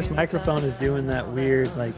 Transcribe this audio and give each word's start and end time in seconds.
this 0.00 0.10
microphone 0.12 0.64
is 0.64 0.74
doing 0.76 1.06
that 1.06 1.28
weird 1.28 1.68
like 1.76 1.94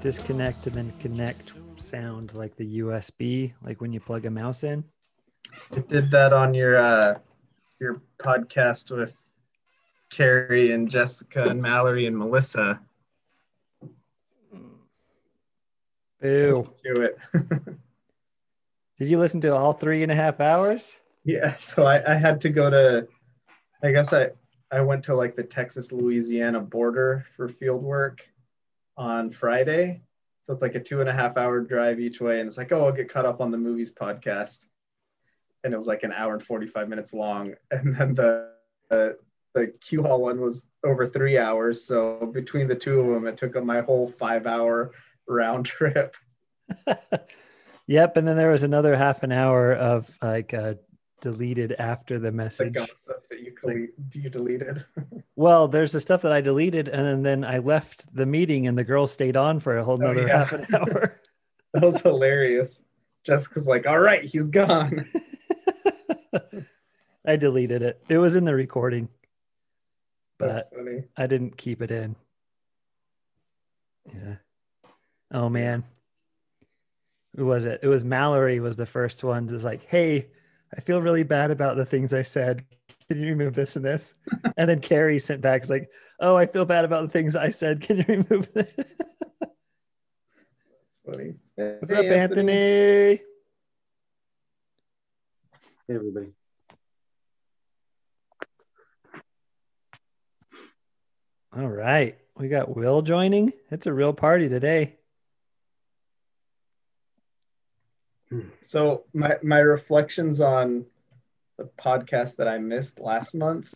disconnect 0.00 0.66
and 0.66 0.74
then 0.74 0.92
connect 0.98 1.52
sound 1.76 2.34
like 2.34 2.56
the 2.56 2.80
USB, 2.80 3.52
like 3.62 3.80
when 3.80 3.92
you 3.92 4.00
plug 4.00 4.26
a 4.26 4.30
mouse 4.30 4.64
in. 4.64 4.82
It 5.70 5.86
did 5.86 6.10
that 6.10 6.32
on 6.32 6.54
your 6.54 6.76
uh 6.76 7.18
your 7.78 8.02
podcast 8.18 8.90
with 8.90 9.14
Carrie 10.10 10.72
and 10.72 10.90
Jessica 10.90 11.44
and 11.44 11.62
Mallory 11.62 12.06
and 12.06 12.18
Melissa. 12.18 12.82
Listen 16.20 16.68
to 16.84 17.00
it. 17.02 17.18
Did 18.98 19.08
you 19.08 19.20
listen 19.20 19.40
to 19.42 19.54
all 19.54 19.72
three 19.72 20.02
and 20.02 20.10
a 20.10 20.16
half 20.16 20.40
hours? 20.40 20.96
yeah, 21.22 21.54
so 21.58 21.84
I, 21.84 22.14
I 22.14 22.16
had 22.16 22.40
to 22.40 22.48
go 22.48 22.70
to 22.70 23.06
I 23.84 23.92
guess 23.92 24.12
I 24.12 24.30
I 24.72 24.80
went 24.80 25.04
to 25.04 25.14
like 25.14 25.36
the 25.36 25.44
Texas 25.44 25.92
Louisiana 25.92 26.60
border 26.60 27.24
for 27.36 27.48
field 27.48 27.82
work 27.82 28.28
on 28.96 29.30
Friday. 29.30 30.02
So 30.42 30.52
it's 30.52 30.62
like 30.62 30.74
a 30.74 30.80
two 30.80 31.00
and 31.00 31.08
a 31.08 31.12
half 31.12 31.36
hour 31.36 31.60
drive 31.60 32.00
each 32.00 32.20
way. 32.20 32.40
And 32.40 32.46
it's 32.46 32.56
like, 32.56 32.72
oh, 32.72 32.84
I'll 32.86 32.92
get 32.92 33.08
caught 33.08 33.26
up 33.26 33.40
on 33.40 33.50
the 33.50 33.58
movies 33.58 33.92
podcast. 33.92 34.66
And 35.64 35.72
it 35.72 35.76
was 35.76 35.86
like 35.86 36.02
an 36.02 36.12
hour 36.12 36.34
and 36.34 36.42
45 36.42 36.88
minutes 36.88 37.12
long. 37.12 37.54
And 37.70 37.94
then 37.94 38.14
the, 38.14 38.52
the, 38.88 39.18
the 39.54 39.68
Q 39.68 40.02
Hall 40.02 40.22
one 40.22 40.40
was 40.40 40.66
over 40.84 41.06
three 41.06 41.38
hours. 41.38 41.84
So 41.84 42.30
between 42.32 42.68
the 42.68 42.74
two 42.74 43.00
of 43.00 43.06
them, 43.08 43.26
it 43.26 43.36
took 43.36 43.56
up 43.56 43.64
my 43.64 43.80
whole 43.80 44.08
five 44.08 44.46
hour 44.46 44.92
round 45.28 45.66
trip. 45.66 46.16
yep. 47.86 48.16
And 48.16 48.26
then 48.26 48.36
there 48.36 48.50
was 48.50 48.62
another 48.62 48.96
half 48.96 49.22
an 49.22 49.32
hour 49.32 49.72
of 49.72 50.16
like 50.22 50.54
uh, 50.54 50.74
deleted 51.20 51.72
after 51.78 52.18
the 52.18 52.30
message. 52.32 52.72
The 52.74 52.80
gossip 52.80 53.28
that 53.30 53.40
you, 53.40 53.52
colle- 53.52 53.86
you 54.12 54.30
deleted. 54.30 54.84
Well, 55.38 55.68
there's 55.68 55.92
the 55.92 56.00
stuff 56.00 56.22
that 56.22 56.32
I 56.32 56.40
deleted, 56.40 56.88
and 56.88 57.06
then, 57.06 57.22
then 57.22 57.44
I 57.44 57.58
left 57.58 58.14
the 58.16 58.24
meeting, 58.24 58.66
and 58.68 58.78
the 58.78 58.84
girl 58.84 59.06
stayed 59.06 59.36
on 59.36 59.60
for 59.60 59.76
a 59.76 59.84
whole 59.84 60.02
Oh, 60.02 60.06
another 60.10 60.26
yeah. 60.26 60.38
half 60.38 60.52
an 60.54 60.66
hour. 60.74 61.20
that 61.74 61.82
was 61.82 62.00
hilarious. 62.00 62.82
Jessica's 63.22 63.68
like, 63.68 63.86
all 63.86 63.98
right, 63.98 64.22
he's 64.22 64.48
gone. 64.48 65.04
I 67.26 67.36
deleted 67.36 67.82
it. 67.82 68.00
It 68.08 68.16
was 68.18 68.34
in 68.36 68.44
the 68.46 68.54
recording, 68.54 69.08
but. 70.38 70.70
I 71.18 71.26
didn't 71.26 71.56
keep 71.58 71.82
it 71.82 71.90
in. 71.90 72.16
Yeah. 74.06 74.36
Oh 75.32 75.48
man. 75.48 75.84
Who 77.36 77.44
was 77.46 77.66
it? 77.66 77.80
It 77.82 77.88
was 77.88 78.04
Mallory 78.04 78.60
was 78.60 78.76
the 78.76 78.86
first 78.86 79.22
one. 79.24 79.48
Just 79.48 79.64
like, 79.64 79.84
hey, 79.86 80.28
I 80.74 80.80
feel 80.80 81.00
really 81.00 81.22
bad 81.22 81.50
about 81.50 81.76
the 81.76 81.86
things 81.86 82.12
I 82.12 82.22
said. 82.22 82.64
Can 83.08 83.20
you 83.20 83.28
remove 83.28 83.54
this 83.54 83.76
and 83.76 83.84
this? 83.84 84.14
and 84.56 84.68
then 84.68 84.80
Carrie 84.80 85.18
sent 85.18 85.40
back, 85.40 85.62
it's 85.62 85.70
like, 85.70 85.90
oh, 86.20 86.36
I 86.36 86.46
feel 86.46 86.64
bad 86.64 86.84
about 86.84 87.02
the 87.02 87.08
things 87.08 87.36
I 87.36 87.50
said. 87.50 87.80
Can 87.80 87.98
you 87.98 88.04
remove 88.08 88.52
this? 88.54 88.72
Funny. 91.04 91.34
What's 91.54 91.92
Hey, 91.92 92.10
up, 92.10 92.16
Anthony? 92.16 92.52
Hey, 92.52 93.20
everybody. 95.88 96.32
All 101.56 101.68
right. 101.68 102.18
We 102.36 102.48
got 102.48 102.76
Will 102.76 103.02
joining. 103.02 103.52
It's 103.70 103.86
a 103.86 103.92
real 103.92 104.12
party 104.12 104.48
today. 104.48 104.96
So 108.60 109.04
my 109.12 109.36
my 109.42 109.58
reflections 109.58 110.40
on 110.40 110.86
the 111.58 111.70
podcast 111.78 112.36
that 112.36 112.48
I 112.48 112.58
missed 112.58 113.00
last 113.00 113.34
month 113.34 113.72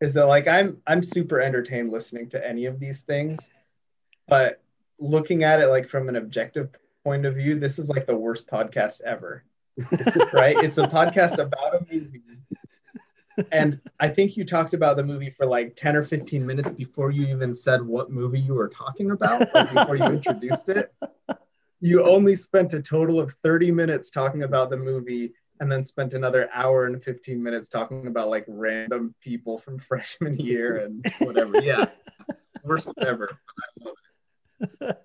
is 0.00 0.14
that 0.14 0.26
like 0.26 0.48
I'm 0.48 0.78
I'm 0.86 1.02
super 1.02 1.40
entertained 1.40 1.90
listening 1.90 2.28
to 2.30 2.46
any 2.46 2.66
of 2.66 2.80
these 2.80 3.02
things, 3.02 3.50
but 4.26 4.62
looking 4.98 5.44
at 5.44 5.60
it 5.60 5.68
like 5.68 5.88
from 5.88 6.08
an 6.08 6.16
objective 6.16 6.70
point 7.04 7.26
of 7.26 7.34
view, 7.34 7.58
this 7.58 7.78
is 7.78 7.88
like 7.88 8.06
the 8.06 8.16
worst 8.16 8.48
podcast 8.48 9.02
ever. 9.02 9.44
right? 10.32 10.56
It's 10.58 10.78
a 10.78 10.88
podcast 10.88 11.38
about 11.38 11.74
a 11.74 11.86
movie. 11.92 12.22
And 13.52 13.80
I 14.00 14.08
think 14.08 14.36
you 14.36 14.44
talked 14.44 14.74
about 14.74 14.96
the 14.96 15.04
movie 15.04 15.30
for 15.30 15.46
like 15.46 15.76
10 15.76 15.94
or 15.94 16.02
15 16.02 16.44
minutes 16.44 16.72
before 16.72 17.12
you 17.12 17.28
even 17.28 17.54
said 17.54 17.80
what 17.82 18.10
movie 18.10 18.40
you 18.40 18.54
were 18.54 18.68
talking 18.68 19.12
about, 19.12 19.40
before 19.72 19.94
you 19.94 20.04
introduced 20.06 20.68
it 20.68 20.92
you 21.80 22.04
only 22.04 22.34
spent 22.34 22.74
a 22.74 22.82
total 22.82 23.20
of 23.20 23.34
30 23.44 23.70
minutes 23.70 24.10
talking 24.10 24.42
about 24.42 24.70
the 24.70 24.76
movie 24.76 25.32
and 25.60 25.70
then 25.70 25.84
spent 25.84 26.14
another 26.14 26.48
hour 26.54 26.86
and 26.86 27.02
15 27.02 27.42
minutes 27.42 27.68
talking 27.68 28.06
about 28.06 28.28
like 28.28 28.44
random 28.48 29.14
people 29.20 29.58
from 29.58 29.78
freshman 29.88 30.38
year 30.38 30.84
and 30.84 31.04
whatever. 31.20 31.60
Yeah. 31.60 31.86
Worst 32.64 32.88
ever. 32.98 33.38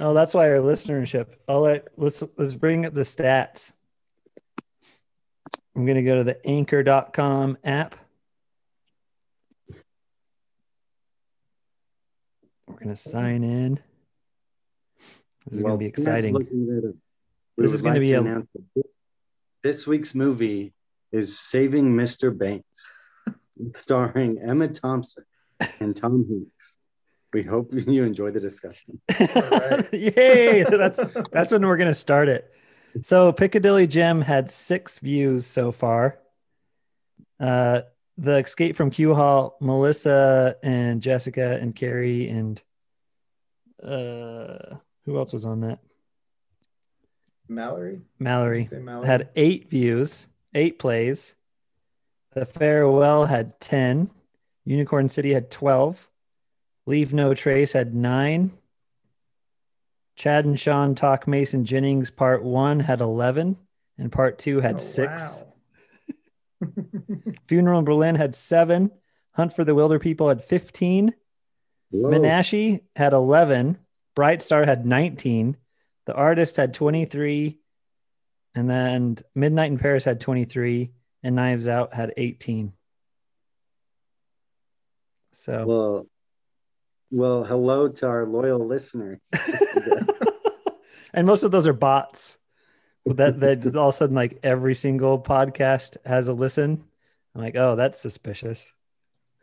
Oh, 0.00 0.14
that's 0.14 0.32
why 0.32 0.48
our 0.48 0.58
listenership. 0.58 1.26
All 1.48 1.66
right, 1.66 1.82
let's 1.96 2.22
let's 2.36 2.54
bring 2.54 2.86
up 2.86 2.94
the 2.94 3.00
stats. 3.00 3.72
I'm 5.74 5.86
gonna 5.86 6.04
go 6.04 6.16
to 6.16 6.24
the 6.24 6.46
anchor.com 6.46 7.58
app. 7.64 7.96
We're 12.68 12.78
gonna 12.78 12.94
sign 12.94 13.42
in. 13.42 13.80
This 15.50 15.58
is 15.58 15.64
Well, 15.64 15.72
gonna 15.74 15.78
be 15.78 15.86
exciting. 15.86 16.34
looking 16.34 16.66
that 16.66 16.88
up. 16.88 16.94
We 17.56 17.62
This 17.64 17.72
is 17.74 17.82
gonna 17.82 18.00
be 18.00 18.06
to 18.06 18.14
a- 18.14 18.20
announce 18.20 18.48
that 18.54 18.62
thi- 18.74 18.82
This 19.62 19.86
week's 19.86 20.14
movie 20.14 20.72
is 21.12 21.38
Saving 21.38 21.94
Mr. 21.94 22.36
Banks, 22.36 22.92
starring 23.80 24.38
Emma 24.40 24.68
Thompson 24.68 25.24
and 25.80 25.94
Tom 25.96 26.26
Hanks. 26.28 26.76
We 27.32 27.42
hope 27.42 27.72
you 27.74 28.04
enjoy 28.04 28.30
the 28.30 28.40
discussion. 28.40 29.00
right. 29.20 29.92
Yay! 29.92 30.62
That's 30.70 30.98
that's 31.32 31.52
when 31.52 31.66
we're 31.66 31.76
gonna 31.76 31.92
start 31.94 32.28
it. 32.28 32.50
So 33.02 33.32
Piccadilly 33.32 33.86
Jim 33.86 34.22
had 34.22 34.50
six 34.50 34.98
views 34.98 35.44
so 35.44 35.70
far. 35.72 36.18
Uh, 37.38 37.82
the 38.16 38.38
Escape 38.38 38.76
from 38.76 38.90
Q 38.90 39.14
Hall, 39.14 39.56
Melissa 39.60 40.56
and 40.62 41.02
Jessica 41.02 41.58
and 41.60 41.74
Carrie 41.76 42.28
and 42.30 42.60
uh, 43.82 44.76
who 45.08 45.16
else 45.18 45.32
was 45.32 45.46
on 45.46 45.60
that? 45.62 45.78
Mallory? 47.48 48.02
Mallory 48.18 48.64
Did 48.64 48.72
you 48.72 48.76
say 48.78 48.82
Mallory? 48.82 49.06
had 49.06 49.28
eight 49.34 49.70
views, 49.70 50.26
eight 50.54 50.78
plays. 50.78 51.34
The 52.34 52.44
Farewell 52.44 53.24
had 53.24 53.58
10. 53.60 54.10
Unicorn 54.66 55.08
City 55.08 55.32
had 55.32 55.50
12. 55.50 56.10
Leave 56.86 57.14
No 57.14 57.32
Trace 57.32 57.72
had 57.72 57.94
nine. 57.94 58.52
Chad 60.14 60.44
and 60.44 60.60
Sean 60.60 60.94
Talk 60.94 61.26
Mason 61.26 61.64
Jennings 61.64 62.10
Part 62.10 62.42
One 62.42 62.80
had 62.80 63.00
11, 63.00 63.56
and 63.96 64.12
Part 64.12 64.38
Two 64.38 64.60
had 64.60 64.76
Oh, 64.76 64.78
six. 64.78 65.44
wow. 66.60 66.68
Funeral 67.48 67.78
in 67.78 67.84
Berlin 67.84 68.14
had 68.16 68.34
seven. 68.34 68.90
Hunt 69.32 69.54
for 69.54 69.64
the 69.64 69.74
Wilderpeople 69.74 70.28
had 70.28 70.44
15. 70.44 71.14
Whoa. 71.90 72.10
Menashe 72.10 72.80
had 72.96 73.12
11. 73.14 73.78
Bright 74.18 74.42
Star 74.42 74.64
had 74.64 74.84
19. 74.84 75.56
The 76.06 76.12
Artist 76.12 76.56
had 76.56 76.74
23. 76.74 77.56
And 78.56 78.68
then 78.68 79.18
Midnight 79.32 79.70
in 79.70 79.78
Paris 79.78 80.02
had 80.02 80.20
23. 80.20 80.90
And 81.22 81.36
Knives 81.36 81.68
Out 81.68 81.94
had 81.94 82.14
18. 82.16 82.72
So, 85.34 85.64
Well, 85.64 86.06
well, 87.12 87.44
hello 87.44 87.86
to 87.90 88.08
our 88.08 88.26
loyal 88.26 88.58
listeners. 88.58 89.20
and 91.14 91.24
most 91.24 91.44
of 91.44 91.52
those 91.52 91.68
are 91.68 91.72
bots. 91.72 92.38
That, 93.06 93.38
that 93.38 93.76
all 93.76 93.90
of 93.90 93.94
a 93.94 93.96
sudden, 93.98 94.16
like 94.16 94.40
every 94.42 94.74
single 94.74 95.22
podcast 95.22 95.96
has 96.04 96.26
a 96.26 96.32
listen. 96.32 96.82
I'm 97.36 97.40
like, 97.40 97.54
oh, 97.54 97.76
that's 97.76 98.00
suspicious. 98.00 98.72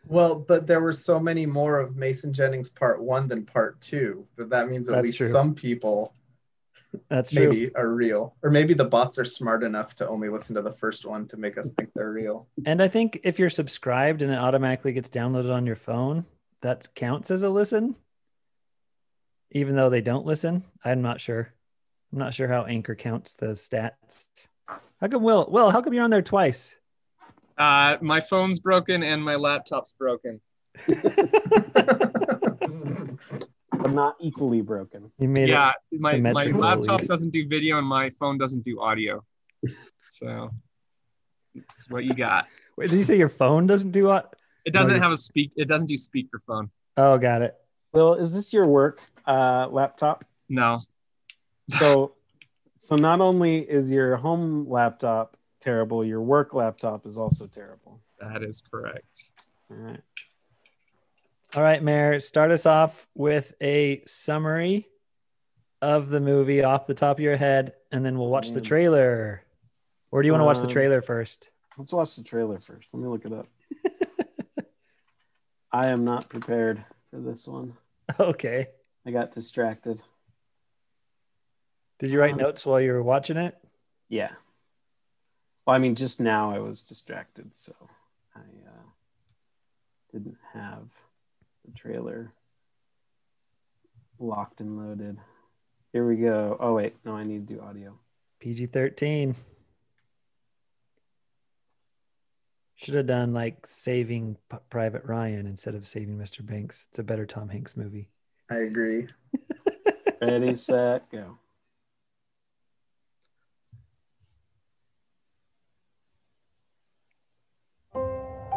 Well, 0.08 0.36
but 0.36 0.68
there 0.68 0.82
were 0.82 0.94
so 0.94 1.20
many 1.20 1.46
more 1.46 1.80
of 1.80 1.96
Mason 1.96 2.32
Jennings 2.32 2.70
part 2.70 3.02
one 3.02 3.28
than 3.28 3.46
part 3.46 3.80
two 3.82 4.26
that 4.38 4.50
that 4.50 4.70
means 4.70 4.88
at 4.88 4.96
That's 4.96 5.08
least 5.08 5.18
true. 5.18 5.30
some 5.30 5.56
people 5.56 6.14
That's 7.10 7.32
true. 7.32 7.50
maybe 7.50 7.76
are 7.76 7.90
real. 7.90 8.36
Or 8.44 8.52
maybe 8.52 8.74
the 8.74 8.86
bots 8.86 9.18
are 9.18 9.26
smart 9.26 9.64
enough 9.64 9.96
to 9.96 10.08
only 10.08 10.30
listen 10.30 10.56
to 10.56 10.62
the 10.62 10.72
first 10.72 11.06
one 11.06 11.28
to 11.28 11.38
make 11.38 11.58
us 11.58 11.72
think 11.72 11.90
they're 11.96 12.12
real. 12.12 12.48
And 12.66 12.82
I 12.82 12.88
think 12.88 13.22
if 13.24 13.40
you're 13.40 13.50
subscribed 13.50 14.22
and 14.22 14.32
it 14.32 14.38
automatically 14.38 14.94
gets 14.94 15.10
downloaded 15.10 15.54
on 15.54 15.66
your 15.66 15.76
phone, 15.76 16.26
that 16.62 16.88
counts 16.96 17.32
as 17.32 17.44
a 17.44 17.50
listen. 17.50 17.96
Even 19.52 19.76
though 19.76 19.90
they 19.90 20.02
don't 20.02 20.26
listen, 20.26 20.64
I'm 20.84 21.02
not 21.02 21.22
sure. 21.22 21.54
I'm 22.12 22.20
not 22.20 22.34
sure 22.34 22.48
how 22.48 22.66
Anchor 22.66 22.96
counts 22.96 23.36
the 23.36 23.48
stats. 23.48 24.28
How 24.68 25.08
come 25.08 25.24
Will? 25.24 25.48
Will, 25.50 25.72
how 25.72 25.82
come 25.82 25.94
you're 25.94 26.04
on 26.04 26.10
there 26.10 26.22
twice? 26.22 26.76
Uh, 27.58 27.98
my 28.02 28.20
phone's 28.20 28.60
broken 28.60 29.04
and 29.04 29.24
my 29.24 29.36
laptop's 29.36 29.94
broken. 29.94 30.42
but 33.78 33.92
not 33.92 34.16
equally 34.20 34.62
broken. 34.62 35.12
You 35.18 35.30
made 35.30 35.50
yeah, 35.50 35.74
it. 35.92 36.02
my, 36.02 36.20
my 36.20 36.46
laptop 36.46 37.02
doesn't 37.04 37.32
do 37.32 37.48
video 37.48 37.78
and 37.78 37.88
my 37.88 38.10
phone 38.12 38.38
doesn't 38.38 38.66
do 38.66 38.82
audio. 38.82 39.24
So 40.04 40.52
This 41.56 41.88
what 41.90 42.04
you 42.04 42.14
got. 42.14 42.48
Wait, 42.78 42.90
did 42.90 42.98
you 42.98 43.04
say 43.04 43.18
your 43.18 43.30
phone 43.30 43.68
doesn't 43.68 43.92
do 43.92 44.06
what? 44.06 44.36
It 44.66 44.74
doesn't 44.74 44.98
No, 44.98 45.02
have 45.02 45.12
a 45.12 45.16
speak. 45.16 45.52
It 45.56 45.68
doesn't 45.68 45.88
do 45.88 45.96
speakerphone. 45.96 46.70
Oh, 46.98 47.18
got 47.18 47.42
it. 47.42 47.56
Will, 47.94 48.16
is 48.16 48.34
this 48.34 48.52
your 48.52 48.68
work 48.68 49.00
uh, 49.26 49.68
laptop? 49.70 50.26
No. 50.50 50.80
So, 51.70 52.16
so 52.78 52.96
not 52.96 53.22
only 53.22 53.60
is 53.60 53.92
your 53.92 54.18
home 54.18 54.70
laptop 54.70 55.38
terrible, 55.66 56.06
your 56.06 56.22
work 56.22 56.54
laptop 56.54 57.06
is 57.08 57.18
also 57.18 57.48
terrible. 57.48 58.00
That 58.20 58.44
is 58.44 58.62
correct. 58.72 59.32
All 59.72 59.78
right. 59.78 60.00
All 61.56 61.64
right, 61.64 61.82
Mayor, 61.82 62.20
start 62.20 62.52
us 62.52 62.66
off 62.68 63.08
with 63.16 63.54
a 63.62 64.04
summary 64.06 64.88
of 65.82 66.10
the 66.10 66.20
movie 66.20 66.64
off 66.64 66.86
the 66.86 66.94
top 66.94 67.18
of 67.18 67.22
your 67.22 67.36
head, 67.36 67.74
and 67.92 68.06
then 68.06 68.18
we'll 68.20 68.30
watch 68.30 68.52
the 68.52 68.62
trailer. 68.62 69.42
Or 70.12 70.22
do 70.22 70.28
you 70.28 70.34
want 70.34 70.42
to 70.42 70.46
watch 70.46 70.58
the 70.60 70.64
Um, 70.66 70.70
trailer 70.72 71.02
first? 71.02 71.50
Let's 71.78 71.92
watch 71.94 72.16
the 72.16 72.24
trailer 72.24 72.60
first. 72.60 72.94
Let 72.94 73.02
me 73.02 73.08
look 73.10 73.26
it 73.26 73.34
up. 73.34 73.48
I 75.72 75.88
am 75.88 76.06
not 76.06 76.30
prepared 76.30 76.84
for 77.10 77.20
this 77.20 77.48
one. 77.48 77.74
Okay. 78.20 78.68
I 79.06 79.12
got 79.12 79.32
distracted. 79.32 80.02
Did 82.00 82.12
you 82.12 82.20
write 82.20 82.34
Um, 82.34 82.38
notes 82.40 82.66
while 82.66 82.80
you 82.80 82.92
were 82.92 83.02
watching 83.04 83.38
it? 83.38 83.58
Yeah. 84.10 84.32
Well, 85.66 85.76
I 85.76 85.80
mean, 85.80 85.96
just 85.96 86.20
now 86.20 86.52
I 86.52 86.60
was 86.60 86.84
distracted, 86.84 87.56
so 87.56 87.74
I 88.36 88.40
uh, 88.40 88.84
didn't 90.14 90.38
have 90.54 90.90
the 91.66 91.72
trailer 91.72 92.32
locked 94.20 94.62
and 94.62 94.78
loaded. 94.78 95.18
Here 95.92 96.08
we 96.08 96.18
go. 96.18 96.58
Oh 96.60 96.74
wait, 96.74 96.96
no, 97.04 97.16
I 97.16 97.24
need 97.24 97.48
to 97.48 97.54
do 97.56 97.62
audio. 97.62 97.98
PG 98.40 98.68
13. 98.68 99.36
Should 102.76 102.94
have 102.94 103.08
done 103.08 103.34
like 103.34 103.66
Saving 103.66 104.38
P- 104.52 104.58
Private 104.70 105.06
Ryan 105.06 105.48
instead 105.48 105.74
of 105.74 105.88
Saving 105.88 106.18
Mr. 106.18 106.46
Banks. 106.46 106.86
It's 106.90 107.00
a 107.00 107.04
better 107.04 107.26
Tom 107.26 107.50
Hanks 107.50 107.78
movie. 107.78 108.10
I 108.52 108.58
agree. 108.58 109.08
Ready, 110.22 110.54
set, 110.56 111.10
go. 111.10 111.38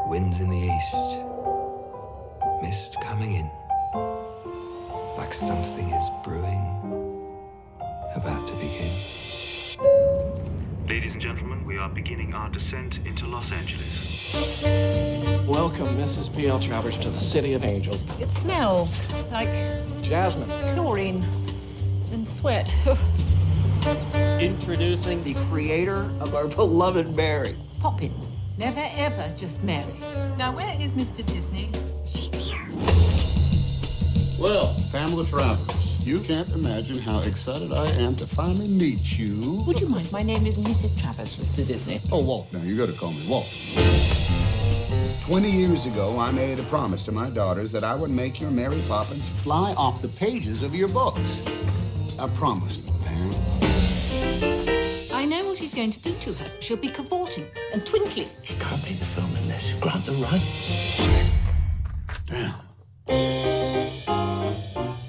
Winds 0.09 0.41
in 0.41 0.49
the 0.49 0.57
east, 0.57 1.19
mist 2.63 2.97
coming 3.03 3.35
in, 3.35 3.51
like 5.19 5.35
something 5.35 5.91
is 5.91 6.09
brewing, 6.25 6.65
about 8.15 8.47
to 8.47 8.55
begin. 8.55 8.91
Ladies 10.89 11.13
and 11.13 11.21
gentlemen, 11.21 11.63
we 11.67 11.77
are 11.77 11.91
beginning 11.91 12.33
our 12.33 12.49
descent 12.49 13.01
into 13.05 13.27
Los 13.27 13.53
Angeles. 13.53 14.65
Welcome, 15.47 15.89
Mrs. 15.99 16.35
P.L. 16.35 16.59
Travers, 16.59 16.97
to 16.97 17.11
the 17.11 17.21
City 17.21 17.53
of 17.53 17.67
Angels. 17.67 18.07
It 18.19 18.31
smells 18.31 19.03
like 19.31 19.51
Jasmine. 20.01 20.49
chlorine 20.75 21.23
and 22.13 22.27
sweat. 22.27 22.75
Introducing 24.41 25.23
the 25.23 25.35
creator 25.51 26.11
of 26.21 26.35
our 26.35 26.49
beloved 26.49 27.15
Mary. 27.15 27.55
Poppins. 27.79 28.38
Never 28.59 28.85
ever 28.97 29.33
just 29.37 29.63
marry. 29.63 29.95
Now, 30.37 30.51
where 30.51 30.75
is 30.81 30.93
Mr. 30.93 31.25
Disney? 31.25 31.71
She's 32.05 32.35
here. 32.35 32.59
Well, 34.37 34.75
Pamela 34.91 35.25
Travers, 35.27 36.05
you 36.05 36.19
can't 36.19 36.49
imagine 36.49 36.99
how 36.99 37.21
excited 37.21 37.73
I 37.73 37.87
am 38.03 38.17
to 38.17 38.27
finally 38.27 38.67
meet 38.67 39.17
you. 39.17 39.63
Would 39.65 39.79
you 39.79 39.87
mind? 39.87 40.11
My 40.13 40.25
name 40.25 40.45
is 40.45 40.59
Mrs. 40.59 41.01
Travers, 41.01 41.37
Mr. 41.37 41.65
Disney. 41.65 42.01
Oh, 42.11 42.21
Walt, 42.21 42.53
now 42.53 42.63
you 42.63 42.77
gotta 42.77 42.99
call 42.99 43.13
me 43.13 43.25
Walt. 43.29 43.47
Twenty 45.23 45.53
years 45.53 45.87
ago, 45.87 46.19
I 46.19 46.33
made 46.33 46.59
a 46.59 46.65
promise 46.65 47.05
to 47.05 47.13
my 47.13 47.31
daughters 47.31 47.71
that 47.71 47.85
I 47.85 47.95
would 47.95 48.11
make 48.11 48.41
your 48.41 48.51
Mary 48.51 48.83
Poppins 48.89 49.29
fly 49.29 49.73
off 49.75 50.03
the 50.03 50.09
pages 50.09 50.65
of 50.65 50.75
your 50.75 50.89
books. 50.89 51.45
I 52.19 52.27
promised 52.31 52.88
going 55.79 55.93
to 55.93 56.03
do 56.03 56.13
to 56.15 56.33
her. 56.33 56.51
She'll 56.59 56.77
be 56.77 56.89
cavorting 56.89 57.47
and 57.73 57.87
twinkling. 57.87 58.27
You 58.43 58.57
can't 58.59 58.83
make 58.83 58.99
the 58.99 59.05
film 59.05 59.31
unless 59.37 59.73
you 59.73 59.79
grant 59.81 60.05
the 60.07 60.13
rights. 60.15 61.09
Damn. 62.27 62.55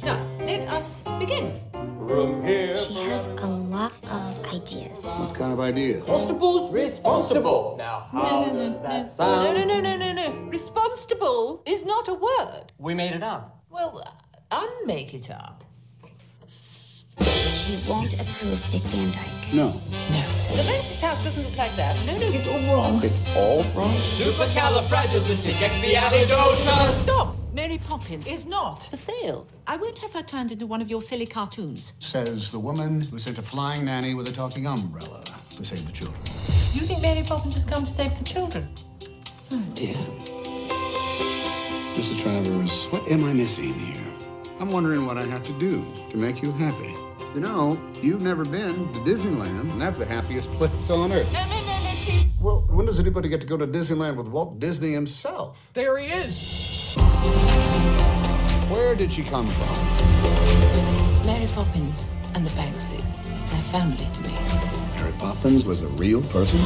Now, 0.04 0.24
let 0.46 0.68
us 0.68 1.02
begin. 1.18 1.60
From 2.08 2.44
here, 2.46 2.78
She 2.78 2.94
has 3.10 3.26
a 3.26 3.48
lot 3.48 3.94
of 4.04 4.46
ideas. 4.54 5.04
What 5.06 5.34
kind 5.34 5.54
of 5.54 5.60
ideas? 5.60 6.04
Constable's 6.06 6.72
responsible. 6.72 7.74
Now, 7.80 8.08
how 8.12 8.22
No, 8.22 8.46
no, 8.46 8.54
no, 8.54 8.70
does 8.70 8.82
that 8.84 8.98
no. 9.00 9.04
sound? 9.06 9.58
No, 9.58 9.64
no, 9.66 9.80
no, 9.80 9.96
no, 9.98 9.98
no, 9.98 10.14
no. 10.14 10.50
Responstible 10.52 11.64
is 11.66 11.84
not 11.84 12.08
a 12.08 12.14
word. 12.14 12.66
We 12.78 12.94
made 12.94 13.14
it 13.14 13.24
up. 13.24 13.64
Well, 13.72 14.04
uh, 14.06 14.66
unmake 14.84 15.16
it 15.16 15.32
up. 15.32 15.64
She 17.22 17.78
won't 17.88 18.14
approve 18.20 18.66
Dick 18.70 18.82
Van 18.84 19.12
Dyke. 19.12 19.54
No. 19.54 19.70
No. 20.10 20.22
The 20.56 20.64
Mantis 20.66 21.02
house 21.02 21.24
doesn't 21.24 21.44
look 21.44 21.58
like 21.58 21.76
that. 21.76 21.96
No, 22.06 22.18
no, 22.18 22.28
it's 22.28 22.48
all 22.48 22.76
wrong. 22.76 23.04
It's 23.04 23.36
all 23.36 23.64
wrong. 23.76 23.94
Supercalifragilisticexpialidocious. 23.94 26.94
Stop! 27.04 27.36
Mary 27.54 27.78
Poppins 27.80 28.28
is 28.28 28.46
not 28.46 28.84
for 28.84 28.96
sale. 28.96 29.48
I 29.68 29.76
won't 29.76 29.98
have 30.00 30.14
her 30.14 30.22
turned 30.22 30.52
into 30.52 30.68
one 30.68 30.82
of 30.82 30.90
your 30.90 31.02
silly 31.02 31.26
cartoons. 31.26 31.94
Says 32.00 32.52
the 32.52 32.60
woman 32.60 33.02
who 33.02 33.18
sent 33.18 33.40
a 33.40 33.42
flying 33.42 33.86
nanny 33.86 34.14
with 34.14 34.28
a 34.28 34.32
talking 34.32 34.68
umbrella 34.68 35.24
to 35.50 35.66
save 35.66 35.86
the 35.86 35.92
children. 35.92 36.22
You 36.74 36.82
think 36.82 37.02
Mary 37.02 37.24
Poppins 37.24 37.56
has 37.56 37.66
come 37.66 37.84
to 37.84 37.92
save 37.92 38.16
the 38.18 38.24
children? 38.24 38.70
Oh 39.52 39.62
dear. 39.74 39.96
Mrs. 41.96 42.22
Travers, 42.22 42.86
what 42.92 43.10
am 43.12 43.26
I 43.26 43.34
missing 43.34 43.74
here? 43.74 44.04
I'm 44.60 44.70
wondering 44.70 45.06
what 45.06 45.18
I 45.18 45.26
have 45.26 45.44
to 45.44 45.54
do 45.60 45.84
to 46.12 46.18
make 46.18 46.42
you 46.44 46.52
happy. 46.52 46.94
You 47.36 47.42
know, 47.42 47.80
you've 48.02 48.24
never 48.24 48.44
been 48.44 48.92
to 48.92 49.00
Disneyland, 49.00 49.72
and 49.72 49.80
that's 49.80 49.98
the 49.98 50.06
happiest 50.06 50.52
place 50.54 50.90
on 50.90 51.12
earth. 51.12 51.32
No, 51.32 51.44
no, 51.46 51.50
no, 51.50 51.66
no, 51.84 51.92
please. 52.04 52.26
Well, 52.42 52.62
when 52.70 52.88
does 52.88 53.00
anybody 53.00 53.30
get 53.30 53.40
to 53.42 53.48
go 53.48 53.56
to 53.56 53.68
Disneyland 53.68 54.16
with 54.16 54.28
Walt 54.28 54.60
Disney 54.60 54.94
himself? 54.94 55.70
There 55.74 56.00
he 56.00 56.08
is. 56.12 56.96
Where 58.68 58.96
did 58.96 59.12
she 59.12 59.24
come 59.24 59.46
from? 59.48 61.26
Mary 61.28 61.48
Poppins 61.54 62.10
and 62.34 62.44
the 62.44 62.50
Bankses. 62.56 63.18
They're 63.18 63.62
family 63.62 64.06
to 64.12 64.22
me. 64.22 64.34
Mary 64.96 65.14
Poppins 65.20 65.64
was 65.66 65.82
a 65.82 65.88
real 65.90 66.24
person? 66.24 66.60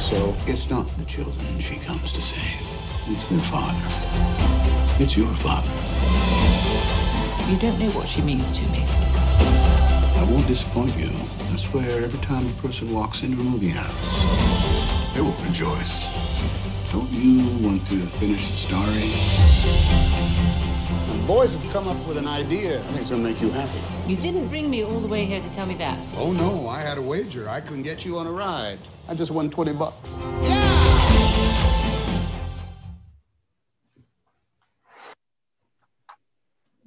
So 0.00 0.34
it's 0.46 0.70
not 0.70 0.88
the 0.96 1.04
children 1.04 1.60
she 1.60 1.76
comes 1.76 2.12
to 2.14 2.22
save. 2.22 2.66
It's 3.08 3.26
their 3.26 3.38
father. 3.40 5.02
It's 5.02 5.14
your 5.16 5.28
father. 5.36 5.81
You 7.52 7.58
don't 7.58 7.78
know 7.78 7.90
what 7.90 8.08
she 8.08 8.22
means 8.22 8.50
to 8.52 8.62
me. 8.70 8.82
I 8.86 10.26
won't 10.26 10.46
disappoint 10.46 10.96
you. 10.96 11.10
I 11.52 11.56
swear, 11.56 12.02
every 12.02 12.18
time 12.20 12.46
a 12.46 12.52
person 12.62 12.90
walks 12.94 13.22
into 13.22 13.42
a 13.42 13.44
movie 13.44 13.68
house, 13.68 15.14
they 15.14 15.20
will 15.20 15.36
rejoice. 15.46 16.08
Don't 16.90 17.10
you 17.10 17.44
want 17.62 17.86
to 17.88 18.06
finish 18.16 18.50
the 18.50 18.56
story? 18.56 19.10
The 21.14 21.26
boys 21.26 21.54
have 21.54 21.72
come 21.74 21.88
up 21.88 22.08
with 22.08 22.16
an 22.16 22.26
idea. 22.26 22.78
I 22.78 22.82
think 22.84 23.00
it's 23.02 23.10
going 23.10 23.22
to 23.22 23.28
make 23.28 23.42
you 23.42 23.50
happy. 23.50 23.80
You 24.10 24.16
didn't 24.16 24.48
bring 24.48 24.70
me 24.70 24.82
all 24.82 25.00
the 25.00 25.08
way 25.08 25.26
here 25.26 25.42
to 25.42 25.52
tell 25.52 25.66
me 25.66 25.74
that. 25.74 25.98
Oh, 26.16 26.32
no, 26.32 26.68
I 26.68 26.80
had 26.80 26.96
a 26.96 27.02
wager. 27.02 27.50
I 27.50 27.60
couldn't 27.60 27.82
get 27.82 28.06
you 28.06 28.16
on 28.16 28.26
a 28.26 28.32
ride. 28.32 28.78
I 29.08 29.14
just 29.14 29.30
won 29.30 29.50
20 29.50 29.74
bucks. 29.74 30.16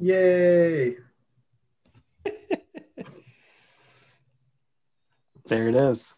Yay! 0.06 0.98
There 5.48 5.68
it 5.68 5.76
is. 5.76 6.16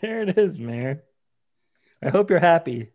There 0.00 0.22
it 0.22 0.38
is, 0.38 0.58
Mayor. 0.58 1.02
I 2.02 2.08
hope 2.08 2.30
you're 2.30 2.38
happy. 2.38 2.92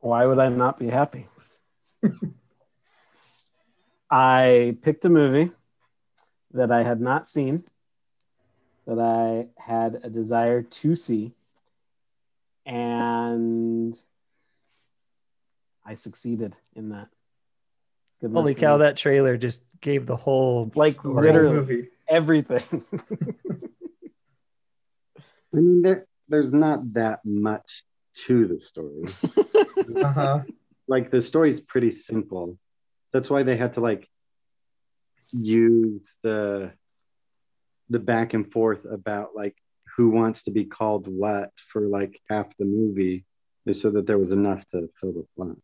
Why 0.00 0.24
would 0.24 0.38
I 0.38 0.48
not 0.48 0.78
be 0.78 0.88
happy? 0.88 1.26
I 4.10 4.76
picked 4.82 5.04
a 5.04 5.10
movie 5.10 5.50
that 6.52 6.72
I 6.72 6.82
had 6.82 7.00
not 7.00 7.26
seen, 7.26 7.64
that 8.86 8.98
I 8.98 9.48
had 9.58 10.00
a 10.02 10.08
desire 10.08 10.62
to 10.62 10.94
see, 10.94 11.32
and 12.64 13.94
I 15.84 15.94
succeeded 15.94 16.56
in 16.74 16.88
that. 16.90 17.08
Good 18.24 18.32
Holy 18.32 18.54
for 18.54 18.60
cow, 18.60 18.76
that 18.78 18.96
trailer 18.96 19.36
just 19.36 19.62
gave 19.82 20.06
the 20.06 20.16
whole 20.16 20.70
Like, 20.74 20.94
story. 20.94 21.26
Literally. 21.26 21.54
movie. 21.56 21.88
everything. 22.08 22.82
I 25.18 25.56
mean, 25.56 25.82
there, 25.82 26.04
there's 26.28 26.52
not 26.52 26.94
that 26.94 27.20
much 27.24 27.84
to 28.26 28.46
the 28.46 28.60
story. 28.60 29.04
Uh 30.02 30.12
huh. 30.12 30.40
like 30.88 31.10
the 31.10 31.20
story's 31.20 31.60
pretty 31.60 31.90
simple. 31.90 32.58
That's 33.12 33.28
why 33.28 33.42
they 33.42 33.56
had 33.56 33.74
to 33.74 33.80
like 33.80 34.08
use 35.32 36.16
the 36.22 36.72
the 37.90 38.00
back 38.00 38.32
and 38.34 38.50
forth 38.50 38.86
about 38.90 39.30
like 39.36 39.56
who 39.96 40.08
wants 40.10 40.44
to 40.44 40.50
be 40.50 40.64
called 40.64 41.06
what 41.06 41.50
for 41.56 41.82
like 41.82 42.18
half 42.30 42.56
the 42.56 42.64
movie, 42.64 43.24
is 43.66 43.80
so 43.82 43.90
that 43.90 44.06
there 44.06 44.18
was 44.18 44.32
enough 44.32 44.66
to 44.68 44.88
fill 44.98 45.12
the 45.12 45.26
plot. 45.36 45.56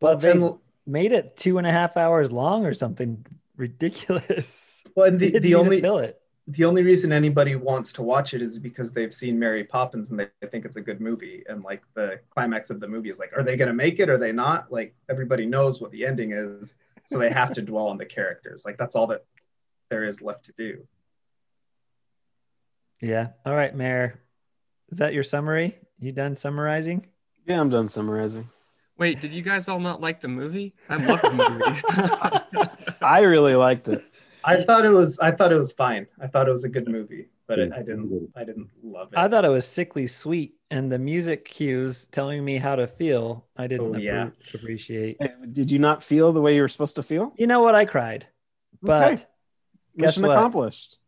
But 0.00 0.20
they 0.20 0.30
and- 0.30 0.58
made 0.86 1.12
it 1.12 1.36
two 1.36 1.58
and 1.58 1.66
a 1.66 1.72
half 1.72 1.96
hours 1.96 2.30
long 2.30 2.64
or 2.64 2.74
something 2.74 3.24
ridiculous. 3.56 4.72
Well, 4.94 5.08
and 5.08 5.20
the, 5.20 5.38
the 5.40 5.54
only 5.54 5.82
fill 5.82 5.98
it. 5.98 6.18
the 6.46 6.64
only 6.64 6.82
reason 6.82 7.12
anybody 7.12 7.54
wants 7.54 7.92
to 7.94 8.02
watch 8.02 8.32
it 8.32 8.40
is 8.40 8.58
because 8.58 8.92
they've 8.92 9.12
seen 9.12 9.38
Mary 9.38 9.62
Poppins 9.62 10.10
and 10.10 10.18
they 10.18 10.28
think 10.46 10.64
it's 10.64 10.76
a 10.76 10.80
good 10.80 11.02
movie. 11.02 11.44
And 11.50 11.62
like 11.62 11.82
the 11.92 12.18
climax 12.30 12.70
of 12.70 12.80
the 12.80 12.88
movie 12.88 13.10
is 13.10 13.18
like, 13.18 13.36
are 13.36 13.42
they 13.42 13.56
going 13.56 13.68
to 13.68 13.74
make 13.74 14.00
it? 14.00 14.08
Are 14.08 14.16
they 14.16 14.32
not? 14.32 14.72
Like 14.72 14.94
everybody 15.10 15.44
knows 15.44 15.82
what 15.82 15.90
the 15.90 16.06
ending 16.06 16.32
is, 16.32 16.76
so 17.04 17.18
they 17.18 17.28
have 17.28 17.52
to 17.52 17.62
dwell 17.70 17.88
on 17.88 17.98
the 17.98 18.06
characters. 18.06 18.64
Like 18.64 18.78
that's 18.78 18.96
all 18.96 19.06
that 19.08 19.26
there 19.90 20.04
is 20.04 20.22
left 20.22 20.46
to 20.46 20.54
do. 20.56 20.86
Yeah. 23.02 23.28
All 23.44 23.54
right, 23.54 23.74
Mayor. 23.74 24.18
Is 24.88 24.96
that 24.98 25.12
your 25.12 25.24
summary? 25.24 25.76
You 26.00 26.12
done 26.12 26.36
summarizing? 26.36 27.06
Yeah, 27.44 27.60
I'm 27.60 27.68
done 27.68 27.88
summarizing. 27.88 28.46
Wait, 28.98 29.20
did 29.20 29.32
you 29.32 29.42
guys 29.42 29.68
all 29.68 29.80
not 29.80 30.00
like 30.00 30.20
the 30.20 30.28
movie? 30.28 30.74
I 30.88 30.96
love 30.96 31.22
the 31.22 31.32
movie. 31.32 31.82
I 33.02 33.20
really 33.20 33.54
liked 33.54 33.88
it. 33.88 34.02
I 34.44 34.62
thought 34.62 34.84
it 34.84 34.90
was 34.90 35.18
I 35.18 35.32
thought 35.32 35.52
it 35.52 35.56
was 35.56 35.72
fine. 35.72 36.06
I 36.20 36.26
thought 36.28 36.48
it 36.48 36.52
was 36.52 36.64
a 36.64 36.68
good 36.68 36.88
movie, 36.88 37.28
but 37.46 37.58
it, 37.58 37.72
I 37.72 37.82
didn't 37.82 38.32
I 38.36 38.44
didn't 38.44 38.68
love 38.82 39.12
it. 39.12 39.18
I 39.18 39.28
thought 39.28 39.44
it 39.44 39.48
was 39.50 39.66
sickly 39.66 40.06
sweet, 40.06 40.54
and 40.70 40.90
the 40.90 40.98
music 40.98 41.44
cues 41.44 42.06
telling 42.06 42.44
me 42.44 42.58
how 42.58 42.76
to 42.76 42.86
feel, 42.86 43.46
I 43.56 43.66
didn't 43.66 43.94
Oh, 43.94 43.98
yeah. 43.98 44.30
appreciate. 44.54 45.18
Did 45.52 45.70
you 45.70 45.78
not 45.78 46.02
feel 46.02 46.32
the 46.32 46.40
way 46.40 46.54
you 46.54 46.62
were 46.62 46.68
supposed 46.68 46.96
to 46.96 47.02
feel? 47.02 47.32
You 47.36 47.46
know 47.46 47.60
what? 47.60 47.74
I 47.74 47.84
cried, 47.84 48.26
but 48.82 49.12
Okay. 49.12 49.22
guess 49.98 50.16
Mission 50.16 50.24
what? 50.24 50.38
accomplished. 50.38 50.98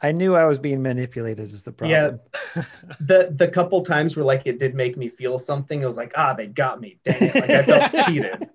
I 0.00 0.12
knew 0.12 0.36
I 0.36 0.44
was 0.44 0.58
being 0.58 0.82
manipulated. 0.82 1.52
Is 1.52 1.62
the 1.62 1.72
problem? 1.72 2.20
Yeah. 2.54 2.62
the 3.00 3.32
the 3.34 3.48
couple 3.48 3.84
times 3.84 4.16
where 4.16 4.24
like 4.24 4.42
it 4.44 4.58
did 4.58 4.74
make 4.74 4.96
me 4.96 5.08
feel 5.08 5.38
something, 5.38 5.82
it 5.82 5.86
was 5.86 5.96
like, 5.96 6.12
ah, 6.16 6.34
they 6.34 6.46
got 6.46 6.80
me. 6.80 6.98
Dang 7.04 7.16
it. 7.20 7.34
Like 7.34 7.50
I 7.50 7.62
felt 7.62 7.94
cheated. 8.06 8.48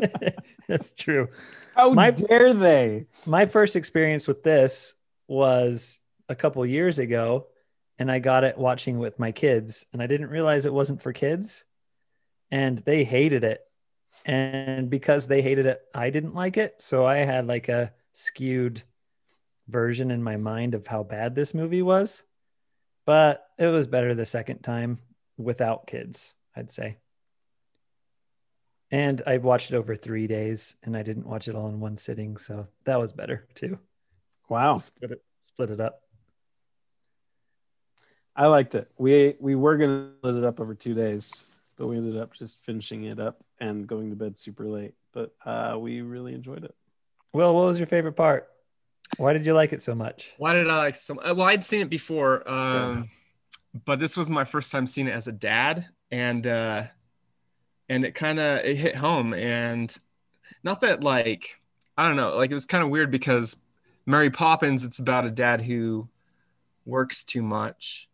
That's 0.68 0.92
true. 0.92 1.28
How 1.74 1.90
My- 1.90 2.10
dare 2.10 2.52
they? 2.52 3.06
My 3.26 3.46
first 3.46 3.76
experience 3.76 4.28
with 4.28 4.42
this 4.42 4.94
was 5.28 5.98
a 6.28 6.34
couple 6.34 6.64
years 6.66 6.98
ago, 6.98 7.46
and 7.98 8.10
I 8.10 8.18
got 8.18 8.44
it 8.44 8.58
watching 8.58 8.98
with 8.98 9.18
my 9.18 9.32
kids, 9.32 9.86
and 9.92 10.02
I 10.02 10.06
didn't 10.06 10.28
realize 10.28 10.66
it 10.66 10.72
wasn't 10.74 11.02
for 11.02 11.12
kids, 11.12 11.64
and 12.50 12.78
they 12.78 13.04
hated 13.04 13.44
it. 13.44 13.62
And 14.26 14.90
because 14.90 15.26
they 15.26 15.40
hated 15.40 15.64
it, 15.64 15.80
I 15.94 16.10
didn't 16.10 16.34
like 16.34 16.58
it. 16.58 16.82
So 16.82 17.06
I 17.06 17.18
had 17.18 17.46
like 17.46 17.70
a 17.70 17.92
skewed 18.12 18.82
version 19.68 20.10
in 20.10 20.22
my 20.22 20.36
mind 20.36 20.74
of 20.74 20.86
how 20.86 21.02
bad 21.02 21.34
this 21.34 21.54
movie 21.54 21.82
was. 21.82 22.22
But 23.04 23.44
it 23.58 23.66
was 23.66 23.86
better 23.86 24.14
the 24.14 24.26
second 24.26 24.62
time 24.62 24.98
without 25.36 25.86
kids, 25.86 26.34
I'd 26.56 26.70
say. 26.70 26.98
And 28.90 29.22
I 29.26 29.38
watched 29.38 29.72
it 29.72 29.76
over 29.76 29.96
three 29.96 30.26
days 30.26 30.76
and 30.82 30.96
I 30.96 31.02
didn't 31.02 31.26
watch 31.26 31.48
it 31.48 31.56
all 31.56 31.68
in 31.68 31.80
one 31.80 31.96
sitting. 31.96 32.36
So 32.36 32.68
that 32.84 33.00
was 33.00 33.12
better 33.12 33.48
too. 33.54 33.78
Wow. 34.48 34.78
Split 34.78 35.12
it, 35.12 35.22
split 35.40 35.70
it 35.70 35.80
up. 35.80 36.02
I 38.36 38.46
liked 38.46 38.74
it. 38.74 38.90
We 38.98 39.36
we 39.40 39.54
were 39.54 39.76
gonna 39.76 40.10
split 40.18 40.36
it 40.36 40.44
up 40.44 40.60
over 40.60 40.74
two 40.74 40.94
days, 40.94 41.74
but 41.78 41.86
we 41.86 41.96
ended 41.96 42.16
up 42.16 42.32
just 42.32 42.60
finishing 42.60 43.04
it 43.04 43.18
up 43.18 43.42
and 43.60 43.86
going 43.86 44.10
to 44.10 44.16
bed 44.16 44.38
super 44.38 44.68
late. 44.68 44.94
But 45.12 45.34
uh, 45.44 45.76
we 45.78 46.00
really 46.00 46.34
enjoyed 46.34 46.64
it. 46.64 46.74
Well, 47.32 47.54
what 47.54 47.64
was 47.64 47.78
your 47.78 47.86
favorite 47.86 48.16
part? 48.16 48.48
Why 49.16 49.32
did 49.32 49.46
you 49.46 49.54
like 49.54 49.72
it 49.72 49.82
so 49.82 49.94
much? 49.94 50.32
Why 50.38 50.54
did 50.54 50.68
I 50.68 50.78
like 50.78 50.96
so? 50.96 51.14
Well, 51.14 51.42
I'd 51.42 51.64
seen 51.64 51.80
it 51.80 51.90
before, 51.90 52.48
um, 52.50 53.08
but 53.84 53.98
this 53.98 54.16
was 54.16 54.30
my 54.30 54.44
first 54.44 54.72
time 54.72 54.86
seeing 54.86 55.06
it 55.06 55.12
as 55.12 55.28
a 55.28 55.32
dad, 55.32 55.86
and 56.10 56.46
uh, 56.46 56.84
and 57.88 58.04
it 58.04 58.14
kind 58.14 58.40
of 58.40 58.64
it 58.64 58.76
hit 58.76 58.96
home. 58.96 59.34
And 59.34 59.94
not 60.62 60.80
that 60.80 61.02
like 61.02 61.60
I 61.96 62.08
don't 62.08 62.16
know, 62.16 62.36
like 62.36 62.50
it 62.50 62.54
was 62.54 62.66
kind 62.66 62.82
of 62.82 62.90
weird 62.90 63.10
because 63.10 63.62
Mary 64.06 64.30
Poppins, 64.30 64.82
it's 64.82 64.98
about 64.98 65.26
a 65.26 65.30
dad 65.30 65.60
who 65.60 66.08
works 66.86 67.22
too 67.22 67.42
much, 67.42 68.08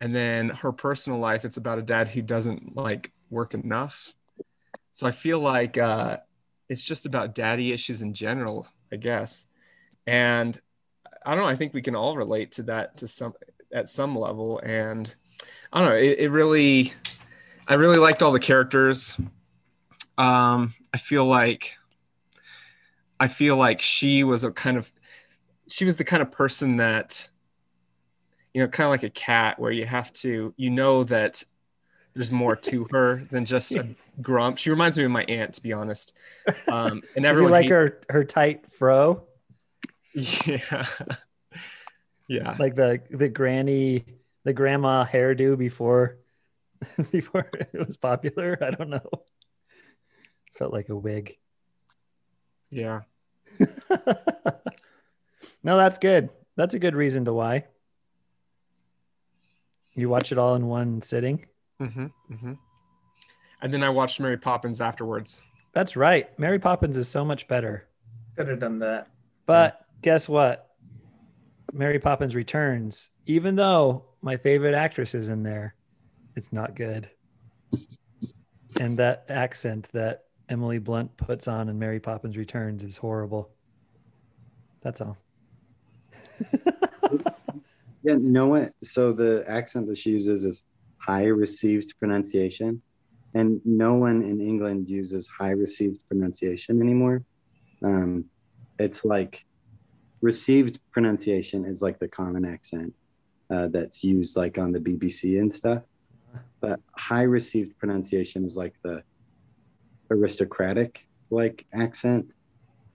and 0.00 0.14
then 0.14 0.48
her 0.48 0.72
personal 0.72 1.18
life, 1.18 1.44
it's 1.44 1.58
about 1.58 1.78
a 1.78 1.82
dad 1.82 2.08
who 2.08 2.22
doesn't 2.22 2.74
like 2.74 3.12
work 3.30 3.52
enough. 3.52 4.14
So 4.90 5.06
I 5.06 5.10
feel 5.10 5.38
like 5.38 5.76
uh, 5.76 6.18
it's 6.68 6.82
just 6.82 7.04
about 7.04 7.34
daddy 7.34 7.72
issues 7.72 8.00
in 8.00 8.14
general, 8.14 8.66
I 8.90 8.96
guess 8.96 9.46
and 10.08 10.58
i 11.26 11.34
don't 11.34 11.44
know 11.44 11.48
i 11.48 11.54
think 11.54 11.74
we 11.74 11.82
can 11.82 11.94
all 11.94 12.16
relate 12.16 12.52
to 12.52 12.62
that 12.62 12.96
to 12.96 13.06
some 13.06 13.34
at 13.70 13.88
some 13.88 14.16
level. 14.16 14.58
And 14.60 15.14
i 15.72 15.80
don't 15.80 15.90
know 15.90 15.94
it, 15.94 16.18
it 16.18 16.30
really 16.30 16.94
i 17.68 17.74
really 17.74 17.98
liked 17.98 18.22
all 18.22 18.32
the 18.32 18.40
characters. 18.40 19.20
Um 20.16 20.74
i 20.92 20.96
feel 20.96 21.26
like 21.26 21.76
i 23.20 23.28
feel 23.28 23.56
like 23.56 23.80
she 23.80 24.24
was 24.24 24.42
a 24.42 24.50
kind 24.50 24.78
of 24.78 24.90
she 25.68 25.84
was 25.84 25.98
the 25.98 26.04
kind 26.04 26.22
of 26.22 26.32
person 26.32 26.78
that 26.78 27.28
you 28.54 28.62
know 28.62 28.68
kind 28.68 28.86
of 28.86 28.90
like 28.90 29.02
a 29.02 29.10
cat 29.10 29.58
where 29.58 29.70
you 29.70 29.84
have 29.84 30.10
to 30.14 30.54
you 30.56 30.70
know 30.70 31.04
that 31.04 31.44
there's 32.14 32.32
more 32.32 32.56
to 32.56 32.84
her 32.90 33.22
than 33.30 33.44
just 33.44 33.70
a 33.72 33.86
grump. 34.22 34.58
She 34.58 34.70
reminds 34.70 34.98
me 34.98 35.04
of 35.04 35.10
my 35.12 35.24
aunt 35.28 35.54
to 35.54 35.62
be 35.62 35.72
honest. 35.72 36.14
Um 36.66 37.02
and 37.14 37.22
Did 37.22 37.22
you 37.22 37.28
everyone 37.28 37.52
like 37.52 37.68
her 37.68 38.00
her 38.08 38.24
tight 38.24 38.72
fro? 38.72 39.27
Yeah 40.14 40.84
yeah 42.28 42.56
Like 42.58 42.74
the 42.74 43.00
the 43.10 43.28
granny 43.28 44.04
the 44.44 44.52
grandma 44.52 45.04
hairdo 45.04 45.56
before 45.58 46.18
before 47.12 47.48
it 47.52 47.86
was 47.86 47.96
popular? 47.96 48.56
I 48.62 48.70
don't 48.70 48.90
know. 48.90 49.08
Felt 50.56 50.72
like 50.72 50.88
a 50.88 50.96
wig. 50.96 51.36
yeah 52.70 53.00
No, 55.62 55.76
that's 55.76 55.98
good. 55.98 56.30
That's 56.56 56.74
a 56.74 56.78
good 56.78 56.94
reason 56.94 57.24
to 57.26 57.32
why. 57.32 57.64
You 59.94 60.08
watch 60.08 60.30
it 60.32 60.38
all 60.38 60.54
in 60.54 60.66
one 60.66 61.02
sitting. 61.02 61.46
hmm 61.78 62.06
hmm 62.28 62.52
And 63.60 63.74
then 63.74 63.82
I 63.82 63.88
watched 63.90 64.20
Mary 64.20 64.36
Poppins 64.38 64.80
afterwards. 64.80 65.42
That's 65.72 65.96
right. 65.96 66.36
Mary 66.38 66.58
Poppins 66.58 66.96
is 66.96 67.08
so 67.08 67.24
much 67.24 67.48
better. 67.48 67.88
Could 68.36 68.48
have 68.48 68.60
done 68.60 68.78
that. 68.80 69.08
But 69.46 69.84
guess 70.02 70.28
what? 70.28 70.70
Mary 71.72 71.98
Poppins 71.98 72.34
Returns, 72.34 73.10
even 73.26 73.56
though 73.56 74.04
my 74.22 74.36
favorite 74.36 74.74
actress 74.74 75.14
is 75.14 75.28
in 75.28 75.42
there, 75.42 75.74
it's 76.34 76.52
not 76.52 76.74
good. 76.74 77.10
And 78.80 78.98
that 78.98 79.24
accent 79.28 79.88
that 79.92 80.24
Emily 80.48 80.78
Blunt 80.78 81.16
puts 81.16 81.48
on 81.48 81.68
in 81.68 81.78
Mary 81.78 82.00
Poppins 82.00 82.36
Returns 82.36 82.82
is 82.82 82.96
horrible. 82.96 83.50
That's 84.80 85.00
all. 85.00 85.16
Yeah, 88.02 88.16
know 88.18 88.46
what? 88.46 88.70
So 88.82 89.12
the 89.12 89.44
accent 89.48 89.86
that 89.88 89.98
she 89.98 90.10
uses 90.10 90.44
is 90.44 90.62
high 90.98 91.26
received 91.26 91.94
pronunciation, 91.98 92.80
and 93.34 93.60
no 93.64 93.94
one 93.94 94.22
in 94.22 94.40
England 94.40 94.88
uses 94.88 95.28
high 95.28 95.50
received 95.50 96.06
pronunciation 96.06 96.80
anymore. 96.80 97.24
Um, 97.82 98.26
it's 98.78 99.04
like 99.04 99.44
received 100.20 100.80
pronunciation 100.90 101.64
is 101.64 101.82
like 101.82 101.98
the 101.98 102.08
common 102.08 102.44
accent 102.44 102.94
uh, 103.50 103.68
that's 103.68 104.04
used 104.04 104.36
like 104.36 104.58
on 104.58 104.72
the 104.72 104.80
BBC 104.80 105.40
and 105.40 105.52
stuff, 105.52 105.82
but 106.60 106.80
high 106.96 107.22
received 107.22 107.78
pronunciation 107.78 108.44
is 108.44 108.56
like 108.56 108.74
the 108.82 109.02
aristocratic 110.10 111.06
like 111.30 111.66
accent, 111.72 112.34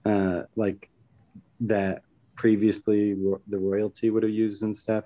uh, 0.04 0.42
like 0.56 0.90
that 1.60 2.02
previously 2.34 3.14
ro- 3.14 3.40
the 3.48 3.58
royalty 3.58 4.10
would 4.10 4.22
have 4.22 4.32
used 4.32 4.62
and 4.62 4.74
stuff. 4.74 5.04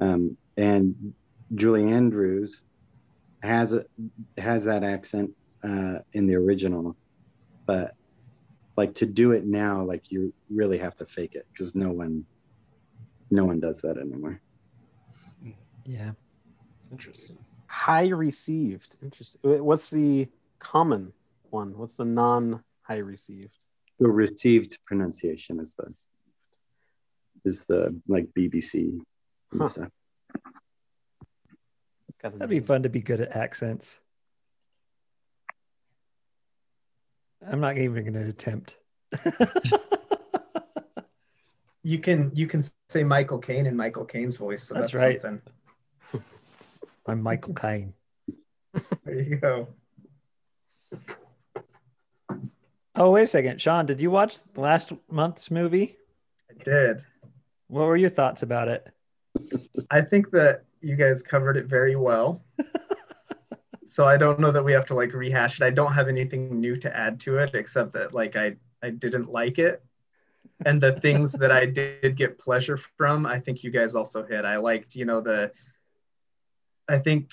Um, 0.00 0.36
and 0.56 1.14
Julie 1.54 1.90
Andrews 1.90 2.62
has 3.42 3.72
a, 3.72 3.84
has 4.38 4.64
that 4.64 4.82
accent 4.82 5.30
uh, 5.62 5.98
in 6.12 6.26
the 6.26 6.34
original, 6.34 6.96
but 7.66 7.94
like 8.76 8.94
to 8.94 9.06
do 9.06 9.32
it 9.32 9.46
now, 9.46 9.82
like 9.82 10.10
you 10.10 10.32
really 10.50 10.78
have 10.78 10.94
to 10.96 11.06
fake 11.06 11.34
it 11.34 11.46
because 11.52 11.74
no 11.74 11.90
one, 11.90 12.24
no 13.30 13.44
one 13.44 13.58
does 13.60 13.80
that 13.82 13.96
anymore. 13.96 14.40
Yeah. 15.84 16.12
Interesting. 16.90 17.38
High 17.66 18.08
received. 18.08 18.96
Interesting. 19.02 19.40
What's 19.64 19.90
the 19.90 20.28
common 20.58 21.12
one? 21.50 21.76
What's 21.78 21.96
the 21.96 22.04
non 22.04 22.62
high 22.82 22.98
received? 22.98 23.56
The 23.98 24.08
received 24.08 24.78
pronunciation 24.84 25.58
is 25.60 25.74
the 25.74 25.92
is 27.44 27.64
the 27.64 27.98
like 28.08 28.26
BBC 28.36 28.88
and 29.52 29.62
Huh. 29.62 29.68
stuff. 29.68 29.88
It's 32.08 32.18
got 32.18 32.34
a 32.34 32.38
That'd 32.38 32.50
be 32.50 32.60
fun 32.60 32.82
to 32.82 32.88
be 32.88 33.00
good 33.00 33.20
at 33.20 33.34
accents. 33.34 34.00
I'm 37.50 37.60
not 37.60 37.78
even 37.78 38.02
going 38.02 38.14
to 38.14 38.28
attempt. 38.28 38.76
you 41.82 41.98
can 41.98 42.30
you 42.34 42.46
can 42.46 42.62
say 42.88 43.04
Michael 43.04 43.38
Caine 43.38 43.66
in 43.66 43.76
Michael 43.76 44.04
Caine's 44.04 44.36
voice. 44.36 44.64
So 44.64 44.74
That's 44.74 44.92
that's, 44.92 45.02
right. 45.02 45.22
something. 45.22 45.52
I'm 47.06 47.22
Michael 47.22 47.54
Caine. 47.54 47.94
There 49.04 49.20
you 49.20 49.36
go. 49.36 49.68
Oh, 52.96 53.10
wait 53.10 53.22
a 53.24 53.26
second. 53.26 53.60
Sean, 53.60 53.86
did 53.86 54.00
you 54.00 54.10
watch 54.10 54.38
last 54.56 54.92
month's 55.10 55.50
movie? 55.50 55.96
I 56.50 56.62
did. 56.64 57.04
What 57.68 57.84
were 57.84 57.96
your 57.96 58.10
thoughts 58.10 58.42
about 58.42 58.68
it? 58.68 58.86
I 59.90 60.00
think 60.00 60.30
that 60.30 60.64
you 60.80 60.96
guys 60.96 61.22
covered 61.22 61.56
it 61.56 61.66
very 61.66 61.94
well. 61.94 62.42
so 63.96 64.04
I 64.04 64.18
don't 64.18 64.38
know 64.38 64.50
that 64.50 64.62
we 64.62 64.74
have 64.74 64.84
to 64.88 64.94
like 64.94 65.14
rehash 65.14 65.58
it. 65.58 65.64
I 65.64 65.70
don't 65.70 65.94
have 65.94 66.06
anything 66.06 66.60
new 66.60 66.76
to 66.76 66.94
add 66.94 67.18
to 67.20 67.38
it 67.38 67.54
except 67.54 67.94
that 67.94 68.12
like 68.12 68.36
I 68.36 68.56
I 68.82 68.90
didn't 68.90 69.32
like 69.32 69.58
it. 69.58 69.82
And 70.66 70.82
the 70.82 71.00
things 71.00 71.32
that 71.32 71.50
I 71.50 71.64
did 71.64 72.14
get 72.14 72.38
pleasure 72.38 72.76
from, 72.76 73.24
I 73.24 73.40
think 73.40 73.64
you 73.64 73.70
guys 73.70 73.94
also 73.94 74.22
hit. 74.22 74.44
I 74.44 74.56
liked, 74.58 74.96
you 74.96 75.06
know, 75.06 75.22
the 75.22 75.50
I 76.86 76.98
think 76.98 77.30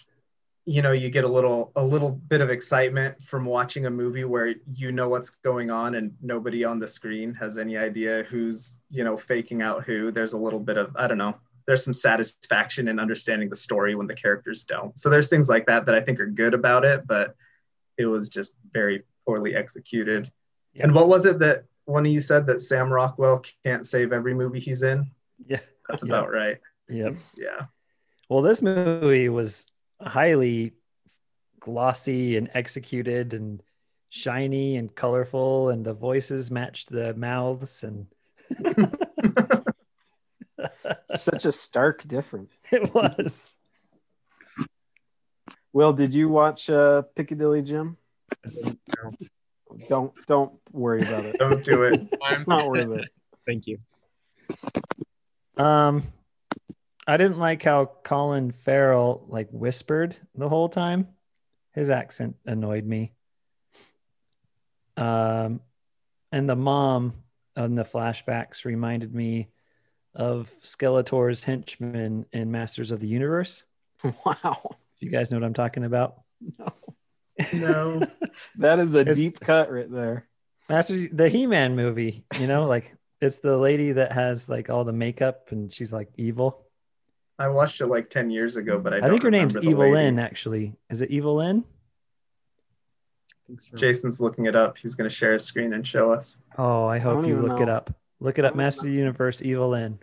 you 0.65 0.81
know, 0.81 0.93
you 0.93 1.09
get 1.09 1.25
a 1.25 1.27
little 1.27 1.73
a 1.75 1.83
little 1.83 2.11
bit 2.11 2.39
of 2.39 2.49
excitement 2.49 3.21
from 3.21 3.43
watching 3.43 3.85
a 3.85 3.89
movie 3.89 4.23
where 4.23 4.55
you 4.73 4.93
know 4.93 5.09
what's 5.09 5.31
going 5.31 5.69
on 5.69 5.95
and 5.95 6.15
nobody 6.21 6.63
on 6.63 6.79
the 6.79 6.87
screen 6.87 7.33
has 7.33 7.57
any 7.57 7.75
idea 7.75 8.23
who's, 8.29 8.79
you 8.89 9.03
know, 9.03 9.17
faking 9.17 9.61
out 9.61 9.83
who. 9.83 10.11
There's 10.11 10.31
a 10.31 10.37
little 10.37 10.61
bit 10.61 10.77
of 10.77 10.95
I 10.95 11.07
don't 11.09 11.17
know, 11.17 11.35
there's 11.67 11.83
some 11.83 11.93
satisfaction 11.93 12.87
in 12.87 12.99
understanding 12.99 13.49
the 13.49 13.55
story 13.55 13.95
when 13.95 14.07
the 14.07 14.15
characters 14.15 14.63
don't. 14.63 14.97
So 14.97 15.09
there's 15.09 15.29
things 15.29 15.49
like 15.49 15.65
that 15.67 15.85
that 15.85 15.95
I 15.95 16.01
think 16.01 16.19
are 16.19 16.27
good 16.27 16.53
about 16.53 16.85
it, 16.85 17.05
but 17.07 17.35
it 17.97 18.05
was 18.05 18.29
just 18.29 18.55
very 18.71 19.03
poorly 19.25 19.55
executed. 19.55 20.31
Yeah. 20.73 20.83
And 20.83 20.95
what 20.95 21.07
was 21.07 21.25
it 21.25 21.39
that 21.39 21.65
one 21.85 22.05
of 22.05 22.11
you 22.11 22.21
said 22.21 22.45
that 22.47 22.61
Sam 22.61 22.91
Rockwell 22.91 23.43
can't 23.65 23.85
save 23.85 24.11
every 24.13 24.33
movie 24.33 24.59
he's 24.59 24.83
in? 24.83 25.11
Yeah. 25.45 25.59
That's 25.89 26.03
Yeah. 26.03 26.09
about 26.09 26.31
right. 26.31 26.59
Yep. 26.89 27.15
Yeah. 27.37 27.65
Well, 28.29 28.41
this 28.41 28.61
movie 28.61 29.29
was 29.29 29.67
highly 30.01 30.73
glossy 31.59 32.35
and 32.37 32.49
executed 32.53 33.33
and 33.33 33.61
shiny 34.09 34.75
and 34.77 34.93
colorful, 34.93 35.69
and 35.69 35.85
the 35.85 35.93
voices 35.93 36.51
matched 36.51 36.89
the 36.89 37.13
mouths, 37.15 37.83
and 37.83 38.07
Such 41.15 41.45
a 41.45 41.51
stark 41.51 42.07
difference. 42.07 42.65
it 42.71 42.93
was. 42.93 43.55
Will, 45.71 45.93
did 45.93 46.13
you 46.13 46.29
watch 46.29 46.69
uh, 46.69 47.03
Piccadilly 47.15 47.61
Jim? 47.61 47.97
Don't 49.89 50.13
don't 50.27 50.53
worry 50.71 51.01
about 51.01 51.25
it. 51.25 51.37
Don't 51.39 51.63
do 51.63 51.83
it. 51.83 52.07
It's 52.29 52.47
not 52.47 52.67
worth 52.67 52.89
it. 52.91 53.09
Thank 53.45 53.67
you. 53.67 53.79
Um, 55.57 56.03
I 57.07 57.17
didn't 57.17 57.39
like 57.39 57.63
how 57.63 57.91
Colin 58.03 58.51
Farrell 58.51 59.25
like 59.27 59.49
whispered 59.51 60.15
the 60.35 60.47
whole 60.47 60.69
time. 60.69 61.07
His 61.73 61.89
accent 61.89 62.35
annoyed 62.45 62.85
me. 62.85 63.13
Um, 64.95 65.61
and 66.31 66.47
the 66.47 66.55
mom 66.55 67.13
on 67.57 67.75
the 67.75 67.83
flashbacks 67.83 68.65
reminded 68.65 69.13
me 69.13 69.49
of 70.15 70.51
Skeletor's 70.63 71.43
henchmen 71.43 72.25
in 72.31 72.51
Masters 72.51 72.91
of 72.91 72.99
the 72.99 73.07
Universe. 73.07 73.63
Wow. 74.25 74.75
You 74.99 75.09
guys 75.09 75.31
know 75.31 75.37
what 75.37 75.45
I'm 75.45 75.53
talking 75.53 75.85
about? 75.85 76.15
No. 76.59 76.73
No. 77.53 78.07
that 78.57 78.79
is 78.79 78.95
a 78.95 78.99
It's- 78.99 79.15
deep 79.17 79.39
cut 79.39 79.71
right 79.71 79.89
there. 79.91 80.27
Masters, 80.69 81.09
the 81.11 81.29
He-Man 81.29 81.75
movie. 81.75 82.25
You 82.39 82.47
know, 82.47 82.65
like 82.65 82.95
it's 83.21 83.39
the 83.39 83.57
lady 83.57 83.93
that 83.93 84.11
has 84.11 84.47
like 84.49 84.69
all 84.69 84.83
the 84.83 84.93
makeup 84.93 85.51
and 85.51 85.71
she's 85.71 85.91
like 85.93 86.09
evil. 86.17 86.65
I 87.39 87.47
watched 87.47 87.81
it 87.81 87.87
like 87.87 88.09
10 88.09 88.29
years 88.29 88.57
ago, 88.57 88.77
but 88.79 88.93
I, 88.93 88.97
I, 88.97 88.99
don't 89.01 89.11
think 89.11 89.23
her 89.23 89.31
name's 89.31 89.55
remember 89.55 89.71
Evil 89.71 89.83
lady. 89.93 90.05
Lynn. 90.05 90.19
Actually, 90.19 90.73
is 90.89 91.01
it 91.01 91.09
Evil 91.11 91.35
Lynn? 91.35 91.63
Jason's 93.75 94.21
looking 94.21 94.45
it 94.45 94.55
up. 94.55 94.77
He's 94.77 94.95
going 94.95 95.09
to 95.09 95.15
share 95.15 95.33
his 95.33 95.43
screen 95.43 95.73
and 95.73 95.85
show 95.85 96.11
us. 96.13 96.37
Oh, 96.57 96.85
I 96.85 96.99
hope 96.99 97.15
don't 97.21 97.27
you 97.27 97.37
even 97.37 97.47
look 97.47 97.59
it 97.61 97.69
up. 97.69 97.93
Look 98.23 98.39
it 98.39 98.45
up. 98.45 98.55
Master 98.55 98.83
of 98.83 98.85
the 98.85 98.97
Universe, 98.97 99.41
Evil 99.41 99.69
Lynn. 99.71 99.99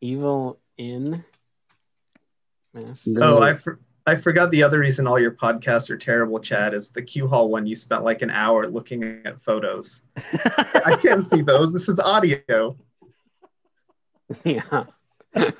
Evil 0.00 0.60
in. 0.78 1.24
Yes. 2.72 3.08
Oh, 3.18 3.42
I, 3.42 3.54
for, 3.54 3.80
I 4.06 4.14
forgot 4.14 4.52
the 4.52 4.62
other 4.62 4.78
reason 4.78 5.08
all 5.08 5.18
your 5.18 5.32
podcasts 5.32 5.90
are 5.90 5.96
terrible, 5.98 6.38
Chad, 6.38 6.72
is 6.72 6.90
the 6.90 7.02
Q 7.02 7.26
Hall 7.26 7.50
one. 7.50 7.66
You 7.66 7.74
spent 7.74 8.04
like 8.04 8.22
an 8.22 8.30
hour 8.30 8.68
looking 8.68 9.22
at 9.24 9.40
photos. 9.40 10.02
I 10.86 10.96
can't 11.02 11.20
see 11.20 11.42
those. 11.42 11.72
This 11.72 11.88
is 11.88 11.98
audio. 11.98 12.76
Yeah, 14.44 14.84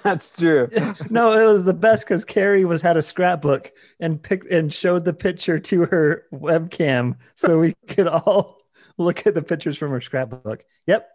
that's 0.03 0.31
true. 0.31 0.71
no, 1.11 1.39
it 1.39 1.53
was 1.53 1.65
the 1.65 1.75
best 1.75 2.07
because 2.07 2.25
Carrie 2.25 2.65
was 2.65 2.81
had 2.81 2.97
a 2.97 3.03
scrapbook 3.03 3.71
and 4.01 4.23
picked 4.23 4.51
and 4.51 4.73
showed 4.73 5.05
the 5.05 5.13
picture 5.13 5.59
to 5.59 5.85
her 5.85 6.25
webcam 6.33 7.17
so 7.35 7.59
we 7.59 7.75
could 7.87 8.07
all 8.07 8.63
look 8.97 9.27
at 9.27 9.35
the 9.35 9.43
pictures 9.43 9.77
from 9.77 9.91
her 9.91 10.01
scrapbook. 10.01 10.65
Yep, 10.87 11.07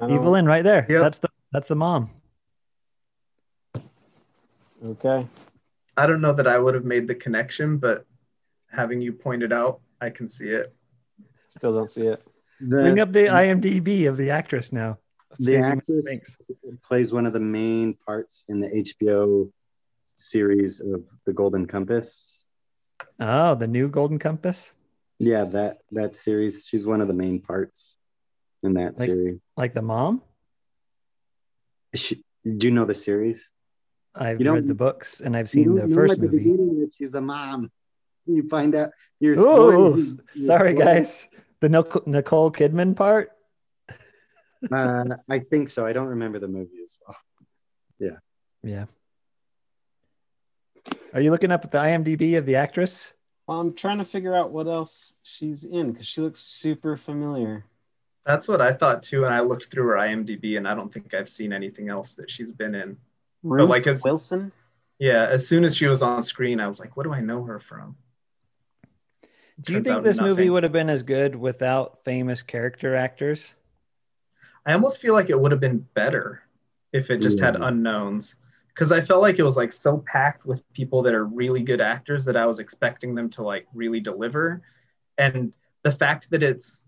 I 0.00 0.06
don't- 0.06 0.14
Evil 0.14 0.28
oh. 0.28 0.32
Lynn 0.32 0.46
right 0.46 0.64
there. 0.64 0.86
Yep. 0.88 1.02
That's 1.02 1.18
the 1.18 1.28
that's 1.52 1.68
the 1.68 1.76
mom. 1.76 2.10
Okay. 4.84 5.26
I 5.96 6.06
don't 6.06 6.20
know 6.20 6.32
that 6.32 6.46
I 6.46 6.58
would 6.58 6.74
have 6.74 6.84
made 6.84 7.06
the 7.06 7.14
connection, 7.14 7.78
but 7.78 8.04
having 8.70 9.00
you 9.00 9.12
pointed 9.12 9.52
out, 9.52 9.80
I 10.00 10.10
can 10.10 10.28
see 10.28 10.48
it. 10.48 10.74
Still 11.48 11.72
don't 11.72 11.90
see 11.90 12.08
it. 12.08 12.22
Bring 12.60 12.98
up 12.98 13.12
the 13.12 13.26
IMDb 13.26 14.08
of 14.08 14.16
the 14.16 14.30
actress 14.30 14.72
now. 14.72 14.98
the 15.38 15.44
Susan 15.44 15.64
actor 15.64 16.78
plays 16.82 17.12
one 17.12 17.26
of 17.26 17.32
the 17.32 17.40
main 17.40 17.94
parts 17.94 18.44
in 18.48 18.60
the 18.60 18.68
HBO 18.68 19.50
series 20.14 20.80
of 20.80 21.04
The 21.24 21.32
Golden 21.32 21.66
Compass. 21.66 22.46
Oh, 23.20 23.54
the 23.54 23.66
new 23.66 23.88
Golden 23.88 24.18
Compass, 24.18 24.72
Yeah, 25.18 25.44
that 25.44 25.78
that 25.92 26.14
series. 26.14 26.66
She's 26.66 26.86
one 26.86 27.00
of 27.00 27.08
the 27.08 27.14
main 27.14 27.40
parts 27.40 27.98
in 28.64 28.74
that 28.74 28.98
Like- 28.98 29.06
series. 29.06 29.40
like 29.56 29.74
the 29.74 29.82
mom. 29.82 30.22
She, 31.94 32.22
do 32.44 32.66
you 32.66 32.72
know 32.72 32.84
the 32.84 32.94
series? 32.94 33.52
I've 34.14 34.40
You 34.40 34.52
read 34.52 34.66
the 34.68 34.74
books 34.74 35.20
and 35.20 35.36
I've 35.36 35.48
seen 35.50 35.64
don't 35.66 35.74
the 35.76 35.86
know 35.88 35.94
first 35.94 36.20
the 36.20 36.28
movie. 36.28 36.50
that 36.50 36.90
she's 36.96 37.10
the 37.12 37.20
mom. 37.20 37.70
You 38.26 38.48
find 38.48 38.74
out 38.74 38.90
you're 39.20 39.34
Oh, 39.38 39.96
spoiling- 39.98 40.20
you're 40.34 40.46
sorry 40.46 40.72
spoiling- 40.74 40.94
guys. 40.96 41.28
The 41.60 41.68
Nicole 42.06 42.50
Kidman 42.52 42.94
part. 42.96 43.30
Uh, 44.70 45.16
I 45.28 45.38
think 45.40 45.68
so. 45.68 45.84
I 45.86 45.92
don't 45.92 46.08
remember 46.08 46.38
the 46.38 46.48
movie 46.48 46.82
as 46.82 46.98
well. 47.06 47.16
Yeah. 47.98 48.18
Yeah. 48.62 48.86
Are 51.12 51.20
you 51.20 51.30
looking 51.30 51.50
up 51.52 51.64
at 51.64 51.70
the 51.70 51.78
IMDb 51.78 52.36
of 52.38 52.44
the 52.46 52.56
actress? 52.56 53.12
Well, 53.46 53.60
I'm 53.60 53.74
trying 53.74 53.98
to 53.98 54.04
figure 54.04 54.34
out 54.34 54.52
what 54.52 54.66
else 54.66 55.14
she's 55.22 55.64
in 55.64 55.92
because 55.92 56.06
she 56.06 56.20
looks 56.22 56.40
super 56.40 56.96
familiar. 56.96 57.64
That's 58.24 58.48
what 58.48 58.60
I 58.60 58.72
thought 58.72 59.02
too. 59.02 59.24
And 59.24 59.34
I 59.34 59.40
looked 59.40 59.70
through 59.70 59.86
her 59.88 59.94
IMDb, 59.96 60.56
and 60.56 60.66
I 60.66 60.74
don't 60.74 60.92
think 60.92 61.14
I've 61.14 61.28
seen 61.28 61.52
anything 61.52 61.88
else 61.88 62.14
that 62.14 62.30
she's 62.30 62.52
been 62.52 62.74
in. 62.74 62.96
Ruth 63.42 63.68
like 63.68 63.82
it's- 63.82 64.04
Wilson. 64.04 64.52
Yeah, 64.98 65.26
as 65.26 65.46
soon 65.46 65.64
as 65.64 65.76
she 65.76 65.86
was 65.86 66.02
on 66.02 66.22
screen, 66.22 66.60
I 66.60 66.68
was 66.68 66.78
like, 66.78 66.96
what 66.96 67.02
do 67.02 67.12
I 67.12 67.20
know 67.20 67.42
her 67.44 67.58
from? 67.58 67.96
Do 69.60 69.72
you 69.72 69.80
think 69.80 69.96
out 69.96 70.04
this 70.04 70.20
movie 70.20 70.48
would 70.48 70.62
have 70.62 70.72
been 70.72 70.88
as 70.88 71.02
good 71.02 71.34
without 71.34 72.04
famous 72.04 72.42
character 72.42 72.94
actors? 72.94 73.54
I 74.64 74.72
almost 74.72 75.00
feel 75.00 75.14
like 75.14 75.30
it 75.30 75.38
would 75.38 75.52
have 75.52 75.60
been 75.60 75.86
better 75.94 76.42
if 76.92 77.10
it 77.10 77.18
just 77.18 77.40
had 77.40 77.56
unknowns. 77.56 78.36
Because 78.68 78.90
I 78.90 79.00
felt 79.00 79.22
like 79.22 79.38
it 79.38 79.44
was 79.44 79.56
like 79.56 79.72
so 79.72 79.98
packed 79.98 80.46
with 80.46 80.62
people 80.72 81.02
that 81.02 81.14
are 81.14 81.24
really 81.24 81.62
good 81.62 81.80
actors 81.80 82.24
that 82.24 82.36
I 82.36 82.46
was 82.46 82.58
expecting 82.58 83.14
them 83.14 83.30
to 83.30 83.42
like 83.42 83.66
really 83.72 84.00
deliver. 84.00 84.62
And 85.16 85.52
the 85.82 85.92
fact 85.92 86.30
that 86.30 86.42
it's 86.42 86.84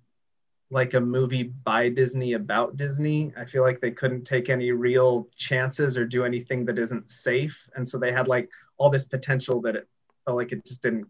like 0.70 0.94
a 0.94 1.00
movie 1.00 1.44
by 1.44 1.88
Disney 1.88 2.32
about 2.32 2.76
Disney, 2.76 3.32
I 3.36 3.44
feel 3.44 3.62
like 3.62 3.80
they 3.80 3.92
couldn't 3.92 4.24
take 4.24 4.48
any 4.50 4.72
real 4.72 5.28
chances 5.36 5.96
or 5.96 6.04
do 6.04 6.24
anything 6.24 6.64
that 6.64 6.78
isn't 6.78 7.08
safe. 7.10 7.68
And 7.76 7.86
so 7.88 7.98
they 7.98 8.10
had 8.12 8.26
like 8.26 8.50
all 8.76 8.90
this 8.90 9.04
potential 9.04 9.60
that 9.62 9.76
it 9.76 9.88
felt 10.24 10.36
like 10.36 10.50
it 10.52 10.64
just 10.66 10.82
didn't 10.82 11.06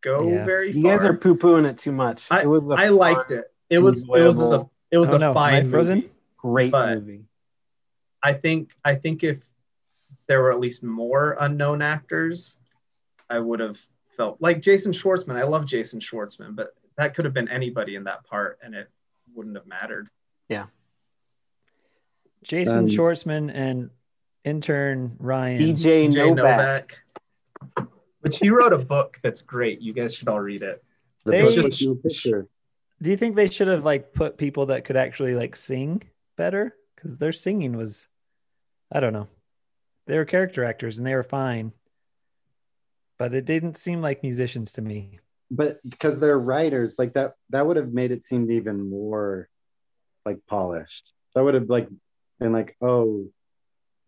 go 0.00 0.28
Yeah. 0.28 0.44
very 0.44 0.72
You 0.72 0.82
far. 0.82 0.96
guys 0.98 1.06
are 1.06 1.14
poo 1.16 1.36
pooing 1.36 1.68
it 1.68 1.78
too 1.78 1.92
much. 1.92 2.26
I, 2.30 2.42
it 2.42 2.46
was 2.48 2.68
a 2.68 2.72
I 2.72 2.88
liked 2.88 3.30
it. 3.30 3.44
It 3.70 3.78
was 3.78 4.04
it 4.04 4.08
was 4.10 4.40
a 4.40 4.68
it 4.90 4.98
was 4.98 5.12
Oh, 5.12 5.16
a 5.16 5.18
no. 5.20 5.30
Am 5.30 5.36
I 5.36 5.50
fine 5.60 5.70
frozen? 5.70 5.96
movie. 5.98 6.10
great 6.36 6.72
movie. 6.72 7.24
I 8.22 8.32
think 8.32 8.72
I 8.84 8.96
think 8.96 9.22
if 9.22 9.44
there 10.26 10.40
were 10.42 10.50
at 10.52 10.58
least 10.60 10.82
more 10.82 11.36
unknown 11.40 11.80
actors, 11.80 12.58
I 13.30 13.38
would 13.38 13.60
have 13.60 13.80
felt 14.16 14.38
like 14.40 14.60
Jason 14.60 14.92
Schwartzman. 14.92 15.36
I 15.36 15.44
love 15.44 15.64
Jason 15.66 16.00
Schwartzman, 16.00 16.54
but 16.56 16.74
that 16.96 17.14
could 17.14 17.24
have 17.24 17.34
been 17.34 17.48
anybody 17.48 17.94
in 17.96 18.04
that 18.04 18.24
part, 18.24 18.58
and 18.62 18.74
it 18.74 18.88
wouldn't 19.34 19.56
have 19.56 19.66
mattered. 19.66 20.08
Yeah. 20.48 20.66
Jason 22.42 22.78
Um, 22.80 22.86
Schwartzman 22.88 23.50
and 23.54 23.90
intern 24.44 25.16
Ryan. 25.18 25.58
B.J. 25.58 26.08
Jay 26.08 26.30
Novak. 26.30 26.98
Novak, 27.76 27.88
which 28.20 28.38
he 28.38 28.50
wrote 28.50 28.72
a 28.72 28.78
book 28.78 29.18
that's 29.22 29.40
great. 29.42 29.80
You 29.80 29.92
guys 29.92 30.14
should 30.14 30.28
all 30.28 30.40
read 30.40 30.62
it. 30.62 30.82
The 31.24 31.30
They- 31.30 31.42
book 31.42 31.64
with 31.64 31.82
no 31.82 31.94
picture. 31.94 32.48
Do 33.00 33.10
you 33.10 33.16
think 33.16 33.34
they 33.36 33.48
should 33.48 33.68
have 33.68 33.84
like 33.84 34.12
put 34.12 34.36
people 34.38 34.66
that 34.66 34.84
could 34.84 34.96
actually 34.96 35.34
like 35.34 35.56
sing 35.56 36.02
better? 36.36 36.76
because 36.94 37.18
their 37.18 37.32
singing 37.32 37.76
was, 37.76 38.06
I 38.92 39.00
don't 39.00 39.12
know, 39.12 39.26
they 40.06 40.16
were 40.16 40.24
character 40.24 40.62
actors 40.64 40.98
and 40.98 41.04
they 41.06 41.16
were 41.16 41.24
fine, 41.24 41.72
but 43.18 43.34
it 43.34 43.44
didn't 43.44 43.76
seem 43.76 44.00
like 44.00 44.22
musicians 44.22 44.72
to 44.74 44.82
me. 44.82 45.18
But 45.54 45.80
because 45.88 46.18
they're 46.18 46.38
writers, 46.38 46.98
like 46.98 47.12
that, 47.12 47.34
that 47.50 47.66
would 47.66 47.76
have 47.76 47.92
made 47.92 48.10
it 48.10 48.24
seem 48.24 48.50
even 48.50 48.88
more 48.88 49.50
like 50.24 50.38
polished. 50.46 51.12
That 51.34 51.44
would 51.44 51.52
have 51.52 51.68
like 51.68 51.88
been 52.40 52.52
like, 52.52 52.74
oh, 52.80 53.26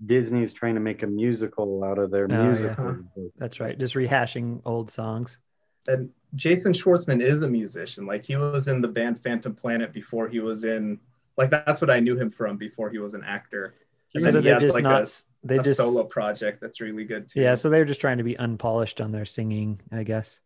Disney's 0.05 0.55
trying 0.55 0.75
to 0.75 0.81
make 0.81 1.03
a 1.03 1.07
musical 1.07 1.85
out 1.85 1.99
of 1.99 2.11
their 2.11 2.25
Oh, 2.25 2.35
yeah. 2.35 2.43
musical. 2.47 2.99
That's 3.37 3.61
right, 3.61 3.79
just 3.79 3.95
rehashing 3.95 4.63
old 4.65 4.91
songs. 4.91 5.39
And 5.87 6.09
Jason 6.35 6.73
Schwartzman 6.73 7.23
is 7.23 7.43
a 7.43 7.49
musician. 7.49 8.07
Like 8.07 8.25
he 8.25 8.37
was 8.37 8.69
in 8.69 8.81
the 8.81 8.89
band 8.89 9.19
Phantom 9.21 9.55
Planet 9.55 9.93
before 9.93 10.27
he 10.29 10.41
was 10.41 10.65
in 10.65 10.99
like 11.37 11.51
that's 11.51 11.81
what 11.83 11.91
I 11.91 12.01
knew 12.01 12.17
him 12.17 12.31
from 12.31 12.57
before 12.57 12.89
he 12.89 12.99
was 12.99 13.13
an 13.13 13.23
actor. 13.23 13.75
And 14.15 14.23
So 14.23 14.31
then 14.33 14.43
he 14.43 14.45
they're 14.49 14.55
has 14.55 14.63
just 14.63 14.75
like 14.77 14.85
not- 14.85 15.03
a, 15.09 15.47
they 15.47 15.59
a 15.59 15.63
just- 15.63 15.79
solo 15.79 16.05
project 16.05 16.63
that's 16.63 16.81
really 16.81 17.05
good 17.05 17.29
too. 17.29 17.43
Yeah, 17.43 17.55
so 17.55 17.69
they 17.69 17.79
were 17.81 17.85
just 17.85 18.01
trying 18.01 18.17
to 18.19 18.25
be 18.25 18.35
unpolished 18.39 19.03
on 19.03 19.13
their 19.13 19.27
singing, 19.27 19.81
I 19.93 20.05
guess. 20.05 20.41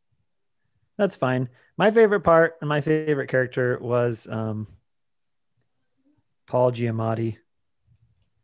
That's 0.99 1.17
fine. 1.17 1.49
My 1.79 1.93
favorite 1.93 2.21
part 2.21 2.57
and 2.61 2.69
my 2.69 2.81
favorite 2.81 3.29
character 3.29 3.79
was 3.81 4.27
um, 4.29 4.67
Paul 6.47 6.73
Giamatti. 6.73 7.37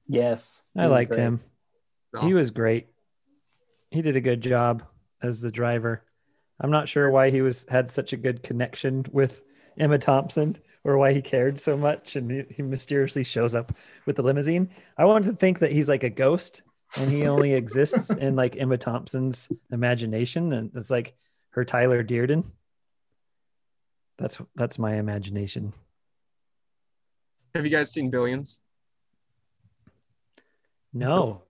Yes, 0.07 0.63
I 0.77 0.87
liked 0.87 1.11
great. 1.11 1.21
him. 1.21 1.41
He 2.21 2.35
was 2.35 2.51
great. 2.51 2.87
He 3.91 4.03
did 4.03 4.17
a 4.17 4.21
good 4.21 4.41
job 4.41 4.85
as 5.21 5.41
the 5.41 5.51
driver. 5.51 6.05
I'm 6.61 6.71
not 6.71 6.89
sure 6.89 7.11
why 7.11 7.31
he 7.31 7.43
was 7.43 7.67
had 7.69 7.91
such 7.91 8.13
a 8.13 8.17
good 8.17 8.43
connection 8.43 9.05
with 9.11 9.43
Emma 9.77 9.99
Thompson 9.99 10.57
or 10.85 10.99
why 10.99 11.13
he 11.13 11.23
cared 11.23 11.59
so 11.59 11.77
much 11.77 12.15
and 12.15 12.31
he, 12.31 12.45
he 12.51 12.63
mysteriously 12.63 13.25
shows 13.25 13.57
up 13.57 13.77
with 14.07 14.17
the 14.17 14.23
limousine. 14.23 14.71
I 14.97 15.07
wanted 15.07 15.31
to 15.31 15.37
think 15.37 15.59
that 15.59 15.73
he's 15.73 15.89
like 15.89 16.05
a 16.05 16.11
ghost 16.11 16.63
and 16.97 17.11
he 17.11 17.27
only 17.27 17.55
exists 17.55 18.11
in 18.11 18.37
like 18.37 18.57
Emma 18.57 18.79
Thompson's 18.79 19.51
imagination 19.73 20.53
and 20.53 20.71
it's 20.77 20.91
like 20.91 21.17
her 21.55 21.65
Tyler 21.65 22.03
Durden. 22.03 22.45
That's 24.19 24.41
that's 24.57 24.79
my 24.79 24.97
imagination. 24.97 25.73
Have 27.55 27.65
you 27.65 27.71
guys 27.71 27.93
seen 27.93 28.11
Billions? 28.11 28.61
No. 30.93 31.43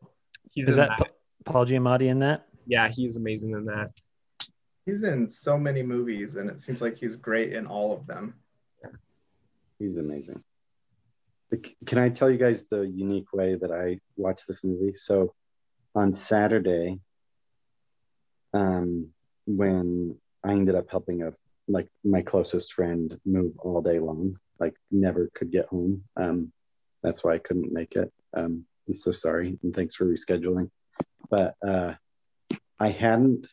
He's 0.53 0.69
Is 0.69 0.77
that 0.77 0.90
that. 0.90 0.99
Pa- 0.99 1.53
Paul 1.53 1.67
Giamatti 1.67 2.09
in 2.09 2.19
that? 2.21 2.47
Yeah, 2.67 2.88
he's 2.88 3.17
amazing 3.17 3.53
in 3.53 3.64
that. 3.67 3.90
He's 4.87 5.03
in 5.03 5.29
so 5.29 5.59
many 5.59 5.83
movies 5.83 6.37
and 6.37 6.51
it 6.51 6.61
seems 6.61 6.83
like 6.83 6.97
he's 6.97 7.17
great 7.17 7.55
in 7.55 7.67
all 7.67 7.93
of 7.93 8.07
them. 8.07 8.35
He's 9.79 9.99
amazing. 9.99 10.43
Can 11.87 11.99
I 11.99 12.09
tell 12.09 12.31
you 12.31 12.38
guys 12.38 12.64
the 12.64 12.83
unique 12.83 13.33
way 13.33 13.55
that 13.55 13.71
I 13.71 14.01
watched 14.17 14.47
this 14.47 14.62
movie? 14.64 14.93
So 14.93 15.35
on 15.95 16.12
Saturday, 16.12 17.01
um, 18.53 19.13
when 19.46 20.16
I 20.44 20.52
ended 20.52 20.74
up 20.74 20.90
helping 20.90 21.22
a 21.22 21.33
like 21.66 21.88
my 22.04 22.20
closest 22.20 22.74
friend 22.74 23.18
move 23.24 23.52
all 23.59 23.80
day 23.80 23.98
long, 23.98 24.37
like 24.61 24.74
never 24.90 25.30
could 25.35 25.50
get 25.50 25.66
home. 25.66 26.04
Um, 26.16 26.52
that's 27.02 27.24
why 27.24 27.35
I 27.35 27.38
couldn't 27.38 27.72
make 27.72 27.96
it. 27.96 28.12
Um, 28.35 28.66
I'm 28.87 28.94
so 28.94 29.12
sorry 29.12 29.59
and 29.62 29.74
thanks 29.74 29.94
for 29.94 30.04
rescheduling. 30.07 30.70
But 31.30 31.54
uh, 31.66 31.94
I 32.78 32.88
hadn't 32.88 33.46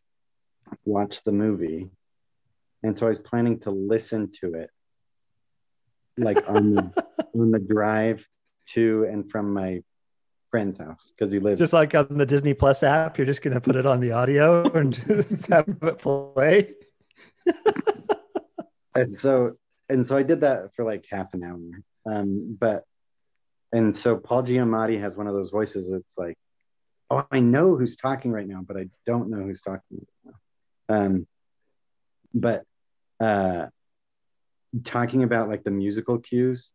watched 0.84 1.24
the 1.26 1.32
movie, 1.32 1.90
and 2.84 2.98
so 2.98 3.06
I 3.06 3.10
was 3.10 3.20
planning 3.20 3.60
to 3.62 3.72
listen 3.72 4.32
to 4.42 4.56
it 4.56 4.70
like 6.18 6.50
on 6.50 6.74
the, 6.74 7.06
on 7.36 7.52
the 7.52 7.60
drive 7.60 8.26
to 8.68 9.08
and 9.10 9.30
from 9.30 9.54
my 9.54 9.82
friend's 10.52 10.78
house 10.78 11.12
because 11.16 11.32
he 11.32 11.40
lives 11.40 11.60
Just 11.60 11.74
like 11.74 11.96
on 11.96 12.08
the 12.10 12.26
Disney 12.26 12.54
Plus 12.54 12.84
app, 12.84 13.18
you're 13.18 13.26
just 13.26 13.42
gonna 13.42 13.62
put 13.62 13.76
it 13.76 13.86
on 13.86 14.00
the 14.00 14.12
audio 14.12 14.70
and 14.72 14.96
have 15.50 15.68
it 15.68 15.98
play. 15.98 16.74
and 18.96 19.16
so 19.16 19.54
and 19.90 20.06
so 20.06 20.16
I 20.18 20.24
did 20.24 20.42
that 20.42 20.76
for 20.76 20.86
like 20.86 21.06
half 21.10 21.34
an 21.34 21.44
hour. 21.44 21.60
Um, 22.06 22.58
but 22.60 22.84
and 23.72 23.96
so 23.96 24.18
Paul 24.18 24.44
Giamatti 24.44 25.00
has 25.00 25.16
one 25.16 25.28
of 25.28 25.34
those 25.34 25.50
voices 25.50 25.92
It's 25.92 26.18
like, 26.18 26.38
oh, 27.10 27.26
I 27.32 27.40
know 27.40 27.78
who's 27.78 27.96
talking 27.96 28.32
right 28.32 28.48
now, 28.48 28.62
but 28.66 28.78
I 28.78 28.90
don't 29.06 29.30
know 29.30 29.44
who's 29.44 29.62
talking 29.62 30.06
right 30.26 30.34
now. 30.90 30.96
Um, 30.96 31.28
but 32.34 32.64
uh, 33.20 33.68
talking 34.84 35.24
about 35.24 35.48
like 35.48 35.64
the 35.64 35.72
musical 35.72 36.20
cues, 36.20 36.74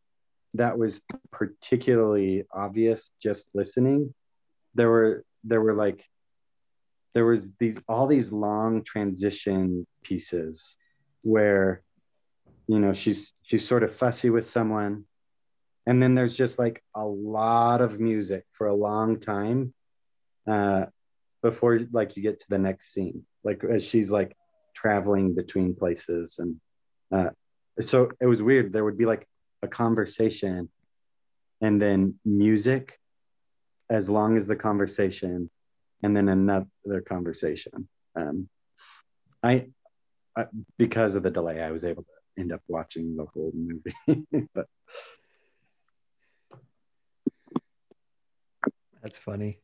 that 0.56 0.78
was 0.78 1.00
particularly 1.30 2.44
obvious 2.52 3.10
just 3.22 3.48
listening. 3.54 4.14
There 4.74 4.90
were 4.90 5.24
there 5.44 5.60
were 5.60 5.74
like 5.74 6.04
there 7.14 7.24
was 7.24 7.50
these 7.58 7.80
all 7.88 8.06
these 8.06 8.30
long 8.30 8.84
transition 8.84 9.86
pieces 10.02 10.76
where 11.22 11.82
you 12.66 12.78
know 12.78 12.92
she's 12.92 13.32
she's 13.42 13.66
sort 13.66 13.82
of 13.82 13.94
fussy 13.94 14.30
with 14.30 14.44
someone 14.44 15.04
and 15.86 16.02
then 16.02 16.14
there's 16.14 16.36
just 16.36 16.58
like 16.58 16.82
a 16.94 17.06
lot 17.06 17.80
of 17.80 18.00
music 18.00 18.44
for 18.50 18.66
a 18.66 18.74
long 18.74 19.18
time 19.18 19.72
uh 20.46 20.84
before 21.42 21.80
like 21.92 22.16
you 22.16 22.22
get 22.22 22.40
to 22.40 22.46
the 22.48 22.58
next 22.58 22.92
scene 22.92 23.24
like 23.44 23.64
as 23.64 23.84
she's 23.84 24.10
like 24.10 24.36
traveling 24.74 25.34
between 25.34 25.74
places 25.74 26.38
and 26.38 26.60
uh 27.12 27.30
so 27.80 28.10
it 28.20 28.26
was 28.26 28.42
weird 28.42 28.72
there 28.72 28.84
would 28.84 28.98
be 28.98 29.06
like 29.06 29.26
a 29.62 29.68
conversation 29.68 30.68
and 31.60 31.80
then 31.80 32.14
music 32.24 32.98
as 33.88 34.10
long 34.10 34.36
as 34.36 34.46
the 34.46 34.56
conversation 34.56 35.50
and 36.02 36.16
then 36.16 36.28
another 36.28 37.00
conversation 37.06 37.88
um 38.16 38.48
i 39.42 39.66
I, 40.36 40.46
because 40.78 41.14
of 41.14 41.22
the 41.22 41.30
delay, 41.30 41.62
I 41.62 41.70
was 41.70 41.84
able 41.84 42.02
to 42.02 42.40
end 42.40 42.52
up 42.52 42.60
watching 42.68 43.16
the 43.16 43.24
whole 43.24 43.52
movie. 43.54 44.26
but 44.54 44.66
That's 49.02 49.18
funny. 49.18 49.60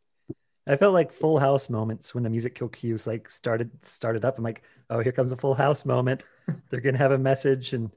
I 0.66 0.76
felt 0.76 0.94
like 0.94 1.12
Full 1.12 1.38
House 1.40 1.68
moments 1.68 2.14
when 2.14 2.22
the 2.22 2.30
music 2.30 2.60
cues 2.72 3.06
like 3.06 3.28
started 3.28 3.70
started 3.84 4.24
up. 4.24 4.38
I'm 4.38 4.44
like, 4.44 4.62
oh, 4.88 5.00
here 5.00 5.12
comes 5.12 5.32
a 5.32 5.36
Full 5.36 5.54
House 5.54 5.84
moment. 5.84 6.24
They're 6.70 6.80
gonna 6.80 6.98
have 6.98 7.12
a 7.12 7.18
message 7.18 7.72
and 7.72 7.90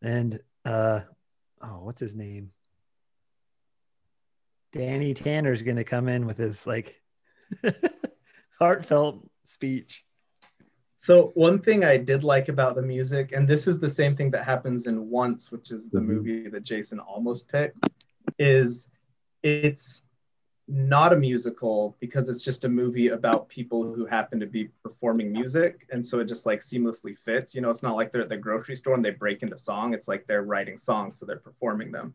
and 0.00 0.38
uh 0.64 1.00
oh, 1.62 1.80
what's 1.82 2.00
his 2.00 2.14
name? 2.14 2.50
Danny 4.72 5.14
Tanner's 5.14 5.62
gonna 5.62 5.84
come 5.84 6.08
in 6.08 6.26
with 6.26 6.38
his 6.38 6.66
like 6.66 7.00
heartfelt 8.58 9.28
speech. 9.44 10.04
So 10.98 11.30
one 11.34 11.60
thing 11.60 11.84
I 11.84 11.96
did 11.98 12.24
like 12.24 12.48
about 12.48 12.74
the 12.74 12.82
music, 12.82 13.32
and 13.32 13.46
this 13.46 13.66
is 13.66 13.78
the 13.78 13.88
same 13.88 14.14
thing 14.14 14.30
that 14.32 14.44
happens 14.44 14.86
in 14.86 15.08
Once, 15.08 15.52
which 15.52 15.70
is 15.70 15.88
the 15.88 16.00
Mhm. 16.00 16.06
movie 16.06 16.48
that 16.48 16.64
Jason 16.64 16.98
almost 16.98 17.48
picked, 17.48 17.78
is 18.38 18.90
it's 19.42 20.05
not 20.68 21.12
a 21.12 21.16
musical 21.16 21.96
because 22.00 22.28
it's 22.28 22.42
just 22.42 22.64
a 22.64 22.68
movie 22.68 23.08
about 23.08 23.48
people 23.48 23.82
who 23.94 24.04
happen 24.04 24.40
to 24.40 24.46
be 24.46 24.68
performing 24.82 25.32
music, 25.32 25.86
and 25.90 26.04
so 26.04 26.18
it 26.18 26.26
just 26.26 26.46
like 26.46 26.60
seamlessly 26.60 27.16
fits. 27.16 27.54
You 27.54 27.60
know, 27.60 27.70
it's 27.70 27.82
not 27.82 27.96
like 27.96 28.10
they're 28.10 28.22
at 28.22 28.28
the 28.28 28.36
grocery 28.36 28.76
store 28.76 28.94
and 28.94 29.04
they 29.04 29.10
break 29.10 29.42
into 29.42 29.56
song. 29.56 29.94
It's 29.94 30.08
like 30.08 30.26
they're 30.26 30.42
writing 30.42 30.76
songs, 30.76 31.18
so 31.18 31.26
they're 31.26 31.36
performing 31.36 31.92
them. 31.92 32.14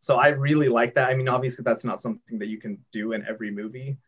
So 0.00 0.16
I 0.16 0.28
really 0.28 0.68
like 0.68 0.94
that. 0.94 1.10
I 1.10 1.14
mean, 1.14 1.28
obviously 1.28 1.62
that's 1.62 1.84
not 1.84 2.00
something 2.00 2.38
that 2.40 2.48
you 2.48 2.58
can 2.58 2.76
do 2.90 3.12
in 3.12 3.24
every 3.24 3.52
movie, 3.52 3.98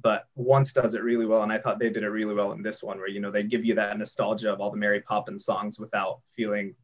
but 0.00 0.26
once 0.34 0.72
does 0.72 0.94
it 0.94 1.02
really 1.02 1.26
well 1.26 1.42
and 1.42 1.52
i 1.52 1.58
thought 1.58 1.78
they 1.78 1.90
did 1.90 2.02
it 2.02 2.08
really 2.08 2.34
well 2.34 2.52
in 2.52 2.62
this 2.62 2.82
one 2.82 2.98
where 2.98 3.08
you 3.08 3.20
know 3.20 3.30
they 3.30 3.44
give 3.44 3.64
you 3.64 3.74
that 3.74 3.96
nostalgia 3.96 4.52
of 4.52 4.60
all 4.60 4.70
the 4.70 4.76
mary 4.76 5.00
poppins 5.00 5.44
songs 5.44 5.78
without 5.78 6.20
feeling 6.34 6.74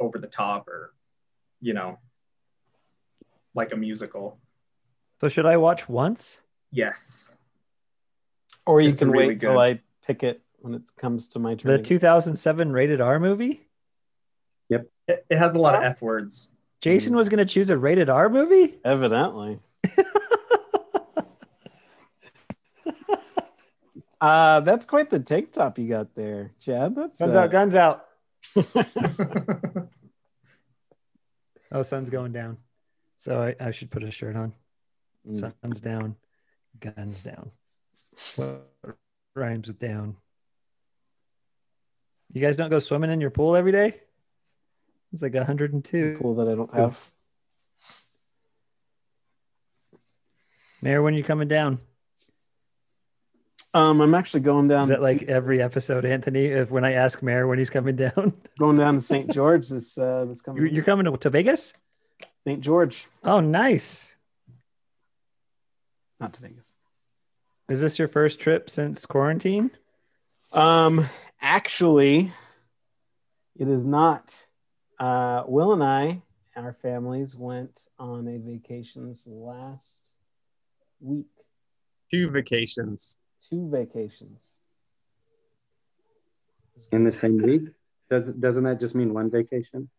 over 0.00 0.18
the 0.18 0.26
top 0.26 0.68
or 0.68 0.92
you 1.60 1.72
know 1.72 1.98
like 3.54 3.72
a 3.72 3.76
musical 3.76 4.38
So 5.20 5.28
should 5.28 5.46
I 5.46 5.56
watch 5.56 5.88
once? 5.88 6.38
yes 6.70 7.30
Or 8.66 8.80
you 8.80 8.90
It's 8.90 8.98
can 9.00 9.10
really 9.10 9.28
wait 9.28 9.40
till. 9.40 9.58
I 9.58 9.80
pick 10.06 10.22
it 10.22 10.42
when 10.58 10.74
it 10.74 10.82
comes 10.96 11.28
to 11.28 11.38
my 11.38 11.54
turn. 11.54 11.68
The 11.68 11.74
again. 11.74 11.84
2007 11.84 12.72
rated 12.72 13.00
R 13.00 13.18
movie? 13.18 13.62
it, 14.70 15.24
it 15.30 15.38
has 15.38 15.54
a 15.54 15.58
lot 15.58 15.74
of 15.74 15.82
f 15.82 16.02
words 16.02 16.50
Jason 16.82 17.16
was 17.16 17.28
gonna 17.30 17.46
choose 17.46 17.70
a 17.70 17.76
rated 17.76 18.10
R 18.10 18.28
movie? 18.28 18.78
Evidently. 18.84 19.58
uh 24.20 24.60
that's 24.60 24.84
quite 24.84 25.08
the 25.10 25.18
tank 25.20 25.52
top 25.52 25.78
you 25.78 25.88
got 25.88 26.14
there, 26.14 26.52
Chad. 26.60 26.94
That's 26.94 27.18
Guns 27.20 27.34
uh, 27.34 27.40
out, 27.40 27.50
guns 27.50 27.74
out. 27.74 28.04
Oh, 31.70 31.82
sun's 31.82 32.10
going 32.10 32.32
down. 32.32 32.56
So 33.18 33.42
I, 33.42 33.54
I 33.60 33.70
should 33.72 33.90
put 33.90 34.02
a 34.02 34.10
shirt 34.10 34.36
on. 34.36 34.54
Mm. 35.28 35.52
Sun's 35.62 35.80
down, 35.80 36.16
guns 36.80 37.22
down. 37.22 37.50
What 38.36 38.68
rhymes 39.34 39.68
with 39.68 39.78
down? 39.78 40.16
You 42.32 42.40
guys 42.40 42.56
don't 42.56 42.70
go 42.70 42.78
swimming 42.78 43.10
in 43.10 43.20
your 43.20 43.30
pool 43.30 43.56
every 43.56 43.72
day? 43.72 44.00
It's 45.12 45.22
like 45.22 45.34
102. 45.34 46.18
pool 46.20 46.34
that 46.36 46.48
I 46.48 46.54
don't 46.54 46.72
have. 46.74 46.98
Mayor, 50.82 51.02
when 51.02 51.14
you 51.14 51.24
coming 51.24 51.48
down? 51.48 51.80
Um, 53.74 54.00
I'm 54.00 54.14
actually 54.14 54.40
going 54.40 54.68
down. 54.68 54.82
Is 54.82 54.88
that 54.88 55.02
like 55.02 55.24
every 55.24 55.60
episode, 55.60 56.04
Anthony? 56.04 56.46
If 56.46 56.70
when 56.70 56.84
I 56.84 56.92
ask 56.92 57.22
Mayor 57.22 57.46
when 57.46 57.58
he's 57.58 57.70
coming 57.70 57.96
down, 57.96 58.32
going 58.58 58.76
down 58.76 58.94
to 58.94 59.00
St. 59.00 59.30
George 59.30 59.68
this 59.68 59.98
uh 59.98 60.24
this 60.26 60.40
coming 60.40 60.62
you're, 60.62 60.70
you're 60.70 60.84
coming 60.84 61.04
to, 61.04 61.16
to 61.18 61.30
Vegas? 61.30 61.74
St. 62.44 62.60
George, 62.60 63.06
Oh, 63.24 63.40
nice. 63.40 64.14
Not 66.20 66.34
to 66.34 66.42
Vegas. 66.42 66.74
Is 67.68 67.80
this 67.80 67.98
your 67.98 68.08
first 68.08 68.40
trip 68.40 68.70
since 68.70 69.04
quarantine? 69.06 69.70
Um, 70.52 71.06
actually, 71.40 72.32
it 73.56 73.68
is 73.68 73.86
not. 73.86 74.34
Uh, 74.98 75.42
Will 75.46 75.72
and 75.72 75.82
I, 75.82 76.22
our 76.56 76.72
families, 76.82 77.36
went 77.36 77.88
on 77.98 78.26
a 78.26 78.38
vacations 78.38 79.26
last 79.26 80.12
week. 81.00 81.26
Two 82.10 82.30
vacations. 82.30 83.18
Two 83.48 83.68
vacations. 83.70 84.56
in 86.92 87.04
the 87.04 87.12
same 87.12 87.38
week. 87.38 87.62
Does 88.08 88.32
doesn't 88.32 88.64
that 88.64 88.80
just 88.80 88.94
mean 88.94 89.12
one 89.12 89.30
vacation? 89.30 89.90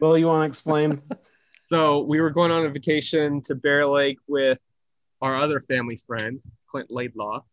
Will, 0.00 0.18
you 0.18 0.26
want 0.26 0.42
to 0.42 0.46
explain? 0.46 1.00
So 1.70 2.00
we 2.00 2.20
were 2.20 2.30
going 2.30 2.50
on 2.50 2.66
a 2.66 2.68
vacation 2.68 3.40
to 3.42 3.54
Bear 3.54 3.86
Lake 3.86 4.18
with 4.26 4.58
our 5.22 5.36
other 5.36 5.60
family 5.60 5.94
friend, 6.04 6.40
Clint 6.66 6.90
Laidlaw. 6.90 7.44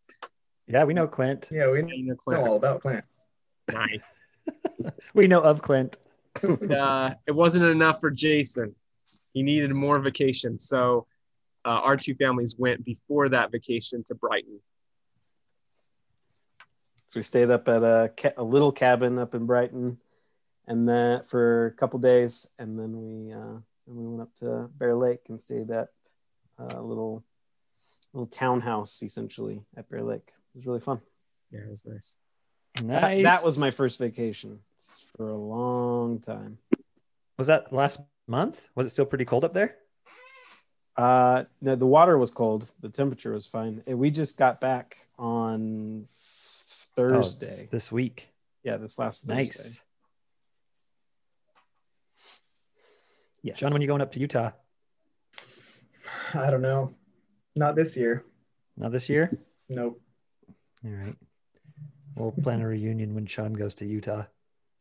Yeah, 0.68 0.86
we 0.86 0.96
know 0.96 1.08
Clint. 1.08 1.50
Yeah, 1.52 1.70
we 1.70 1.78
You 1.84 1.84
know 1.84 2.14
know 2.14 2.16
Clint. 2.16 2.42
all 2.42 2.56
about 2.56 2.82
Clint. 2.82 3.06
Nice. 3.72 4.26
We 5.14 5.28
know 5.28 5.42
of 5.42 5.62
Clint. 5.62 5.98
uh, 6.44 7.12
it 7.28 7.32
wasn't 7.32 7.66
enough 7.66 8.00
for 8.02 8.10
Jason. 8.10 8.74
He 9.34 9.42
needed 9.44 9.70
more 9.72 10.00
vacation. 10.00 10.58
So 10.58 11.06
uh, 11.64 11.70
our 11.86 11.96
two 11.96 12.16
families 12.16 12.56
went 12.58 12.84
before 12.84 13.30
that 13.30 13.52
vacation 13.52 14.04
to 14.06 14.16
Brighton. 14.16 14.60
So 17.10 17.20
we 17.20 17.24
stayed 17.24 17.52
up 17.52 17.68
at 17.68 17.84
a, 17.84 18.12
ca- 18.18 18.32
a 18.38 18.44
little 18.44 18.72
cabin 18.72 19.20
up 19.20 19.36
in 19.36 19.46
Brighton, 19.46 20.00
and 20.66 20.90
then 20.90 21.22
for 21.24 21.68
a 21.68 21.72
couple 21.74 22.00
days, 22.00 22.48
and 22.58 22.80
then 22.80 22.98
we 23.00 23.32
uh, 23.34 23.58
then 23.88 23.96
we 23.98 24.06
went 24.08 24.22
up 24.22 24.36
to 24.38 24.70
Bear 24.78 24.96
Lake 24.96 25.22
and 25.30 25.40
stayed 25.40 25.72
at 25.72 25.90
a 26.60 26.82
little 26.82 27.24
little 28.14 28.28
townhouse 28.28 29.02
essentially 29.04 29.62
at 29.76 29.90
Bear 29.90 30.04
Lake. 30.04 30.28
It 30.56 30.58
was 30.58 30.66
really 30.66 30.80
fun. 30.80 31.02
Yeah, 31.52 31.60
it 31.62 31.70
was 31.70 31.86
nice. 31.86 32.18
That- 32.76 32.84
Nice. 32.84 33.24
That, 33.24 33.44
was 33.44 33.58
my 33.58 33.72
first 33.72 33.98
vacation 33.98 34.60
for 35.18 35.30
a 35.30 35.36
long 35.38 36.20
time. 36.20 36.60
Was 37.38 37.48
that 37.48 37.74
last 37.74 38.00
month? 38.28 38.68
Was 38.76 38.86
it 38.86 38.90
still 38.90 39.06
pretty 39.06 39.26
cold 39.26 39.44
up 39.44 39.54
there? 39.54 39.76
Uh, 40.96 41.44
no, 41.62 41.76
the 41.76 41.86
water 41.88 42.18
was 42.20 42.30
cold. 42.32 42.70
The 42.82 42.90
temperature 42.90 43.32
was 43.32 43.48
fine. 43.48 43.82
And 43.88 43.98
we 44.00 44.12
just 44.12 44.38
got 44.38 44.60
back 44.62 44.98
on 45.18 46.02
Oh, 46.02 46.02
this- 46.04 46.90
Thursday. 46.96 47.68
this 47.72 47.92
week. 47.92 48.28
yeah, 48.64 48.78
this 48.78 48.98
last 49.00 49.26
Thursday. 49.26 49.80
Yes. 53.42 53.60
John, 53.60 53.72
when 53.72 53.82
you 53.82 53.88
going 53.88 54.02
up 54.02 54.12
to 54.14 54.20
Utah? 54.20 54.52
I 56.34 56.50
don't 56.50 56.62
know. 56.62 56.94
Not 57.56 57.76
this 57.76 57.96
year. 57.98 58.24
Not 58.76 58.92
this 58.92 59.10
year? 59.10 59.38
Nope. 59.70 60.02
All 60.86 60.92
right. 60.92 61.16
We'll 62.16 62.32
plan 62.32 62.62
a 62.62 62.68
reunion 62.68 63.14
when 63.16 63.26
Sean 63.26 63.54
goes 63.54 63.76
to 63.76 63.86
Utah. 63.86 64.24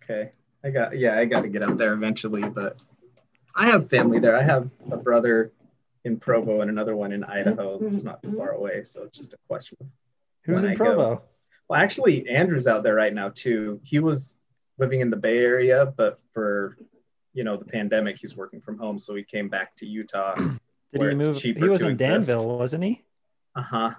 Okay. 0.03 0.33
I 0.65 0.71
got 0.71 0.97
yeah, 0.97 1.17
I 1.17 1.27
got 1.27 1.43
to 1.43 1.49
get 1.49 1.63
up 1.63 1.77
there 1.77 1.93
eventually, 1.93 2.43
but 2.43 2.77
I 3.55 3.67
have 3.67 3.89
family 3.89 4.19
there. 4.19 4.37
I 4.37 4.43
have 4.43 4.69
a 4.91 4.97
brother 4.97 5.53
in 6.05 6.19
Provo 6.19 6.61
and 6.61 6.71
another 6.71 6.97
one 6.97 7.13
in 7.13 7.25
Idaho. 7.25 7.79
It's 7.83 8.05
not 8.05 8.23
too 8.23 8.37
far 8.37 8.51
away, 8.51 8.85
so 8.85 9.03
it's 9.03 9.17
just 9.17 9.33
a 9.33 9.39
question 9.49 9.77
Who's 10.43 10.65
in 10.65 10.71
I 10.71 10.75
go. 10.75 10.85
Provo? 10.85 11.23
Well, 11.69 11.81
actually, 11.81 12.29
Andrew's 12.29 12.67
out 12.67 12.83
there 12.83 12.95
right 12.95 13.13
now 13.13 13.31
too. 13.35 13.81
He 13.85 13.99
was 13.99 14.39
living 14.79 15.01
in 15.01 15.11
the 15.11 15.17
Bay 15.17 15.39
Area, 15.39 15.93
but 15.97 16.21
for 16.33 16.77
you 17.37 17.45
know 17.45 17.57
the 17.57 17.65
pandemic, 17.65 18.19
he's 18.19 18.37
working 18.37 18.61
from 18.61 18.79
home, 18.79 18.99
so 18.99 19.15
he 19.15 19.23
came 19.23 19.49
back 19.49 19.77
to 19.77 19.87
Utah. 19.87 20.35
Did 20.93 21.01
where 21.01 21.11
he 21.11 21.17
move? 21.17 21.39
cheaper 21.39 21.65
He 21.65 21.69
was 21.69 21.83
in 21.83 21.93
exist. 21.93 22.29
Danville, 22.29 22.59
wasn't 22.59 22.85
he? 22.85 23.05
Uh 23.55 23.63
huh. 23.63 23.95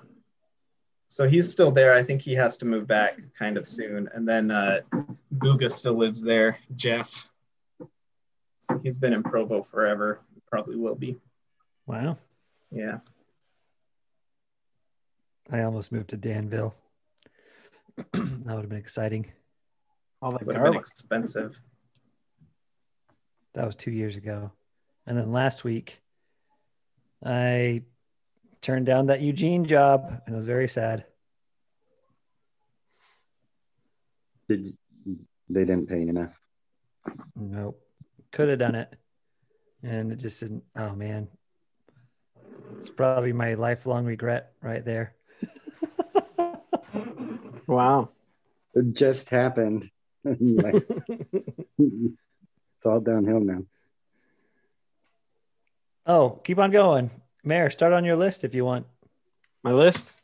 So 1.07 1.27
he's 1.27 1.49
still 1.49 1.71
there. 1.71 1.93
I 1.93 2.03
think 2.03 2.21
he 2.21 2.33
has 2.33 2.57
to 2.57 2.65
move 2.65 2.87
back 2.87 3.19
kind 3.37 3.57
of 3.57 3.67
soon. 3.67 4.09
And 4.13 4.27
then 4.27 4.51
uh, 4.51 4.81
Booga 5.35 5.71
still 5.71 5.97
lives 5.97 6.21
there. 6.21 6.57
Jeff. 6.75 7.29
So 8.59 8.79
he's 8.83 8.97
been 8.97 9.13
in 9.13 9.23
Provo 9.23 9.63
forever. 9.63 10.19
Probably 10.51 10.75
will 10.75 10.95
be. 10.95 11.15
Wow. 11.85 12.17
Yeah. 12.71 12.99
I 15.49 15.61
almost 15.61 15.93
moved 15.93 16.09
to 16.09 16.17
Danville. 16.17 16.75
that 17.95 18.13
would 18.13 18.61
have 18.61 18.69
been 18.69 18.77
exciting. 18.77 19.31
All 20.21 20.31
that 20.31 20.45
Would 20.45 20.57
have 20.57 20.65
been 20.65 20.75
expensive. 20.75 21.57
That 23.57 23.65
was 23.65 23.75
two 23.75 23.89
years 23.89 24.15
ago. 24.17 24.51
And 25.07 25.17
then 25.17 25.31
last 25.31 25.63
week, 25.63 25.99
I 27.25 27.81
turned 28.61 28.85
down 28.85 29.07
that 29.07 29.19
Eugene 29.21 29.65
job 29.65 30.21
and 30.23 30.35
it 30.35 30.37
was 30.37 30.45
very 30.45 30.67
sad. 30.67 31.05
Did 34.47 34.77
they 35.49 35.65
didn't 35.65 35.89
pay 35.89 36.03
enough? 36.03 36.39
Nope. 37.35 37.81
Could 38.31 38.49
have 38.49 38.59
done 38.59 38.75
it. 38.75 38.93
And 39.81 40.11
it 40.11 40.19
just 40.19 40.39
didn't. 40.39 40.63
Oh, 40.75 40.93
man. 40.93 41.27
It's 42.77 42.91
probably 42.91 43.33
my 43.33 43.55
lifelong 43.55 44.05
regret 44.05 44.51
right 44.61 44.85
there. 44.85 45.15
Wow. 47.65 48.09
It 48.75 48.93
just 48.93 49.31
happened. 49.31 49.89
Like, 50.23 50.87
it's 52.77 52.85
all 52.85 52.99
downhill 52.99 53.39
now. 53.39 53.63
Oh, 56.05 56.29
keep 56.43 56.57
on 56.59 56.71
going. 56.71 57.09
Mayor, 57.43 57.69
start 57.69 57.91
on 57.91 58.05
your 58.05 58.15
list 58.15 58.43
if 58.43 58.53
you 58.55 58.63
want. 58.63 58.85
My 59.63 59.73
list? 59.73 60.21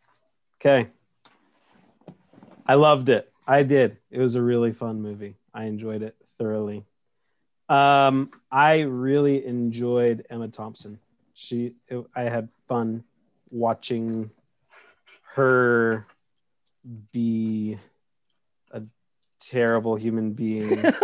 Okay. 0.57 0.87
I 2.65 2.75
loved 2.75 3.09
it. 3.09 3.31
I 3.45 3.63
did. 3.63 3.97
It 4.09 4.19
was 4.19 4.35
a 4.35 4.41
really 4.41 4.71
fun 4.71 5.01
movie. 5.01 5.35
I 5.53 5.65
enjoyed 5.65 6.01
it 6.01 6.15
thoroughly. 6.37 6.85
Um, 7.67 8.29
I 8.51 8.81
really 8.81 9.45
enjoyed 9.45 10.25
Emma 10.29 10.47
Thompson. 10.47 10.99
She, 11.33 11.73
it, 11.87 12.05
I 12.15 12.23
had 12.23 12.49
fun 12.67 13.03
watching 13.49 14.29
her 15.33 16.05
be 17.11 17.73
a 17.73 17.79
terrible 19.49 19.95
human 19.95 20.33
being, 20.33 20.71
An 20.83 20.95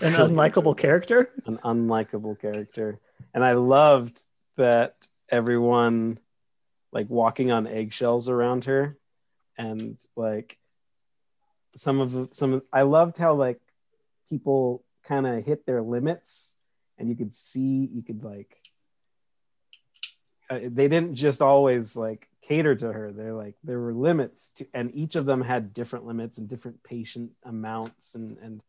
unlikable 0.00 0.76
character? 0.76 1.30
an 1.46 1.58
unlikable 1.58 2.38
character. 2.40 3.00
And 3.34 3.44
I 3.44 3.52
loved 3.52 4.22
that 4.56 5.06
everyone 5.28 6.18
like 6.92 7.08
walking 7.08 7.50
on 7.50 7.66
eggshells 7.66 8.28
around 8.28 8.66
her 8.66 8.98
and 9.56 9.98
like 10.16 10.58
some 11.74 12.00
of 12.00 12.28
some 12.32 12.52
of, 12.54 12.62
I 12.72 12.82
loved 12.82 13.16
how 13.18 13.34
like 13.34 13.60
people 14.28 14.84
kind 15.04 15.26
of 15.26 15.44
hit 15.44 15.64
their 15.66 15.82
limits 15.82 16.54
and 16.98 17.08
you 17.08 17.16
could 17.16 17.34
see 17.34 17.88
you 17.92 18.02
could 18.02 18.22
like 18.22 18.56
they 20.58 20.88
didn't 20.88 21.14
just 21.14 21.42
always 21.42 21.96
like 21.96 22.28
cater 22.42 22.74
to 22.74 22.92
her 22.92 23.12
they're 23.12 23.34
like 23.34 23.54
there 23.62 23.78
were 23.78 23.92
limits 23.94 24.50
to 24.52 24.66
and 24.74 24.90
each 24.94 25.14
of 25.16 25.26
them 25.26 25.40
had 25.40 25.72
different 25.72 26.04
limits 26.06 26.38
and 26.38 26.48
different 26.48 26.82
patient 26.82 27.30
amounts 27.44 28.14
and 28.14 28.36
and 28.38 28.64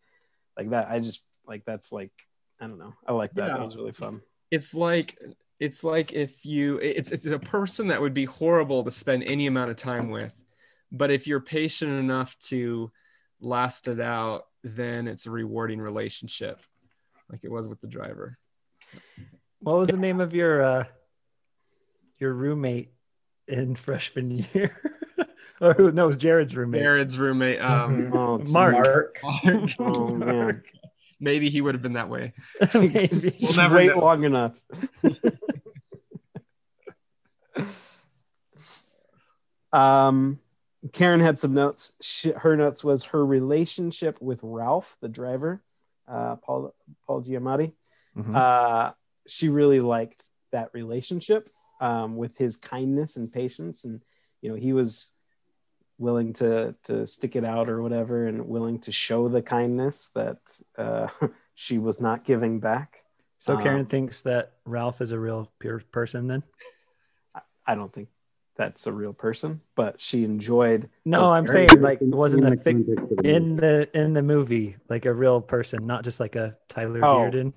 like 0.58 0.69
that 0.69 0.89
i 0.89 1.00
just 1.00 1.22
like 1.48 1.65
that's 1.65 1.91
like 1.91 2.12
i 2.62 2.67
don't 2.67 2.78
know 2.78 2.93
i 3.08 3.12
like 3.12 3.34
that 3.34 3.48
Yeah. 3.48 3.58
it 3.58 3.63
was 3.63 3.76
really 3.76 3.91
fun 3.91 4.22
It's 4.52 4.74
like 4.76 5.17
it's 5.60 5.84
like 5.84 6.13
if 6.13 6.46
you 6.46 6.78
it's, 6.78 7.10
it's 7.12 7.26
a 7.26 7.39
person 7.39 7.88
that 7.88 8.02
would 8.02 8.13
be 8.13 8.26
horrible 8.26 8.84
to 8.84 8.91
spend 8.91 9.24
any 9.24 9.48
amount 9.48 9.72
of 9.72 9.78
time 9.78 10.10
with, 10.10 10.34
but 10.91 11.10
if 11.10 11.26
you're 11.26 11.39
patient 11.39 11.91
enough 11.91 12.38
to 12.52 12.91
last 13.39 13.88
it 13.88 14.00
out, 14.02 14.46
then 14.63 15.08
it's 15.08 15.26
a 15.26 15.32
rewarding 15.32 15.80
relationship, 15.80 16.60
like 17.32 17.43
it 17.43 17.52
was 17.52 17.67
with 17.67 17.80
the 17.82 17.88
driver. 17.88 18.38
What 19.62 19.78
was 19.78 19.89
the 19.89 19.98
name 19.98 20.19
of 20.19 20.34
your 20.36 20.62
uh 20.63 20.84
your 22.23 22.33
roommate 22.33 22.91
in 23.47 23.75
freshman 23.86 24.31
year? 24.53 24.75
or 25.62 25.73
who 25.73 25.91
no, 25.91 26.05
it 26.05 26.07
was 26.07 26.17
Jared's 26.17 26.55
roommate. 26.55 26.81
Jared's 26.81 27.19
roommate, 27.19 27.62
um, 27.62 28.12
oh 28.15 28.39
Mark. 28.49 28.73
Mark. 28.73 29.19
Mark. 29.43 29.69
oh 29.79 30.07
man 30.15 30.63
maybe 31.19 31.49
he 31.49 31.62
would 31.62 31.73
have 31.75 31.81
been 31.81 31.93
that 31.93 32.09
way. 32.09 32.33
Maybe. 32.73 33.07
Just 33.07 33.55
never 33.57 33.75
wait 33.77 33.88
know. 33.95 33.99
long 33.99 34.23
enough 34.25 34.53
um 39.71 40.39
karen 40.91 41.19
had 41.19 41.39
some 41.39 41.53
notes 41.53 41.93
she, 42.01 42.31
her 42.31 42.55
notes 42.55 42.83
was 42.83 43.05
her 43.05 43.25
relationship 43.25 44.21
with 44.21 44.39
ralph 44.43 44.97
the 45.01 45.07
driver 45.09 45.62
uh 46.07 46.36
paul 46.38 46.73
paul 47.07 47.21
giamatti 47.23 47.73
Mhm. 48.17 48.36
uh 48.36 48.91
she 49.27 49.49
really 49.49 49.79
liked 49.79 50.23
that 50.51 50.69
relationship 50.73 51.49
um, 51.84 52.15
with 52.15 52.38
his 52.38 52.56
kindness 52.58 53.17
and 53.17 53.32
patience, 53.32 53.84
and 53.84 54.02
you 54.41 54.50
know 54.50 54.56
he 54.56 54.72
was 54.74 55.12
willing 55.98 56.34
to 56.34 56.74
to 56.84 57.06
stick 57.06 57.36
it 57.36 57.46
out 57.46 57.69
or 57.69 57.82
whatever, 57.82 58.28
and 58.28 58.48
willing 58.48 58.80
to 58.80 58.91
show 58.91 59.28
the 59.28 59.41
kindness 59.41 60.10
that 60.15 60.38
uh, 60.78 61.08
she 61.56 61.78
was 61.78 62.00
not 62.00 62.24
giving 62.24 62.60
back. 62.60 63.02
So 63.38 63.58
Karen 63.58 63.82
Um, 63.82 63.86
thinks 63.88 64.22
that 64.22 64.54
Ralph 64.65 65.02
is 65.02 65.12
a 65.12 65.19
real 65.19 65.52
pure 65.60 65.82
person 65.91 66.28
then? 66.28 66.43
I 67.65 67.76
don't 67.76 67.91
think 67.91 68.08
that's 68.56 68.88
a 68.88 68.91
real 68.91 69.13
person, 69.13 69.60
but 69.76 70.00
she 70.00 70.24
enjoyed. 70.24 70.89
No, 71.04 71.26
I'm 71.26 71.48
saying 71.48 71.82
like 71.82 72.02
it 72.02 72.08
wasn't 72.08 72.46
in 72.46 72.54
a 72.54 72.56
the 72.56 72.63
fic- 72.63 73.17
the 73.17 73.28
in 73.30 73.56
the 73.58 73.89
in 73.93 74.13
the 74.13 74.22
movie 74.22 74.78
like 74.89 75.06
a 75.06 75.13
real 75.13 75.41
person, 75.41 75.86
not 75.86 76.04
just 76.06 76.19
like 76.22 76.36
a 76.38 76.56
Tyler 76.69 77.04
Oh. 77.04 77.30
Durden. 77.30 77.54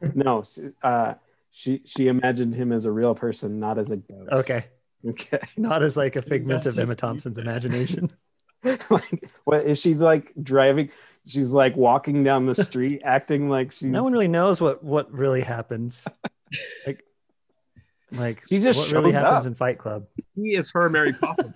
no, 0.14 0.42
uh, 0.82 1.14
she 1.52 1.82
she 1.84 2.08
imagined 2.08 2.54
him 2.54 2.72
as 2.72 2.84
a 2.86 2.90
real 2.90 3.14
person, 3.14 3.60
not 3.60 3.78
as 3.78 3.90
a 3.92 3.98
ghost. 3.98 4.32
Okay, 4.32 4.64
Okay. 5.06 5.38
not 5.56 5.82
as 5.84 5.96
like 5.96 6.16
a 6.16 6.22
figment 6.22 6.66
of 6.66 6.76
Emma 6.78 6.94
Thompson's 6.96 7.36
that. 7.36 7.42
imagination. 7.42 8.10
like, 8.90 9.28
what 9.44 9.66
is 9.66 9.78
she 9.80 9.94
like 9.94 10.32
driving? 10.42 10.90
She's 11.26 11.50
like 11.52 11.76
walking 11.76 12.24
down 12.24 12.46
the 12.46 12.54
street, 12.54 13.02
acting 13.04 13.48
like 13.48 13.70
she's. 13.72 13.82
no 13.84 14.02
one 14.02 14.12
really 14.12 14.28
knows 14.28 14.60
what 14.60 14.82
what 14.82 15.12
really 15.12 15.42
happens. 15.42 16.06
Like, 16.86 17.04
like 18.12 18.42
She 18.48 18.58
just 18.60 18.78
what 18.78 18.92
really 18.92 19.12
shows 19.12 19.20
happens 19.20 19.46
up. 19.46 19.50
in 19.50 19.54
Fight 19.54 19.78
Club. 19.78 20.06
He 20.36 20.54
is 20.56 20.70
her 20.72 20.88
Mary 20.88 21.12
Poppins. 21.12 21.54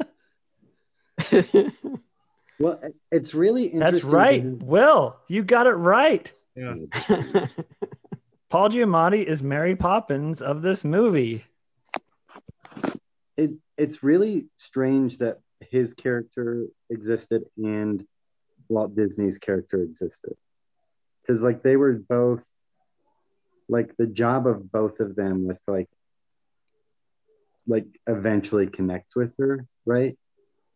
Well, 2.58 2.80
it's 3.12 3.34
really 3.34 3.64
interesting. 3.66 3.92
That's 3.92 4.04
right, 4.04 4.42
have- 4.42 4.62
Will. 4.62 5.16
You 5.28 5.42
got 5.44 5.66
it 5.66 5.72
right. 5.72 6.32
Yeah. 6.56 6.74
Paul 8.48 8.68
Giamatti 8.68 9.24
is 9.24 9.42
Mary 9.42 9.74
Poppins 9.74 10.40
of 10.40 10.62
this 10.62 10.84
movie. 10.84 11.44
it 13.36 13.52
it's 13.76 14.02
really 14.02 14.46
strange 14.56 15.18
that 15.18 15.40
his 15.60 15.94
character 15.94 16.66
existed 16.88 17.44
and 17.56 18.06
Walt 18.68 18.94
Disney's 18.94 19.38
character 19.38 19.82
existed. 19.82 20.34
Because 21.22 21.42
like 21.42 21.62
they 21.62 21.76
were 21.76 21.94
both 21.94 22.46
like 23.68 23.96
the 23.96 24.06
job 24.06 24.46
of 24.46 24.70
both 24.70 25.00
of 25.00 25.16
them 25.16 25.46
was 25.46 25.60
to 25.62 25.72
like 25.72 25.88
like 27.66 27.86
eventually 28.06 28.68
connect 28.68 29.16
with 29.16 29.34
her, 29.38 29.66
right? 29.84 30.16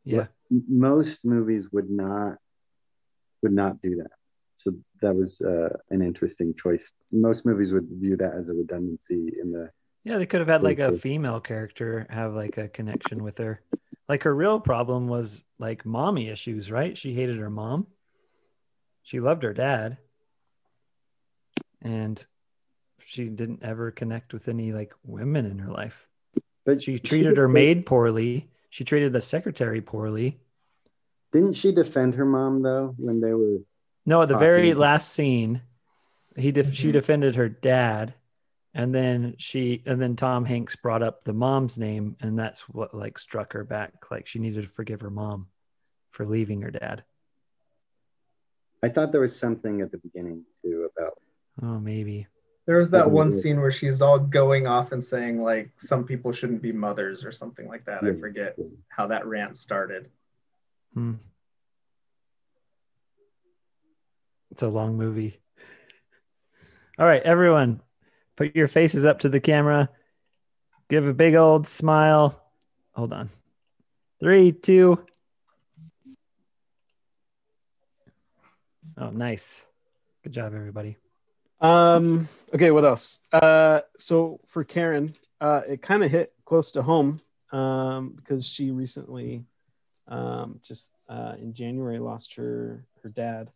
Yeah. 0.04 0.26
Most 0.50 1.24
movies 1.24 1.70
would 1.70 1.88
not 1.88 2.38
would 3.42 3.52
not 3.52 3.80
do 3.80 3.96
that. 3.96 4.10
So 4.60 4.74
that 5.00 5.14
was 5.14 5.40
uh, 5.40 5.70
an 5.88 6.02
interesting 6.02 6.54
choice. 6.54 6.92
Most 7.12 7.46
movies 7.46 7.72
would 7.72 7.88
view 7.90 8.16
that 8.18 8.34
as 8.34 8.50
a 8.50 8.54
redundancy 8.54 9.32
in 9.40 9.52
the 9.52 9.70
Yeah, 10.04 10.18
they 10.18 10.26
could 10.26 10.40
have 10.40 10.48
had 10.48 10.62
like 10.62 10.78
a 10.78 10.92
female 10.92 11.40
character 11.40 12.06
have 12.10 12.34
like 12.34 12.58
a 12.58 12.68
connection 12.68 13.24
with 13.24 13.38
her. 13.38 13.62
Like 14.06 14.24
her 14.24 14.34
real 14.34 14.60
problem 14.60 15.08
was 15.08 15.44
like 15.58 15.86
mommy 15.86 16.28
issues, 16.28 16.70
right? 16.70 16.96
She 16.96 17.14
hated 17.14 17.38
her 17.38 17.48
mom. 17.48 17.86
She 19.02 19.18
loved 19.18 19.44
her 19.44 19.54
dad. 19.54 19.96
And 21.80 22.22
she 22.98 23.30
didn't 23.30 23.62
ever 23.62 23.90
connect 23.90 24.34
with 24.34 24.46
any 24.48 24.72
like 24.72 24.92
women 25.02 25.46
in 25.46 25.58
her 25.60 25.72
life. 25.72 26.06
but 26.66 26.82
She 26.82 26.98
treated 26.98 27.38
her 27.38 27.48
maid 27.48 27.86
poorly. 27.86 28.50
She 28.68 28.84
treated 28.84 29.14
the 29.14 29.22
secretary 29.22 29.80
poorly. 29.80 30.38
Didn't 31.32 31.54
she 31.54 31.72
defend 31.72 32.16
her 32.16 32.26
mom 32.26 32.60
though 32.60 32.94
when 32.98 33.20
they 33.20 33.32
were 33.32 33.60
No, 34.06 34.22
at 34.22 34.28
the 34.28 34.38
very 34.38 34.68
Talking. 34.68 34.80
last 34.80 35.12
scene, 35.12 35.62
he 36.36 36.52
def- 36.52 36.74
she 36.74 36.92
defended 36.92 37.36
her 37.36 37.48
dad, 37.48 38.14
and 38.74 38.90
then 38.90 39.34
she 39.38 39.82
and 39.86 40.00
then 40.00 40.16
Tom 40.16 40.44
Hanks 40.44 40.76
brought 40.76 41.02
up 41.02 41.24
the 41.24 41.32
mom's 41.32 41.78
name, 41.78 42.16
and 42.20 42.38
that's 42.38 42.68
what 42.68 42.94
like 42.94 43.18
struck 43.18 43.52
her 43.52 43.64
back. 43.64 44.10
Like 44.10 44.26
she 44.26 44.38
needed 44.38 44.62
to 44.62 44.68
forgive 44.68 45.00
her 45.02 45.10
mom 45.10 45.48
for 46.10 46.26
leaving 46.26 46.62
her 46.62 46.70
dad. 46.70 47.04
I 48.82 48.88
thought 48.88 49.12
there 49.12 49.20
was 49.20 49.36
something 49.36 49.82
at 49.82 49.90
the 49.90 49.98
beginning 49.98 50.44
too 50.62 50.88
about 50.96 51.18
Oh, 51.62 51.78
maybe. 51.78 52.26
There 52.66 52.78
was 52.78 52.90
that 52.90 53.10
one 53.10 53.32
scene 53.32 53.60
where 53.60 53.72
she's 53.72 54.00
all 54.00 54.18
going 54.18 54.66
off 54.66 54.92
and 54.92 55.02
saying 55.02 55.42
like 55.42 55.70
some 55.76 56.04
people 56.04 56.32
shouldn't 56.32 56.62
be 56.62 56.72
mothers 56.72 57.24
or 57.24 57.32
something 57.32 57.66
like 57.66 57.84
that. 57.86 58.04
I 58.04 58.14
forget 58.14 58.56
how 58.88 59.08
that 59.08 59.26
rant 59.26 59.56
started. 59.56 60.08
Hmm. 60.94 61.14
It's 64.50 64.62
a 64.62 64.68
long 64.68 64.96
movie. 64.96 65.40
All 66.98 67.06
right, 67.06 67.22
everyone, 67.22 67.80
put 68.36 68.54
your 68.54 68.68
faces 68.68 69.06
up 69.06 69.20
to 69.20 69.28
the 69.28 69.40
camera. 69.40 69.88
Give 70.88 71.06
a 71.06 71.14
big 71.14 71.34
old 71.34 71.68
smile. 71.68 72.42
Hold 72.92 73.12
on. 73.12 73.30
Three, 74.18 74.52
two. 74.52 75.04
Oh, 78.98 79.10
nice. 79.10 79.64
Good 80.24 80.32
job, 80.32 80.52
everybody. 80.54 80.96
Um. 81.60 82.28
Okay. 82.54 82.70
What 82.70 82.84
else? 82.84 83.20
Uh. 83.32 83.80
So 83.96 84.40
for 84.46 84.64
Karen, 84.64 85.14
uh, 85.40 85.62
it 85.68 85.80
kind 85.80 86.02
of 86.02 86.10
hit 86.10 86.32
close 86.44 86.72
to 86.72 86.82
home, 86.82 87.20
um, 87.52 88.14
because 88.16 88.46
she 88.46 88.70
recently, 88.70 89.44
um, 90.08 90.60
just 90.62 90.90
uh, 91.08 91.34
in 91.38 91.54
January 91.54 91.98
lost 91.98 92.34
her 92.34 92.84
her 93.02 93.08
dad, 93.08 93.50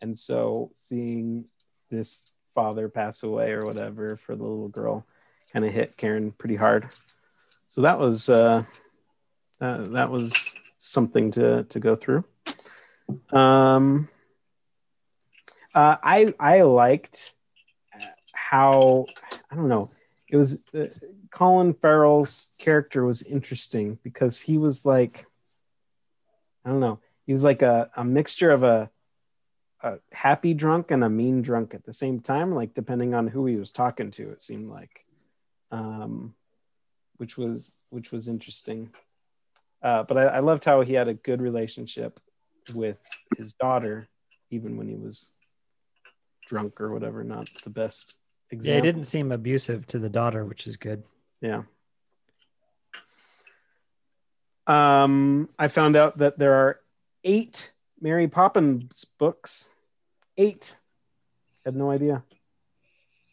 and 0.00 0.16
so 0.16 0.70
seeing 0.74 1.46
this 1.90 2.22
father 2.54 2.88
pass 2.88 3.22
away 3.22 3.52
or 3.52 3.64
whatever 3.64 4.16
for 4.16 4.34
the 4.36 4.42
little 4.42 4.68
girl, 4.68 5.06
kind 5.52 5.64
of 5.64 5.72
hit 5.72 5.96
Karen 5.96 6.32
pretty 6.32 6.56
hard. 6.56 6.88
So 7.68 7.82
that 7.82 7.98
was 7.98 8.28
uh, 8.28 8.64
uh, 9.60 9.88
that 9.88 10.10
was 10.10 10.54
something 10.78 11.30
to 11.32 11.64
to 11.64 11.80
go 11.80 11.96
through. 11.96 12.24
Um. 13.32 14.08
Uh, 15.72 15.96
I 16.02 16.34
I 16.40 16.62
liked 16.62 17.32
how 18.32 19.06
I 19.50 19.54
don't 19.54 19.68
know. 19.68 19.88
It 20.28 20.36
was 20.36 20.66
uh, 20.76 20.86
Colin 21.30 21.74
Farrell's 21.74 22.50
character 22.58 23.04
was 23.04 23.22
interesting 23.22 23.98
because 24.02 24.40
he 24.40 24.58
was 24.58 24.84
like 24.84 25.24
I 26.64 26.70
don't 26.70 26.80
know. 26.80 26.98
He 27.26 27.32
was 27.32 27.44
like 27.44 27.62
a, 27.62 27.90
a 27.96 28.04
mixture 28.04 28.50
of 28.50 28.64
a 28.64 28.90
a 29.82 29.98
happy 30.12 30.54
drunk 30.54 30.90
and 30.90 31.02
a 31.02 31.08
mean 31.08 31.42
drunk 31.42 31.74
at 31.74 31.84
the 31.84 31.92
same 31.92 32.20
time, 32.20 32.54
like 32.54 32.74
depending 32.74 33.14
on 33.14 33.26
who 33.26 33.46
he 33.46 33.56
was 33.56 33.70
talking 33.70 34.10
to. 34.12 34.30
It 34.30 34.42
seemed 34.42 34.68
like, 34.70 35.04
um, 35.70 36.34
which 37.16 37.36
was 37.38 37.72
which 37.90 38.12
was 38.12 38.28
interesting. 38.28 38.90
Uh, 39.82 40.02
but 40.02 40.18
I, 40.18 40.24
I 40.24 40.38
loved 40.40 40.64
how 40.64 40.82
he 40.82 40.92
had 40.94 41.08
a 41.08 41.14
good 41.14 41.40
relationship 41.40 42.20
with 42.74 42.98
his 43.36 43.54
daughter, 43.54 44.08
even 44.50 44.76
when 44.76 44.88
he 44.88 44.94
was 44.94 45.30
drunk 46.46 46.80
or 46.80 46.92
whatever. 46.92 47.24
Not 47.24 47.48
the 47.64 47.70
best 47.70 48.16
Yeah, 48.50 48.56
example. 48.56 48.76
he 48.76 48.92
didn't 48.92 49.04
seem 49.06 49.32
abusive 49.32 49.86
to 49.88 49.98
the 49.98 50.10
daughter, 50.10 50.44
which 50.44 50.66
is 50.66 50.76
good. 50.76 51.02
Yeah. 51.40 51.62
Um, 54.66 55.48
I 55.58 55.68
found 55.68 55.96
out 55.96 56.18
that 56.18 56.38
there 56.38 56.54
are 56.54 56.80
eight 57.24 57.72
Mary 58.00 58.28
Poppins 58.28 59.04
books. 59.18 59.68
Eight. 60.36 60.76
Had 61.64 61.76
no 61.76 61.90
idea. 61.90 62.22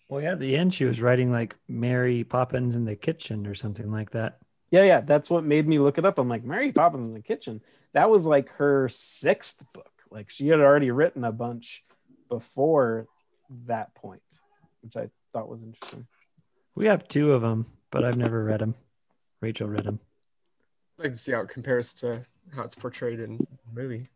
Well, 0.10 0.22
yeah, 0.22 0.34
at 0.34 0.40
the 0.40 0.56
end, 0.56 0.74
she 0.74 0.86
was 0.86 1.02
writing 1.02 1.32
like 1.32 1.56
Mary 1.68 2.24
Poppins 2.24 2.76
in 2.76 2.86
the 2.86 2.96
kitchen 2.96 3.46
or 3.48 3.56
something 3.56 3.92
like 3.92 4.12
that. 4.12 4.40
Yeah, 4.72 4.84
yeah. 4.84 5.02
That's 5.02 5.30
what 5.30 5.44
made 5.44 5.68
me 5.68 5.80
look 5.80 5.98
it 5.98 6.06
up. 6.06 6.18
I'm 6.18 6.30
like, 6.30 6.44
Mary 6.44 6.72
Poppins 6.72 7.08
in 7.08 7.14
the 7.14 7.22
kitchen. 7.22 7.62
That 7.94 8.10
was 8.10 8.26
like 8.26 8.50
her 8.52 8.90
sixth 8.90 9.64
book. 9.74 9.92
Like 10.10 10.30
she 10.30 10.48
had 10.48 10.60
already 10.60 10.92
written 10.92 11.24
a 11.24 11.32
bunch 11.32 11.84
before 12.30 13.08
that 13.66 13.94
point, 13.96 14.22
which 14.82 14.96
I 14.96 15.10
thought 15.34 15.50
was 15.50 15.64
interesting. 15.64 16.08
We 16.76 16.86
have 16.88 17.08
two 17.08 17.32
of 17.32 17.42
them, 17.42 17.66
but 17.92 18.04
I've 18.04 18.18
never 18.18 18.44
read 18.44 18.60
them. 18.60 18.76
Rachel 19.42 19.68
read 19.68 19.86
them. 19.86 20.00
I'd 21.00 21.04
like 21.04 21.14
to 21.14 21.18
see 21.18 21.32
how 21.32 21.42
it 21.42 21.50
compares 21.50 21.94
to 21.96 22.22
how 22.56 22.64
it's 22.64 22.76
portrayed 22.76 23.20
in 23.20 23.38
the 23.38 23.82
movie. 23.82 24.10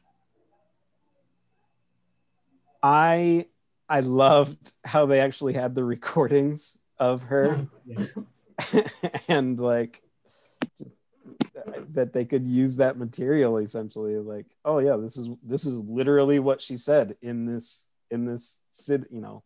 I 2.82 3.46
I 3.90 4.00
loved 4.02 4.74
how 4.84 5.06
they 5.06 5.20
actually 5.20 5.54
had 5.54 5.76
the 5.76 5.84
recordings 5.84 6.78
of 6.98 7.24
her 7.24 7.68
and 9.28 9.60
like 9.60 10.02
just 10.78 11.00
that 11.90 12.14
they 12.14 12.26
could 12.26 12.48
use 12.48 12.78
that 12.78 12.98
material 12.98 13.58
essentially 13.58 14.18
like 14.18 14.46
oh 14.66 14.80
yeah 14.80 14.96
this 14.96 15.18
is 15.18 15.30
this 15.44 15.66
is 15.66 15.80
literally 15.80 16.40
what 16.40 16.62
she 16.62 16.78
said 16.78 17.16
in 17.22 17.46
this 17.46 17.88
in 18.12 18.26
this 18.26 18.60
sid 18.72 19.06
you 19.12 19.22
know 19.22 19.44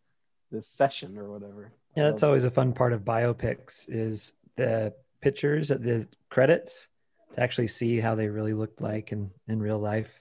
this 0.50 0.68
session 0.68 1.18
or 1.18 1.30
whatever 1.30 1.72
Yeah, 1.96 2.04
that's 2.04 2.22
always 2.22 2.44
a 2.44 2.50
fun 2.50 2.72
part 2.72 2.92
of 2.92 3.04
biopics 3.04 3.88
is 3.88 4.32
the 4.56 4.92
pictures 5.20 5.70
at 5.70 5.82
the 5.82 6.06
credits 6.30 6.88
to 7.34 7.42
actually 7.42 7.66
see 7.68 8.00
how 8.00 8.14
they 8.14 8.28
really 8.28 8.52
looked 8.52 8.80
like 8.80 9.12
in, 9.12 9.30
in 9.48 9.60
real 9.60 9.78
life. 9.78 10.20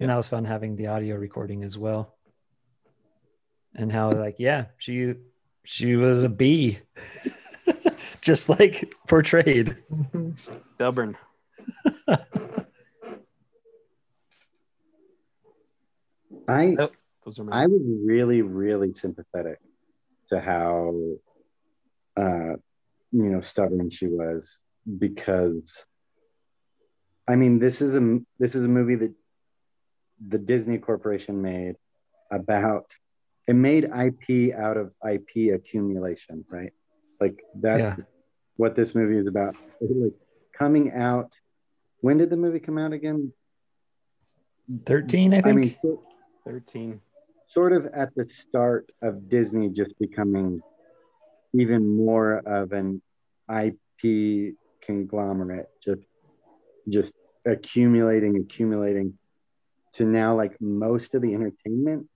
And 0.00 0.10
that 0.10 0.16
was 0.16 0.28
fun 0.28 0.44
having 0.44 0.74
the 0.74 0.88
audio 0.88 1.16
recording 1.16 1.64
as 1.64 1.78
well. 1.78 2.16
And 3.74 3.90
how 3.90 4.10
like, 4.10 4.36
yeah, 4.38 4.66
she 4.78 5.14
She 5.64 5.96
was 5.96 6.24
a 6.24 6.28
bee, 6.28 6.80
just 8.20 8.48
like 8.48 8.94
portrayed. 9.06 9.76
Stubborn. 10.36 11.16
I 16.48 16.74
Oh, 16.78 16.90
those 17.24 17.38
are 17.38 17.46
I 17.52 17.66
was 17.66 17.82
really, 18.04 18.42
really 18.42 18.92
sympathetic 18.94 19.58
to 20.28 20.40
how, 20.40 20.94
uh, 22.16 22.56
you 23.12 23.30
know, 23.30 23.40
stubborn 23.40 23.90
she 23.90 24.06
was 24.08 24.60
because, 24.98 25.86
I 27.28 27.36
mean, 27.36 27.60
this 27.60 27.80
is 27.80 27.96
a 27.96 28.18
this 28.38 28.56
is 28.56 28.64
a 28.64 28.68
movie 28.68 28.96
that 28.96 29.14
the 30.26 30.38
Disney 30.38 30.78
Corporation 30.78 31.40
made 31.42 31.76
about. 32.30 32.90
It 33.48 33.54
made 33.54 33.84
IP 33.84 34.54
out 34.54 34.76
of 34.76 34.94
IP 35.04 35.52
accumulation, 35.54 36.44
right? 36.48 36.72
Like 37.20 37.42
that's 37.54 37.80
Yeah. 37.80 37.96
what 38.56 38.74
this 38.74 38.94
movie 38.94 39.16
is 39.16 39.26
about. 39.26 39.56
Like 39.80 40.14
coming 40.56 40.92
out. 40.92 41.32
When 42.00 42.18
did 42.18 42.30
the 42.30 42.36
movie 42.36 42.60
come 42.60 42.78
out 42.78 42.92
again? 42.92 43.32
13, 44.86 45.34
I 45.34 45.42
think. 45.42 45.46
I 45.46 45.52
mean, 45.52 45.76
13. 46.44 47.00
sort 47.48 47.72
of 47.72 47.86
at 47.86 48.14
the 48.14 48.26
start 48.32 48.90
of 49.02 49.28
Disney 49.28 49.68
just 49.70 49.98
becoming 49.98 50.62
even 51.52 51.96
more 51.96 52.38
of 52.38 52.72
an 52.72 53.02
IP 53.48 54.54
conglomerate, 54.80 55.66
just 55.82 56.02
just 56.88 57.14
accumulating, 57.44 58.36
accumulating 58.38 59.18
to 59.92 60.04
now 60.04 60.34
like 60.34 60.56
most 60.60 61.14
of 61.14 61.22
the 61.22 61.34
entertainment 61.34 62.08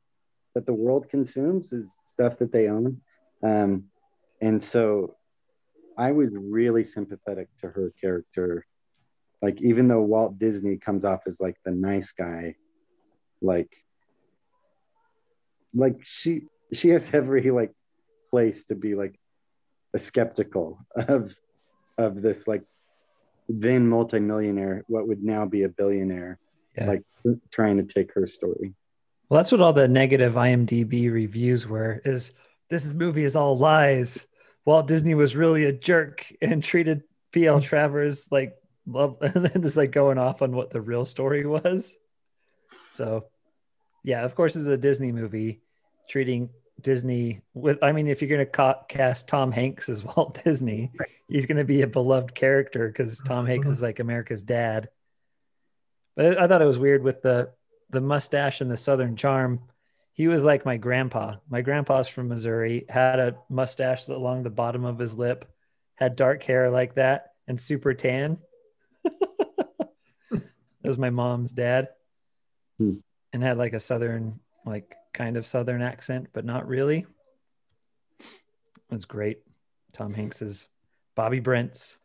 that 0.56 0.64
the 0.64 0.72
world 0.72 1.06
consumes 1.10 1.70
is 1.70 1.94
stuff 2.06 2.38
that 2.38 2.50
they 2.50 2.68
own. 2.68 2.98
Um, 3.42 3.84
and 4.40 4.60
so 4.60 5.14
I 5.98 6.12
was 6.12 6.30
really 6.32 6.86
sympathetic 6.86 7.48
to 7.58 7.68
her 7.68 7.92
character. 8.00 8.64
Like, 9.42 9.60
even 9.60 9.86
though 9.86 10.00
Walt 10.00 10.38
Disney 10.38 10.78
comes 10.78 11.04
off 11.04 11.20
as 11.26 11.42
like 11.42 11.56
the 11.66 11.72
nice 11.72 12.12
guy, 12.12 12.54
like 13.42 13.70
like 15.74 15.98
she 16.04 16.44
she 16.72 16.88
has 16.88 17.12
every 17.12 17.50
like 17.50 17.72
place 18.30 18.64
to 18.64 18.74
be 18.74 18.94
like 18.94 19.14
a 19.92 19.98
skeptical 19.98 20.78
of 20.96 21.34
of 21.98 22.22
this 22.22 22.48
like 22.48 22.64
then 23.50 23.86
multimillionaire 23.86 24.84
what 24.88 25.06
would 25.06 25.22
now 25.22 25.44
be 25.44 25.64
a 25.64 25.68
billionaire 25.68 26.38
Yeah. 26.78 26.86
like 26.86 27.02
trying 27.52 27.76
to 27.76 27.84
take 27.84 28.14
her 28.14 28.26
story 28.26 28.74
Well, 29.28 29.38
that's 29.38 29.50
what 29.50 29.60
all 29.60 29.72
the 29.72 29.88
negative 29.88 30.34
IMDb 30.34 31.12
reviews 31.12 31.66
were. 31.66 32.00
Is 32.04 32.32
this 32.68 32.92
movie 32.94 33.24
is 33.24 33.36
all 33.36 33.56
lies? 33.58 34.26
Walt 34.64 34.86
Disney 34.86 35.14
was 35.14 35.36
really 35.36 35.64
a 35.64 35.72
jerk 35.72 36.26
and 36.40 36.62
treated 36.62 37.02
P.L. 37.32 37.60
Travers 37.60 38.30
like 38.30 38.56
love, 38.86 39.18
and 39.20 39.46
then 39.46 39.62
just 39.62 39.76
like 39.76 39.90
going 39.92 40.18
off 40.18 40.42
on 40.42 40.52
what 40.52 40.70
the 40.70 40.80
real 40.80 41.04
story 41.04 41.44
was. 41.46 41.96
So, 42.66 43.26
yeah, 44.04 44.24
of 44.24 44.34
course, 44.34 44.56
it's 44.56 44.66
a 44.66 44.76
Disney 44.76 45.12
movie 45.12 45.60
treating 46.08 46.50
Disney 46.80 47.42
with. 47.54 47.82
I 47.82 47.92
mean, 47.92 48.06
if 48.06 48.22
you're 48.22 48.28
going 48.28 48.46
to 48.46 48.46
ca- 48.46 48.84
cast 48.88 49.28
Tom 49.28 49.50
Hanks 49.50 49.88
as 49.88 50.04
Walt 50.16 50.42
Disney, 50.44 50.92
he's 51.28 51.46
going 51.46 51.58
to 51.58 51.64
be 51.64 51.82
a 51.82 51.86
beloved 51.86 52.34
character 52.34 52.88
because 52.88 53.18
Tom 53.18 53.46
Hanks 53.46 53.64
mm-hmm. 53.64 53.72
is 53.72 53.82
like 53.82 53.98
America's 53.98 54.42
dad. 54.42 54.88
But 56.16 56.38
I 56.38 56.46
thought 56.46 56.62
it 56.62 56.66
was 56.66 56.78
weird 56.78 57.02
with 57.02 57.22
the 57.22 57.50
the 57.90 58.00
mustache 58.00 58.60
and 58.60 58.70
the 58.70 58.76
Southern 58.76 59.16
charm. 59.16 59.60
He 60.12 60.28
was 60.28 60.44
like 60.44 60.64
my 60.64 60.76
grandpa. 60.76 61.36
My 61.48 61.60
grandpa's 61.60 62.08
from 62.08 62.28
Missouri, 62.28 62.86
had 62.88 63.18
a 63.18 63.36
mustache 63.48 64.08
along 64.08 64.42
the 64.42 64.50
bottom 64.50 64.84
of 64.84 64.98
his 64.98 65.16
lip, 65.16 65.44
had 65.94 66.16
dark 66.16 66.42
hair 66.42 66.70
like 66.70 66.94
that, 66.94 67.32
and 67.46 67.60
super 67.60 67.92
tan. 67.94 68.38
that 69.04 70.42
was 70.82 70.98
my 70.98 71.10
mom's 71.10 71.52
dad, 71.52 71.88
Hmm. 72.78 72.94
and 73.32 73.42
had 73.42 73.58
like 73.58 73.72
a 73.72 73.80
Southern, 73.80 74.40
like 74.64 74.94
kind 75.12 75.36
of 75.36 75.46
Southern 75.46 75.82
accent, 75.82 76.28
but 76.32 76.44
not 76.44 76.66
really. 76.66 77.06
That's 78.90 79.04
great. 79.04 79.40
Tom 79.92 80.14
Hanks's 80.14 80.68
Bobby 81.14 81.40
Brent's. 81.40 81.98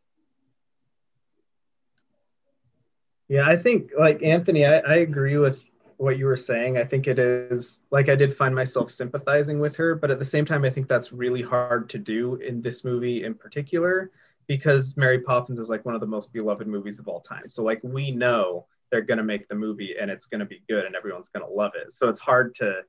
Yeah, 3.28 3.48
I 3.48 3.56
think 3.56 3.92
like 3.98 4.24
Anthony, 4.24 4.66
I, 4.66 4.80
I 4.80 4.96
agree 4.96 5.38
with 5.38 5.64
what 6.02 6.18
you 6.18 6.26
were 6.26 6.36
saying. 6.36 6.80
I 6.80 6.84
think 6.84 7.08
it 7.08 7.20
is 7.20 7.84
like 7.92 8.10
I 8.10 8.16
did 8.16 8.36
find 8.36 8.56
myself 8.56 8.90
sympathizing 8.90 9.60
with 9.60 9.76
her, 9.76 9.94
but 9.94 10.10
at 10.10 10.18
the 10.18 10.26
same 10.26 10.46
time, 10.46 10.66
I 10.66 10.70
think 10.72 10.88
that's 10.88 11.14
really 11.14 11.44
hard 11.44 11.90
to 11.92 12.00
do 12.00 12.36
in 12.36 12.60
this 12.60 12.84
movie 12.84 13.24
in 13.24 13.36
particular 13.36 14.10
because 14.48 14.98
Mary 14.98 15.20
Poppins 15.20 15.60
is 15.60 15.70
like 15.70 15.86
one 15.86 15.94
of 15.94 16.02
the 16.02 16.08
most 16.08 16.34
beloved 16.34 16.66
movies 16.66 16.98
of 16.98 17.08
all 17.08 17.20
time. 17.20 17.50
So 17.50 17.64
like 17.64 17.82
we 17.84 18.10
know 18.10 18.66
they're 18.90 19.02
gonna 19.02 19.24
make 19.24 19.48
the 19.48 19.54
movie 19.54 19.94
and 20.02 20.10
it's 20.10 20.26
gonna 20.26 20.46
be 20.46 20.64
good 20.68 20.86
and 20.86 20.96
everyone's 20.96 21.30
gonna 21.30 21.48
love 21.48 21.74
it. 21.76 21.94
So 21.94 22.10
it's 22.10 22.20
hard 22.20 22.56
to 22.56 22.82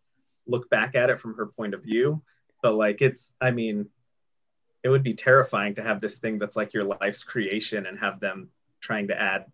look 0.47 0.71
back 0.71 0.95
at 0.95 1.11
it 1.11 1.21
from 1.21 1.35
her 1.35 1.47
point 1.47 1.75
of 1.75 1.83
view. 1.83 2.23
But 2.63 2.77
like 2.77 3.03
it's 3.03 3.35
I 3.43 3.51
mean, 3.51 3.91
it 4.83 4.89
would 4.89 5.03
be 5.03 5.13
terrifying 5.13 5.75
to 5.75 5.83
have 5.83 6.01
this 6.01 6.17
thing 6.17 6.39
that's 6.39 6.57
like 6.57 6.73
your 6.73 6.85
life's 6.85 7.25
creation 7.25 7.85
and 7.85 7.99
have 7.99 8.21
them 8.21 8.49
trying 8.81 9.09
to 9.09 9.21
add 9.21 9.45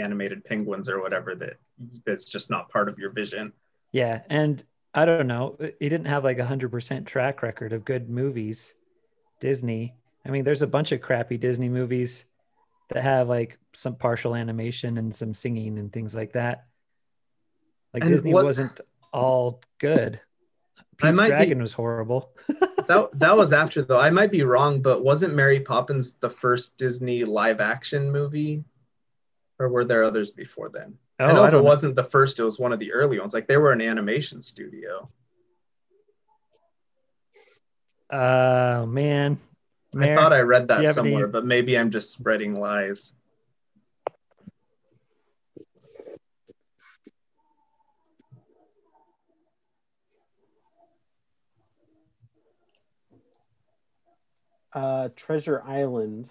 animated 0.00 0.44
penguins 0.44 0.88
or 0.88 1.00
whatever 1.00 1.34
that 1.36 1.58
that's 2.04 2.24
just 2.24 2.50
not 2.50 2.68
part 2.70 2.88
of 2.88 2.98
your 2.98 3.10
vision. 3.10 3.52
Yeah, 3.92 4.20
and 4.30 4.62
I 4.94 5.04
don't 5.04 5.26
know. 5.26 5.56
He 5.80 5.88
didn't 5.88 6.06
have 6.06 6.24
like 6.24 6.38
a 6.38 6.46
hundred 6.46 6.70
percent 6.70 7.06
track 7.06 7.42
record 7.42 7.72
of 7.72 7.84
good 7.84 8.08
movies. 8.10 8.74
Disney. 9.40 9.94
I 10.26 10.30
mean, 10.30 10.44
there's 10.44 10.62
a 10.62 10.66
bunch 10.66 10.90
of 10.92 11.00
crappy 11.00 11.38
Disney 11.38 11.68
movies 11.68 12.24
that 12.90 13.02
have 13.02 13.28
like 13.28 13.58
some 13.72 13.94
partial 13.94 14.34
animation 14.34 14.98
and 14.98 15.14
some 15.14 15.32
singing 15.34 15.78
and 15.78 15.92
things 15.92 16.14
like 16.14 16.32
that. 16.32 16.66
Like 17.94 18.02
And 18.02 18.10
Disney 18.12 18.32
what- 18.32 18.44
wasn't 18.44 18.80
all 19.12 19.60
good. 19.78 20.20
I 21.00 21.08
Pete's 21.08 21.16
might 21.16 21.24
be- 21.26 21.30
Dragon 21.30 21.60
was 21.60 21.72
horrible. 21.72 22.32
that 22.88 23.10
that 23.14 23.36
was 23.36 23.52
after 23.52 23.82
though. 23.82 24.00
I 24.00 24.10
might 24.10 24.32
be 24.32 24.42
wrong, 24.42 24.82
but 24.82 25.04
wasn't 25.04 25.34
Mary 25.36 25.60
Poppins 25.60 26.14
the 26.14 26.28
first 26.30 26.76
Disney 26.76 27.24
live 27.24 27.60
action 27.60 28.10
movie? 28.10 28.64
Or 29.58 29.68
were 29.68 29.84
there 29.84 30.04
others 30.04 30.30
before 30.30 30.68
then? 30.68 30.96
I 31.18 31.24
Oh, 31.30 31.34
know 31.34 31.42
I 31.42 31.48
if 31.48 31.52
it 31.54 31.56
know. 31.56 31.62
wasn't 31.62 31.96
the 31.96 32.02
first, 32.04 32.38
it 32.38 32.44
was 32.44 32.58
one 32.58 32.72
of 32.72 32.78
the 32.78 32.92
early 32.92 33.18
ones. 33.18 33.34
Like 33.34 33.48
they 33.48 33.56
were 33.56 33.72
an 33.72 33.80
animation 33.80 34.40
studio. 34.42 35.10
Oh 38.10 38.86
man. 38.86 39.38
I 39.98 40.14
thought 40.14 40.32
I 40.32 40.40
read 40.40 40.68
that 40.68 40.94
somewhere, 40.94 41.24
any- 41.24 41.32
but 41.32 41.44
maybe 41.44 41.76
I'm 41.76 41.90
just 41.90 42.12
spreading 42.12 42.52
lies. 42.58 43.12
Uh, 54.72 55.08
Treasure 55.16 55.62
Island 55.62 56.28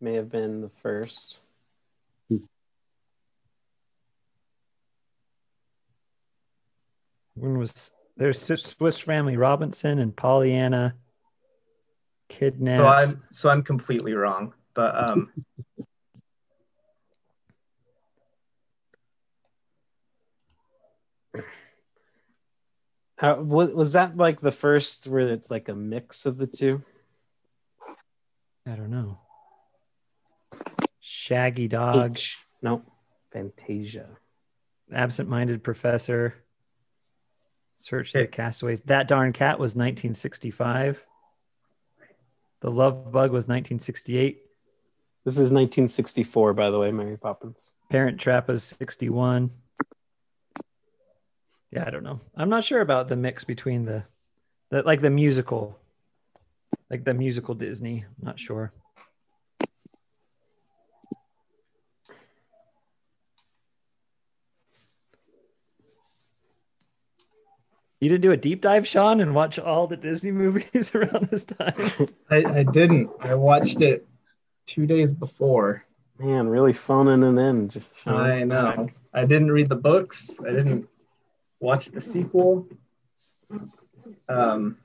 may 0.00 0.14
have 0.14 0.30
been 0.30 0.60
the 0.60 0.70
first. 0.82 1.40
When 7.40 7.58
was 7.58 7.90
there's 8.16 8.40
Swiss 8.40 9.00
Family 9.00 9.36
Robinson 9.36 9.98
and 9.98 10.14
Pollyanna 10.14 10.94
kidnapped. 12.28 12.80
So 12.80 12.86
I'm 12.86 13.22
so 13.30 13.50
I'm 13.50 13.62
completely 13.62 14.12
wrong. 14.12 14.52
But 14.74 15.10
um 15.10 15.30
How, 23.16 23.38
was, 23.38 23.68
was 23.70 23.92
that 23.92 24.16
like 24.16 24.40
the 24.40 24.50
first 24.50 25.06
where 25.06 25.28
it's 25.28 25.50
like 25.50 25.68
a 25.68 25.74
mix 25.74 26.24
of 26.24 26.38
the 26.38 26.46
two? 26.46 26.82
I 28.66 28.70
don't 28.70 28.90
know. 28.90 29.18
Shaggy 31.00 31.68
Dog, 31.68 32.12
H. 32.12 32.38
No, 32.62 32.82
Fantasia. 33.30 34.08
Absent-Minded 34.90 35.62
Professor, 35.62 36.34
Search 37.80 38.12
the 38.12 38.26
Castaways. 38.26 38.82
That 38.82 39.08
Darn 39.08 39.32
Cat 39.32 39.58
was 39.58 39.74
1965. 39.74 41.04
The 42.60 42.70
Love 42.70 43.10
Bug 43.10 43.32
was 43.32 43.48
1968. 43.48 44.36
This 45.24 45.34
is 45.34 45.50
1964, 45.50 46.52
by 46.52 46.70
the 46.70 46.78
way, 46.78 46.92
Mary 46.92 47.16
Poppins. 47.16 47.70
Parent 47.88 48.20
Trap 48.20 48.48
was 48.48 48.62
61. 48.64 49.50
Yeah, 51.70 51.84
I 51.86 51.90
don't 51.90 52.02
know. 52.02 52.20
I'm 52.36 52.50
not 52.50 52.64
sure 52.64 52.82
about 52.82 53.08
the 53.08 53.16
mix 53.16 53.44
between 53.44 53.86
the, 53.86 54.04
the 54.68 54.82
like 54.82 55.00
the 55.00 55.10
musical, 55.10 55.78
like 56.90 57.04
the 57.04 57.14
musical 57.14 57.54
Disney. 57.54 58.04
I'm 58.06 58.26
not 58.26 58.38
sure. 58.38 58.72
You 68.00 68.08
didn't 68.08 68.22
do 68.22 68.32
a 68.32 68.36
deep 68.36 68.62
dive, 68.62 68.86
Sean, 68.86 69.20
and 69.20 69.34
watch 69.34 69.58
all 69.58 69.86
the 69.86 69.96
Disney 69.96 70.30
movies 70.42 70.94
around 70.94 71.26
this 71.26 71.44
time. 71.44 71.74
I, 72.30 72.44
I 72.44 72.62
didn't. 72.62 73.10
I 73.20 73.34
watched 73.34 73.82
it 73.82 74.06
two 74.66 74.86
days 74.86 75.12
before. 75.12 75.84
Man, 76.18 76.48
really 76.48 76.72
phoning 76.72 77.22
it 77.22 77.40
in. 77.40 77.68
Just 77.68 77.86
Sean. 78.02 78.14
I 78.14 78.44
know. 78.44 78.88
I 79.12 79.24
didn't 79.26 79.50
read 79.50 79.68
the 79.68 79.76
books. 79.76 80.36
I 80.46 80.52
didn't 80.52 80.88
watch 81.60 81.86
the 81.86 82.00
sequel. 82.00 82.66
Um, 84.28 84.78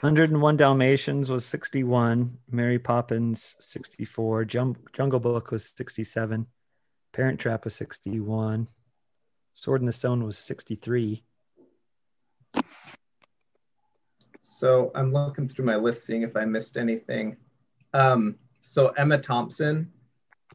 101 0.00 0.56
Dalmatians 0.56 1.30
was 1.30 1.44
61. 1.44 2.38
Mary 2.50 2.78
Poppins 2.78 3.56
64. 3.60 4.44
Jum- 4.44 4.76
Jungle 4.92 5.20
Book 5.20 5.50
was 5.50 5.64
67. 5.76 6.46
Parent 7.14 7.38
Trap 7.38 7.62
was 7.64 7.74
61. 7.76 8.66
Sword 9.54 9.80
in 9.80 9.86
the 9.86 9.92
Stone 9.92 10.24
was 10.24 10.36
63. 10.36 11.22
so 14.42 14.90
I'm 14.94 15.12
looking 15.12 15.48
through 15.48 15.64
my 15.64 15.76
list, 15.76 16.04
seeing 16.04 16.22
if 16.22 16.36
I 16.36 16.44
missed 16.44 16.76
anything. 16.76 17.36
Um, 17.92 18.34
so 18.60 18.88
Emma 18.88 19.16
Thompson 19.18 19.90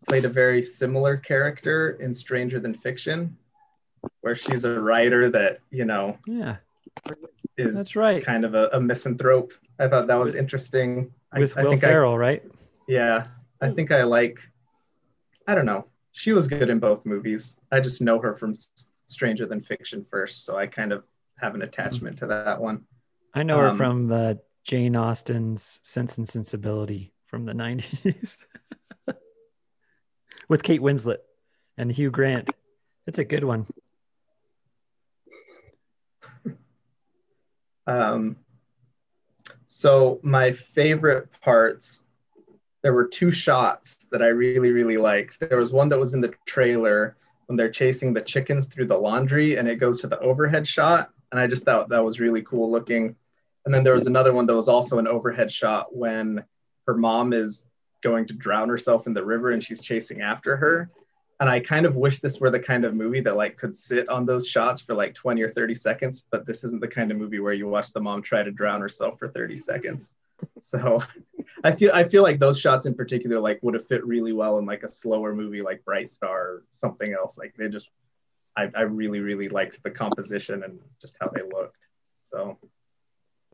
played 0.07 0.25
a 0.25 0.29
very 0.29 0.61
similar 0.61 1.15
character 1.15 1.91
in 2.01 2.13
Stranger 2.13 2.59
Than 2.59 2.73
Fiction, 2.73 3.37
where 4.21 4.35
she's 4.35 4.65
a 4.65 4.79
writer 4.81 5.29
that 5.29 5.61
you 5.71 5.85
know 5.85 6.17
Yeah. 6.27 6.57
is 7.57 7.75
That's 7.77 7.95
right. 7.95 8.23
kind 8.23 8.43
of 8.43 8.53
a, 8.53 8.67
a 8.73 8.81
misanthrope. 8.81 9.53
I 9.79 9.87
thought 9.87 10.07
that 10.07 10.15
was 10.15 10.35
interesting. 10.35 11.13
With 11.37 11.57
I, 11.57 11.63
Will 11.63 11.71
think 11.71 11.83
I, 11.85 11.87
Ferrell, 11.87 12.17
right? 12.17 12.43
yeah, 12.87 13.27
I 13.61 13.69
think 13.69 13.91
I 13.91 14.03
like. 14.03 14.39
I 15.47 15.55
don't 15.55 15.65
know. 15.65 15.85
She 16.11 16.31
was 16.31 16.47
good 16.47 16.69
in 16.69 16.79
both 16.79 17.05
movies. 17.05 17.57
I 17.71 17.79
just 17.79 18.01
know 18.01 18.19
her 18.19 18.35
from 18.35 18.53
Stranger 19.05 19.45
Than 19.45 19.61
Fiction 19.61 20.05
first, 20.09 20.45
so 20.45 20.57
I 20.57 20.67
kind 20.67 20.91
of 20.91 21.03
have 21.37 21.55
an 21.55 21.61
attachment 21.61 22.17
to 22.19 22.27
that 22.27 22.59
one. 22.59 22.83
I 23.33 23.43
know 23.43 23.57
her 23.59 23.69
Um, 23.69 23.77
from 23.77 24.11
uh, 24.11 24.33
Jane 24.63 24.95
Austen's 24.95 25.79
Sense 25.83 26.17
and 26.17 26.27
Sensibility 26.27 27.13
from 27.27 27.45
the 27.45 27.53
90s 27.53 28.37
with 30.47 30.63
Kate 30.63 30.81
Winslet 30.81 31.19
and 31.77 31.91
Hugh 31.91 32.11
Grant. 32.11 32.49
It's 33.07 33.19
a 33.19 33.23
good 33.23 33.43
one. 33.43 33.67
Um, 37.87 38.37
so 39.67 40.19
my 40.21 40.51
favorite 40.51 41.29
parts, 41.41 42.03
there 42.81 42.93
were 42.93 43.07
two 43.07 43.31
shots 43.31 44.07
that 44.11 44.21
I 44.21 44.27
really, 44.27 44.71
really 44.71 44.97
liked. 44.97 45.39
There 45.39 45.57
was 45.57 45.71
one 45.71 45.89
that 45.89 45.99
was 45.99 46.13
in 46.13 46.21
the 46.21 46.33
trailer 46.45 47.17
when 47.47 47.55
they're 47.55 47.69
chasing 47.69 48.13
the 48.13 48.21
chickens 48.21 48.67
through 48.67 48.87
the 48.87 48.97
laundry 48.97 49.57
and 49.57 49.67
it 49.67 49.77
goes 49.77 50.01
to 50.01 50.07
the 50.07 50.19
overhead 50.19 50.65
shot. 50.67 51.09
And 51.31 51.39
I 51.39 51.47
just 51.47 51.65
thought 51.65 51.89
that 51.89 52.03
was 52.03 52.19
really 52.19 52.41
cool 52.43 52.71
looking. 52.71 53.15
And 53.65 53.73
then 53.73 53.83
there 53.83 53.93
was 53.93 54.07
another 54.07 54.33
one 54.33 54.45
that 54.45 54.55
was 54.55 54.69
also 54.69 54.97
an 54.99 55.07
overhead 55.07 55.51
shot 55.51 55.95
when 55.95 56.43
her 56.87 56.95
mom 56.95 57.33
is 57.33 57.67
going 58.01 58.25
to 58.27 58.33
drown 58.33 58.69
herself 58.69 59.07
in 59.07 59.13
the 59.13 59.23
river 59.23 59.51
and 59.51 59.63
she's 59.63 59.81
chasing 59.81 60.21
after 60.21 60.55
her. 60.55 60.89
And 61.41 61.49
I 61.49 61.59
kind 61.59 61.85
of 61.85 61.95
wish 61.95 62.19
this 62.19 62.39
were 62.39 62.49
the 62.49 62.59
kind 62.59 62.85
of 62.85 62.93
movie 62.93 63.21
that 63.21 63.35
like 63.35 63.57
could 63.57 63.75
sit 63.75 64.09
on 64.09 64.25
those 64.25 64.47
shots 64.47 64.81
for 64.81 64.93
like 64.93 65.13
20 65.13 65.41
or 65.41 65.49
30 65.49 65.75
seconds, 65.75 66.23
but 66.31 66.45
this 66.45 66.63
isn't 66.63 66.81
the 66.81 66.87
kind 66.87 67.11
of 67.11 67.17
movie 67.17 67.39
where 67.39 67.53
you 67.53 67.67
watch 67.67 67.93
the 67.93 68.01
mom 68.01 68.21
try 68.21 68.43
to 68.43 68.51
drown 68.51 68.81
herself 68.81 69.19
for 69.19 69.27
30 69.27 69.55
seconds. 69.57 70.15
So 70.61 71.01
I 71.63 71.71
feel 71.73 71.91
I 71.93 72.07
feel 72.07 72.23
like 72.23 72.39
those 72.39 72.59
shots 72.59 72.85
in 72.85 72.93
particular 72.93 73.39
like 73.39 73.59
would 73.63 73.73
have 73.73 73.87
fit 73.87 74.05
really 74.05 74.33
well 74.33 74.57
in 74.59 74.65
like 74.65 74.83
a 74.83 74.89
slower 74.91 75.33
movie 75.33 75.61
like 75.61 75.83
Bright 75.85 76.09
Star 76.09 76.39
or 76.39 76.63
something 76.71 77.13
else. 77.13 77.37
Like 77.37 77.53
they 77.57 77.69
just 77.69 77.89
I, 78.57 78.69
I 78.75 78.81
really, 78.81 79.19
really 79.19 79.47
liked 79.49 79.81
the 79.83 79.91
composition 79.91 80.63
and 80.63 80.79
just 81.01 81.17
how 81.21 81.29
they 81.33 81.41
looked. 81.41 81.77
So 82.23 82.57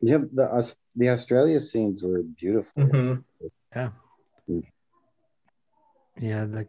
Yeah, 0.00 0.18
the 0.32 0.50
Aus- 0.52 0.76
the 0.96 1.10
Australia 1.10 1.60
scenes 1.60 2.02
were 2.02 2.22
beautiful. 2.22 2.82
mhm. 2.82 3.24
Yeah. 3.74 3.90
Mm. 4.48 4.64
Yeah, 6.18 6.44
the 6.46 6.66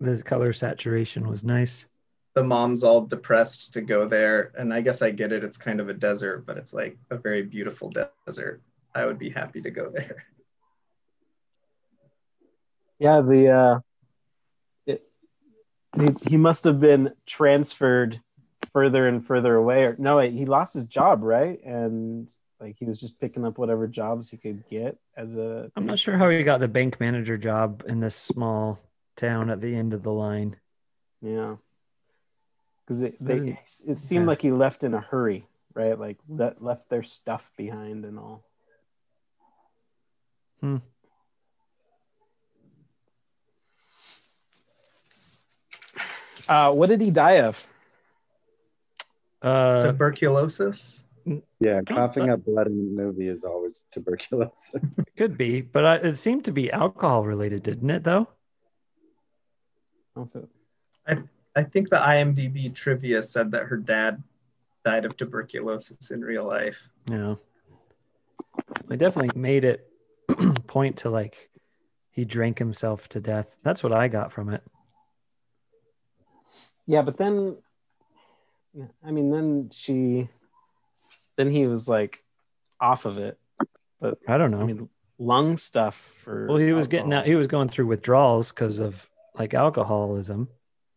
the 0.00 0.22
color 0.22 0.52
saturation 0.52 1.28
was 1.28 1.44
nice. 1.44 1.86
the 2.34 2.42
mom's 2.42 2.82
all 2.82 3.00
depressed 3.02 3.72
to 3.72 3.80
go 3.80 4.08
there. 4.08 4.50
And 4.58 4.74
I 4.74 4.80
guess 4.80 5.02
I 5.02 5.10
get 5.10 5.30
it. 5.32 5.44
It's 5.44 5.56
kind 5.56 5.80
of 5.80 5.88
a 5.88 5.94
desert, 5.94 6.44
but 6.46 6.58
it's 6.58 6.74
like 6.74 6.96
a 7.10 7.16
very 7.16 7.42
beautiful 7.42 7.90
desert. 8.26 8.60
I 8.94 9.06
would 9.06 9.18
be 9.18 9.30
happy 9.30 9.60
to 9.62 9.70
go 9.70 9.90
there. 9.90 10.24
Yeah, 12.98 13.20
the 13.20 13.48
uh, 13.48 13.80
it, 14.86 15.02
he, 15.98 16.30
he 16.30 16.36
must 16.36 16.64
have 16.64 16.80
been 16.80 17.12
transferred 17.26 18.20
further 18.72 19.08
and 19.08 19.24
further 19.24 19.56
away. 19.56 19.84
Or 19.84 19.96
no, 19.98 20.18
wait, 20.18 20.32
he 20.32 20.46
lost 20.46 20.74
his 20.74 20.84
job, 20.84 21.22
right? 21.22 21.62
And 21.64 22.30
like 22.60 22.76
he 22.78 22.84
was 22.84 23.00
just 23.00 23.20
picking 23.20 23.44
up 23.44 23.58
whatever 23.58 23.88
jobs 23.88 24.30
he 24.30 24.36
could 24.36 24.66
get 24.68 24.96
as 25.16 25.36
a. 25.36 25.70
I'm 25.76 25.86
not 25.86 25.98
sure 25.98 26.16
how 26.16 26.30
he 26.30 26.42
got 26.44 26.60
the 26.60 26.68
bank 26.68 27.00
manager 27.00 27.36
job 27.36 27.84
in 27.86 28.00
this 28.00 28.16
small 28.16 28.78
town 29.16 29.50
at 29.50 29.60
the 29.60 29.74
end 29.74 29.92
of 29.92 30.02
the 30.02 30.12
line. 30.12 30.56
Yeah, 31.20 31.56
because 32.86 33.02
it 33.02 33.16
they, 33.20 33.58
it 33.86 33.96
seemed 33.96 34.24
yeah. 34.24 34.28
like 34.28 34.42
he 34.42 34.52
left 34.52 34.84
in 34.84 34.94
a 34.94 35.00
hurry, 35.00 35.46
right? 35.74 35.98
Like 35.98 36.18
that 36.30 36.62
left 36.62 36.88
their 36.88 37.02
stuff 37.02 37.50
behind 37.56 38.04
and 38.04 38.18
all. 38.18 38.44
Hmm. 40.64 40.76
Uh, 46.48 46.72
what 46.72 46.88
did 46.88 47.02
he 47.02 47.10
die 47.10 47.40
of? 47.40 47.66
Uh, 49.42 49.88
Tuberculosis. 49.88 51.04
Yeah, 51.60 51.82
coughing 51.86 52.30
up 52.30 52.46
blood 52.46 52.68
in 52.68 52.96
the 52.96 53.02
movie 53.02 53.28
is 53.28 53.44
always 53.44 53.84
tuberculosis. 53.90 55.12
could 55.18 55.36
be, 55.36 55.60
but 55.60 55.84
I, 55.84 55.94
it 55.96 56.14
seemed 56.14 56.46
to 56.46 56.52
be 56.52 56.72
alcohol 56.72 57.26
related, 57.26 57.62
didn't 57.62 57.90
it? 57.90 58.02
Though. 58.02 58.26
I, 61.06 61.18
I 61.54 61.62
think 61.62 61.90
the 61.90 61.96
IMDb 61.96 62.74
trivia 62.74 63.22
said 63.22 63.50
that 63.50 63.64
her 63.64 63.76
dad 63.76 64.22
died 64.82 65.04
of 65.04 65.18
tuberculosis 65.18 66.10
in 66.10 66.22
real 66.22 66.46
life. 66.46 66.88
Yeah. 67.10 67.34
I 68.90 68.96
definitely 68.96 69.38
made 69.38 69.64
it 69.64 69.90
point 70.66 70.98
to 70.98 71.10
like 71.10 71.50
he 72.10 72.24
drank 72.24 72.58
himself 72.58 73.08
to 73.10 73.20
death. 73.20 73.56
That's 73.62 73.82
what 73.82 73.92
I 73.92 74.08
got 74.08 74.32
from 74.32 74.50
it. 74.50 74.62
Yeah, 76.86 77.02
but 77.02 77.16
then, 77.16 77.56
I 79.04 79.10
mean, 79.10 79.30
then 79.30 79.70
she, 79.72 80.28
then 81.36 81.50
he 81.50 81.66
was 81.66 81.88
like 81.88 82.22
off 82.80 83.04
of 83.06 83.18
it. 83.18 83.38
But 84.00 84.18
I 84.28 84.36
don't 84.36 84.50
know. 84.50 84.60
I 84.60 84.64
mean, 84.64 84.88
lung 85.18 85.56
stuff 85.56 85.96
for. 86.22 86.46
Well, 86.46 86.58
he 86.58 86.72
was 86.72 86.88
getting 86.88 87.12
out. 87.12 87.26
He 87.26 87.34
was 87.34 87.46
going 87.46 87.68
through 87.68 87.86
withdrawals 87.86 88.52
because 88.52 88.78
of 88.78 89.08
like 89.36 89.54
alcoholism, 89.54 90.48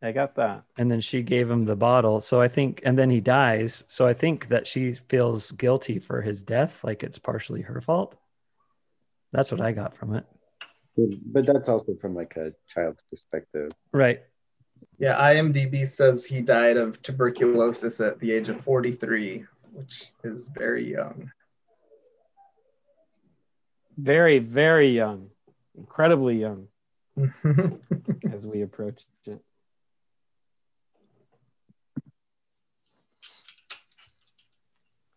I 0.02 0.12
got 0.12 0.36
that. 0.36 0.64
and 0.78 0.92
then 0.92 1.02
she 1.02 1.24
gave 1.24 1.50
him 1.50 1.66
the 1.66 1.76
bottle. 1.76 2.22
So 2.22 2.40
I 2.40 2.48
think, 2.48 2.82
and 2.86 2.98
then 2.98 3.10
he 3.10 3.20
dies. 3.20 3.84
So 3.88 4.06
I 4.06 4.14
think 4.14 4.50
that 4.50 4.68
she 4.68 4.94
feels 4.94 5.52
guilty 5.52 6.00
for 6.00 6.22
his 6.22 6.42
death, 6.42 6.84
like 6.84 7.04
it's 7.04 7.18
partially 7.18 7.62
her 7.62 7.82
fault. 7.82 8.16
That's 9.32 9.51
what 9.51 9.61
I 9.61 9.71
got 9.71 9.95
from 9.95 10.15
it. 10.15 10.25
but 10.97 11.45
that's 11.45 11.69
also 11.69 11.95
from 11.95 12.15
like 12.15 12.36
a 12.38 12.53
child's 12.67 13.03
perspective. 13.09 13.71
Right. 13.91 14.21
Yeah, 14.99 15.15
IMDb 15.19 15.88
says 15.88 16.25
he 16.25 16.41
died 16.41 16.78
of 16.78 17.01
tuberculosis 17.01 17.99
at 17.99 18.19
the 18.19 18.32
age 18.32 18.49
of 18.49 18.61
43, 18.61 19.45
which 19.73 20.11
is 20.23 20.47
very 20.47 20.91
young. 20.91 21.32
Very, 23.97 24.39
very 24.39 24.89
young, 24.89 25.30
incredibly 25.75 26.39
young 26.39 26.67
as 28.32 28.45
we 28.45 28.61
approach 28.61 29.05
it. 29.25 29.41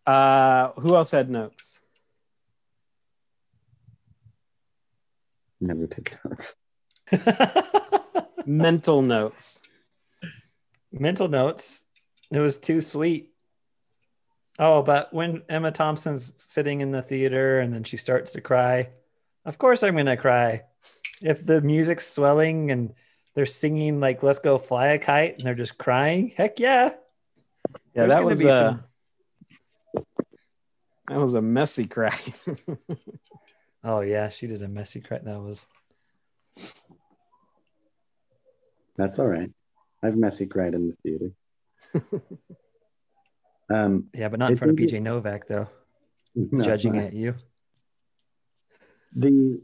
Uh, 0.05 0.71
who 0.73 0.95
else 0.95 1.11
had 1.11 1.29
notes? 1.29 1.70
Never 5.61 5.87
took 5.87 6.11
notes. 6.25 6.55
Mental 8.45 9.01
notes. 9.01 9.61
Mental 10.91 11.27
notes. 11.27 11.83
It 12.31 12.39
was 12.39 12.57
too 12.57 12.81
sweet. 12.81 13.29
Oh, 14.59 14.81
but 14.81 15.13
when 15.13 15.43
Emma 15.47 15.71
Thompson's 15.71 16.33
sitting 16.41 16.81
in 16.81 16.91
the 16.91 17.01
theater 17.01 17.59
and 17.59 17.73
then 17.73 17.83
she 17.83 17.97
starts 17.97 18.33
to 18.33 18.41
cry, 18.41 18.89
of 19.45 19.57
course 19.57 19.83
I'm 19.83 19.95
gonna 19.95 20.17
cry. 20.17 20.63
If 21.21 21.45
the 21.45 21.61
music's 21.61 22.07
swelling 22.07 22.71
and 22.71 22.93
they're 23.33 23.45
singing 23.45 23.99
like 23.99 24.23
"Let's 24.23 24.39
Go 24.39 24.57
Fly 24.57 24.87
a 24.87 24.99
Kite" 24.99 25.37
and 25.37 25.45
they're 25.45 25.55
just 25.55 25.77
crying, 25.77 26.33
heck 26.35 26.59
yeah. 26.59 26.89
Yeah, 27.93 28.07
There's 28.07 28.13
that 28.13 28.25
was 28.25 28.39
be 28.41 28.47
a 28.47 28.57
some- 28.57 28.83
that 31.07 31.17
was 31.19 31.33
a 31.35 31.41
messy 31.41 31.87
cry. 31.87 32.17
Oh 33.83 34.01
yeah, 34.01 34.29
she 34.29 34.47
did 34.47 34.61
a 34.61 34.67
messy 34.67 35.01
cry. 35.01 35.19
That 35.23 35.39
was 35.39 35.65
That's 38.97 39.19
all 39.19 39.27
right. 39.27 39.51
I've 40.03 40.15
messy 40.17 40.45
cried 40.45 40.73
in 40.73 40.87
the 40.89 40.95
theater. 41.03 41.31
um, 43.69 44.07
Yeah, 44.13 44.29
but 44.29 44.39
not 44.39 44.51
in 44.51 44.57
front 44.57 44.71
of 44.71 44.77
think 44.77 44.89
B.J. 44.89 44.99
Novak 44.99 45.47
though, 45.47 45.67
no, 46.35 46.63
judging 46.63 46.95
not- 46.95 47.05
at 47.05 47.13
you. 47.13 47.35
The 49.15 49.61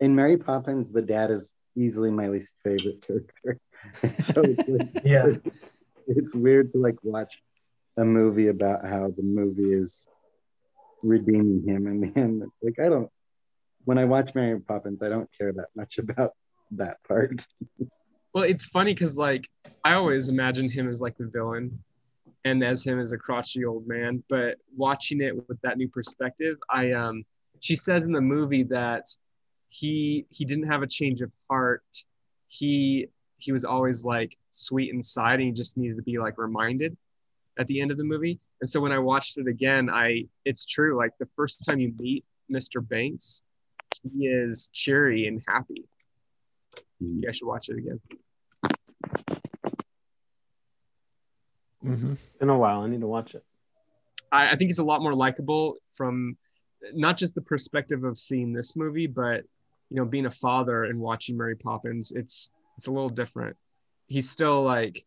in 0.00 0.14
Mary 0.14 0.36
Poppins, 0.36 0.92
the 0.92 1.02
dad 1.02 1.30
is 1.30 1.52
easily 1.76 2.10
my 2.10 2.28
least 2.28 2.54
favorite 2.62 3.04
character. 3.06 3.58
so 4.22 4.42
it's, 4.42 4.68
like, 4.68 4.88
Yeah. 5.04 5.26
it's 6.06 6.34
weird 6.34 6.72
to 6.72 6.78
like 6.78 6.96
watch 7.02 7.40
a 7.96 8.04
movie 8.04 8.48
about 8.48 8.84
how 8.86 9.08
the 9.08 9.22
movie 9.22 9.72
is 9.72 10.06
redeeming 11.04 11.62
him 11.66 11.86
in 11.86 12.00
the 12.00 12.12
end. 12.18 12.44
Like 12.62 12.78
I 12.78 12.88
don't 12.88 13.10
when 13.84 13.98
I 13.98 14.04
watch 14.04 14.34
Mary 14.34 14.58
Poppins, 14.60 15.02
I 15.02 15.08
don't 15.08 15.28
care 15.36 15.52
that 15.52 15.68
much 15.76 15.98
about 15.98 16.32
that 16.72 16.96
part. 17.06 17.46
Well, 18.34 18.44
it's 18.44 18.66
funny 18.66 18.94
because 18.94 19.16
like 19.16 19.48
I 19.84 19.94
always 19.94 20.28
imagined 20.28 20.72
him 20.72 20.88
as 20.88 21.00
like 21.00 21.16
the 21.16 21.26
villain, 21.32 21.78
and 22.44 22.64
as 22.64 22.84
him 22.84 22.98
as 22.98 23.12
a 23.12 23.18
crotchety 23.18 23.64
old 23.64 23.86
man. 23.86 24.24
But 24.28 24.58
watching 24.76 25.20
it 25.20 25.36
with 25.48 25.60
that 25.62 25.78
new 25.78 25.88
perspective, 25.88 26.56
I 26.68 26.92
um, 26.92 27.24
she 27.60 27.76
says 27.76 28.06
in 28.06 28.12
the 28.12 28.20
movie 28.20 28.64
that 28.64 29.06
he 29.68 30.26
he 30.30 30.44
didn't 30.44 30.66
have 30.66 30.82
a 30.82 30.86
change 30.86 31.20
of 31.20 31.30
heart. 31.48 31.84
He 32.48 33.08
he 33.38 33.52
was 33.52 33.64
always 33.64 34.04
like 34.04 34.36
sweet 34.50 34.92
inside, 34.92 35.34
and 35.34 35.42
he 35.48 35.52
just 35.52 35.76
needed 35.76 35.96
to 35.96 36.02
be 36.02 36.18
like 36.18 36.38
reminded 36.38 36.96
at 37.58 37.66
the 37.68 37.80
end 37.80 37.90
of 37.90 37.98
the 37.98 38.04
movie. 38.04 38.40
And 38.64 38.70
so 38.70 38.80
when 38.80 38.92
I 38.92 38.98
watched 38.98 39.36
it 39.36 39.46
again, 39.46 39.90
I 39.90 40.24
it's 40.46 40.64
true. 40.64 40.96
Like 40.96 41.10
the 41.18 41.28
first 41.36 41.66
time 41.66 41.80
you 41.80 41.92
meet 41.98 42.24
Mr. 42.50 42.80
Banks, 42.80 43.42
he 44.02 44.26
is 44.26 44.70
cheery 44.72 45.26
and 45.26 45.42
happy. 45.46 45.84
You 46.98 47.20
guys 47.20 47.36
should 47.36 47.46
watch 47.46 47.68
it 47.68 47.76
again. 47.76 48.00
Mm-hmm. 51.84 52.14
Been 52.40 52.48
a 52.48 52.56
while. 52.56 52.80
I 52.80 52.88
need 52.88 53.02
to 53.02 53.06
watch 53.06 53.34
it. 53.34 53.44
I, 54.32 54.52
I 54.52 54.56
think 54.56 54.70
he's 54.70 54.78
a 54.78 54.82
lot 54.82 55.02
more 55.02 55.14
likable 55.14 55.76
from 55.92 56.38
not 56.94 57.18
just 57.18 57.34
the 57.34 57.42
perspective 57.42 58.02
of 58.02 58.18
seeing 58.18 58.54
this 58.54 58.76
movie, 58.76 59.08
but 59.08 59.44
you 59.90 59.98
know, 59.98 60.06
being 60.06 60.24
a 60.24 60.30
father 60.30 60.84
and 60.84 60.98
watching 61.00 61.36
Mary 61.36 61.56
Poppins. 61.56 62.12
It's 62.12 62.50
it's 62.78 62.86
a 62.86 62.90
little 62.90 63.10
different. 63.10 63.58
He's 64.06 64.30
still 64.30 64.62
like 64.62 65.04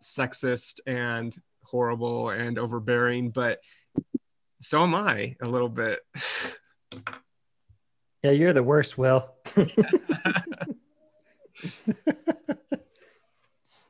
sexist 0.00 0.78
and 0.86 1.36
horrible 1.66 2.30
and 2.30 2.58
overbearing, 2.58 3.30
but 3.30 3.60
so 4.60 4.82
am 4.82 4.94
I 4.94 5.36
a 5.40 5.48
little 5.48 5.68
bit. 5.68 6.00
Yeah, 8.26 8.32
you're 8.32 8.52
the 8.52 8.62
worst, 8.62 8.98
Will. 8.98 9.30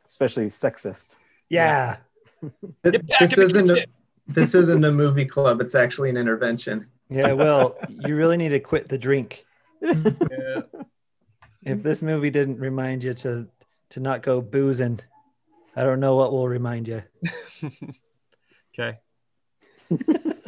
Especially 0.06 0.46
sexist. 0.48 1.14
Yeah. 1.48 1.96
Get 2.84 3.06
back 3.06 3.20
This 3.20 3.38
isn't 3.38 3.70
a, 3.70 3.86
this 4.26 4.54
isn't 4.54 4.84
a 4.84 4.92
movie 4.92 5.24
club. 5.24 5.62
It's 5.62 5.74
actually 5.74 6.10
an 6.10 6.18
intervention. 6.18 6.86
Yeah, 7.08 7.32
Will, 7.32 7.78
you 7.88 8.14
really 8.14 8.36
need 8.36 8.50
to 8.50 8.60
quit 8.60 8.90
the 8.90 8.98
drink. 8.98 9.46
Yeah. 9.80 10.60
If 11.62 11.82
this 11.82 12.02
movie 12.02 12.28
didn't 12.28 12.58
remind 12.58 13.04
you 13.04 13.14
to 13.14 13.46
to 13.90 14.00
not 14.00 14.22
go 14.22 14.42
boozing, 14.42 15.00
I 15.76 15.84
don't 15.84 16.00
know 16.00 16.16
what 16.16 16.32
will 16.32 16.48
remind 16.48 16.88
you. 16.88 17.02
Okay. 18.74 18.98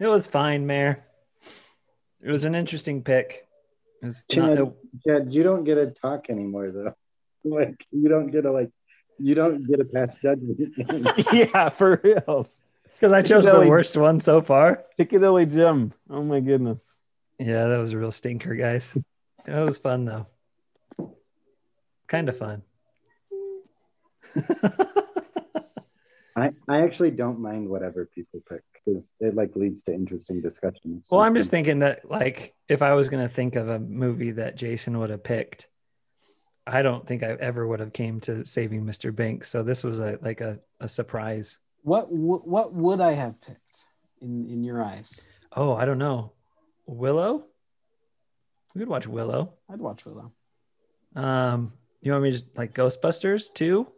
It 0.00 0.06
was 0.06 0.28
fine, 0.28 0.66
Mayor. 0.66 1.04
It 2.22 2.30
was 2.30 2.44
an 2.44 2.54
interesting 2.54 3.02
pick. 3.02 3.46
It's 4.02 4.24
not, 4.36 4.56
Chad, 4.56 4.72
Chad, 5.06 5.32
you 5.32 5.42
don't 5.42 5.64
get 5.64 5.74
to 5.74 5.88
talk 5.88 6.30
anymore 6.30 6.70
though. 6.70 6.94
Like 7.44 7.86
you 7.92 8.08
don't 8.08 8.26
get 8.26 8.42
to 8.42 8.50
like 8.50 8.70
you 9.18 9.34
don't 9.34 9.66
get 9.66 9.80
a 9.80 9.84
pass 9.84 10.16
judgment. 10.16 10.74
yeah, 11.32 11.68
for 11.68 12.00
reals. 12.02 12.60
because 12.94 13.12
I 13.12 13.22
chose 13.22 13.44
the 13.46 13.66
worst 13.66 13.96
one 13.96 14.18
so 14.18 14.42
far. 14.42 14.84
Piccadilly 14.98 15.46
Jim. 15.46 15.94
Oh 16.10 16.22
my 16.22 16.40
goodness. 16.40 16.98
Yeah, 17.38 17.68
that 17.68 17.78
was 17.78 17.92
a 17.92 17.96
real 17.98 18.10
stinker, 18.10 18.56
guys. 18.56 18.92
It 19.48 19.64
was 19.64 19.78
fun 19.78 20.04
though. 20.04 20.26
Kind 22.06 22.28
of 22.28 22.36
fun. 22.36 22.62
I, 26.36 26.52
I 26.68 26.82
actually 26.82 27.10
don't 27.10 27.40
mind 27.40 27.68
whatever 27.68 28.06
people 28.06 28.40
pick 28.48 28.62
because 28.72 29.12
it 29.20 29.34
like 29.34 29.56
leads 29.56 29.82
to 29.84 29.94
interesting 29.94 30.40
discussions. 30.42 31.06
Well, 31.10 31.22
I'm 31.22 31.34
just 31.34 31.50
thinking 31.50 31.78
that 31.80 32.08
like 32.08 32.54
if 32.68 32.82
I 32.82 32.92
was 32.92 33.08
gonna 33.08 33.28
think 33.28 33.56
of 33.56 33.68
a 33.68 33.78
movie 33.78 34.32
that 34.32 34.56
Jason 34.56 34.98
would 34.98 35.10
have 35.10 35.24
picked, 35.24 35.68
I 36.66 36.82
don't 36.82 37.06
think 37.06 37.22
I 37.22 37.28
ever 37.40 37.66
would 37.66 37.80
have 37.80 37.94
came 37.94 38.20
to 38.20 38.44
Saving 38.44 38.84
Mr. 38.84 39.14
Banks. 39.14 39.48
So 39.48 39.62
this 39.62 39.82
was 39.82 40.00
a 40.00 40.18
like 40.20 40.42
a, 40.42 40.58
a 40.80 40.88
surprise. 40.88 41.58
What 41.82 42.12
what 42.12 42.46
what 42.46 42.74
would 42.74 43.00
I 43.00 43.12
have 43.12 43.40
picked 43.40 43.86
in 44.20 44.46
in 44.48 44.62
your 44.62 44.82
eyes? 44.82 45.26
Oh, 45.56 45.74
I 45.74 45.86
don't 45.86 45.98
know. 45.98 46.32
Willow? 46.86 47.46
We 48.74 48.80
could 48.80 48.88
watch 48.88 49.06
Willow. 49.06 49.54
I'd 49.70 49.80
watch 49.80 50.04
Willow. 50.04 50.32
Um, 51.16 51.72
you 52.02 52.12
want 52.12 52.22
me 52.24 52.30
to 52.30 52.36
just 52.36 52.56
like 52.56 52.74
Ghostbusters 52.74 53.52
two? 53.52 53.88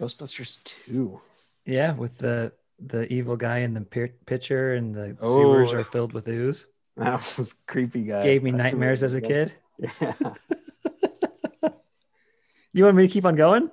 Ghostbusters 0.00 0.62
two. 0.64 1.20
Yeah, 1.64 1.94
with 1.94 2.18
the 2.18 2.52
the 2.84 3.10
evil 3.12 3.36
guy 3.36 3.58
in 3.58 3.74
the 3.74 3.82
pi- 3.82 4.12
pitcher 4.26 4.74
and 4.74 4.94
the 4.94 5.16
Oh, 5.20 5.36
sewers 5.36 5.72
are 5.72 5.84
filled 5.84 6.12
with 6.12 6.26
ooze. 6.28 6.66
That 6.96 7.22
was 7.38 7.52
creepy 7.52 8.02
guy. 8.02 8.24
Gave 8.24 8.42
me 8.42 8.50
I 8.52 8.56
nightmares 8.56 9.02
as 9.02 9.14
a 9.14 9.20
remember 9.20 9.52
kid. 9.78 9.92
Yeah, 10.00 10.12
You 12.72 12.84
want 12.84 12.96
me 12.96 13.06
to 13.06 13.12
keep 13.12 13.24
on 13.24 13.36
going? 13.36 13.70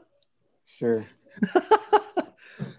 sure. 0.65 0.97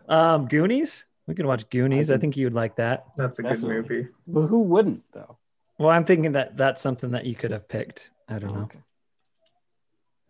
Um, 0.09 0.49
Goonies. 0.49 1.05
We 1.29 1.35
can 1.37 1.47
watch 1.47 1.71
Goonies. 1.71 2.11
I 2.11 2.15
can- 2.15 2.21
think 2.21 2.37
you 2.37 2.47
would 2.47 2.55
like 2.55 2.77
that. 2.77 3.07
That's 3.17 3.39
a 3.39 3.43
Definitely. 3.43 3.69
good 3.83 3.89
movie. 3.91 4.09
But 4.27 4.47
who 4.49 4.61
wouldn't 4.63 5.05
though? 5.13 5.39
Well, 5.81 5.89
I'm 5.89 6.05
thinking 6.05 6.33
that 6.33 6.59
that's 6.59 6.83
something 6.83 7.13
that 7.13 7.25
you 7.25 7.35
could 7.35 7.53
have 7.53 7.67
picked. 7.67 8.11
I 8.29 8.39
don't 8.39 8.55
know. 8.55 8.61
okay. 8.65 8.79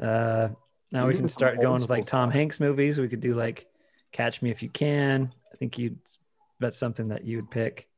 Uh, 0.01 0.49
now 0.93 1.07
we 1.07 1.09
Maybe 1.09 1.19
can 1.19 1.29
start 1.29 1.61
going 1.61 1.73
with 1.73 1.91
like 1.91 2.07
Tom 2.07 2.31
stuff. 2.31 2.35
Hanks 2.35 2.61
movies. 2.61 3.01
We 3.01 3.09
could 3.09 3.21
do 3.21 3.35
like 3.35 3.67
Catch 4.13 4.43
Me 4.43 4.51
If 4.51 4.63
You 4.63 4.69
Can. 4.69 5.35
I 5.53 5.57
think 5.57 5.77
you 5.77 5.97
that's 6.61 6.79
something 6.79 7.09
that 7.09 7.25
you 7.25 7.39
would 7.39 7.51
pick. 7.51 7.89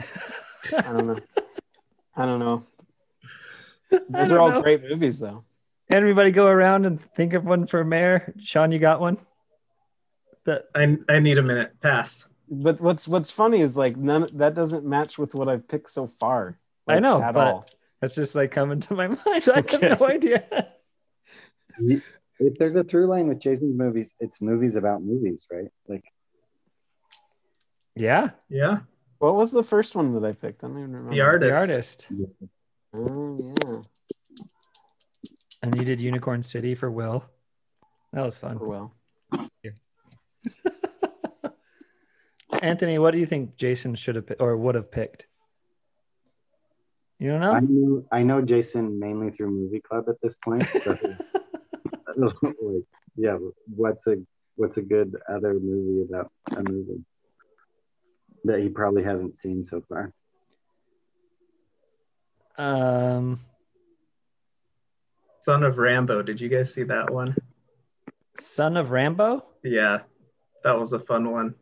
I 0.00 0.06
don't 0.80 1.08
know. 1.08 1.18
I 2.16 2.24
don't 2.24 2.40
know. 2.40 2.64
Those 3.90 4.30
don't 4.30 4.32
are 4.32 4.40
all 4.40 4.50
know. 4.50 4.62
great 4.62 4.82
movies 4.82 5.18
though. 5.18 5.44
Everybody 5.90 6.30
go 6.30 6.46
around 6.46 6.86
and 6.86 7.02
think 7.16 7.34
of 7.34 7.44
one 7.44 7.66
for 7.66 7.84
mayor. 7.84 8.32
Sean, 8.40 8.72
you 8.72 8.78
got 8.78 8.98
one? 8.98 9.18
That 10.46 10.64
I 10.74 10.96
I 11.06 11.18
need 11.18 11.36
a 11.36 11.42
minute. 11.42 11.78
Pass. 11.82 12.30
But 12.48 12.80
what's 12.80 13.08
what's 13.08 13.30
funny 13.30 13.60
is 13.60 13.76
like 13.76 13.96
none 13.96 14.28
that 14.34 14.54
doesn't 14.54 14.84
match 14.84 15.18
with 15.18 15.34
what 15.34 15.48
I've 15.48 15.66
picked 15.66 15.90
so 15.90 16.06
far. 16.06 16.58
I 16.88 16.98
know, 16.98 17.22
at 17.22 17.34
but 17.34 17.54
all. 17.54 17.66
that's 18.00 18.14
just 18.14 18.34
like 18.34 18.50
coming 18.50 18.80
to 18.80 18.94
my 18.94 19.06
mind. 19.26 19.48
I 19.48 19.64
have 19.68 20.00
no 20.00 20.06
idea. 20.06 20.44
if 21.78 22.58
there's 22.58 22.74
a 22.74 22.84
through 22.84 23.06
line 23.06 23.28
with 23.28 23.40
Jason's 23.40 23.78
movies, 23.78 24.14
it's 24.20 24.42
movies 24.42 24.76
about 24.76 25.02
movies, 25.02 25.46
right? 25.50 25.68
Like 25.86 26.04
Yeah, 27.94 28.30
Yeah. 28.48 28.80
What 29.18 29.36
was 29.36 29.52
the 29.52 29.62
first 29.62 29.94
one 29.94 30.14
that 30.14 30.24
I 30.24 30.32
picked? 30.32 30.64
I 30.64 30.66
don't 30.66 30.78
even 30.78 30.92
remember. 30.92 31.14
The 31.14 31.20
artist. 31.20 31.48
the 31.50 31.56
artist. 31.56 32.08
Oh 32.94 33.54
yeah. 33.56 33.82
And 35.62 35.78
you 35.78 35.84
did 35.84 36.00
Unicorn 36.00 36.42
City 36.42 36.74
for 36.74 36.90
Will. 36.90 37.24
That 38.12 38.24
was 38.24 38.36
fun. 38.36 38.58
For 38.58 38.66
well. 38.66 38.94
Anthony, 42.62 42.98
what 42.98 43.10
do 43.10 43.18
you 43.18 43.26
think 43.26 43.56
Jason 43.56 43.94
should 43.94 44.14
have 44.14 44.26
pi- 44.26 44.36
or 44.38 44.56
would 44.56 44.76
have 44.76 44.90
picked? 44.90 45.26
You 47.18 47.30
don't 47.30 47.42
I 47.42 47.60
know? 47.60 47.66
know 47.68 48.04
I 48.10 48.22
know 48.22 48.42
Jason 48.42 48.98
mainly 48.98 49.30
through 49.30 49.50
movie 49.50 49.80
club 49.80 50.08
at 50.08 50.16
this 50.22 50.36
point. 50.36 50.64
So 50.66 50.96
like 52.16 52.84
yeah, 53.16 53.38
what's 53.74 54.06
a 54.06 54.16
what's 54.56 54.76
a 54.76 54.82
good 54.82 55.16
other 55.28 55.54
movie 55.54 56.06
about 56.08 56.30
a 56.56 56.62
movie 56.62 57.04
that 58.44 58.60
he 58.60 58.68
probably 58.68 59.02
hasn't 59.02 59.34
seen 59.34 59.62
so 59.62 59.82
far? 59.88 60.12
Um, 62.58 63.40
Son 65.40 65.62
of 65.62 65.76
Rambow. 65.76 66.24
Did 66.24 66.40
you 66.40 66.48
guys 66.48 66.72
see 66.72 66.84
that 66.84 67.12
one? 67.12 67.34
Son 68.38 68.76
of 68.76 68.88
Rambow. 68.88 69.42
Yeah, 69.62 70.00
that 70.64 70.78
was 70.78 70.92
a 70.92 71.00
fun 71.00 71.30
one. 71.30 71.54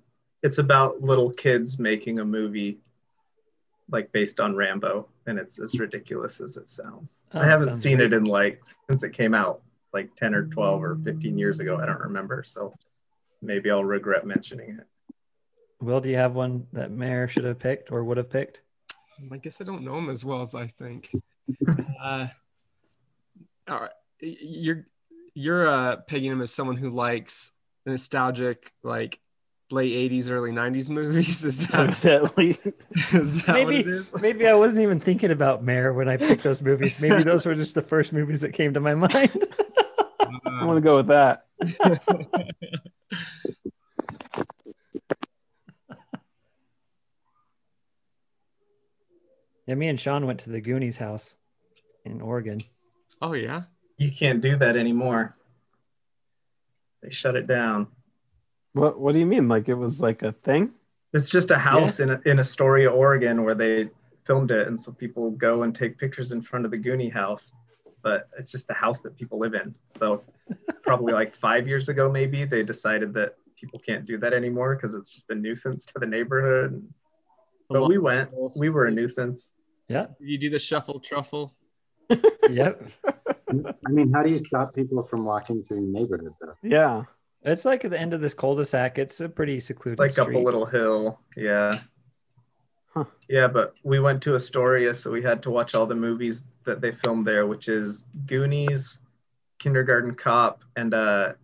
It's 0.42 0.58
about 0.58 1.00
little 1.00 1.30
kids 1.30 1.78
making 1.78 2.18
a 2.18 2.24
movie 2.24 2.78
like 3.90 4.12
based 4.12 4.40
on 4.40 4.54
Rambo, 4.54 5.08
and 5.26 5.38
it's 5.38 5.58
as 5.58 5.78
ridiculous 5.78 6.40
as 6.40 6.56
it 6.56 6.70
sounds. 6.70 7.22
Oh, 7.34 7.40
I 7.40 7.44
haven't 7.44 7.66
sounds 7.66 7.82
seen 7.82 7.98
great. 7.98 8.12
it 8.12 8.16
in 8.16 8.24
like 8.24 8.62
since 8.88 9.02
it 9.02 9.12
came 9.12 9.34
out, 9.34 9.62
like 9.92 10.14
10 10.16 10.34
or 10.34 10.46
12 10.46 10.82
or 10.82 10.96
15 11.04 11.36
years 11.36 11.60
ago. 11.60 11.76
I 11.76 11.86
don't 11.86 12.00
remember. 12.00 12.44
So 12.44 12.72
maybe 13.42 13.70
I'll 13.70 13.84
regret 13.84 14.26
mentioning 14.26 14.78
it. 14.78 14.86
Will, 15.80 16.00
do 16.00 16.10
you 16.10 16.16
have 16.16 16.34
one 16.34 16.66
that 16.72 16.90
Mayor 16.90 17.26
should 17.26 17.44
have 17.44 17.58
picked 17.58 17.90
or 17.90 18.04
would 18.04 18.18
have 18.18 18.30
picked? 18.30 18.60
I 19.30 19.36
guess 19.38 19.60
I 19.60 19.64
don't 19.64 19.82
know 19.82 19.98
him 19.98 20.10
as 20.10 20.24
well 20.24 20.40
as 20.40 20.54
I 20.54 20.66
think. 20.66 21.10
uh, 22.02 22.28
all 23.68 23.80
right, 23.80 23.90
you're 24.20 24.86
you're 25.34 25.66
uh, 25.66 25.96
pegging 25.96 26.32
him 26.32 26.42
as 26.42 26.52
someone 26.52 26.76
who 26.76 26.90
likes 26.90 27.52
nostalgic, 27.86 28.72
like 28.82 29.18
late 29.70 30.10
'80s, 30.10 30.30
early 30.30 30.50
'90s 30.52 30.88
movies. 30.90 31.44
Is 31.44 31.66
that 31.68 31.74
Evidently. 32.04 32.52
that 32.52 33.42
what 33.46 33.54
maybe 33.54 33.76
it 33.80 33.86
is? 33.88 34.20
maybe 34.20 34.46
I 34.46 34.54
wasn't 34.54 34.82
even 34.82 35.00
thinking 35.00 35.30
about 35.30 35.62
Mare 35.62 35.92
when 35.92 36.08
I 36.08 36.16
picked 36.16 36.42
those 36.42 36.62
movies. 36.62 36.98
Maybe 37.00 37.22
those 37.22 37.46
were 37.46 37.54
just 37.54 37.74
the 37.74 37.82
first 37.82 38.12
movies 38.12 38.40
that 38.42 38.52
came 38.52 38.74
to 38.74 38.80
my 38.80 38.94
mind. 38.96 39.46
I 40.46 40.64
want 40.64 40.76
to 40.76 40.80
go 40.82 40.96
with 40.96 41.08
that. 41.08 41.46
yeah, 49.66 49.74
me 49.74 49.88
and 49.88 50.00
Sean 50.00 50.26
went 50.26 50.40
to 50.40 50.50
the 50.50 50.60
Goonies 50.60 50.96
house 50.96 51.36
in 52.04 52.20
Oregon. 52.20 52.58
Oh 53.22 53.34
yeah. 53.34 53.62
You 53.98 54.10
can't 54.10 54.40
do 54.40 54.56
that 54.56 54.76
anymore. 54.76 55.36
They 57.02 57.10
shut 57.10 57.36
it 57.36 57.46
down. 57.46 57.88
What 58.72 59.00
What 59.00 59.12
do 59.12 59.18
you 59.18 59.26
mean? 59.26 59.48
Like 59.48 59.68
it 59.68 59.74
was 59.74 60.00
like 60.00 60.22
a 60.22 60.32
thing? 60.32 60.72
It's 61.12 61.28
just 61.28 61.50
a 61.50 61.58
house 61.58 62.00
in 62.00 62.20
in 62.24 62.38
Astoria, 62.38 62.90
Oregon, 62.90 63.44
where 63.44 63.54
they 63.54 63.90
filmed 64.24 64.50
it, 64.50 64.68
and 64.68 64.80
so 64.80 64.92
people 64.92 65.30
go 65.32 65.62
and 65.62 65.74
take 65.74 65.98
pictures 65.98 66.32
in 66.32 66.40
front 66.42 66.64
of 66.64 66.70
the 66.70 66.78
Goonie 66.78 67.12
house. 67.12 67.52
But 68.02 68.28
it's 68.38 68.50
just 68.50 68.70
a 68.70 68.74
house 68.74 69.00
that 69.02 69.16
people 69.16 69.38
live 69.38 69.54
in. 69.54 69.74
So 69.84 70.22
probably 70.82 71.12
like 71.12 71.34
five 71.34 71.68
years 71.68 71.88
ago, 71.88 72.10
maybe 72.10 72.44
they 72.44 72.62
decided 72.62 73.12
that 73.14 73.34
people 73.60 73.78
can't 73.78 74.06
do 74.06 74.16
that 74.18 74.32
anymore 74.32 74.74
because 74.74 74.94
it's 74.94 75.10
just 75.10 75.30
a 75.30 75.34
nuisance 75.34 75.84
to 75.86 75.98
the 75.98 76.06
neighborhood. 76.06 76.82
But 77.68 77.86
we 77.88 77.98
went. 77.98 78.30
We 78.56 78.70
were 78.70 78.86
a 78.86 78.90
nuisance. 78.90 79.52
Yeah. 79.88 80.06
You 80.18 80.38
do 80.38 80.50
the 80.50 80.58
shuffle 80.58 81.00
truffle. 81.00 81.54
Yep. 82.50 82.90
I 83.86 83.90
mean, 83.90 84.12
how 84.12 84.24
do 84.24 84.30
you 84.30 84.38
stop 84.38 84.74
people 84.74 85.04
from 85.04 85.24
walking 85.24 85.62
through 85.62 85.82
your 85.82 85.92
neighborhood 85.92 86.34
though? 86.40 86.54
Yeah. 86.64 87.04
It's 87.42 87.64
like 87.64 87.84
at 87.84 87.90
the 87.90 87.98
end 87.98 88.12
of 88.12 88.20
this 88.20 88.34
cul-de-sac. 88.34 88.98
It's 88.98 89.20
a 89.20 89.28
pretty 89.28 89.60
secluded 89.60 89.98
like 89.98 90.10
street. 90.10 90.28
up 90.28 90.34
a 90.34 90.38
little 90.38 90.66
hill. 90.66 91.20
Yeah. 91.36 91.78
Yeah, 93.28 93.46
but 93.46 93.74
we 93.84 94.00
went 94.00 94.20
to 94.24 94.34
Astoria, 94.34 94.92
so 94.94 95.10
we 95.12 95.22
had 95.22 95.42
to 95.44 95.50
watch 95.50 95.74
all 95.76 95.86
the 95.86 95.94
movies 95.94 96.44
that 96.64 96.80
they 96.80 96.90
filmed 96.92 97.24
there, 97.24 97.46
which 97.46 97.68
is 97.68 98.04
Goonies, 98.26 98.98
Kindergarten 99.60 100.12
Cop, 100.14 100.64
and 100.76 100.92
uh, 100.92 101.34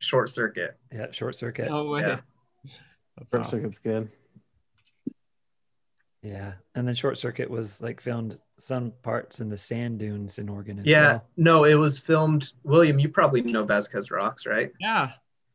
Short 0.00 0.28
Circuit. 0.28 0.76
Yeah, 0.92 1.06
Short 1.12 1.36
Circuit. 1.36 1.70
No 1.70 1.86
way. 1.86 2.00
Yeah. 2.00 2.18
That's 3.16 3.30
Short 3.32 3.44
awesome. 3.44 3.58
Circuit's 3.60 3.78
good. 3.78 4.10
Yeah, 6.22 6.52
and 6.74 6.86
then 6.86 6.94
Short 6.94 7.16
Circuit 7.16 7.48
was 7.48 7.80
like 7.80 8.00
filmed 8.00 8.38
some 8.58 8.92
parts 9.02 9.40
in 9.40 9.48
the 9.48 9.56
sand 9.56 10.00
dunes 10.00 10.38
in 10.38 10.48
Oregon 10.50 10.80
as 10.80 10.86
Yeah, 10.86 11.12
well. 11.12 11.24
no, 11.38 11.64
it 11.64 11.76
was 11.76 11.98
filmed. 11.98 12.52
William, 12.64 12.98
you 12.98 13.08
probably 13.08 13.40
know 13.40 13.64
Vasquez 13.64 14.10
Rocks, 14.10 14.44
right? 14.44 14.70
Yeah. 14.80 15.12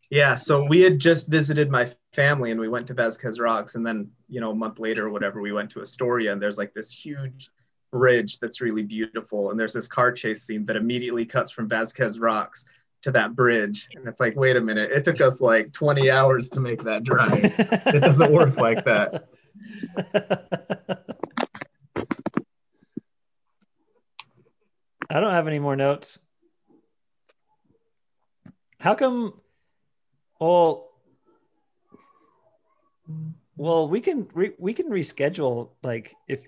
Yeah, 0.10 0.36
so 0.36 0.64
we 0.64 0.82
had 0.82 1.00
just 1.00 1.28
visited 1.28 1.72
my 1.72 1.92
family 2.14 2.52
and 2.52 2.60
we 2.60 2.70
went 2.70 2.88
to 2.88 2.94
Vasquez 2.94 3.40
Rocks, 3.40 3.76
and 3.76 3.86
then 3.86 4.10
you 4.30 4.40
know 4.40 4.52
a 4.52 4.56
month 4.56 4.80
later 4.80 5.08
or 5.08 5.10
whatever, 5.10 5.42
we 5.42 5.52
went 5.52 5.72
to 5.72 5.82
Astoria, 5.82 6.32
and 6.32 6.42
there's 6.42 6.58
like 6.58 6.74
this 6.74 6.92
huge 6.92 7.50
bridge 7.92 8.40
that's 8.40 8.62
really 8.62 8.84
beautiful, 8.84 9.52
and 9.52 9.60
there's 9.60 9.74
this 9.74 9.88
car 9.88 10.12
chase 10.12 10.44
scene 10.44 10.66
that 10.66 10.76
immediately 10.76 11.26
cuts 11.26 11.52
from 11.52 11.68
Vasquez 11.68 12.20
Rocks 12.20 12.66
to 13.02 13.12
that 13.12 13.36
bridge, 13.36 13.90
and 13.96 14.08
it's 14.08 14.20
like, 14.20 14.36
wait 14.36 14.56
a 14.56 14.62
minute, 14.62 14.92
it 14.92 15.04
took 15.04 15.22
us 15.22 15.42
like 15.42 15.72
20 15.74 16.10
hours 16.10 16.50
to 16.50 16.60
make 16.60 16.84
that 16.84 17.04
drive. 17.04 17.34
it 17.44 18.02
doesn't 18.02 18.32
work 18.32 18.58
like 18.58 18.84
that. 18.86 19.28
I 25.10 25.20
don't 25.20 25.32
have 25.32 25.48
any 25.48 25.60
more 25.60 25.76
notes. 25.76 26.20
How 28.80 28.96
come? 28.96 29.40
Well, 30.40 30.90
well, 33.56 33.88
we 33.88 34.02
can 34.02 34.28
re, 34.34 34.52
we 34.58 34.74
can 34.74 34.90
reschedule. 34.90 35.70
Like 35.84 36.16
if 36.28 36.42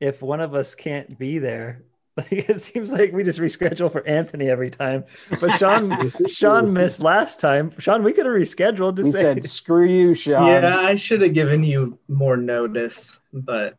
if 0.00 0.22
one 0.22 0.40
of 0.40 0.54
us 0.54 0.74
can't 0.74 1.18
be 1.18 1.38
there, 1.38 1.82
like 2.16 2.32
it 2.32 2.60
seems 2.60 2.92
like 2.92 3.12
we 3.12 3.22
just 3.22 3.38
reschedule 3.38 3.90
for 3.90 4.06
Anthony 4.06 4.48
every 4.48 4.70
time. 4.70 5.04
But 5.40 5.52
Sean 5.52 6.12
Sean 6.28 6.72
missed 6.72 7.00
last 7.00 7.40
time. 7.40 7.72
Sean, 7.78 8.02
we 8.02 8.12
could 8.12 8.26
have 8.26 8.34
rescheduled 8.34 8.96
to 8.96 9.04
He 9.04 9.12
say 9.12 9.22
said, 9.22 9.44
"Screw 9.44 9.86
you, 9.86 10.14
Sean." 10.14 10.46
Yeah, 10.46 10.78
I 10.78 10.96
should 10.96 11.22
have 11.22 11.34
given 11.34 11.64
you 11.64 11.98
more 12.08 12.36
notice, 12.36 13.18
but 13.32 13.76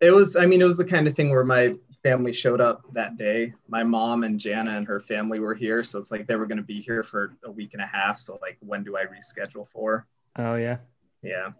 it 0.00 0.10
was, 0.10 0.36
I 0.36 0.46
mean, 0.46 0.60
it 0.60 0.64
was 0.64 0.76
the 0.76 0.84
kind 0.84 1.08
of 1.08 1.16
thing 1.16 1.30
where 1.30 1.44
my 1.44 1.74
family 2.06 2.32
showed 2.32 2.60
up 2.60 2.82
that 2.92 3.16
day. 3.16 3.52
My 3.68 3.82
mom 3.82 4.22
and 4.24 4.38
Jana 4.38 4.76
and 4.76 4.86
her 4.86 5.00
family 5.00 5.40
were 5.40 5.54
here. 5.54 5.82
So 5.82 5.98
it's 5.98 6.10
like 6.10 6.26
they 6.26 6.36
were 6.36 6.46
going 6.46 6.58
to 6.58 6.64
be 6.64 6.80
here 6.80 7.02
for 7.02 7.36
a 7.44 7.50
week 7.50 7.70
and 7.72 7.82
a 7.82 7.86
half. 7.86 8.18
So, 8.18 8.38
like, 8.40 8.58
when 8.60 8.84
do 8.84 8.96
I 8.96 9.04
reschedule 9.04 9.66
for? 9.68 10.06
Oh 10.38 10.54
yeah. 10.54 10.78
Yeah. 11.22 11.50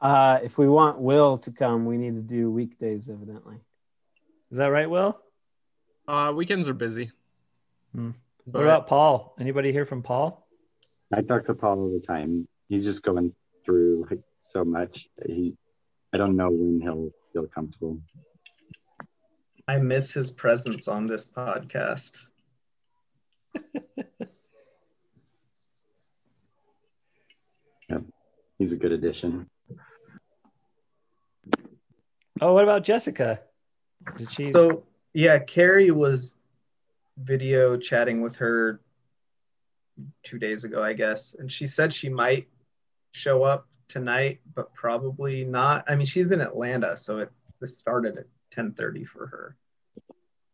Uh, 0.00 0.38
if 0.42 0.58
we 0.58 0.68
want 0.68 0.98
Will 0.98 1.38
to 1.38 1.50
come, 1.50 1.84
we 1.84 1.96
need 1.96 2.14
to 2.14 2.22
do 2.22 2.50
weekdays, 2.50 3.08
evidently. 3.08 3.56
Is 4.50 4.58
that 4.58 4.66
right, 4.66 4.88
Will? 4.88 5.18
Uh, 6.06 6.32
weekends 6.34 6.68
are 6.68 6.74
busy. 6.74 7.10
Hmm. 7.94 8.10
What 8.44 8.62
about 8.62 8.86
Paul? 8.86 9.34
Anybody 9.40 9.72
hear 9.72 9.86
from 9.86 10.02
Paul? 10.02 10.46
I 11.12 11.22
talk 11.22 11.44
to 11.44 11.54
Paul 11.54 11.78
all 11.78 11.92
the 11.92 12.06
time. 12.06 12.46
He's 12.68 12.84
just 12.84 13.02
going 13.02 13.34
through 13.64 14.06
like, 14.10 14.20
so 14.40 14.64
much. 14.64 15.08
He, 15.26 15.56
I 16.12 16.18
don't 16.18 16.36
know 16.36 16.50
when 16.50 16.80
he'll 16.80 17.10
feel 17.32 17.46
comfortable. 17.46 18.00
I 19.66 19.78
miss 19.78 20.12
his 20.12 20.30
presence 20.30 20.88
on 20.88 21.06
this 21.06 21.24
podcast. 21.26 22.18
Yeah, 27.90 27.98
he's 28.58 28.72
a 28.72 28.76
good 28.76 28.92
addition. 28.92 29.48
Oh, 32.40 32.54
what 32.54 32.64
about 32.64 32.82
Jessica? 32.82 33.40
Did 34.16 34.32
she? 34.32 34.52
So, 34.52 34.84
yeah, 35.12 35.38
Carrie 35.38 35.90
was 35.90 36.36
video 37.18 37.76
chatting 37.76 38.22
with 38.22 38.36
her 38.36 38.80
two 40.22 40.38
days 40.38 40.64
ago, 40.64 40.82
I 40.82 40.92
guess. 40.92 41.36
And 41.38 41.50
she 41.50 41.66
said 41.66 41.92
she 41.92 42.08
might 42.08 42.48
show 43.12 43.44
up 43.44 43.68
tonight, 43.88 44.40
but 44.54 44.72
probably 44.74 45.44
not. 45.44 45.84
I 45.88 45.94
mean, 45.94 46.06
she's 46.06 46.30
in 46.30 46.40
Atlanta, 46.40 46.96
so 46.96 47.18
it 47.18 47.30
this 47.60 47.78
started 47.78 48.18
at 48.18 48.26
10:30 48.54 49.06
for 49.06 49.26
her. 49.26 49.56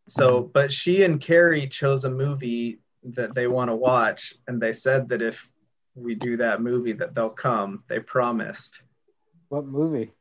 So, 0.07 0.41
but 0.41 0.73
she 0.73 1.03
and 1.03 1.21
Carrie 1.21 1.67
chose 1.67 2.03
a 2.05 2.09
movie 2.11 2.79
that 3.03 3.33
they 3.33 3.47
want 3.47 3.69
to 3.69 3.75
watch, 3.75 4.33
and 4.47 4.61
they 4.61 4.73
said 4.73 5.09
that 5.09 5.21
if 5.21 5.47
we 5.95 6.15
do 6.15 6.37
that 6.37 6.61
movie, 6.61 6.93
that 6.93 7.15
they'll 7.15 7.29
come. 7.29 7.83
They 7.87 7.99
promised. 7.99 8.81
What 9.49 9.65
movie? 9.65 10.11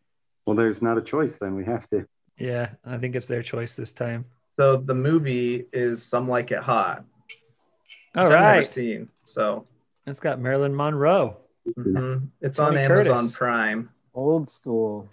Well, 0.46 0.56
there's 0.56 0.82
not 0.82 0.98
a 0.98 1.02
choice 1.02 1.38
then. 1.38 1.54
We 1.56 1.64
have 1.64 1.86
to. 1.88 2.06
yeah, 2.38 2.70
I 2.84 2.98
think 2.98 3.14
it's 3.16 3.26
their 3.26 3.42
choice 3.42 3.76
this 3.76 3.92
time. 3.92 4.24
So 4.58 4.76
the 4.76 4.94
movie 4.94 5.66
is 5.72 6.02
Some 6.02 6.28
Like 6.28 6.50
It 6.50 6.58
Hot. 6.62 7.04
All 8.16 8.24
which 8.24 8.32
I've 8.32 8.54
never 8.54 8.64
seen. 8.64 9.08
So 9.24 9.66
It's 10.06 10.20
got 10.20 10.40
Marilyn 10.40 10.74
Monroe. 10.74 11.36
mhm. 11.78 12.28
it's 12.40 12.56
Tony 12.56 12.84
on 12.84 12.90
Amazon 12.90 13.16
Curtis. 13.16 13.36
Prime. 13.36 13.90
Old 14.14 14.48
school. 14.48 15.08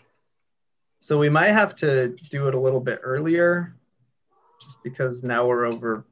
So 1.00 1.18
we 1.18 1.30
might 1.30 1.52
have 1.52 1.76
to 1.78 2.10
do 2.30 2.48
it 2.48 2.56
a 2.56 2.60
little 2.60 2.80
bit 2.82 3.00
earlier, 3.04 3.76
just 4.62 4.78
because 4.84 5.24
now 5.24 5.46
we're 5.46 5.66
over 5.66 6.06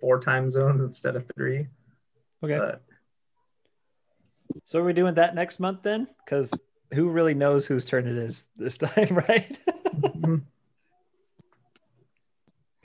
four 0.00 0.18
time 0.20 0.50
zones 0.50 0.80
instead 0.80 1.16
of 1.16 1.24
three. 1.34 1.68
Okay. 2.42 2.58
But 2.58 2.82
So 4.64 4.80
are 4.80 4.84
we 4.84 4.92
doing 4.92 5.14
that 5.14 5.34
next 5.34 5.60
month 5.60 5.82
then? 5.82 6.08
Because 6.24 6.52
who 6.92 7.08
really 7.08 7.34
knows 7.34 7.64
whose 7.66 7.84
turn 7.84 8.06
it 8.06 8.16
is 8.16 8.48
this 8.56 8.76
time, 8.78 9.16
right? 9.28 9.58
mhm. 9.94 10.42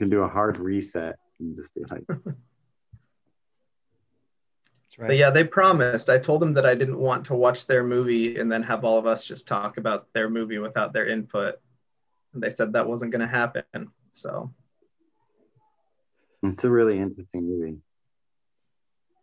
You 0.00 0.04
can 0.04 0.10
do 0.10 0.22
a 0.22 0.28
hard 0.28 0.58
reset 0.58 1.16
and 1.40 1.56
just 1.56 1.74
be 1.74 1.82
like, 1.90 2.04
That's 2.08 2.20
right. 4.98 5.08
but 5.08 5.16
yeah, 5.16 5.30
they 5.30 5.44
promised. 5.44 6.10
I 6.10 6.18
told 6.18 6.42
them 6.42 6.52
that 6.54 6.66
I 6.66 6.74
didn't 6.74 6.98
want 6.98 7.24
to 7.26 7.34
watch 7.34 7.66
their 7.66 7.82
movie 7.82 8.38
and 8.38 8.50
then 8.50 8.62
have 8.64 8.84
all 8.84 8.98
of 8.98 9.06
us 9.06 9.24
just 9.24 9.48
talk 9.48 9.78
about 9.78 10.12
their 10.12 10.28
movie 10.28 10.58
without 10.58 10.92
their 10.92 11.08
input. 11.08 11.60
And 12.34 12.42
they 12.42 12.50
said 12.50 12.72
that 12.72 12.88
wasn't 12.88 13.12
going 13.12 13.20
to 13.20 13.26
happen. 13.26 13.88
So 14.12 14.52
it's 16.42 16.64
a 16.64 16.70
really 16.70 16.98
interesting 16.98 17.46
movie. 17.46 17.78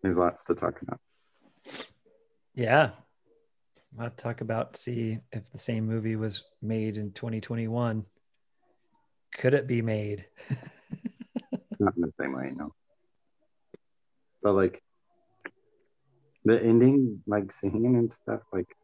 There's 0.02 0.18
lots 0.18 0.46
to 0.46 0.56
talk 0.56 0.82
about. 0.82 1.00
Yeah. 2.54 2.92
I'll 4.00 4.10
talk 4.10 4.42
about 4.42 4.76
see 4.76 5.20
if 5.32 5.50
the 5.52 5.58
same 5.58 5.88
movie 5.88 6.16
was 6.16 6.44
made 6.62 6.98
in 6.98 7.12
2021. 7.12 8.06
Could 9.38 9.54
it 9.54 9.68
be 9.68 9.82
made? 9.82 10.26
Not 11.80 11.96
in 11.96 12.02
the 12.02 12.14
same 12.20 12.34
way, 12.34 12.54
no. 12.56 12.74
But 14.42 14.54
like 14.54 14.82
the 16.46 16.62
ending, 16.62 17.22
like 17.28 17.52
singing 17.52 17.98
and 17.98 18.12
stuff, 18.14 18.41
like 18.54 18.76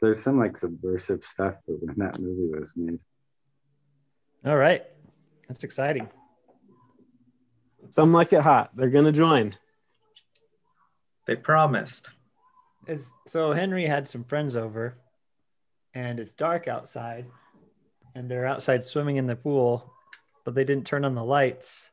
There's 0.00 0.22
some 0.22 0.38
like 0.38 0.56
subversive 0.56 1.24
stuff 1.24 1.54
but 1.66 1.82
when 1.82 1.96
that 1.98 2.20
movie 2.20 2.52
was 2.58 2.76
made. 2.76 3.00
All 4.44 4.56
right. 4.56 4.82
That's 5.48 5.64
exciting. 5.64 6.08
Some 7.90 8.12
like 8.12 8.32
it 8.32 8.42
hot. 8.42 8.70
They're 8.76 8.90
gonna 8.90 9.12
join. 9.12 9.52
They 11.26 11.36
promised. 11.36 12.10
Is 12.86 13.12
so 13.28 13.52
Henry 13.52 13.86
had 13.86 14.08
some 14.08 14.24
friends 14.24 14.56
over 14.56 14.98
and 15.94 16.18
it's 16.18 16.34
dark 16.34 16.68
outside 16.68 17.26
and 18.14 18.30
they're 18.30 18.46
outside 18.46 18.84
swimming 18.84 19.16
in 19.16 19.26
the 19.26 19.36
pool, 19.36 19.92
but 20.44 20.54
they 20.54 20.64
didn't 20.64 20.86
turn 20.86 21.04
on 21.04 21.14
the 21.14 21.24
lights. 21.24 21.90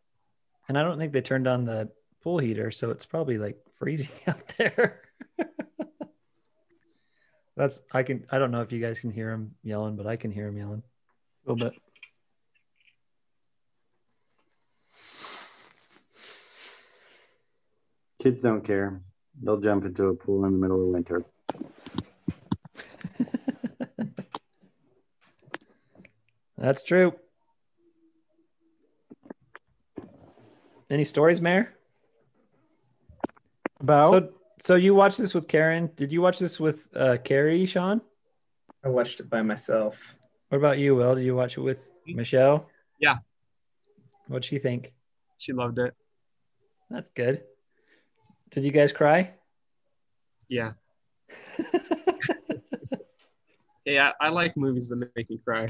And 0.68 0.78
I 0.78 0.84
don't 0.84 0.98
think 0.98 1.14
they 1.14 1.22
turned 1.22 1.48
on 1.48 1.66
the 1.66 1.90
pool 2.22 2.40
heater, 2.40 2.72
so 2.72 2.90
it's 2.92 3.06
probably 3.06 3.38
like 3.38 3.58
freezing 3.80 4.10
out 4.28 4.54
there. 4.58 5.02
That's 7.58 7.80
I 7.92 8.04
can 8.04 8.26
I 8.30 8.38
don't 8.38 8.52
know 8.52 8.62
if 8.62 8.72
you 8.72 8.80
guys 8.80 9.00
can 9.02 9.12
hear 9.12 9.32
him 9.32 9.56
yelling, 9.64 9.96
but 9.96 10.08
I 10.08 10.16
can 10.16 10.32
hear 10.32 10.48
him 10.48 10.58
yelling. 10.58 10.84
A 11.46 11.52
little 11.52 11.70
bit. 11.70 11.78
Kids 18.22 18.42
don't 18.42 18.64
care. 18.64 19.02
They'll 19.42 19.60
jump 19.60 19.86
into 19.86 20.08
a 20.08 20.14
pool 20.14 20.46
in 20.46 20.52
the 20.52 20.58
middle 20.58 20.82
of 20.82 20.88
winter. 20.90 21.24
That's 26.58 26.84
true. 26.84 27.14
Any 30.90 31.06
stories, 31.06 31.40
Mayor? 31.40 31.74
About 33.80 34.10
So 34.10 34.34
so 34.62 34.76
you 34.76 34.94
watched 34.94 35.18
this 35.18 35.34
with 35.34 35.48
Karen? 35.48 35.90
Did 35.96 36.12
you 36.12 36.22
watch 36.22 36.38
this 36.40 36.60
with 36.60 36.88
uh, 36.96 37.18
Carrie, 37.24 37.66
Sean? 37.66 38.02
I 38.84 38.90
watched 38.90 39.20
it 39.20 39.30
by 39.30 39.42
myself. 39.42 40.18
What 40.50 40.58
about 40.58 40.78
you, 40.80 40.96
Will? 40.96 41.16
Did 41.16 41.26
you 41.26 41.36
watch 41.36 41.58
it 41.58 41.62
with 41.62 41.82
Michelle? 42.06 42.68
Yeah. 43.00 43.18
What'd 44.28 44.46
she 44.46 44.60
think? 44.60 44.94
She 45.38 45.54
loved 45.54 45.80
it. 45.80 45.94
That's 46.90 47.10
good. 47.12 47.44
Did 48.52 48.66
you 48.66 48.72
guys 48.72 48.92
cry? 48.92 49.34
Yeah. 50.50 50.74
yeah, 53.86 54.12
I 54.20 54.30
like 54.30 54.58
movies 54.58 54.90
that 54.90 54.98
make 55.16 55.30
me 55.30 55.40
cry. 55.44 55.68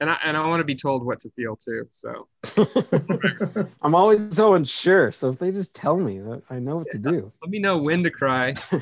And 0.00 0.08
I 0.08 0.18
and 0.24 0.36
I 0.36 0.46
want 0.46 0.60
to 0.60 0.64
be 0.64 0.74
told 0.74 1.04
what 1.04 1.20
to 1.20 1.30
feel 1.30 1.56
too. 1.56 1.86
So 1.90 2.28
I'm 3.82 3.94
always 3.94 4.34
so 4.34 4.54
unsure. 4.54 5.12
So 5.12 5.28
if 5.30 5.38
they 5.38 5.50
just 5.50 5.76
tell 5.76 5.96
me, 5.96 6.20
I 6.48 6.58
know 6.58 6.78
what 6.78 6.90
to 6.92 6.98
do. 6.98 7.30
let 7.42 7.50
me 7.50 7.58
know 7.58 7.78
when 7.78 8.02
to 8.02 8.10
cry. 8.10 8.54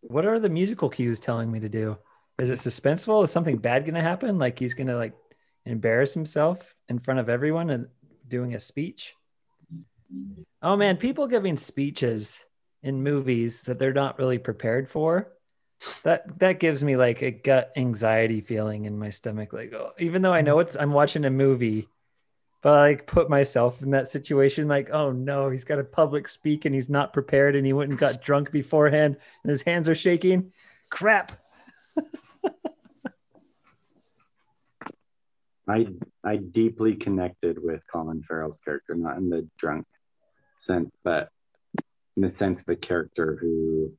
What 0.00 0.26
are 0.26 0.38
the 0.38 0.48
musical 0.48 0.88
cues 0.88 1.20
telling 1.20 1.50
me 1.50 1.60
to 1.60 1.68
do? 1.68 1.96
Is 2.38 2.50
it 2.50 2.58
suspenseful? 2.58 3.24
Is 3.24 3.30
something 3.30 3.56
bad 3.56 3.84
going 3.84 3.94
to 3.94 4.02
happen? 4.02 4.38
Like 4.38 4.58
he's 4.58 4.74
going 4.74 4.88
to 4.88 4.96
like 4.96 5.14
embarrass 5.64 6.14
himself 6.14 6.74
in 6.88 6.98
front 6.98 7.20
of 7.20 7.28
everyone 7.28 7.70
and 7.70 7.86
doing 8.28 8.54
a 8.54 8.60
speech? 8.60 9.14
Oh 10.62 10.76
man, 10.76 10.96
people 10.96 11.26
giving 11.26 11.56
speeches 11.56 12.40
in 12.82 13.02
movies 13.02 13.62
that 13.62 13.78
they're 13.78 13.92
not 13.92 14.18
really 14.18 14.38
prepared 14.38 14.88
for. 14.88 15.32
That 16.04 16.38
that 16.38 16.60
gives 16.60 16.82
me 16.82 16.96
like 16.96 17.22
a 17.22 17.30
gut 17.30 17.72
anxiety 17.76 18.40
feeling 18.40 18.86
in 18.86 18.98
my 18.98 19.10
stomach. 19.10 19.52
Like, 19.52 19.72
oh, 19.72 19.92
even 19.98 20.22
though 20.22 20.32
I 20.32 20.40
know 20.40 20.58
it's 20.60 20.76
I'm 20.76 20.92
watching 20.92 21.24
a 21.24 21.30
movie, 21.30 21.88
but 22.62 22.78
I 22.78 22.88
like 22.88 23.06
put 23.06 23.28
myself 23.28 23.82
in 23.82 23.90
that 23.90 24.08
situation. 24.08 24.68
Like, 24.68 24.90
oh 24.90 25.12
no, 25.12 25.50
he's 25.50 25.64
got 25.64 25.78
a 25.78 25.84
public 25.84 26.28
speak 26.28 26.64
and 26.64 26.74
he's 26.74 26.88
not 26.88 27.12
prepared, 27.12 27.56
and 27.56 27.66
he 27.66 27.72
went 27.72 27.90
and 27.90 27.98
got 27.98 28.22
drunk 28.22 28.50
beforehand, 28.50 29.16
and 29.42 29.50
his 29.50 29.62
hands 29.62 29.88
are 29.88 29.94
shaking. 29.94 30.52
Crap. 30.90 31.32
I 35.68 35.88
I 36.24 36.36
deeply 36.36 36.94
connected 36.94 37.62
with 37.62 37.82
Colin 37.92 38.22
Farrell's 38.22 38.58
character, 38.58 38.94
not 38.94 39.18
in 39.18 39.28
the 39.28 39.48
drunk 39.58 39.86
sense, 40.58 40.90
but 41.04 41.28
in 42.16 42.22
the 42.22 42.28
sense 42.28 42.62
of 42.62 42.68
a 42.68 42.76
character 42.76 43.36
who 43.40 43.92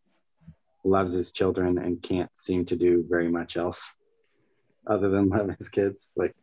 loves 0.88 1.13
his 1.13 1.31
children 1.31 1.77
and 1.77 2.01
can't 2.01 2.35
seem 2.35 2.65
to 2.65 2.75
do 2.75 3.05
very 3.07 3.29
much 3.29 3.57
else 3.57 3.95
other 4.88 5.09
than 5.09 5.29
love 5.29 5.49
his 5.57 5.69
kids. 5.69 6.13
Like 6.15 6.35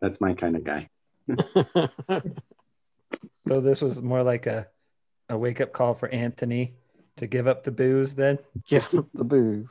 that's 0.00 0.20
my 0.20 0.34
kind 0.34 0.56
of 0.56 0.64
guy. 0.64 0.88
So 3.48 3.62
this 3.62 3.80
was 3.80 4.02
more 4.02 4.22
like 4.22 4.46
a 4.46 4.66
a 5.30 5.38
wake 5.38 5.62
up 5.62 5.72
call 5.72 5.94
for 5.94 6.08
Anthony 6.10 6.74
to 7.16 7.26
give 7.26 7.46
up 7.46 7.64
the 7.64 7.70
booze. 7.70 8.14
Then 8.14 8.38
Give 8.68 8.84
up 8.94 9.06
the 9.14 9.24
booze. 9.24 9.70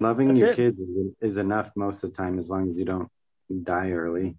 Loving 0.00 0.28
That's 0.28 0.40
your 0.40 0.50
it. 0.52 0.56
kids 0.56 0.78
is, 0.78 1.12
is 1.20 1.36
enough 1.36 1.70
most 1.76 2.02
of 2.02 2.10
the 2.10 2.16
time 2.16 2.38
as 2.38 2.48
long 2.48 2.70
as 2.70 2.78
you 2.78 2.86
don't 2.86 3.10
die 3.62 3.90
early. 3.90 4.36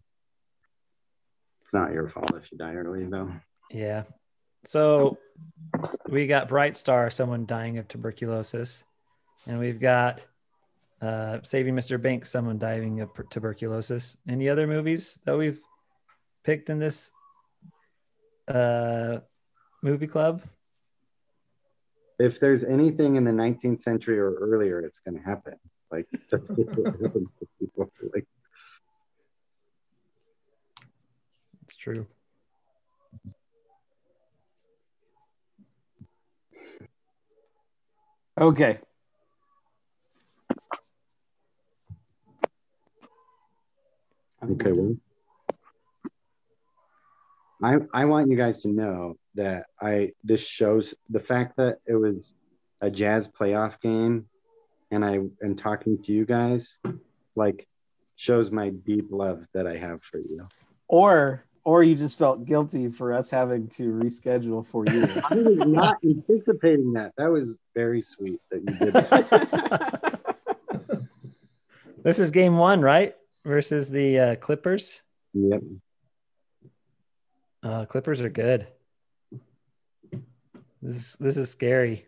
It's 1.67 1.73
not 1.73 1.91
your 1.91 2.07
fault 2.07 2.33
if 2.33 2.49
you 2.49 2.57
die 2.57 2.75
early 2.75 3.05
though. 3.07 3.29
yeah. 3.69 4.03
So 4.63 5.17
we 6.07 6.25
got 6.25 6.47
Bright 6.47 6.77
Star, 6.77 7.09
someone 7.09 7.45
dying 7.45 7.77
of 7.77 7.89
tuberculosis, 7.89 8.85
and 9.49 9.59
we've 9.59 9.81
got 9.81 10.23
uh, 11.01 11.39
Saving 11.43 11.75
Mr. 11.75 12.01
Banks, 12.01 12.29
someone 12.29 12.57
dying 12.57 13.01
of 13.01 13.09
tuberculosis. 13.29 14.17
Any 14.29 14.47
other 14.47 14.65
movies 14.65 15.19
that 15.25 15.37
we've 15.37 15.59
picked 16.45 16.69
in 16.69 16.79
this 16.79 17.11
uh, 18.47 19.17
movie 19.83 20.07
club? 20.07 20.43
If 22.17 22.39
there's 22.39 22.63
anything 22.63 23.17
in 23.17 23.25
the 23.25 23.31
19th 23.31 23.79
century 23.79 24.19
or 24.19 24.35
earlier, 24.35 24.79
it's 24.79 25.01
going 25.01 25.17
to 25.17 25.23
happen. 25.23 25.55
Like 25.91 26.07
that's 26.31 26.49
what 26.49 26.69
happens 27.01 27.27
to 27.39 27.47
people. 27.59 27.91
Like 28.13 28.25
It's 31.66 31.66
true. 31.77 32.07
Okay. 38.39 38.79
Okay, 44.43 44.71
well, 44.71 44.95
I 47.63 47.77
I 47.93 48.05
want 48.05 48.29
you 48.29 48.37
guys 48.37 48.61
to 48.61 48.69
know 48.69 49.15
that 49.35 49.65
I 49.81 50.11
this 50.23 50.45
shows 50.47 50.93
the 51.09 51.19
fact 51.19 51.57
that 51.57 51.79
it 51.87 51.95
was 51.95 52.35
a 52.81 52.91
jazz 52.91 53.27
playoff 53.27 53.81
game, 53.81 54.27
and 54.91 55.03
I 55.03 55.19
am 55.43 55.55
talking 55.55 56.01
to 56.03 56.13
you 56.13 56.25
guys, 56.25 56.79
like 57.35 57.67
shows 58.15 58.51
my 58.51 58.69
deep 58.69 59.07
love 59.09 59.45
that 59.53 59.65
I 59.65 59.75
have 59.77 60.03
for 60.03 60.19
you. 60.19 60.47
Or 60.87 61.45
or 61.67 61.83
you 61.83 61.95
just 61.95 62.17
felt 62.17 62.45
guilty 62.45 62.87
for 62.87 63.11
us 63.11 63.29
having 63.29 63.67
to 63.67 63.91
reschedule 63.91 64.65
for 64.65 64.85
you. 64.85 65.03
I 65.29 65.35
was 65.35 65.67
not 65.67 65.97
anticipating 66.01 66.93
that. 66.93 67.11
That 67.17 67.29
was 67.29 67.59
very 67.75 68.01
sweet 68.01 68.39
that 68.49 68.59
you 68.59 68.73
did 68.85 68.93
that. 68.93 70.21
This 72.03 72.19
is 72.19 72.31
game 72.31 72.55
one, 72.55 72.79
right? 72.79 73.15
Versus 73.43 73.89
the 73.89 74.19
uh, 74.19 74.35
Clippers. 74.37 75.01
yep. 75.33 75.61
Uh, 77.61 77.83
Clippers 77.85 78.21
are 78.21 78.29
good. 78.29 78.65
This 80.81 80.95
is 80.95 81.15
this 81.19 81.35
is 81.35 81.51
scary. 81.51 82.05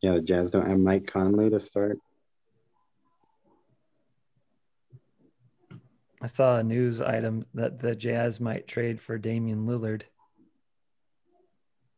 Yeah, 0.00 0.14
the 0.14 0.22
Jazz 0.22 0.50
don't 0.50 0.66
have 0.66 0.80
Mike 0.80 1.06
Conley 1.06 1.48
to 1.50 1.60
start. 1.60 2.00
I 6.24 6.26
saw 6.26 6.56
a 6.56 6.62
news 6.62 7.02
item 7.02 7.44
that 7.52 7.78
the 7.80 7.94
Jazz 7.94 8.40
might 8.40 8.66
trade 8.66 8.98
for 8.98 9.18
Damian 9.18 9.66
Lillard. 9.66 10.04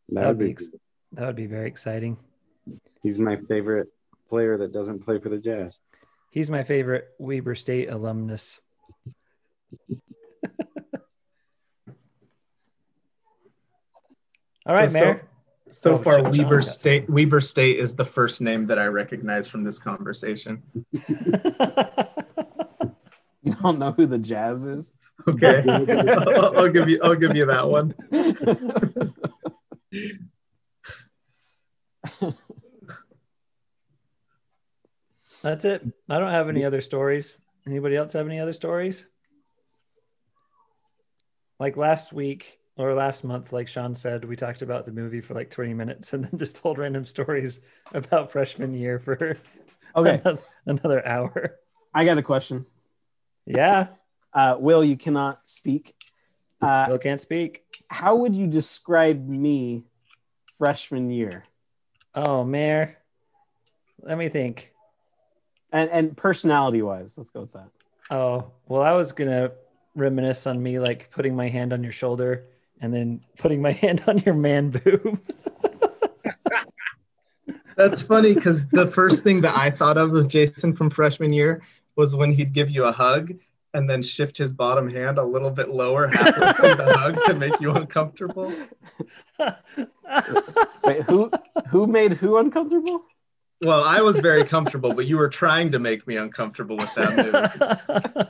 That 0.08 0.26
would 0.26 0.38
be. 0.40 0.50
ex- 0.50 0.68
that 1.12 1.26
would 1.28 1.36
be 1.36 1.46
very 1.46 1.68
exciting. 1.68 2.16
He's 3.04 3.20
my 3.20 3.36
favorite 3.48 3.86
player 4.28 4.58
that 4.58 4.72
doesn't 4.72 5.04
play 5.04 5.20
for 5.20 5.28
the 5.28 5.38
Jazz. 5.38 5.80
He's 6.32 6.50
my 6.50 6.64
favorite 6.64 7.06
Weber 7.20 7.54
State 7.54 7.88
alumnus. 7.88 8.60
All 14.66 14.74
right, 14.74 14.90
So- 14.90 15.00
Mayor. 15.00 15.28
So 15.68 15.94
Oh, 15.94 15.98
far, 16.02 16.18
Sean- 16.24 16.30
Weber 16.30 16.58
got 16.58 16.64
State 16.66 17.10
Weber 17.10 17.40
State 17.40 17.80
is 17.80 17.96
the 17.96 18.04
first 18.04 18.40
name 18.40 18.62
that 18.66 18.78
I 18.78 18.86
recognize 18.86 19.48
from 19.48 19.64
this 19.64 19.80
conversation. 19.80 20.62
You 23.46 23.54
don't 23.62 23.78
know 23.78 23.92
who 23.92 24.06
the 24.06 24.18
Jazz 24.18 24.66
is? 24.66 24.94
Okay, 25.28 25.62
I'll, 26.16 26.58
I'll 26.58 26.68
give 26.68 26.88
you 26.88 26.98
I'll 27.02 27.14
give 27.14 27.36
you 27.36 27.46
that 27.46 27.68
one. 27.68 27.94
That's 35.42 35.64
it. 35.64 35.86
I 36.08 36.18
don't 36.18 36.32
have 36.32 36.48
any 36.48 36.64
other 36.64 36.80
stories. 36.80 37.36
Anybody 37.66 37.94
else 37.94 38.14
have 38.14 38.26
any 38.26 38.40
other 38.40 38.52
stories? 38.52 39.06
like 41.58 41.76
last 41.76 42.12
week 42.12 42.58
or 42.76 42.94
last 42.94 43.24
month, 43.24 43.52
like 43.52 43.68
Sean 43.68 43.94
said, 43.94 44.24
we 44.24 44.36
talked 44.36 44.62
about 44.62 44.84
the 44.84 44.92
movie 44.92 45.20
for 45.20 45.34
like 45.34 45.50
20 45.50 45.74
minutes 45.74 46.12
and 46.12 46.24
then 46.24 46.38
just 46.38 46.56
told 46.56 46.78
random 46.78 47.06
stories 47.06 47.60
about 47.94 48.30
freshman 48.30 48.74
year 48.74 48.98
for 48.98 49.38
Okay. 49.94 50.20
another, 50.22 50.38
another 50.66 51.06
hour. 51.06 51.56
I 51.94 52.04
got 52.04 52.18
a 52.18 52.22
question. 52.22 52.66
Yeah. 53.46 53.88
Uh, 54.34 54.56
Will, 54.58 54.84
you 54.84 54.96
cannot 54.96 55.48
speak. 55.48 55.94
Uh, 56.60 56.86
Will 56.88 56.98
can't 56.98 57.20
speak. 57.20 57.64
How 57.88 58.16
would 58.16 58.34
you 58.34 58.46
describe 58.46 59.26
me 59.26 59.84
freshman 60.58 61.10
year? 61.10 61.44
Oh, 62.14 62.44
Mayor. 62.44 62.98
Let 64.02 64.18
me 64.18 64.28
think. 64.28 64.72
And 65.72 65.90
and 65.90 66.16
personality 66.16 66.82
wise, 66.82 67.16
let's 67.16 67.30
go 67.30 67.40
with 67.42 67.52
that. 67.52 67.70
Oh, 68.10 68.52
well, 68.68 68.82
I 68.82 68.92
was 68.92 69.12
going 69.12 69.30
to 69.30 69.52
reminisce 69.94 70.46
on 70.46 70.62
me 70.62 70.78
like 70.78 71.10
putting 71.10 71.34
my 71.34 71.48
hand 71.48 71.72
on 71.72 71.82
your 71.82 71.92
shoulder 71.92 72.44
and 72.80 72.94
then 72.94 73.20
putting 73.36 73.60
my 73.60 73.72
hand 73.82 74.02
on 74.06 74.18
your 74.18 74.34
man 74.34 74.70
boob. 74.70 75.20
That's 77.76 78.00
funny 78.00 78.32
because 78.32 78.68
the 78.68 78.90
first 78.90 79.22
thing 79.22 79.42
that 79.42 79.56
I 79.56 79.70
thought 79.70 79.98
of 79.98 80.10
with 80.12 80.28
Jason 80.30 80.74
from 80.74 80.88
freshman 80.88 81.32
year 81.32 81.62
was 81.96 82.14
when 82.14 82.32
he'd 82.32 82.52
give 82.52 82.70
you 82.70 82.84
a 82.84 82.92
hug 82.92 83.32
and 83.74 83.90
then 83.90 84.02
shift 84.02 84.38
his 84.38 84.52
bottom 84.52 84.88
hand 84.88 85.18
a 85.18 85.22
little 85.22 85.50
bit 85.50 85.68
lower 85.68 86.08
halfway 86.08 86.52
through 86.52 86.74
the 86.76 86.96
hug 86.96 87.22
to 87.24 87.34
make 87.34 87.60
you 87.60 87.72
uncomfortable. 87.72 88.52
Wait, 90.84 91.02
who 91.02 91.30
who 91.68 91.86
made 91.86 92.12
who 92.12 92.38
uncomfortable? 92.38 93.02
Well, 93.64 93.84
I 93.84 94.00
was 94.00 94.18
very 94.18 94.44
comfortable, 94.44 94.92
but 94.92 95.06
you 95.06 95.16
were 95.16 95.28
trying 95.28 95.72
to 95.72 95.78
make 95.78 96.06
me 96.06 96.16
uncomfortable 96.16 96.76
with 96.76 96.94
that 96.94 98.28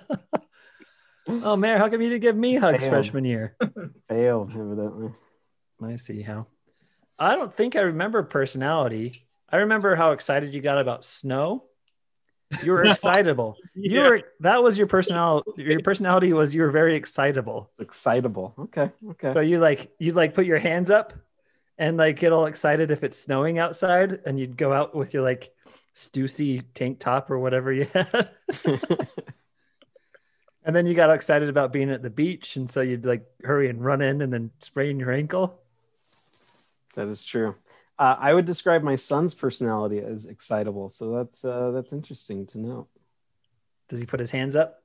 move. 1.28 1.42
oh, 1.44 1.56
Mayor, 1.56 1.78
how 1.78 1.88
come 1.88 2.00
you 2.00 2.08
didn't 2.08 2.22
give 2.22 2.36
me 2.36 2.56
hugs 2.56 2.84
Damn. 2.84 2.90
freshman 2.90 3.24
year? 3.24 3.56
Failed, 4.08 4.50
evidently. 4.50 5.10
I 5.82 5.96
see 5.96 6.22
how. 6.22 6.46
I 7.18 7.34
don't 7.34 7.52
think 7.52 7.76
I 7.76 7.80
remember 7.80 8.22
personality. 8.22 9.26
I 9.48 9.58
remember 9.58 9.96
how 9.96 10.12
excited 10.12 10.54
you 10.54 10.60
got 10.60 10.78
about 10.78 11.04
snow. 11.04 11.64
You 12.64 12.72
were 12.72 12.84
excitable. 12.90 13.56
You 13.74 14.00
Yeah. 14.02 14.08
were 14.08 14.22
that 14.40 14.62
was 14.62 14.78
your 14.78 14.86
personality. 14.86 15.50
Your 15.56 15.80
personality 15.80 16.32
was 16.32 16.54
you 16.54 16.62
were 16.62 16.70
very 16.70 16.94
excitable. 16.96 17.70
Excitable. 17.78 18.54
Okay. 18.58 18.90
Okay. 19.10 19.32
So 19.32 19.40
you 19.40 19.58
like 19.58 19.90
you 19.98 20.12
like 20.12 20.34
put 20.34 20.46
your 20.46 20.58
hands 20.58 20.90
up 20.90 21.12
and 21.78 21.96
like 21.96 22.18
get 22.20 22.32
all 22.32 22.46
excited 22.46 22.90
if 22.90 23.04
it's 23.04 23.18
snowing 23.18 23.58
outside, 23.58 24.20
and 24.24 24.38
you'd 24.38 24.56
go 24.56 24.72
out 24.72 24.94
with 24.94 25.12
your 25.12 25.22
like 25.22 25.52
Stussy 25.94 26.62
tank 26.74 26.98
top 27.00 27.30
or 27.30 27.38
whatever 27.38 27.72
you 27.72 27.84
had. 27.94 28.30
and 30.64 30.74
then 30.74 30.86
you 30.86 30.94
got 30.94 31.10
excited 31.10 31.48
about 31.48 31.72
being 31.72 31.90
at 31.90 32.02
the 32.02 32.10
beach, 32.10 32.56
and 32.56 32.68
so 32.68 32.80
you'd 32.80 33.06
like 33.06 33.24
hurry 33.42 33.68
and 33.68 33.84
run 33.84 34.02
in 34.02 34.20
and 34.22 34.32
then 34.32 34.50
sprain 34.60 34.98
your 35.00 35.12
ankle. 35.12 35.58
That 36.94 37.08
is 37.08 37.22
true. 37.22 37.54
Uh, 37.98 38.16
I 38.18 38.34
would 38.34 38.44
describe 38.44 38.82
my 38.82 38.96
son's 38.96 39.34
personality 39.34 40.00
as 40.00 40.26
excitable. 40.26 40.90
So 40.90 41.16
that's 41.16 41.44
uh, 41.44 41.70
that's 41.70 41.92
interesting 41.92 42.46
to 42.48 42.58
know. 42.58 42.88
Does 43.88 44.00
he 44.00 44.06
put 44.06 44.20
his 44.20 44.30
hands 44.30 44.54
up? 44.56 44.82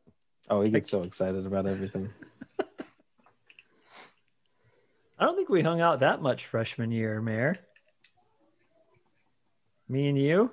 Oh, 0.50 0.62
he 0.62 0.70
gets 0.70 0.90
so 0.90 1.02
excited 1.02 1.46
about 1.46 1.66
everything. 1.66 2.10
I 5.20 5.26
don't 5.26 5.36
think 5.36 5.50
we 5.50 5.62
hung 5.62 5.82
out 5.82 6.00
that 6.00 6.22
much 6.22 6.46
freshman 6.46 6.92
year, 6.92 7.22
Mayor. 7.22 7.56
Me 9.88 10.08
and 10.08 10.18
you 10.18 10.52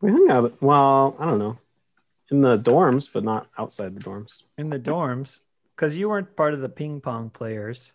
We 0.00 0.10
hung 0.10 0.30
out. 0.30 0.60
Well, 0.60 1.16
I 1.18 1.26
don't 1.26 1.38
know, 1.38 1.58
in 2.30 2.40
the 2.40 2.58
dorms, 2.58 3.08
but 3.12 3.24
not 3.24 3.46
outside 3.56 3.94
the 3.94 4.00
dorms. 4.00 4.42
in 4.58 4.68
the 4.68 4.78
dorms 4.80 5.40
because 5.76 5.96
you 5.96 6.08
weren't 6.08 6.36
part 6.36 6.54
of 6.54 6.60
the 6.60 6.68
ping 6.68 7.00
pong 7.00 7.30
players. 7.30 7.92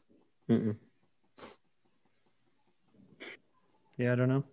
Mm-mm. 0.50 0.78
Yeah, 3.98 4.14
I 4.14 4.16
don't 4.16 4.30
know. 4.30 4.44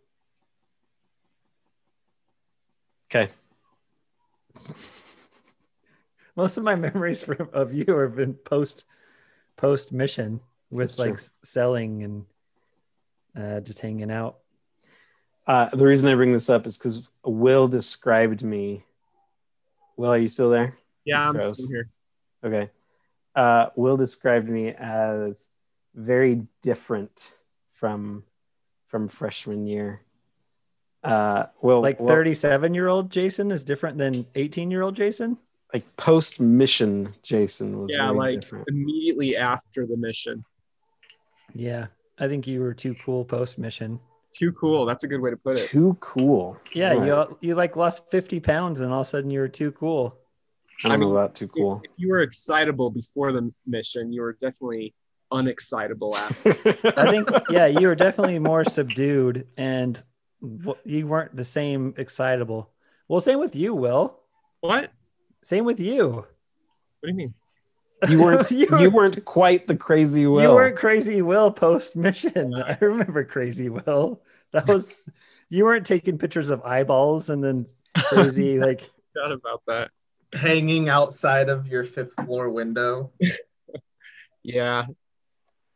Okay. 3.07 3.31
Most 6.37 6.57
of 6.57 6.65
my 6.65 6.75
memories 6.75 7.23
from 7.23 7.51
of 7.53 7.75
you 7.75 7.85
have 7.99 8.17
been 8.17 8.35
post 8.35 8.85
post 9.57 9.93
mission 9.93 10.41
with 10.71 10.97
That's 10.97 10.99
like 10.99 11.17
true. 11.17 11.27
selling 11.45 12.03
and 12.03 12.25
uh, 13.37 13.61
just 13.61 13.81
hanging 13.81 14.11
out. 14.11 14.39
Uh, 15.47 15.69
the 15.75 15.87
reason 15.87 16.09
I 16.09 16.15
bring 16.15 16.33
this 16.33 16.49
up 16.49 16.67
is 16.67 16.79
because 16.79 17.09
Will 17.25 17.69
described 17.69 18.43
me. 18.43 18.85
Will, 19.97 20.13
are 20.13 20.19
you 20.19 20.29
still 20.29 20.51
there? 20.51 20.77
Yeah, 21.05 21.29
I'm 21.29 21.41
still 21.41 21.69
here. 21.69 21.91
Okay. 22.45 22.71
Uh, 23.35 23.67
Will 23.77 23.97
described 23.97 24.49
me 24.49 24.69
as 24.69 25.49
very 25.95 26.47
different 26.63 27.33
from 27.73 28.25
from 28.93 29.09
freshman 29.09 29.67
year. 29.67 30.03
Uh, 31.03 31.47
Will, 31.63 31.81
Like 31.81 31.99
37 31.99 32.75
year 32.75 32.87
old 32.87 33.11
Jason 33.11 33.51
is 33.51 33.65
different 33.65 33.99
than 33.99 34.25
18 34.37 34.71
year 34.71 34.83
old 34.83 34.95
Jason. 34.95 35.37
like 35.75 35.85
post 35.97 36.39
mission 36.39 37.13
Jason 37.23 37.81
was 37.81 37.91
Yeah, 37.91 38.11
like 38.11 38.43
different. 38.43 38.69
immediately 38.69 39.37
after 39.37 39.87
the 39.87 39.97
mission. 39.97 40.45
Yeah, 41.55 41.87
I 42.21 42.29
think 42.29 42.47
you 42.47 42.61
were 42.61 42.75
too 42.75 42.95
cool 43.05 43.25
post 43.25 43.59
mission. 43.59 43.99
Too 44.35 44.53
cool. 44.53 44.85
That's 44.87 45.05
a 45.05 45.09
good 45.09 45.21
way 45.21 45.31
to 45.31 45.37
put 45.37 45.59
it. 45.59 45.67
Too 45.69 45.97
cool. 46.01 46.59
Yeah, 46.75 46.93
Right. 46.93 47.07
you 47.07 47.39
you 47.41 47.55
like 47.55 47.75
lost 47.75 48.11
50 48.11 48.39
pounds 48.41 48.81
and 48.83 48.93
all 48.93 49.01
of 49.01 49.07
a 49.07 49.11
sudden 49.11 49.31
you 49.31 49.41
were 49.41 49.49
too 49.49 49.73
cool. 49.73 50.19
I 50.85 50.89
don't 50.89 50.93
I 50.93 50.97
mean, 50.99 51.15
know 51.15 51.29
too 51.29 51.49
cool. 51.49 51.81
If 51.85 51.93
you 51.97 52.09
were 52.11 52.21
excitable 52.21 52.91
before 52.91 53.33
the 53.33 53.51
mission, 53.67 54.13
you 54.13 54.21
were 54.21 54.35
definitely 54.35 54.95
unexcitable 55.33 56.15
after. 56.17 56.51
I 56.99 57.11
think 57.11 57.29
yeah, 57.51 57.67
you 57.67 57.89
were 57.89 57.95
definitely 57.95 58.39
more 58.39 58.65
subdued 58.65 59.47
and 59.57 60.01
you 60.85 61.07
weren't 61.07 61.35
the 61.37 61.45
same 61.45 61.95
excitable. 61.97 62.71
Well, 63.09 63.21
same 63.21 63.39
with 63.41 63.57
you, 63.57 63.75
Will. 63.75 64.19
what? 64.61 64.91
Same 65.45 65.65
with 65.65 65.81
you. 65.81 66.09
What 66.11 66.25
do 67.05 67.09
you 67.09 67.15
mean? 67.15 67.35
You 68.09 68.21
weren't 68.21 68.51
You 68.51 68.59
you, 68.79 68.91
were- 68.91 68.91
weren't 68.91 69.25
quite 69.25 69.67
the 69.67 69.77
crazy 69.77 70.27
Will. 70.27 70.43
You 70.43 70.51
weren't 70.51 70.77
crazy 70.77 71.23
Will 71.23 71.51
post 71.53 71.95
mission. 71.97 72.55
I 72.67 72.77
remember 72.81 73.25
crazy 73.25 73.69
Will. 73.69 74.23
That 74.53 74.67
was 74.67 75.09
you 75.49 75.65
weren't 75.65 75.87
taking 75.87 76.19
pictures 76.19 76.51
of 76.51 76.63
eyeballs 76.63 77.29
and 77.31 77.43
then 77.43 77.67
crazy 77.97 78.59
like 78.59 78.89
Forgot 79.13 79.33
about 79.33 79.63
that. 79.67 79.91
Hanging 80.33 80.89
outside 80.89 81.49
of 81.51 81.67
your 81.67 81.85
fifth 81.85 82.15
floor 82.25 82.49
window. 82.51 83.13
Yeah. 84.43 84.87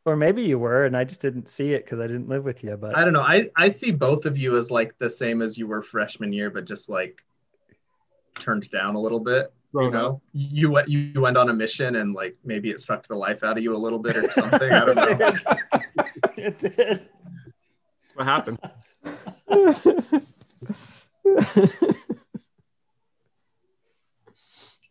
Or 0.07 0.16
maybe 0.16 0.42
you 0.42 0.59
were 0.59 0.84
and 0.84 0.96
I 0.96 1.04
just 1.04 1.20
didn't 1.20 1.48
see 1.48 1.74
it 1.74 1.84
because 1.84 2.00
I 2.00 2.07
didn't 2.07 2.28
live 2.28 2.44
with 2.44 2.64
you. 2.64 2.76
But 2.76 2.96
I 2.96 3.04
don't 3.04 3.12
know. 3.12 3.20
I, 3.20 3.50
I 3.57 3.68
see 3.68 3.90
both 3.90 4.24
of 4.24 4.38
you 4.38 4.57
as 4.57 4.70
like 4.70 4.96
the 4.98 5.11
same 5.11 5.42
as 5.42 5.59
you 5.59 5.66
were 5.66 5.82
freshman 5.82 6.32
year, 6.32 6.50
but 6.50 6.64
just 6.64 6.88
like 6.88 7.22
turned 8.38 8.70
down 8.70 8.94
a 8.94 9.00
little 9.00 9.20
bit. 9.20 9.52
You 9.74 9.90
know, 9.90 10.22
you 10.32 10.70
went 10.70 10.88
you 10.88 11.20
went 11.20 11.36
on 11.36 11.50
a 11.50 11.52
mission 11.52 11.96
and 11.96 12.14
like 12.14 12.34
maybe 12.42 12.70
it 12.70 12.80
sucked 12.80 13.09
the 13.09 13.14
life 13.14 13.44
out 13.44 13.59
of 13.59 13.62
you 13.62 13.74
a 13.74 13.76
little 13.76 13.98
bit 13.98 14.16
or 14.16 14.30
something. 14.32 14.72
I 14.72 14.84
don't 14.86 14.96
know. 14.96 15.34
it 16.38 16.59
did. 16.59 16.76
That's 16.78 18.14
what 18.14 18.24
happens. 18.24 18.61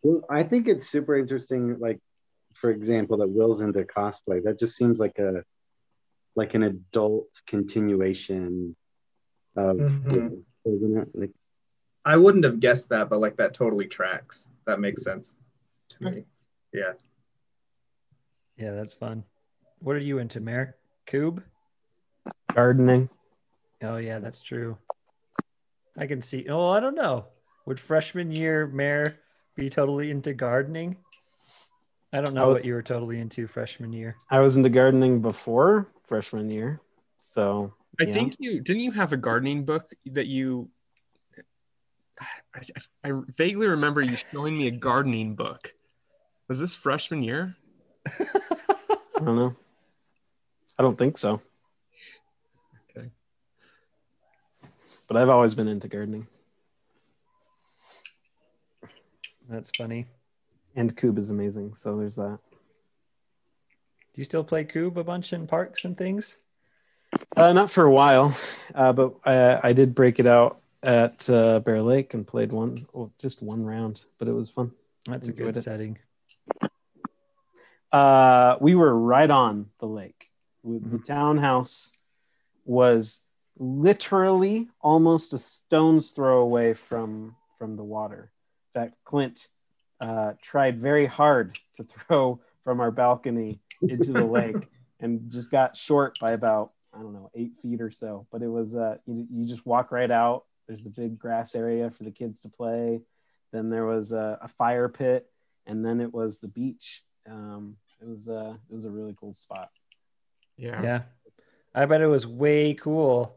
Well, 0.06 0.22
I 0.30 0.44
think 0.44 0.68
it's 0.68 0.88
super 0.88 1.18
interesting. 1.18 1.80
Like, 1.80 1.98
for 2.60 2.70
example, 2.70 3.18
that 3.18 3.28
Will's 3.28 3.60
into 3.60 3.82
cosplay. 3.84 4.42
That 4.42 4.58
just 4.58 4.76
seems 4.76 4.98
like 5.00 5.18
a 5.18 5.44
like 6.34 6.52
an 6.54 6.64
adult 6.64 7.28
continuation 7.46 8.76
of, 9.56 9.76
Mhm. 9.78 10.44
isn't 10.66 10.96
it? 10.98 11.08
Like, 11.14 11.30
I 12.04 12.18
wouldn't 12.18 12.44
have 12.44 12.60
guessed 12.60 12.90
that, 12.90 13.08
but 13.08 13.20
like 13.20 13.36
that 13.36 13.54
totally 13.54 13.86
tracks. 13.86 14.48
That 14.66 14.78
makes 14.78 15.02
sense 15.02 15.38
to 15.88 16.04
me. 16.04 16.26
Yeah. 16.72 16.92
Yeah, 18.58 18.72
that's 18.72 18.92
fun. 18.94 19.24
What 19.80 19.96
are 19.96 20.00
you 20.00 20.18
into, 20.18 20.40
Mayor? 20.40 20.76
Kubb? 21.06 21.42
Gardening. 22.54 23.08
Oh 23.82 23.96
yeah, 23.96 24.18
that's 24.18 24.40
true. 24.42 24.76
I 25.96 26.06
can 26.06 26.20
see. 26.20 26.46
Oh, 26.48 26.68
I 26.68 26.80
don't 26.80 26.94
know. 26.94 27.28
Would 27.64 27.80
freshman 27.80 28.30
year 28.30 28.66
Mayor 28.66 29.18
be 29.54 29.70
totally 29.70 30.10
into 30.10 30.34
gardening? 30.34 30.96
I 32.12 32.20
don't 32.20 32.36
I 32.36 32.40
know 32.40 32.50
what 32.50 32.64
you 32.64 32.74
were 32.74 32.82
totally 32.82 33.20
into 33.20 33.46
freshman 33.46 33.92
year. 33.92 34.16
I 34.30 34.40
was 34.40 34.56
into 34.56 34.68
gardening 34.68 35.20
before 35.20 35.88
freshman 36.06 36.50
year. 36.50 36.80
So 37.24 37.74
I 38.00 38.04
yeah. 38.04 38.12
think 38.12 38.36
you 38.38 38.60
didn't 38.60 38.82
you 38.82 38.92
have 38.92 39.12
a 39.12 39.16
gardening 39.16 39.64
book 39.64 39.92
that 40.06 40.26
you 40.26 40.70
I, 42.54 42.62
I 43.04 43.12
vaguely 43.36 43.68
remember 43.68 44.00
you 44.00 44.16
showing 44.16 44.56
me 44.56 44.68
a 44.68 44.70
gardening 44.70 45.34
book. 45.34 45.74
Was 46.48 46.60
this 46.60 46.74
freshman 46.74 47.22
year? 47.22 47.56
I 48.06 49.24
don't 49.24 49.36
know. 49.36 49.56
I 50.78 50.82
don't 50.82 50.96
think 50.96 51.18
so. 51.18 51.40
Okay. 52.90 53.10
But 55.08 55.16
I've 55.16 55.28
always 55.28 55.54
been 55.54 55.68
into 55.68 55.88
gardening. 55.88 56.26
That's 59.48 59.70
funny. 59.76 60.06
And 60.76 60.96
Kubb 60.96 61.18
is 61.18 61.30
amazing. 61.30 61.74
So 61.74 61.96
there's 61.96 62.16
that. 62.16 62.38
Do 64.16 64.20
you 64.20 64.24
still 64.24 64.44
play 64.44 64.64
Kubb 64.64 64.96
a 64.98 65.04
bunch 65.04 65.32
in 65.32 65.46
parks 65.46 65.84
and 65.84 65.96
things? 65.96 66.38
Uh, 67.36 67.52
not 67.52 67.70
for 67.70 67.84
a 67.84 67.90
while, 67.90 68.36
uh, 68.74 68.92
but 68.92 69.14
I, 69.24 69.68
I 69.68 69.72
did 69.72 69.94
break 69.94 70.18
it 70.18 70.26
out 70.26 70.60
at 70.82 71.28
uh, 71.28 71.60
Bear 71.60 71.82
Lake 71.82 72.14
and 72.14 72.26
played 72.26 72.52
one, 72.52 72.76
well, 72.92 73.12
just 73.18 73.42
one 73.42 73.64
round, 73.64 74.04
but 74.18 74.28
it 74.28 74.32
was 74.32 74.50
fun. 74.50 74.72
That's 75.06 75.28
a 75.28 75.32
good 75.32 75.56
it. 75.56 75.62
setting. 75.62 75.98
Uh, 77.92 78.56
we 78.60 78.74
were 78.74 78.94
right 78.98 79.30
on 79.30 79.66
the 79.78 79.86
lake. 79.86 80.30
Mm-hmm. 80.66 80.96
The 80.96 81.02
townhouse 81.02 81.92
was 82.64 83.22
literally 83.58 84.68
almost 84.80 85.32
a 85.32 85.38
stone's 85.38 86.10
throw 86.10 86.40
away 86.40 86.74
from 86.74 87.36
from 87.58 87.76
the 87.76 87.84
water. 87.84 88.30
In 88.74 88.82
fact, 88.82 88.96
Clint 89.04 89.48
uh, 90.00 90.32
tried 90.42 90.80
very 90.80 91.06
hard 91.06 91.58
to 91.74 91.84
throw 91.84 92.40
from 92.64 92.80
our 92.80 92.90
balcony 92.90 93.60
into 93.82 94.12
the 94.12 94.24
lake 94.24 94.68
and 95.00 95.30
just 95.30 95.50
got 95.50 95.76
short 95.76 96.18
by 96.20 96.32
about 96.32 96.72
I 96.94 96.98
don't 97.00 97.12
know 97.12 97.30
eight 97.34 97.52
feet 97.60 97.80
or 97.80 97.90
so. 97.90 98.26
But 98.30 98.42
it 98.42 98.48
was 98.48 98.74
uh, 98.74 98.96
you, 99.06 99.26
you 99.30 99.44
just 99.44 99.66
walk 99.66 99.92
right 99.92 100.10
out. 100.10 100.44
There's 100.66 100.82
the 100.82 100.90
big 100.90 101.18
grass 101.18 101.54
area 101.54 101.90
for 101.90 102.02
the 102.04 102.10
kids 102.10 102.40
to 102.40 102.48
play. 102.48 103.00
Then 103.52 103.70
there 103.70 103.84
was 103.84 104.12
a, 104.12 104.38
a 104.42 104.48
fire 104.48 104.88
pit, 104.88 105.30
and 105.66 105.84
then 105.84 106.00
it 106.00 106.12
was 106.12 106.38
the 106.38 106.48
beach. 106.48 107.04
Um, 107.30 107.76
it 108.00 108.08
was 108.08 108.28
uh, 108.28 108.54
it 108.68 108.72
was 108.72 108.84
a 108.84 108.90
really 108.90 109.14
cool 109.18 109.34
spot. 109.34 109.70
Yeah. 110.56 110.82
Yeah. 110.82 111.02
I 111.74 111.84
bet 111.84 112.00
it 112.00 112.06
was 112.06 112.26
way 112.26 112.74
cool. 112.74 113.36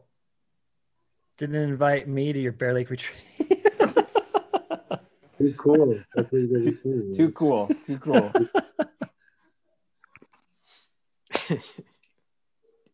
Didn't 1.36 1.56
invite 1.56 2.08
me 2.08 2.32
to 2.32 2.38
your 2.38 2.52
Bear 2.52 2.72
Lake 2.72 2.90
retreat. 2.90 3.20
Too 5.40 5.54
cool. 5.56 5.98
That's 6.14 6.30
what 6.30 6.38
you 6.38 6.54
guys 6.54 6.66
are 6.66 6.76
saying. 6.82 7.14
Too 7.14 7.32
cool. 7.32 7.70
Too 7.86 7.98
cool. 7.98 8.30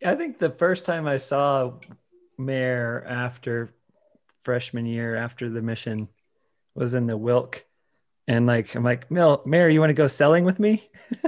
I 0.04 0.14
think 0.14 0.38
the 0.38 0.50
first 0.50 0.84
time 0.84 1.08
I 1.08 1.16
saw 1.16 1.72
Mare 2.38 3.04
after 3.06 3.74
freshman 4.44 4.86
year, 4.86 5.16
after 5.16 5.50
the 5.50 5.60
mission, 5.60 6.08
was 6.74 6.94
in 6.94 7.06
the 7.06 7.16
Wilk. 7.16 7.64
And 8.28 8.46
like, 8.46 8.74
I'm 8.74 8.84
like, 8.84 9.10
Mel, 9.10 9.42
Mare, 9.44 9.68
you 9.68 9.80
want 9.80 9.90
to 9.90 9.94
go 9.94 10.06
selling 10.06 10.44
with 10.44 10.60
me? 10.60 10.88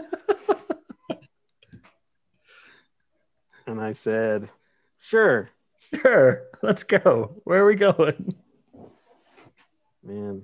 and 3.66 3.80
I 3.80 3.92
said, 3.92 4.50
"Sure, 4.98 5.50
Sure, 5.94 6.42
let's 6.62 6.82
go. 6.82 7.40
Where 7.44 7.62
are 7.62 7.66
we 7.66 7.76
going? 7.76 8.34
man." 10.02 10.42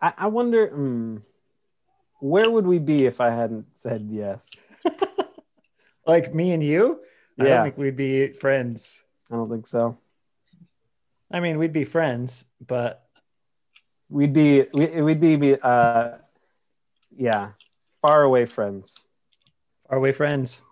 I, 0.00 0.12
I 0.16 0.26
wonder, 0.28 0.68
hmm, 0.68 1.16
where 2.20 2.50
would 2.50 2.66
we 2.66 2.78
be 2.78 3.06
if 3.06 3.20
I 3.20 3.30
hadn't 3.30 3.66
said 3.74 4.08
yes? 4.10 4.50
Like 6.06 6.34
me 6.34 6.52
and 6.52 6.64
you? 6.64 7.00
I 7.38 7.44
don't 7.44 7.64
think 7.64 7.76
we'd 7.76 7.94
be 7.94 8.28
friends. 8.28 8.98
I 9.30 9.34
don't 9.34 9.50
think 9.50 9.66
so. 9.66 9.98
I 11.30 11.40
mean, 11.40 11.58
we'd 11.58 11.74
be 11.74 11.84
friends, 11.84 12.46
but 12.66 13.04
We'd 14.10 14.32
be, 14.32 14.64
we, 14.72 15.02
we'd 15.02 15.20
be, 15.20 15.54
uh, 15.60 16.12
yeah, 17.14 17.50
far 18.00 18.22
away 18.22 18.46
friends. 18.46 18.96
are 19.90 20.00
we 20.00 20.12
friends? 20.12 20.62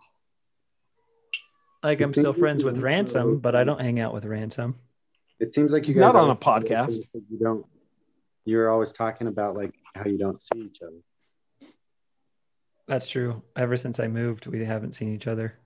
Like 1.83 2.01
I'm 2.01 2.14
still 2.14 2.33
friends 2.33 2.64
with 2.64 2.79
Ransom, 2.79 3.39
but 3.39 3.55
I 3.55 3.64
don't 3.64 3.81
hang 3.81 4.01
out 4.01 4.14
with 4.14 4.24
Ransom. 4.24 4.77
It 5.39 5.55
seems 5.55 5.72
like 5.72 5.83
you 5.83 5.89
He's 5.89 5.97
guys 5.97 6.14
not 6.14 6.16
on 6.16 6.31
a 6.31 6.33
always 6.33 6.39
talk 6.39 6.64
about 6.64 6.64
podcast. 6.64 6.87
things 6.87 7.09
that 7.12 7.64
You 8.47 8.53
don't. 8.55 8.61
You're 8.61 8.70
always 8.70 8.92
talking 8.92 9.26
about 9.26 9.57
like 9.57 9.74
how 9.94 10.07
you 10.07 10.18
don't 10.18 10.42
see 10.42 10.61
each 10.61 10.82
other. 10.82 11.01
That's 12.88 13.09
true. 13.09 13.42
Ever 13.57 13.76
since 13.76 13.99
I 13.99 14.07
moved, 14.07 14.47
we 14.47 14.64
haven't 14.64 14.94
seen 14.94 15.12
each 15.14 15.26
other. 15.26 15.59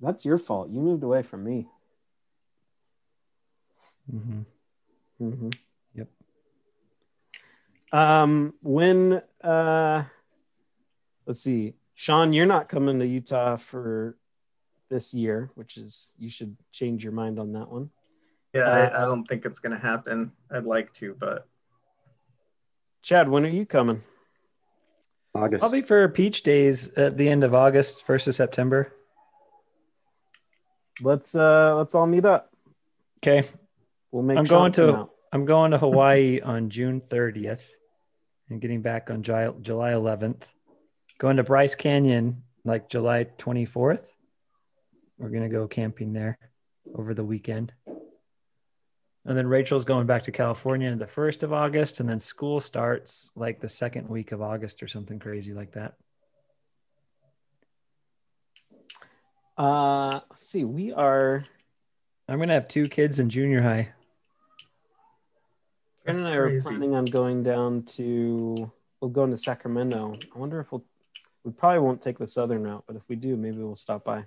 That's 0.00 0.24
your 0.24 0.38
fault. 0.38 0.70
You 0.70 0.80
moved 0.80 1.02
away 1.02 1.22
from 1.22 1.44
me. 1.44 1.68
hmm 4.10 4.42
Mm-hmm. 5.20 5.50
Yep. 5.94 6.08
Um, 7.92 8.54
when 8.60 9.22
uh, 9.44 10.02
let's 11.26 11.40
see, 11.40 11.74
Sean, 11.94 12.32
you're 12.32 12.46
not 12.46 12.68
coming 12.68 12.98
to 12.98 13.06
Utah 13.06 13.56
for 13.56 14.16
this 14.88 15.14
year, 15.14 15.50
which 15.54 15.76
is 15.76 16.12
you 16.18 16.28
should 16.28 16.56
change 16.72 17.04
your 17.04 17.12
mind 17.12 17.38
on 17.38 17.52
that 17.52 17.70
one. 17.70 17.90
Yeah, 18.52 18.62
Uh, 18.62 18.90
I, 18.94 19.02
I 19.02 19.04
don't 19.04 19.24
think 19.26 19.44
it's 19.46 19.60
gonna 19.60 19.78
happen. 19.78 20.32
I'd 20.50 20.64
like 20.64 20.92
to, 20.94 21.14
but 21.20 21.46
Chad, 23.02 23.28
when 23.28 23.44
are 23.44 23.50
you 23.50 23.66
coming? 23.66 24.00
August. 25.34 25.60
Probably 25.60 25.82
for 25.82 26.08
Peach 26.08 26.42
Days 26.42 26.92
at 26.94 27.16
the 27.16 27.28
end 27.28 27.42
of 27.42 27.54
August, 27.54 28.04
first 28.04 28.28
of 28.28 28.34
September. 28.34 28.92
Let's 31.00 31.34
uh, 31.34 31.76
let's 31.76 31.94
all 31.94 32.06
meet 32.06 32.24
up. 32.24 32.52
Okay. 33.18 33.48
We'll 34.10 34.22
make. 34.22 34.38
I'm 34.38 34.44
going 34.44 34.72
to 34.72 34.94
out. 34.94 35.10
I'm 35.32 35.44
going 35.46 35.70
to 35.70 35.78
Hawaii 35.78 36.40
on 36.44 36.70
June 36.70 37.00
30th 37.00 37.62
and 38.50 38.60
getting 38.60 38.82
back 38.82 39.10
on 39.10 39.22
July, 39.22 39.50
July 39.62 39.92
11th. 39.92 40.42
Going 41.18 41.38
to 41.38 41.42
Bryce 41.42 41.74
Canyon 41.74 42.42
like 42.64 42.88
July 42.88 43.24
24th. 43.38 44.04
We're 45.18 45.30
gonna 45.30 45.48
go 45.48 45.68
camping 45.68 46.12
there 46.12 46.38
over 46.94 47.14
the 47.14 47.24
weekend. 47.24 47.72
And 49.24 49.36
then 49.36 49.46
Rachel's 49.46 49.84
going 49.84 50.06
back 50.06 50.24
to 50.24 50.32
California 50.32 50.94
the 50.96 51.06
first 51.06 51.42
of 51.42 51.52
August, 51.52 52.00
and 52.00 52.08
then 52.08 52.18
school 52.18 52.58
starts 52.58 53.30
like 53.36 53.60
the 53.60 53.68
second 53.68 54.08
week 54.08 54.32
of 54.32 54.42
August 54.42 54.82
or 54.82 54.88
something 54.88 55.18
crazy 55.20 55.54
like 55.54 55.72
that. 55.72 55.94
Uh, 59.56 60.20
let's 60.30 60.48
see, 60.48 60.64
we 60.64 60.92
are. 60.92 61.44
I'm 62.28 62.38
gonna 62.38 62.54
have 62.54 62.66
two 62.66 62.88
kids 62.88 63.20
in 63.20 63.30
junior 63.30 63.62
high. 63.62 63.92
Karen 66.04 66.18
and 66.18 66.28
I 66.28 66.34
are 66.34 66.60
planning 66.60 66.94
on 66.94 67.04
going 67.04 67.42
down 67.44 67.84
to. 67.84 68.72
We'll 69.00 69.10
go 69.10 69.24
into 69.24 69.36
Sacramento. 69.36 70.14
I 70.34 70.38
wonder 70.38 70.58
if 70.60 70.72
we'll. 70.72 70.84
We 71.44 71.52
probably 71.52 71.80
won't 71.80 72.02
take 72.02 72.18
the 72.18 72.26
southern 72.26 72.62
route, 72.62 72.84
but 72.86 72.96
if 72.96 73.02
we 73.08 73.16
do, 73.16 73.36
maybe 73.36 73.58
we'll 73.58 73.76
stop 73.76 74.04
by. 74.04 74.24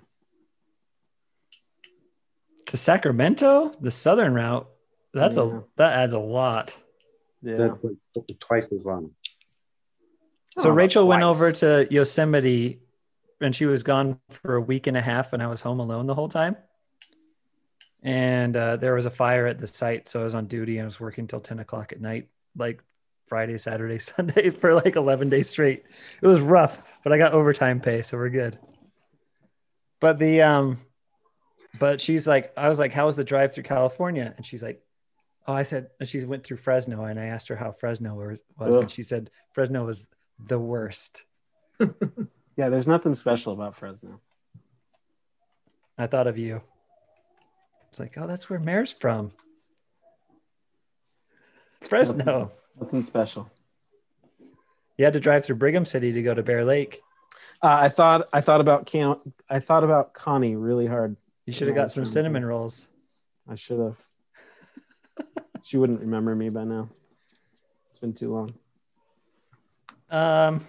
To 2.66 2.76
Sacramento, 2.76 3.72
the 3.80 3.90
southern 3.90 4.34
route. 4.34 4.68
That's 5.16 5.36
Yeah. 5.36 5.44
a 5.44 5.62
that 5.76 5.92
adds 5.94 6.12
a 6.12 6.18
lot. 6.18 6.76
Yeah. 7.42 7.56
That's 7.56 7.84
like 7.84 8.38
twice 8.40 8.68
as 8.72 8.86
long. 8.86 9.12
So 10.58 10.70
Oh, 10.70 10.72
Rachel 10.72 11.06
went 11.06 11.22
over 11.22 11.52
to 11.52 11.86
Yosemite 11.90 12.80
and 13.40 13.54
she 13.54 13.66
was 13.66 13.82
gone 13.82 14.18
for 14.30 14.54
a 14.56 14.60
week 14.60 14.86
and 14.86 14.96
a 14.96 15.02
half 15.02 15.32
and 15.32 15.42
I 15.42 15.46
was 15.46 15.60
home 15.60 15.80
alone 15.80 16.06
the 16.06 16.14
whole 16.14 16.28
time. 16.28 16.56
And 18.02 18.56
uh, 18.56 18.76
there 18.76 18.94
was 18.94 19.06
a 19.06 19.10
fire 19.10 19.46
at 19.46 19.58
the 19.58 19.66
site. 19.66 20.08
So 20.08 20.20
I 20.20 20.24
was 20.24 20.34
on 20.34 20.46
duty 20.46 20.78
and 20.78 20.82
I 20.82 20.86
was 20.86 21.00
working 21.00 21.26
till 21.26 21.40
10 21.40 21.58
o'clock 21.58 21.92
at 21.92 22.00
night, 22.00 22.28
like 22.56 22.82
Friday, 23.26 23.58
Saturday, 23.58 23.98
Sunday 24.12 24.50
for 24.50 24.74
like 24.74 24.96
11 24.96 25.28
days 25.28 25.50
straight. 25.50 25.84
It 26.22 26.26
was 26.26 26.40
rough, 26.40 26.98
but 27.02 27.12
I 27.12 27.18
got 27.18 27.32
overtime 27.32 27.80
pay. 27.80 28.02
So 28.02 28.16
we're 28.16 28.30
good. 28.30 28.58
But 30.00 30.18
the, 30.18 30.42
um, 30.42 30.78
but 31.78 32.00
she's 32.00 32.26
like, 32.26 32.52
I 32.56 32.68
was 32.68 32.78
like, 32.78 32.92
how 32.92 33.06
was 33.06 33.16
the 33.16 33.24
drive 33.24 33.54
through 33.54 33.64
California? 33.64 34.32
And 34.36 34.46
she's 34.46 34.62
like, 34.62 34.82
oh, 35.46 35.52
I 35.52 35.62
said, 35.62 35.88
she 36.04 36.24
went 36.24 36.44
through 36.44 36.56
Fresno 36.58 37.04
and 37.04 37.18
I 37.18 37.26
asked 37.26 37.48
her 37.48 37.56
how 37.56 37.70
Fresno 37.70 38.14
was, 38.14 38.42
Ugh. 38.60 38.74
and 38.82 38.90
she 38.90 39.02
said 39.02 39.30
Fresno 39.50 39.84
was 39.84 40.06
the 40.38 40.58
worst. 40.58 41.24
Yeah, 42.56 42.70
there's 42.70 42.86
nothing 42.86 43.14
special 43.14 43.52
about 43.52 43.76
Fresno. 43.76 44.20
I 45.98 46.06
thought 46.06 46.26
of 46.26 46.38
you. 46.38 46.62
It's 47.90 48.00
like, 48.00 48.16
oh, 48.16 48.26
that's 48.26 48.48
where 48.48 48.58
Mare's 48.58 48.92
from. 48.92 49.32
Fresno. 51.82 52.52
Nothing 52.80 53.02
special. 53.02 53.50
You 54.96 55.04
had 55.04 55.14
to 55.14 55.20
drive 55.20 55.44
through 55.44 55.56
Brigham 55.56 55.84
City 55.84 56.12
to 56.12 56.22
go 56.22 56.32
to 56.32 56.42
Bear 56.42 56.64
Lake. 56.64 57.02
Uh, 57.62 57.68
I 57.80 57.88
thought 57.88 58.28
I 58.32 58.40
thought 58.40 58.60
about 58.60 58.86
Cam- 58.86 59.20
I 59.48 59.60
thought 59.60 59.84
about 59.84 60.14
Connie 60.14 60.56
really 60.56 60.86
hard. 60.86 61.16
You 61.44 61.52
should 61.52 61.68
have 61.68 61.76
got 61.76 61.90
some 61.90 62.06
cinnamon 62.06 62.44
rolls. 62.44 62.86
I 63.48 63.54
should 63.54 63.78
have. 63.78 63.98
She 65.66 65.76
wouldn't 65.78 66.00
remember 66.00 66.32
me 66.36 66.48
by 66.48 66.62
now. 66.62 66.88
It's 67.90 67.98
been 67.98 68.12
too 68.12 68.32
long. 68.32 68.54
Um, 70.08 70.64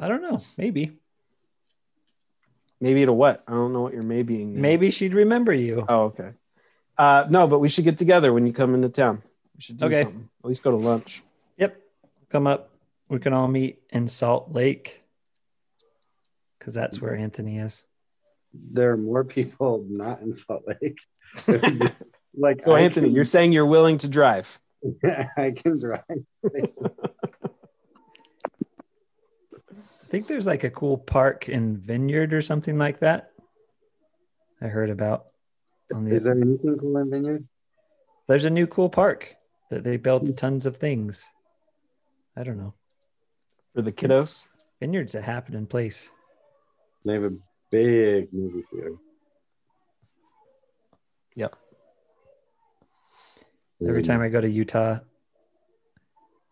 I 0.00 0.08
don't 0.08 0.22
know. 0.22 0.40
Maybe. 0.56 0.92
Maybe 2.80 3.04
to 3.04 3.12
what? 3.12 3.44
I 3.46 3.52
don't 3.52 3.74
know 3.74 3.82
what 3.82 3.92
you're 3.92 4.02
maybeing. 4.02 4.54
now. 4.54 4.60
Maybe 4.62 4.90
she'd 4.90 5.12
remember 5.12 5.52
you. 5.52 5.84
Oh, 5.86 6.04
okay. 6.04 6.30
Uh, 6.96 7.26
no, 7.28 7.46
but 7.46 7.58
we 7.58 7.68
should 7.68 7.84
get 7.84 7.98
together 7.98 8.32
when 8.32 8.46
you 8.46 8.54
come 8.54 8.74
into 8.74 8.88
town. 8.88 9.22
We 9.54 9.60
should 9.60 9.76
do 9.76 9.86
Okay. 9.86 10.04
something. 10.04 10.30
At 10.42 10.48
least 10.48 10.62
go 10.62 10.70
to 10.70 10.78
lunch. 10.78 11.22
Yep. 11.58 11.78
Come 12.30 12.46
up. 12.46 12.70
We 13.10 13.18
can 13.18 13.34
all 13.34 13.46
meet 13.48 13.82
in 13.90 14.08
Salt 14.08 14.52
Lake 14.52 15.02
because 16.58 16.72
that's 16.72 16.98
where 17.00 17.14
Anthony 17.14 17.58
is. 17.58 17.82
There 18.54 18.90
are 18.92 18.96
more 18.96 19.22
people 19.22 19.84
not 19.86 20.20
in 20.22 20.32
Salt 20.32 20.62
Lake. 20.66 20.98
like 22.36 22.62
So, 22.62 22.74
I 22.74 22.82
Anthony, 22.82 23.08
can- 23.08 23.14
you're 23.14 23.24
saying 23.24 23.52
you're 23.52 23.66
willing 23.66 23.98
to 23.98 24.08
drive. 24.08 24.60
I 25.36 25.52
can 25.52 25.80
drive. 25.80 26.04
I 26.08 26.66
think 30.08 30.28
there's 30.28 30.46
like 30.46 30.64
a 30.64 30.70
cool 30.70 30.98
park 30.98 31.48
in 31.48 31.76
Vineyard 31.76 32.32
or 32.32 32.42
something 32.42 32.78
like 32.78 33.00
that. 33.00 33.30
I 34.60 34.66
heard 34.66 34.90
about. 34.90 35.26
On 35.92 36.04
the, 36.04 36.14
Is 36.14 36.24
there 36.24 36.34
anything 36.34 36.76
cool 36.78 36.96
in 36.98 37.10
Vineyard? 37.10 37.46
there's 38.28 38.44
a 38.44 38.50
new 38.50 38.66
cool 38.66 38.88
park 38.88 39.36
that 39.70 39.84
they 39.84 39.96
built 39.96 40.22
hmm. 40.22 40.32
tons 40.32 40.66
of 40.66 40.76
things. 40.76 41.28
I 42.36 42.42
don't 42.42 42.58
know. 42.58 42.74
For 43.74 43.82
the 43.82 43.92
kiddos. 43.92 44.46
Vineyard's 44.80 45.14
a 45.14 45.22
happening 45.22 45.66
place. 45.66 46.10
They 47.04 47.14
have 47.14 47.24
a 47.24 47.32
big 47.70 48.32
movie 48.32 48.64
theater. 48.70 48.96
Yep. 51.34 51.56
Every 53.82 54.02
time 54.02 54.20
I 54.22 54.28
go 54.28 54.40
to 54.40 54.48
Utah, 54.48 54.98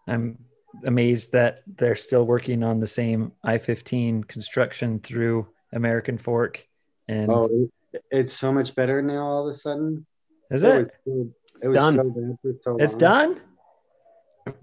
I'm 0.07 0.39
amazed 0.85 1.33
that 1.33 1.63
they're 1.67 1.97
still 1.97 2.25
working 2.25 2.63
on 2.63 2.81
the 2.81 2.87
same 2.87 3.33
I-15 3.43 4.27
construction 4.29 4.99
through 5.01 5.47
American 5.73 6.19
Fork. 6.19 6.67
And 7.09 7.31
Oh, 7.31 7.69
it's 8.11 8.33
so 8.33 8.53
much 8.53 8.75
better 8.75 9.01
now. 9.01 9.23
All 9.25 9.49
of 9.49 9.55
a 9.55 9.57
sudden, 9.59 10.05
is 10.51 10.65
It 10.65 10.69
it? 10.69 10.91
was 11.07 11.27
it 11.63 11.69
was 11.69 11.77
done. 11.77 11.97
so 11.97 12.03
bad 12.03 12.37
for 12.43 12.53
so 12.63 12.77
It's 12.79 12.93
long. 12.95 12.99
done. 12.99 13.41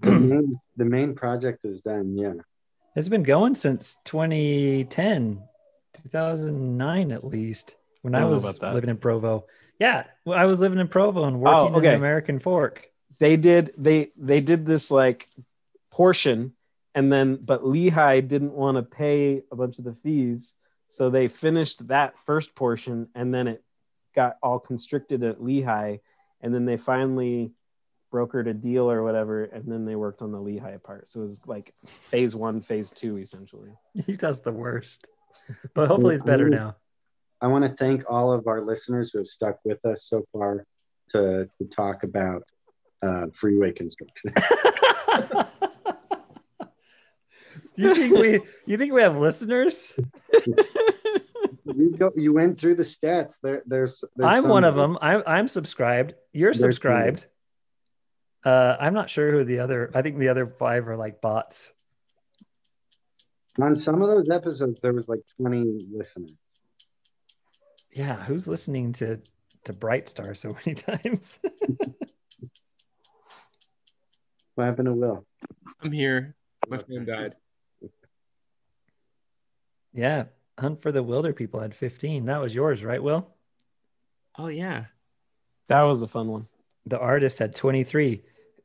The 0.02 0.10
main, 0.12 0.60
the 0.76 0.84
main 0.84 1.14
project 1.14 1.64
is 1.64 1.80
done. 1.80 2.16
Yeah. 2.16 2.34
It's 2.94 3.08
been 3.08 3.22
going 3.24 3.54
since 3.56 3.96
2010, 4.04 5.42
2009 6.02 7.10
at 7.12 7.24
least. 7.24 7.74
When 8.02 8.14
I 8.14 8.22
I, 8.22 8.24
was 8.26 8.60
living 8.60 8.90
in 8.90 8.96
Provo. 8.98 9.46
Yeah, 9.82 10.04
well, 10.24 10.38
I 10.38 10.44
was 10.44 10.60
living 10.60 10.78
in 10.78 10.86
Provo 10.86 11.24
and 11.24 11.40
working 11.40 11.74
Oh, 11.74 11.78
okay. 11.78 11.88
in 11.88 11.94
American 11.94 12.38
Fork. 12.38 12.88
They 13.18 13.36
did 13.36 13.72
they 13.76 14.12
they 14.16 14.40
did 14.40 14.64
this 14.64 14.92
like 14.92 15.26
portion 15.90 16.52
and 16.94 17.12
then 17.12 17.36
but 17.36 17.62
Lehi 17.62 18.26
didn't 18.28 18.52
want 18.52 18.76
to 18.76 18.84
pay 18.84 19.42
a 19.50 19.56
bunch 19.56 19.78
of 19.80 19.84
the 19.84 19.92
fees. 19.94 20.54
So 20.86 21.10
they 21.10 21.26
finished 21.26 21.88
that 21.88 22.16
first 22.26 22.54
portion 22.54 23.08
and 23.16 23.34
then 23.34 23.48
it 23.48 23.64
got 24.14 24.36
all 24.40 24.60
constricted 24.60 25.24
at 25.24 25.40
Lehi. 25.40 25.98
And 26.40 26.54
then 26.54 26.64
they 26.64 26.76
finally 26.76 27.52
brokered 28.12 28.46
a 28.48 28.54
deal 28.54 28.88
or 28.88 29.02
whatever. 29.02 29.44
And 29.44 29.64
then 29.66 29.84
they 29.84 29.96
worked 29.96 30.22
on 30.22 30.30
the 30.30 30.38
Lehi 30.38 30.80
part. 30.80 31.08
So 31.08 31.20
it 31.20 31.22
was 31.22 31.40
like 31.46 31.74
phase 32.02 32.36
one, 32.36 32.60
phase 32.60 32.92
two, 32.92 33.18
essentially. 33.18 33.70
He 34.06 34.16
does 34.16 34.42
the 34.42 34.52
worst, 34.52 35.08
but 35.74 35.88
hopefully 35.88 36.14
it's 36.14 36.24
better 36.24 36.48
now. 36.48 36.76
I 37.42 37.48
want 37.48 37.64
to 37.64 37.70
thank 37.70 38.04
all 38.08 38.32
of 38.32 38.46
our 38.46 38.60
listeners 38.60 39.10
who 39.10 39.18
have 39.18 39.26
stuck 39.26 39.58
with 39.64 39.84
us 39.84 40.04
so 40.04 40.24
far 40.32 40.64
to, 41.08 41.50
to 41.58 41.64
talk 41.66 42.04
about 42.04 42.44
uh, 43.02 43.26
freeway 43.34 43.72
construction. 43.72 44.32
you 47.74 47.94
think 47.96 48.16
we 48.16 48.40
you 48.64 48.78
think 48.78 48.92
we 48.92 49.02
have 49.02 49.16
listeners? 49.16 49.98
you 50.46 51.96
go, 51.98 52.12
you 52.14 52.32
went 52.32 52.60
through 52.60 52.76
the 52.76 52.84
stats. 52.84 53.38
There, 53.42 53.64
there's, 53.66 54.04
there's 54.14 54.32
I'm 54.32 54.42
some- 54.42 54.50
one 54.52 54.62
of 54.62 54.76
them. 54.76 54.96
I'm 55.02 55.24
I'm 55.26 55.48
subscribed. 55.48 56.14
You're 56.32 56.54
subscribed. 56.54 57.26
Uh, 58.44 58.76
I'm 58.78 58.94
not 58.94 59.10
sure 59.10 59.32
who 59.32 59.42
the 59.42 59.58
other. 59.58 59.90
I 59.94 60.02
think 60.02 60.18
the 60.18 60.28
other 60.28 60.46
five 60.46 60.86
are 60.88 60.96
like 60.96 61.20
bots. 61.20 61.72
On 63.60 63.74
some 63.76 64.00
of 64.00 64.08
those 64.08 64.30
episodes, 64.30 64.80
there 64.80 64.92
was 64.92 65.08
like 65.08 65.20
20 65.38 65.88
listeners. 65.92 66.30
Yeah, 67.92 68.16
who's 68.16 68.48
listening 68.48 68.92
to 68.94 69.20
to 69.64 69.72
Bright 69.72 70.08
Star 70.08 70.34
so 70.34 70.56
many 70.66 70.74
times? 70.74 71.40
What 74.54 74.64
happened 74.64 74.86
to 74.86 74.92
Will? 74.92 75.26
I'm 75.80 75.92
here. 75.92 76.34
My 76.68 76.78
phone 76.78 77.04
died. 77.04 77.34
yeah, 79.92 80.24
Hunt 80.58 80.80
for 80.82 80.92
the 80.92 81.02
Wilderpeople 81.02 81.60
had 81.60 81.74
15. 81.74 82.26
That 82.26 82.40
was 82.40 82.54
yours, 82.54 82.84
right, 82.84 83.02
Will? 83.02 83.28
Oh 84.38 84.48
yeah. 84.48 84.86
That 85.68 85.82
was 85.82 86.02
a 86.02 86.08
fun 86.08 86.28
one. 86.28 86.46
The 86.86 86.98
artist 86.98 87.38
had 87.38 87.54
23. 87.54 88.22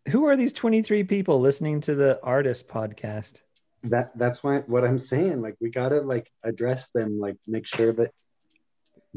Who 0.09 0.25
are 0.25 0.37
these 0.37 0.53
23 0.53 1.03
people 1.03 1.39
listening 1.39 1.81
to 1.81 1.95
the 1.95 2.19
artist 2.23 2.67
podcast? 2.67 3.41
That 3.83 4.17
that's 4.17 4.43
why 4.43 4.59
what 4.59 4.83
I'm 4.85 4.99
saying. 4.99 5.41
Like 5.41 5.55
we 5.61 5.69
gotta 5.69 6.01
like 6.01 6.31
address 6.43 6.89
them. 6.93 7.19
Like 7.19 7.37
make 7.45 7.67
sure 7.67 7.93
that 7.93 8.11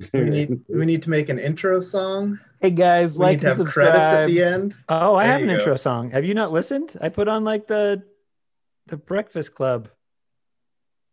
We 0.12 0.20
need 0.24 0.60
we 0.68 0.86
need 0.86 1.02
to 1.02 1.10
make 1.10 1.28
an 1.28 1.38
intro 1.38 1.80
song. 1.80 2.38
Hey 2.60 2.70
guys, 2.70 3.18
We 3.18 3.24
like 3.24 3.36
need 3.38 3.40
to 3.42 3.50
and 3.52 3.58
have 3.58 3.66
credits 3.68 3.98
at 3.98 4.26
the 4.26 4.42
end. 4.42 4.74
Oh, 4.88 5.14
I 5.14 5.24
There 5.24 5.32
have 5.32 5.42
an 5.42 5.48
go. 5.48 5.54
intro 5.54 5.76
song. 5.76 6.10
Have 6.10 6.24
you 6.24 6.34
not 6.34 6.52
listened? 6.52 6.96
I 7.00 7.08
put 7.08 7.28
on 7.28 7.44
like 7.44 7.66
the 7.66 8.02
the 8.86 8.96
Breakfast 8.96 9.54
Club. 9.54 9.88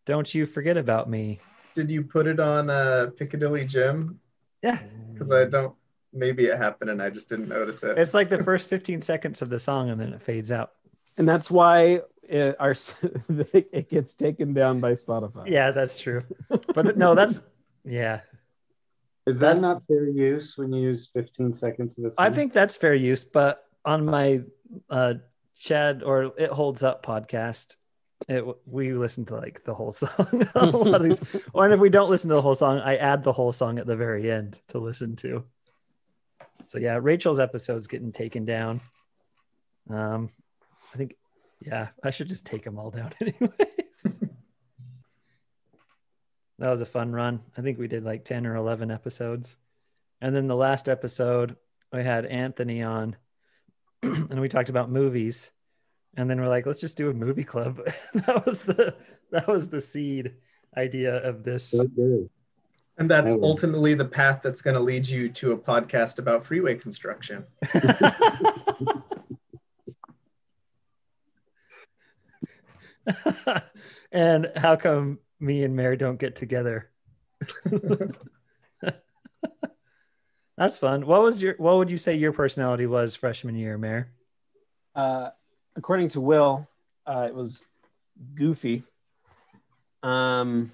Don't 0.05 0.33
you 0.33 0.45
forget 0.45 0.77
about 0.77 1.09
me. 1.09 1.39
Did 1.75 1.89
you 1.89 2.03
put 2.03 2.27
it 2.27 2.39
on 2.39 2.69
uh, 2.69 3.11
Piccadilly 3.17 3.65
Jim? 3.65 4.19
Yeah. 4.63 4.79
Because 5.13 5.31
I 5.31 5.45
don't. 5.45 5.75
Maybe 6.13 6.45
it 6.45 6.57
happened 6.57 6.89
and 6.89 7.01
I 7.01 7.09
just 7.09 7.29
didn't 7.29 7.49
notice 7.49 7.83
it. 7.83 7.97
It's 7.97 8.13
like 8.13 8.29
the 8.29 8.41
first 8.43 8.69
15 8.69 9.01
seconds 9.01 9.41
of 9.41 9.49
the 9.49 9.59
song 9.59 9.89
and 9.89 9.99
then 9.99 10.13
it 10.13 10.21
fades 10.21 10.51
out. 10.51 10.71
And 11.17 11.27
that's 11.27 11.51
why 11.51 12.01
it, 12.23 12.55
our 12.59 12.71
it 13.53 13.89
gets 13.89 14.15
taken 14.15 14.53
down 14.53 14.79
by 14.79 14.93
Spotify. 14.93 15.49
Yeah, 15.49 15.71
that's 15.71 15.99
true. 15.99 16.23
But 16.73 16.97
no, 16.97 17.13
that's 17.13 17.41
yeah. 17.83 18.21
Is 19.27 19.39
that 19.39 19.55
That's- 19.55 19.61
not 19.61 19.83
fair 19.87 20.07
use 20.09 20.57
when 20.57 20.71
you 20.73 20.81
use 20.81 21.07
15 21.13 21.51
seconds 21.51 21.97
of 21.97 22.05
a 22.05 22.11
song? 22.11 22.25
I 22.25 22.31
think 22.31 22.53
that's 22.53 22.75
fair 22.77 22.95
use, 22.95 23.23
but 23.23 23.63
on 23.85 24.05
my 24.05 24.41
uh 24.89 25.15
Chad 25.59 26.03
or 26.03 26.33
It 26.37 26.49
Holds 26.49 26.83
Up 26.83 27.05
podcast, 27.05 27.75
it 28.27 28.43
we 28.65 28.93
listen 28.93 29.25
to 29.25 29.35
like 29.35 29.63
the 29.63 29.73
whole 29.73 29.91
song. 30.03 30.47
a 30.55 30.65
lot 30.65 31.01
of 31.01 31.03
these, 31.03 31.21
or 31.53 31.65
and 31.65 31.73
if 31.73 31.79
we 31.79 31.89
don't 31.89 32.09
listen 32.09 32.29
to 32.29 32.35
the 32.35 32.41
whole 32.41 32.55
song, 32.55 32.79
I 32.79 32.95
add 32.97 33.23
the 33.23 33.33
whole 33.33 33.51
song 33.51 33.79
at 33.79 33.85
the 33.85 33.95
very 33.95 34.31
end 34.31 34.59
to 34.69 34.79
listen 34.79 35.15
to. 35.17 35.43
So 36.67 36.79
yeah, 36.79 36.99
Rachel's 37.01 37.39
episode's 37.39 37.87
getting 37.87 38.11
taken 38.11 38.43
down. 38.45 38.81
Um, 39.89 40.29
I 40.93 40.97
think 40.97 41.15
yeah, 41.61 41.87
I 42.03 42.11
should 42.11 42.27
just 42.29 42.45
take 42.45 42.63
them 42.63 42.77
all 42.77 42.91
down 42.91 43.13
anyways. 43.21 44.19
That 46.59 46.69
was 46.69 46.81
a 46.81 46.85
fun 46.85 47.11
run. 47.11 47.41
I 47.57 47.61
think 47.61 47.77
we 47.77 47.87
did 47.87 48.03
like 48.03 48.25
10 48.25 48.45
or 48.47 48.55
11 48.55 48.91
episodes. 48.91 49.55
And 50.21 50.35
then 50.35 50.47
the 50.47 50.55
last 50.55 50.89
episode, 50.89 51.55
we 51.93 52.03
had 52.03 52.25
Anthony 52.25 52.81
on 52.81 53.15
and 54.03 54.41
we 54.41 54.49
talked 54.49 54.69
about 54.69 54.89
movies. 54.89 55.51
And 56.15 56.29
then 56.29 56.41
we're 56.41 56.47
like, 56.47 56.65
let's 56.65 56.81
just 56.81 56.97
do 56.97 57.09
a 57.09 57.13
movie 57.13 57.43
club. 57.43 57.79
that 58.13 58.45
was 58.45 58.63
the 58.63 58.95
that 59.31 59.47
was 59.47 59.69
the 59.69 59.81
seed 59.81 60.33
idea 60.75 61.15
of 61.17 61.43
this. 61.43 61.69
So 61.69 61.87
and 62.97 63.09
that's 63.09 63.33
I 63.33 63.35
ultimately 63.35 63.93
the 63.93 64.05
path 64.05 64.41
that's 64.41 64.63
going 64.63 64.73
to 64.73 64.79
lead 64.79 65.07
you 65.07 65.29
to 65.29 65.51
a 65.51 65.57
podcast 65.57 66.17
about 66.17 66.43
freeway 66.43 66.73
construction. 66.73 67.45
and 74.11 74.51
how 74.55 74.75
come 74.75 75.19
me 75.39 75.63
and 75.63 75.75
Mary 75.75 75.97
don't 75.97 76.19
get 76.19 76.35
together? 76.35 76.89
That's 80.57 80.79
fun. 80.79 81.05
What 81.05 81.21
was 81.21 81.41
your 81.41 81.53
what 81.57 81.77
would 81.77 81.91
you 81.91 81.97
say 81.97 82.15
your 82.15 82.33
personality 82.33 82.87
was 82.87 83.15
freshman 83.15 83.55
year, 83.55 83.77
Mare? 83.77 84.09
Uh, 84.95 85.29
according 85.75 86.09
to 86.09 86.21
Will, 86.21 86.67
uh, 87.05 87.25
it 87.27 87.35
was 87.35 87.63
goofy. 88.33 88.83
Um, 90.01 90.71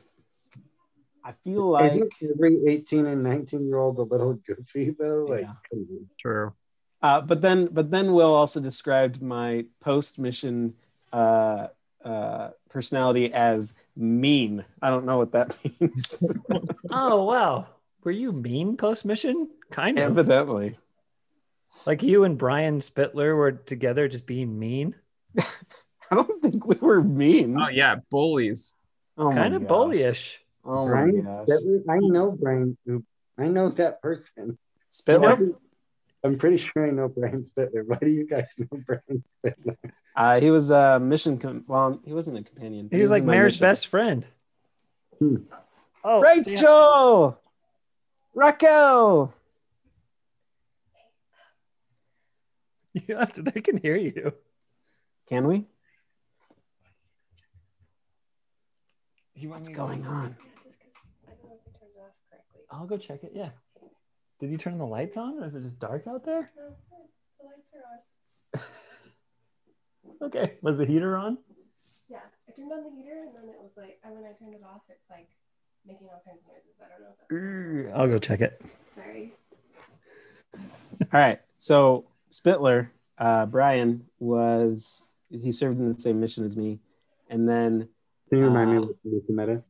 I 1.23 1.33
feel 1.43 1.69
like 1.69 1.93
Isn't 1.93 2.13
every 2.35 2.65
18 2.67 3.05
and 3.07 3.23
19 3.23 3.67
year 3.67 3.77
old 3.77 3.97
a 3.97 4.03
little 4.03 4.33
goofy 4.33 4.91
though? 4.97 5.25
Like, 5.29 5.41
Yeah. 5.41 5.79
True. 6.19 6.53
Uh, 7.01 7.19
but 7.19 7.41
then, 7.41 7.67
but 7.67 7.91
then 7.91 8.13
Will 8.13 8.33
also 8.33 8.61
described 8.61 9.21
my 9.21 9.65
post 9.81 10.19
mission 10.19 10.75
uh, 11.11 11.67
uh, 12.03 12.49
personality 12.69 13.33
as 13.33 13.73
mean. 13.95 14.65
I 14.81 14.89
don't 14.89 15.05
know 15.05 15.17
what 15.17 15.31
that 15.33 15.55
means. 15.79 16.21
Oh 16.89 17.23
wow. 17.25 17.67
Were 18.03 18.11
you 18.11 18.31
mean 18.33 18.75
post 18.77 19.05
mission? 19.05 19.49
Kind 19.71 19.97
of. 19.97 20.03
Evidently, 20.11 20.77
Like 21.85 22.03
you 22.03 22.23
and 22.25 22.37
Brian 22.37 22.79
Spittler 22.79 23.35
were 23.35 23.51
together 23.53 24.07
just 24.07 24.25
being 24.25 24.59
mean. 24.59 24.95
I 25.39 26.15
don't 26.15 26.41
think 26.41 26.65
we 26.67 26.75
were 26.75 27.01
mean. 27.01 27.59
Oh 27.59 27.69
yeah, 27.69 27.95
bullies. 28.11 28.75
Oh 29.17 29.29
my 29.29 29.35
kind 29.35 29.55
of 29.55 29.61
gosh. 29.63 29.69
bullyish. 29.71 30.37
Oh 30.65 30.85
my 30.85 30.91
Brian 30.91 31.23
gosh. 31.23 31.47
Spittler? 31.47 31.81
I 31.89 31.97
know 31.99 32.31
Brian. 32.31 32.77
I 33.37 33.47
know 33.47 33.69
that 33.69 34.01
person. 34.01 34.57
Spittler? 34.91 35.55
I'm 36.23 36.37
pretty 36.37 36.57
sure 36.57 36.87
I 36.87 36.91
know 36.91 37.09
Brian 37.09 37.43
Spittler. 37.43 37.83
Why 37.87 37.97
do 37.99 38.07
you 38.09 38.25
guys 38.25 38.55
know 38.57 38.79
Brian 38.85 39.23
Spittler? 39.43 39.75
Uh, 40.15 40.39
he 40.39 40.51
was 40.51 40.71
a 40.71 40.99
mission. 40.99 41.37
Com- 41.37 41.65
well, 41.67 41.99
he 42.05 42.13
wasn't 42.13 42.37
a 42.37 42.43
companion. 42.43 42.87
but 42.87 42.95
He 42.95 43.01
was 43.01 43.11
like 43.11 43.21
in 43.21 43.27
my 43.27 43.33
Mare's 43.33 43.53
mission. 43.55 43.65
best 43.67 43.87
friend. 43.87 44.25
Hmm. 45.19 45.35
Oh, 46.03 46.21
Rachel, 46.21 47.39
Raquel. 48.33 49.33
You 52.93 53.17
have 53.17 53.33
to, 53.33 53.41
they 53.41 53.59
can 53.61 53.77
hear 53.77 53.95
you. 53.95 54.33
Can 55.27 55.47
we? 55.47 55.65
What's 59.47 59.69
going 59.69 60.05
on? 60.05 60.37
I'll 62.69 62.85
go 62.85 62.97
check 62.97 63.23
it. 63.23 63.31
Yeah. 63.33 63.49
Did 64.43 64.51
you 64.51 64.57
turn 64.57 64.77
the 64.77 64.85
lights 64.85 65.15
on, 65.15 65.41
or 65.41 65.45
is 65.47 65.55
it 65.55 65.63
just 65.63 65.79
dark 65.79 66.05
out 66.05 66.25
there? 66.25 66.51
No, 66.57 66.75
The 67.39 67.45
lights 67.45 67.69
are 67.73 68.59
on. 68.59 68.61
Okay. 70.27 70.55
Was 70.61 70.77
the 70.77 70.85
heater 70.85 71.15
on? 71.15 71.37
Yeah, 72.09 72.17
I 72.49 72.51
turned 72.51 72.73
on 72.73 72.83
the 72.83 72.89
heater 72.91 73.23
and 73.25 73.33
then 73.33 73.49
it 73.49 73.55
was 73.61 73.71
like, 73.77 73.99
and 74.03 74.13
when 74.13 74.23
I 74.25 74.33
turned 74.33 74.53
it 74.53 74.61
off, 74.65 74.81
it's 74.89 75.05
like 75.09 75.29
making 75.87 76.07
all 76.11 76.21
kinds 76.27 76.41
of 76.41 76.47
noises. 76.47 76.81
I 76.81 76.89
don't 76.89 77.01
know 77.01 77.87
if 77.87 77.87
that's 77.87 77.97
I'll 77.97 78.07
go 78.07 78.17
check 78.17 78.41
it. 78.41 78.61
sorry. 78.91 79.33
All 80.55 80.59
right. 81.13 81.39
So 81.59 82.03
Spittler, 82.31 82.89
uh, 83.17 83.45
Brian 83.45 84.05
was 84.19 85.05
he 85.29 85.53
served 85.53 85.79
in 85.79 85.87
the 85.89 85.97
same 85.97 86.19
mission 86.19 86.43
as 86.43 86.57
me, 86.57 86.79
and 87.29 87.47
then 87.47 87.87
Can 88.29 88.39
you 88.39 88.43
remind 88.45 88.71
me 88.71 88.77
Uh, 88.77 88.81
what 88.81 88.95
mission 89.05 89.35
that 89.37 89.47
is? 89.49 89.63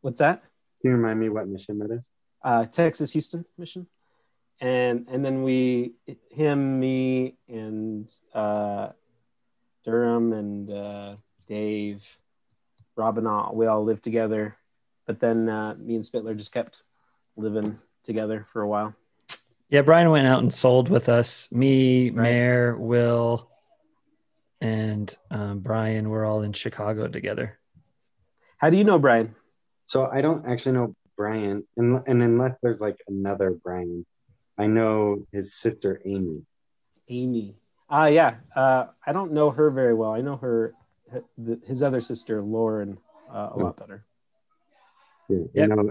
what's 0.00 0.18
that? 0.20 0.40
Can 0.80 0.90
you 0.92 0.96
remind 0.96 1.20
me 1.20 1.28
what 1.28 1.46
mission 1.48 1.78
that 1.80 1.90
is? 1.90 2.08
Uh, 2.42 2.64
Texas 2.64 3.12
Houston 3.12 3.44
mission, 3.58 3.86
and 4.60 5.06
and 5.10 5.24
then 5.24 5.42
we 5.42 5.92
him 6.30 6.80
me 6.80 7.36
and 7.48 8.12
uh, 8.34 8.90
Durham 9.84 10.32
and 10.32 10.70
uh, 10.70 11.16
Dave, 11.46 12.04
Robin 12.96 13.26
all 13.26 13.54
we 13.54 13.66
all 13.66 13.84
lived 13.84 14.02
together, 14.02 14.56
but 15.06 15.20
then 15.20 15.48
uh, 15.48 15.74
me 15.78 15.94
and 15.94 16.04
Spittler 16.04 16.36
just 16.36 16.52
kept 16.52 16.82
living 17.36 17.78
together 18.02 18.46
for 18.52 18.62
a 18.62 18.68
while. 18.68 18.94
Yeah, 19.68 19.82
Brian 19.82 20.10
went 20.10 20.28
out 20.28 20.42
and 20.42 20.54
sold 20.54 20.88
with 20.88 21.08
us. 21.08 21.50
Me, 21.52 22.10
Mayor, 22.10 22.76
Will, 22.76 23.50
and 24.60 25.14
um, 25.30 25.58
Brian 25.58 26.08
were 26.08 26.24
all 26.24 26.42
in 26.42 26.52
Chicago 26.52 27.08
together. 27.08 27.58
How 28.58 28.70
do 28.70 28.76
you 28.76 28.84
know 28.84 28.98
Brian? 28.98 29.34
So 29.84 30.06
I 30.06 30.20
don't 30.20 30.46
actually 30.46 30.72
know 30.72 30.94
Brian, 31.16 31.66
and, 31.76 32.02
and 32.06 32.22
unless 32.22 32.54
there's 32.62 32.80
like 32.80 33.00
another 33.08 33.50
Brian, 33.50 34.06
I 34.58 34.66
know 34.66 35.26
his 35.32 35.54
sister 35.54 36.00
Amy. 36.04 36.42
Amy. 37.08 37.56
Ah, 37.88 38.06
yeah. 38.06 38.36
Uh, 38.54 38.86
I 39.06 39.12
don't 39.12 39.32
know 39.32 39.50
her 39.50 39.70
very 39.70 39.94
well. 39.94 40.12
I 40.12 40.20
know 40.22 40.36
her, 40.36 40.74
his 41.64 41.82
other 41.82 42.00
sister 42.00 42.42
Lauren, 42.42 42.98
uh, 43.32 43.50
a 43.52 43.58
lot 43.58 43.76
better. 43.76 44.04
Yeah, 45.28 45.38
Yep. 45.54 45.70
I 45.70 45.74
know. 45.74 45.90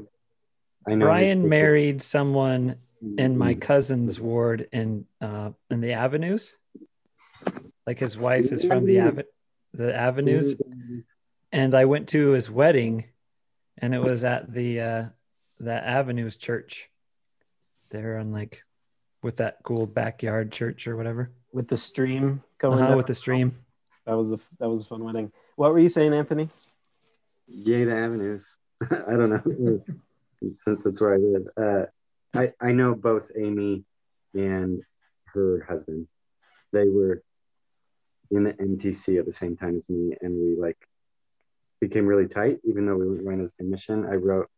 I 0.88 0.96
know 0.96 1.06
Brian 1.06 1.50
married 1.50 2.02
someone 2.02 2.76
in 3.18 3.38
my 3.38 3.54
cousin's 3.56 4.20
ward 4.20 4.68
in 4.72 5.06
uh, 5.22 5.52
in 5.70 5.82
the 5.82 5.94
Avenues. 5.94 6.56
Like 7.88 8.00
his 8.00 8.18
wife 8.18 8.52
is 8.52 8.64
from 8.66 8.86
the 8.86 9.00
Ave- 9.02 9.24
the 9.74 9.96
Avenues, 9.96 10.60
and 11.52 11.74
I 11.76 11.86
went 11.86 12.10
to 12.10 12.30
his 12.32 12.50
wedding, 12.52 13.06
and 13.78 13.94
it 13.96 14.00
was 14.00 14.24
at 14.24 14.52
the 14.54 14.80
uh, 14.82 15.06
the 15.60 15.74
Avenues 15.74 16.38
Church. 16.38 16.90
They're 17.96 18.18
on 18.18 18.34
like 18.34 18.62
with 19.24 19.38
that 19.38 19.60
cool 19.64 19.86
backyard 19.86 20.52
church 20.52 20.86
or 20.86 20.98
whatever. 20.98 21.32
With 21.54 21.70
the 21.70 21.78
stream 21.78 22.44
going 22.58 22.84
Uh-huh, 22.84 22.98
with 22.98 23.08
the 23.08 23.14
stream. 23.14 23.56
That 24.06 24.18
was 24.18 24.34
a 24.34 24.40
that 24.60 24.68
was 24.68 24.82
a 24.84 24.86
fun 24.86 25.04
wedding. 25.04 25.32
What 25.56 25.72
were 25.72 25.80
you 25.80 25.88
saying, 25.88 26.14
Anthony? 26.14 26.50
Yay, 27.48 27.86
the 27.86 27.96
avenues. 27.96 28.46
I 28.92 29.16
don't 29.16 29.30
know. 29.30 29.82
Since 30.58 30.84
that's 30.84 31.00
where 31.00 31.14
I 31.14 31.18
live. 31.18 31.48
Uh, 31.56 31.86
I, 32.38 32.52
I 32.62 32.74
know 32.74 32.94
both 32.94 33.32
Amy 33.38 33.86
and 34.34 34.82
her 35.28 35.66
husband. 35.68 36.08
They 36.74 36.90
were 36.90 37.24
in 38.30 38.44
the 38.44 38.54
MTC 38.54 39.18
at 39.20 39.26
the 39.26 39.32
same 39.32 39.56
time 39.56 39.78
as 39.78 39.88
me, 39.88 40.18
and 40.22 40.34
we 40.36 40.58
like 40.60 40.78
became 41.80 42.06
really 42.06 42.28
tight, 42.28 42.58
even 42.66 42.86
though 42.86 42.98
we 42.98 43.08
weren't 43.08 43.24
going 43.24 43.38
to 43.38 43.44
the 43.44 43.54
same 43.58 43.70
mission. 43.72 44.06
I 44.06 44.16
wrote 44.16 44.50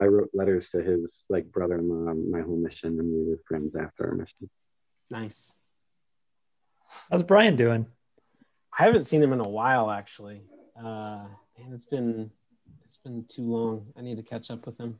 I 0.00 0.06
wrote 0.06 0.30
letters 0.34 0.70
to 0.70 0.82
his 0.82 1.24
like 1.28 1.50
brother-in-law 1.52 2.14
my 2.14 2.40
whole 2.40 2.56
mission, 2.56 2.98
and 2.98 3.08
we 3.08 3.30
were 3.30 3.38
friends 3.46 3.76
after 3.76 4.08
our 4.08 4.14
mission. 4.14 4.50
Nice. 5.10 5.52
How's 7.10 7.22
Brian 7.22 7.56
doing? 7.56 7.86
I 8.76 8.84
haven't 8.84 9.04
seen 9.04 9.22
him 9.22 9.32
in 9.32 9.40
a 9.40 9.48
while, 9.48 9.90
actually. 9.90 10.42
Uh, 10.76 11.26
man, 11.58 11.72
it's 11.72 11.84
been 11.84 12.30
it's 12.84 12.96
been 12.96 13.24
too 13.24 13.42
long. 13.42 13.86
I 13.96 14.02
need 14.02 14.16
to 14.16 14.22
catch 14.22 14.50
up 14.50 14.66
with 14.66 14.78
him. 14.78 14.98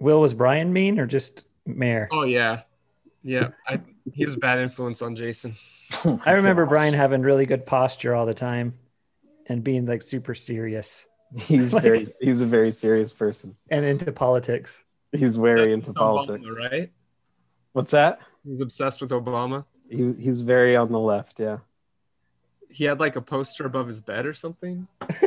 Will 0.00 0.20
was 0.20 0.34
Brian 0.34 0.72
mean 0.72 0.98
or 0.98 1.06
just 1.06 1.44
Mayor? 1.66 2.08
Oh 2.10 2.24
yeah, 2.24 2.62
yeah. 3.22 3.50
I, 3.68 3.80
he 4.12 4.24
was 4.24 4.34
a 4.34 4.38
bad 4.38 4.58
influence 4.58 5.02
on 5.02 5.14
Jason. 5.14 5.54
I 6.04 6.32
remember 6.32 6.66
Brian 6.66 6.94
having 6.94 7.22
really 7.22 7.46
good 7.46 7.66
posture 7.66 8.14
all 8.14 8.26
the 8.26 8.34
time 8.34 8.74
and 9.46 9.62
being 9.62 9.86
like 9.86 10.02
super 10.02 10.34
serious 10.34 11.04
He's 11.36 11.72
Like- 11.72 11.82
very 11.82 12.06
he's 12.20 12.40
a 12.40 12.46
very 12.46 12.70
serious 12.70 13.12
person. 13.12 13.56
and 13.70 13.84
into 13.84 14.12
politics. 14.12 14.82
He's 15.12 15.36
very 15.36 15.72
into 15.72 15.90
Obama, 15.92 15.96
politics. 15.96 16.56
right? 16.58 16.92
What's 17.72 17.92
that? 17.92 18.20
He's 18.44 18.60
obsessed 18.60 19.00
with 19.00 19.10
Obama. 19.10 19.64
He, 19.88 20.12
he's 20.14 20.40
very 20.42 20.74
on 20.76 20.90
the 20.92 20.98
left. 20.98 21.38
Yeah. 21.40 21.58
He 22.68 22.84
had 22.84 22.98
like 23.00 23.16
a 23.16 23.20
poster 23.20 23.66
above 23.66 23.86
his 23.86 24.00
bed 24.00 24.26
or 24.26 24.34
something. 24.34 24.88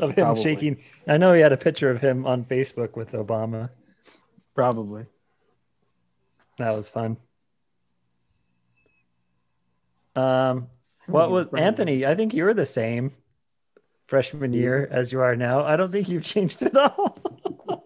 Of 0.00 0.10
him 0.10 0.26
Probably. 0.26 0.42
shaking. 0.44 0.80
I 1.08 1.16
know 1.16 1.32
he 1.32 1.40
had 1.40 1.50
a 1.52 1.56
picture 1.56 1.90
of 1.90 2.00
him 2.00 2.24
on 2.24 2.44
Facebook 2.44 2.94
with 2.94 3.12
Obama. 3.14 3.70
Probably. 4.54 5.06
That 6.58 6.70
was 6.70 6.88
fun. 6.88 7.16
Um, 10.14 10.68
what 11.06 11.30
was 11.32 11.46
Anthony? 11.56 12.06
I 12.06 12.14
think 12.14 12.32
you 12.32 12.44
were 12.44 12.54
the 12.54 12.64
same 12.64 13.12
freshman 14.08 14.52
year 14.52 14.88
as 14.90 15.12
you 15.12 15.20
are 15.20 15.36
now. 15.36 15.62
I 15.62 15.76
don't 15.76 15.92
think 15.92 16.08
you've 16.08 16.24
changed 16.24 16.62
at 16.62 16.76
all. 16.76 17.18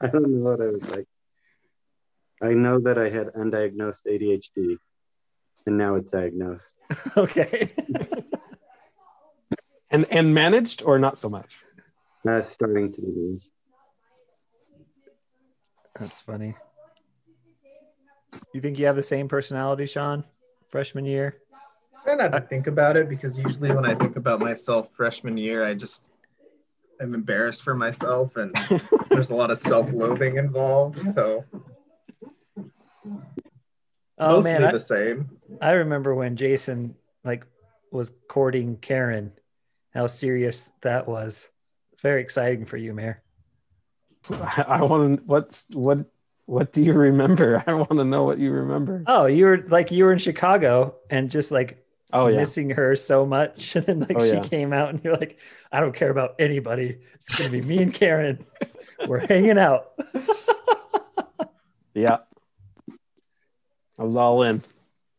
I 0.00 0.08
don't 0.08 0.28
know 0.28 0.50
what 0.50 0.60
I 0.60 0.66
was 0.66 0.88
like. 0.88 1.06
I 2.42 2.54
know 2.54 2.80
that 2.80 2.98
I 2.98 3.08
had 3.10 3.28
undiagnosed 3.28 4.06
ADHD, 4.06 4.76
and 5.66 5.78
now 5.78 5.94
it's 5.94 6.10
diagnosed. 6.10 6.76
okay. 7.16 7.70
And 9.90 10.06
and 10.10 10.34
managed 10.34 10.82
or 10.82 10.98
not 10.98 11.18
so 11.18 11.28
much. 11.28 11.56
That's 12.24 12.48
starting 12.48 12.90
to 12.94 13.00
be. 13.00 13.38
That's 16.00 16.20
funny. 16.20 16.56
You 18.52 18.60
think 18.60 18.80
you 18.80 18.86
have 18.86 18.96
the 18.96 19.04
same 19.04 19.28
personality, 19.28 19.86
Sean, 19.86 20.24
freshman 20.68 21.04
year? 21.04 21.36
Try 22.04 22.14
not 22.14 22.32
to 22.32 22.40
think 22.40 22.66
about 22.66 22.96
it 22.96 23.08
because 23.08 23.38
usually 23.38 23.72
when 23.72 23.86
I 23.86 23.94
think 23.94 24.16
about 24.16 24.40
myself 24.40 24.88
freshman 24.94 25.36
year, 25.36 25.64
I 25.64 25.74
just 25.74 26.12
I'm 27.00 27.14
embarrassed 27.14 27.62
for 27.62 27.74
myself 27.74 28.36
and 28.36 28.54
there's 29.08 29.30
a 29.30 29.34
lot 29.34 29.50
of 29.50 29.58
self-loathing 29.58 30.36
involved. 30.36 31.00
So 31.00 31.44
Oh 34.18 34.36
mostly 34.36 34.52
man, 34.52 34.64
I, 34.64 34.72
the 34.72 34.78
same. 34.78 35.30
I 35.60 35.70
remember 35.72 36.14
when 36.14 36.36
Jason 36.36 36.94
like 37.24 37.46
was 37.90 38.12
courting 38.28 38.76
Karen. 38.76 39.32
How 39.92 40.06
serious 40.06 40.72
that 40.82 41.08
was. 41.08 41.48
Very 42.02 42.20
exciting 42.20 42.64
for 42.66 42.76
you, 42.76 42.92
Mayor. 42.92 43.22
I, 44.30 44.64
I 44.68 44.82
want 44.82 45.18
to. 45.18 45.24
What's 45.24 45.66
what? 45.72 46.04
What 46.46 46.72
do 46.72 46.84
you 46.84 46.92
remember? 46.92 47.64
I 47.66 47.72
want 47.72 47.92
to 47.92 48.04
know 48.04 48.24
what 48.24 48.38
you 48.38 48.50
remember. 48.50 49.02
Oh, 49.06 49.26
you 49.26 49.46
were 49.46 49.64
like 49.68 49.90
you 49.90 50.04
were 50.04 50.12
in 50.12 50.18
Chicago 50.18 50.96
and 51.10 51.30
just 51.30 51.50
like 51.50 51.83
Oh 52.12 52.26
yeah. 52.26 52.36
missing 52.36 52.70
her 52.70 52.94
so 52.96 53.24
much, 53.26 53.74
and 53.76 53.86
then 53.86 54.00
like 54.00 54.16
Oh, 54.16 54.24
she 54.24 54.34
yeah. 54.34 54.42
came 54.42 54.72
out 54.72 54.90
and 54.90 55.02
you're 55.02 55.16
like, 55.16 55.38
I 55.72 55.80
don't 55.80 55.94
care 55.94 56.10
about 56.10 56.34
anybody. 56.38 56.98
It's 57.14 57.28
gonna 57.36 57.50
be 57.50 57.62
me 57.62 57.82
and 57.82 57.92
Karen. 57.94 58.44
We're 59.06 59.26
hanging 59.26 59.58
out. 59.58 59.92
Yeah. 61.96 62.18
I 63.96 64.02
was 64.02 64.16
all 64.16 64.42
in. 64.42 64.60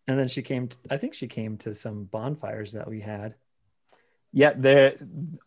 And 0.08 0.20
then 0.20 0.28
she 0.28 0.42
came. 0.42 0.68
I 0.92 0.98
think 0.98 1.14
she 1.14 1.28
came 1.28 1.58
to 1.60 1.74
some 1.74 2.04
bonfires 2.04 2.74
that 2.74 2.90
we 2.90 3.00
had. 3.00 3.36
Yeah, 4.34 4.52
the 4.52 4.98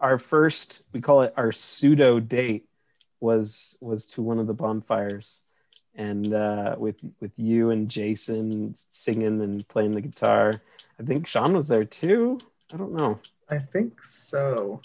our 0.01 0.19
first 0.19 0.81
we 0.95 1.03
call 1.03 1.21
it 1.23 1.35
our 1.37 1.53
pseudo 1.53 2.19
date 2.19 2.67
was 3.21 3.77
was 3.83 4.07
to 4.07 4.23
one 4.23 4.39
of 4.39 4.47
the 4.47 4.55
bonfires, 4.55 5.43
and 5.99 6.33
uh, 6.33 6.75
with 6.79 6.97
with 7.21 7.33
you 7.39 7.71
and 7.71 7.91
Jason 7.91 8.73
singing 8.75 9.43
and 9.43 9.67
playing 9.69 9.95
the 9.95 10.01
guitar. 10.01 10.63
I 10.99 11.03
think 11.03 11.27
Sean 11.27 11.53
was 11.55 11.69
there 11.69 11.85
too. 11.85 12.41
I 12.73 12.77
don't 12.79 12.95
know. 12.95 13.19
I 13.51 13.59
think 13.59 14.03
so. 14.03 14.81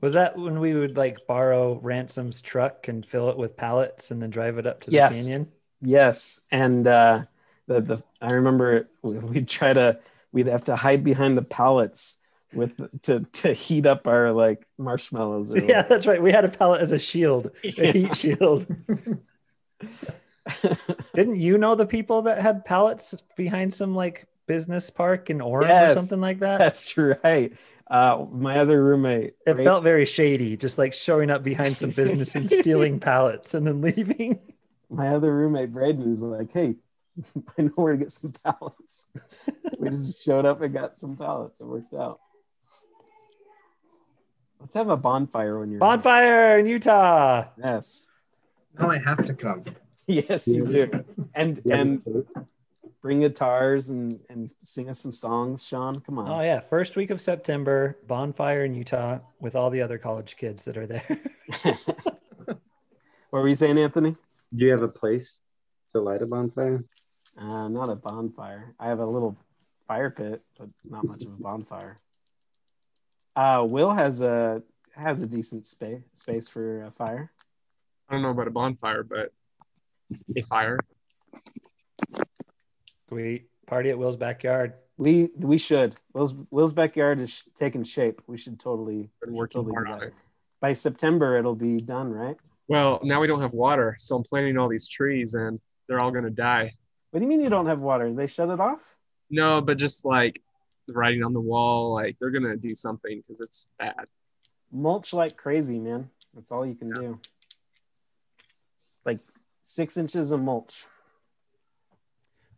Was 0.00 0.12
that 0.14 0.36
when 0.36 0.60
we 0.60 0.74
would 0.74 0.96
like 0.98 1.26
borrow 1.26 1.78
Ransom's 1.80 2.42
truck 2.42 2.88
and 2.88 3.06
fill 3.06 3.30
it 3.30 3.38
with 3.38 3.56
pallets 3.56 4.10
and 4.10 4.20
then 4.20 4.28
drive 4.30 4.58
it 4.58 4.66
up 4.66 4.80
to 4.82 4.90
the 4.90 4.96
Yes. 4.96 5.22
canyon? 5.22 5.50
Yes, 5.80 6.40
and 6.50 6.86
uh, 6.86 7.22
the 7.66 7.80
the 7.80 8.02
I 8.20 8.32
remember 8.32 8.88
we- 9.02 9.18
we'd 9.32 9.48
try 9.48 9.72
to 9.72 9.98
we'd 10.32 10.48
have 10.48 10.64
to 10.64 10.76
hide 10.76 11.04
behind 11.04 11.38
the 11.38 11.42
pallets 11.42 12.16
with 12.52 12.72
to 13.02 13.20
to 13.20 13.52
heat 13.52 13.86
up 13.86 14.06
our 14.06 14.32
like 14.32 14.66
marshmallows. 14.78 15.52
Or 15.52 15.58
Yeah, 15.64 15.82
that's 15.82 16.06
right. 16.06 16.22
We 16.22 16.32
had 16.32 16.44
a 16.44 16.48
pallet 16.50 16.80
as 16.82 16.92
a 16.92 16.98
shield, 16.98 17.50
a 17.64 17.68
Yeah. 17.70 17.92
heat 17.92 18.16
shield. 18.16 18.66
Didn't 21.14 21.36
you 21.36 21.58
know 21.58 21.74
the 21.74 21.86
people 21.86 22.22
that 22.22 22.40
had 22.40 22.64
pallets 22.64 23.14
behind 23.36 23.72
some 23.72 23.94
like 23.94 24.26
business 24.46 24.90
park 24.90 25.30
in 25.30 25.38
Orem 25.38 25.68
Yes, 25.68 25.92
or 25.92 25.94
something 25.94 26.20
like 26.20 26.40
that. 26.40 26.58
That's 26.58 26.96
right. 26.96 27.52
Uh, 27.90 28.26
my 28.30 28.58
other 28.58 28.82
roommate. 28.82 29.34
It 29.46 29.56
Ray- 29.56 29.64
felt 29.64 29.82
very 29.82 30.04
shady, 30.06 30.56
just 30.56 30.78
like 30.78 30.92
showing 30.92 31.30
up 31.30 31.42
behind 31.42 31.76
some 31.76 31.90
business 31.90 32.34
and 32.34 32.50
stealing 32.50 32.98
pallets 33.00 33.54
and 33.54 33.66
then 33.66 33.80
leaving. 33.80 34.38
my 34.90 35.08
other 35.08 35.34
roommate 35.34 35.72
Braden 35.72 36.08
was 36.08 36.22
like, 36.22 36.50
"Hey, 36.50 36.76
I 37.58 37.62
know 37.62 37.72
where 37.76 37.92
to 37.92 37.98
get 37.98 38.12
some 38.12 38.32
pallets." 38.44 39.04
we 39.78 39.90
just 39.90 40.22
showed 40.24 40.46
up 40.46 40.60
and 40.62 40.72
got 40.72 40.98
some 40.98 41.16
pallets. 41.16 41.60
It 41.60 41.66
worked 41.66 41.94
out. 41.94 42.20
Let's 44.60 44.74
have 44.76 44.88
a 44.88 44.96
bonfire 44.96 45.58
when 45.58 45.70
you're 45.70 45.78
Bonfire 45.80 46.58
in 46.58 46.66
Utah. 46.66 47.44
Yes, 47.62 48.08
Now 48.78 48.90
I 48.90 48.98
have 48.98 49.24
to 49.26 49.34
come. 49.34 49.64
yes, 50.06 50.46
you 50.46 50.66
do. 50.66 51.04
And 51.34 51.60
and 51.70 52.02
bring 53.00 53.20
guitars 53.20 53.90
and 53.90 54.20
and 54.28 54.52
sing 54.62 54.88
us 54.88 55.00
some 55.00 55.12
songs, 55.12 55.64
Sean. 55.64 56.00
Come 56.00 56.18
on. 56.18 56.28
Oh 56.28 56.40
yeah, 56.40 56.60
first 56.60 56.96
week 56.96 57.10
of 57.10 57.20
September, 57.20 57.98
bonfire 58.06 58.64
in 58.64 58.74
Utah 58.74 59.18
with 59.40 59.54
all 59.54 59.70
the 59.70 59.82
other 59.82 59.98
college 59.98 60.36
kids 60.36 60.64
that 60.64 60.76
are 60.76 60.86
there. 60.86 61.20
what 62.42 62.58
were 63.30 63.48
you 63.48 63.54
saying, 63.54 63.78
Anthony? 63.78 64.16
Do 64.54 64.64
you 64.64 64.70
have 64.70 64.82
a 64.82 64.88
place 64.88 65.40
to 65.90 66.00
light 66.00 66.22
a 66.22 66.26
bonfire? 66.26 66.84
Uh, 67.36 67.68
not 67.68 67.90
a 67.90 67.96
bonfire. 67.96 68.74
I 68.78 68.88
have 68.88 69.00
a 69.00 69.06
little 69.06 69.36
fire 69.86 70.10
pit, 70.10 70.42
but 70.58 70.68
not 70.88 71.04
much 71.04 71.24
of 71.24 71.32
a 71.32 71.36
bonfire. 71.36 71.96
Uh, 73.36 73.64
Will 73.66 73.92
has 73.92 74.20
a 74.20 74.62
has 74.96 75.20
a 75.20 75.26
decent 75.26 75.66
space 75.66 76.02
space 76.14 76.48
for 76.48 76.84
a 76.84 76.90
fire. 76.90 77.32
I 78.08 78.14
don't 78.14 78.22
know 78.22 78.30
about 78.30 78.48
a 78.48 78.50
bonfire, 78.50 79.02
but 79.02 79.32
a 80.36 80.42
fire. 80.42 80.78
Sweet 83.08 83.48
party 83.66 83.90
at 83.90 83.98
Will's 83.98 84.16
backyard. 84.16 84.74
We 84.96 85.30
we 85.36 85.58
should. 85.58 85.96
Will's 86.12 86.34
Will's 86.50 86.72
backyard 86.72 87.20
is 87.20 87.30
sh- 87.30 87.42
taking 87.54 87.82
shape. 87.82 88.22
We 88.26 88.38
should 88.38 88.60
totally 88.60 89.08
Been 89.20 89.32
we 89.32 89.38
should 89.40 89.50
totally 89.52 89.74
hard 89.74 89.86
do 89.86 89.92
on 89.92 89.98
that. 90.00 90.06
it. 90.08 90.14
By 90.60 90.72
September, 90.72 91.36
it'll 91.38 91.54
be 91.54 91.78
done, 91.78 92.10
right? 92.12 92.36
Well, 92.68 93.00
now 93.02 93.20
we 93.20 93.26
don't 93.26 93.40
have 93.42 93.52
water, 93.52 93.96
so 93.98 94.16
I'm 94.16 94.22
planting 94.22 94.56
all 94.56 94.68
these 94.68 94.88
trees, 94.88 95.34
and 95.34 95.60
they're 95.88 96.00
all 96.00 96.10
gonna 96.10 96.30
die. 96.30 96.72
What 97.10 97.20
do 97.20 97.24
you 97.24 97.28
mean 97.28 97.40
you 97.40 97.50
don't 97.50 97.66
have 97.66 97.80
water? 97.80 98.12
They 98.12 98.26
shut 98.26 98.48
it 98.50 98.60
off? 98.60 98.80
No, 99.30 99.60
but 99.60 99.78
just 99.78 100.04
like 100.04 100.40
writing 100.88 101.24
on 101.24 101.32
the 101.32 101.40
wall, 101.40 101.92
like 101.92 102.16
they're 102.20 102.30
gonna 102.30 102.56
do 102.56 102.74
something 102.74 103.18
because 103.20 103.40
it's 103.40 103.68
bad. 103.78 104.06
Mulch 104.72 105.12
like 105.12 105.36
crazy, 105.36 105.78
man. 105.78 106.10
That's 106.34 106.50
all 106.52 106.64
you 106.66 106.74
can 106.74 106.90
do. 106.92 107.18
Like 109.04 109.18
six 109.62 109.96
inches 109.96 110.32
of 110.32 110.42
mulch. 110.42 110.86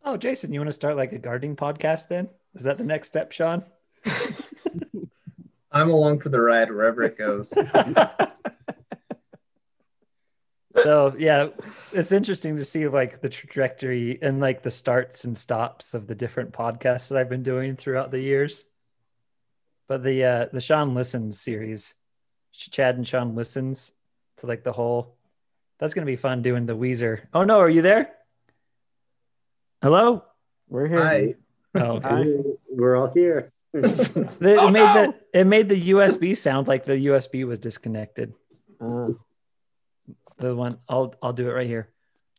Oh, 0.04 0.16
Jason, 0.16 0.52
you 0.52 0.60
want 0.60 0.68
to 0.68 0.72
start 0.72 0.96
like 0.96 1.12
a 1.12 1.18
gardening 1.18 1.56
podcast 1.56 2.08
then? 2.08 2.28
Is 2.54 2.62
that 2.62 2.78
the 2.78 2.84
next 2.84 3.08
step, 3.08 3.32
Sean? 3.32 3.64
I'm 5.72 5.90
along 5.90 6.20
for 6.20 6.28
the 6.28 6.40
ride 6.40 6.70
wherever 6.70 7.02
it 7.02 7.18
goes. 7.18 7.50
so 10.76 11.12
yeah, 11.18 11.48
it's 11.92 12.12
interesting 12.12 12.56
to 12.56 12.64
see 12.64 12.88
like 12.88 13.20
the 13.20 13.28
trajectory 13.28 14.18
and 14.22 14.40
like 14.40 14.62
the 14.62 14.70
starts 14.70 15.24
and 15.24 15.36
stops 15.36 15.92
of 15.92 16.06
the 16.06 16.14
different 16.14 16.52
podcasts 16.52 17.08
that 17.08 17.18
I've 17.18 17.28
been 17.28 17.42
doing 17.42 17.76
throughout 17.76 18.10
the 18.10 18.20
years. 18.20 18.64
But 19.88 20.02
the 20.02 20.24
uh 20.24 20.46
the 20.52 20.60
Sean 20.60 20.94
Listens 20.94 21.40
series, 21.40 21.94
Chad 22.52 22.96
and 22.96 23.06
Sean 23.06 23.34
listens 23.34 23.92
to 24.38 24.46
like 24.46 24.64
the 24.64 24.72
whole. 24.72 25.14
That's 25.78 25.94
gonna 25.94 26.06
be 26.06 26.16
fun 26.16 26.42
doing 26.42 26.66
the 26.66 26.76
Weezer. 26.76 27.22
Oh 27.34 27.44
no, 27.44 27.58
are 27.58 27.68
you 27.70 27.82
there? 27.82 28.10
Hello. 29.82 30.24
We're 30.68 30.86
here. 30.88 31.02
Hi. 31.02 31.34
Oh, 31.74 32.00
okay. 32.00 32.42
We're 32.70 32.96
all 32.96 33.12
here. 33.12 33.52
The- 33.72 34.56
it 34.64 34.70
made 34.72 34.94
the 34.96 35.14
it 35.34 35.44
made 35.46 35.68
the 35.68 35.90
USB 35.90 36.34
sound 36.36 36.66
like 36.66 36.86
the 36.86 37.06
USB 37.08 37.46
was 37.46 37.58
disconnected. 37.58 38.32
Uh, 38.80 39.08
The 40.38 40.54
one 40.56 40.78
I'll 40.88 41.14
I'll 41.22 41.32
do 41.34 41.48
it 41.48 41.52
right 41.52 41.66
here. 41.66 41.90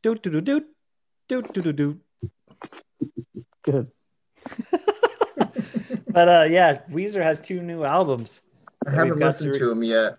Do 0.01 0.15
do 0.15 0.29
do 0.31 0.41
do 0.41 0.65
do 1.29 1.41
do 1.43 1.61
do 1.61 1.73
do. 1.73 2.01
good. 3.61 3.91
But 6.09 6.29
uh, 6.29 6.45
yeah, 6.49 6.81
Weezer 6.89 7.21
has 7.21 7.39
two 7.39 7.61
new 7.61 7.83
albums. 7.83 8.41
I 8.87 8.89
haven't 8.91 9.19
listened 9.19 9.53
to- 9.53 9.59
to 9.59 9.69
him 9.71 9.83
yet, 9.83 10.17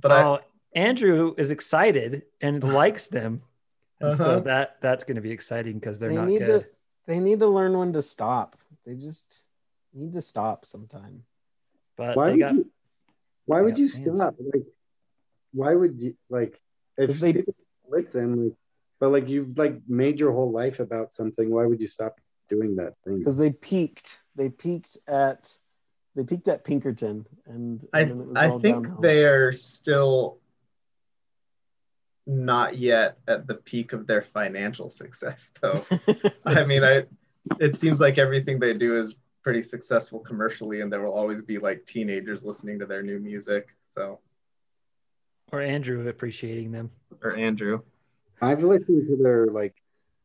but 0.00 0.12
I, 0.12 0.22
oh, 0.24 0.38
Andrew 0.74 1.34
is 1.36 1.50
excited 1.50 2.22
and 2.40 2.62
likes 2.80 3.08
them, 3.08 3.42
and 4.00 4.16
so 4.16 4.24
Uh-huh. 4.32 4.40
that 4.40 4.76
that's 4.80 5.04
going 5.04 5.16
to 5.16 5.20
be 5.22 5.30
exciting 5.32 5.74
because 5.74 5.98
they're 5.98 6.10
they 6.10 6.16
not 6.16 6.28
need 6.28 6.38
good. 6.40 6.62
to 6.62 6.66
they 7.06 7.18
need 7.18 7.40
to 7.40 7.48
learn 7.48 7.76
when 7.76 7.92
to 7.94 8.02
stop. 8.02 8.56
They 8.86 8.94
just 8.94 9.42
need 9.92 10.12
to 10.12 10.22
stop 10.22 10.64
sometime. 10.64 11.24
But 11.96 12.16
Why 12.16 12.30
would 12.30 12.38
got 12.38 12.54
you? 12.54 12.70
Why 13.46 13.62
would 13.62 13.78
you 13.78 13.88
fans. 13.88 14.18
stop? 14.18 14.34
Like, 14.38 14.64
why 15.52 15.74
would 15.74 15.98
you 16.00 16.16
like 16.28 16.60
if 16.96 17.18
they- 17.20 17.32
people 17.32 17.54
listen? 17.88 18.30
Like, 18.30 18.36
them? 18.50 18.56
but 19.00 19.08
like 19.10 19.28
you've 19.28 19.58
like 19.58 19.80
made 19.88 20.20
your 20.20 20.32
whole 20.32 20.52
life 20.52 20.78
about 20.78 21.12
something. 21.12 21.50
Why 21.50 21.66
would 21.66 21.80
you 21.80 21.86
stop 21.88 22.20
doing 22.48 22.76
that 22.76 22.94
thing? 23.04 23.18
Because 23.18 23.38
they 23.38 23.50
peaked. 23.50 24.18
They 24.36 24.48
peaked 24.50 24.96
at 25.08 25.56
they 26.14 26.22
peaked 26.24 26.48
at 26.48 26.64
Pinkerton 26.64 27.24
and, 27.46 27.86
I, 27.92 28.00
and 28.02 28.10
then 28.10 28.20
it 28.20 28.26
was 28.26 28.36
I 28.36 28.48
all 28.50 28.60
think 28.60 28.84
downhill. 28.86 29.00
they 29.00 29.24
are 29.24 29.52
still 29.52 30.39
not 32.30 32.78
yet 32.78 33.18
at 33.26 33.48
the 33.48 33.56
peak 33.56 33.92
of 33.92 34.06
their 34.06 34.22
financial 34.22 34.88
success, 34.88 35.52
though. 35.60 35.84
I 36.46 36.64
mean, 36.64 36.84
I 36.84 37.04
it 37.58 37.74
seems 37.74 38.00
like 38.00 38.18
everything 38.18 38.60
they 38.60 38.72
do 38.72 38.96
is 38.96 39.16
pretty 39.42 39.62
successful 39.62 40.20
commercially, 40.20 40.80
and 40.80 40.92
there 40.92 41.02
will 41.02 41.12
always 41.12 41.42
be 41.42 41.58
like 41.58 41.84
teenagers 41.86 42.44
listening 42.44 42.78
to 42.78 42.86
their 42.86 43.02
new 43.02 43.18
music. 43.18 43.76
So, 43.86 44.20
or 45.50 45.60
Andrew 45.60 46.08
appreciating 46.08 46.70
them. 46.70 46.90
or 47.22 47.36
Andrew. 47.36 47.80
I've 48.40 48.62
listened 48.62 49.08
to 49.08 49.16
their 49.22 49.46
like 49.46 49.74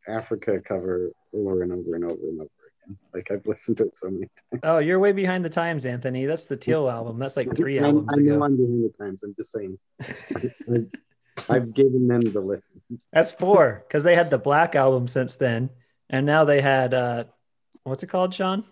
Africa 0.07 0.61
cover 0.61 1.11
over 1.33 1.63
and 1.63 1.71
over 1.71 1.95
and 1.95 2.05
over 2.05 2.13
and 2.13 2.41
over 2.41 2.49
again. 2.85 2.97
Like 3.15 3.31
I've 3.31 3.47
listened 3.47 3.77
to 3.77 3.85
it 3.85 3.97
so 3.97 4.11
many 4.11 4.29
times. 4.51 4.61
Oh, 4.63 4.77
you're 4.77 4.99
way 4.99 5.11
behind 5.11 5.43
the 5.43 5.49
times, 5.49 5.87
Anthony. 5.87 6.27
That's 6.27 6.45
the 6.45 6.55
Teal 6.55 6.87
album. 6.87 7.17
That's 7.17 7.35
like 7.35 7.55
three 7.55 7.79
I, 7.79 7.85
albums 7.85 8.09
I 8.13 8.21
know 8.21 8.35
ago. 8.35 8.43
I'm 8.43 8.57
behind 8.57 8.83
the 8.85 9.03
times. 9.03 9.23
I'm 9.23 9.33
just 9.35 9.51
saying. 9.51 9.79
I've, 11.37 11.49
I've 11.49 11.73
given 11.73 12.07
them 12.07 12.21
the 12.21 12.41
list. 12.41 12.63
That's 13.11 13.31
four 13.31 13.83
because 13.87 14.03
they 14.03 14.15
had 14.15 14.29
the 14.29 14.37
Black 14.37 14.75
album 14.75 15.07
since 15.07 15.35
then, 15.35 15.69
and 16.09 16.25
now 16.25 16.45
they 16.45 16.61
had 16.61 16.93
uh, 16.93 17.23
what's 17.83 18.03
it 18.03 18.07
called, 18.07 18.33
Sean? 18.33 18.63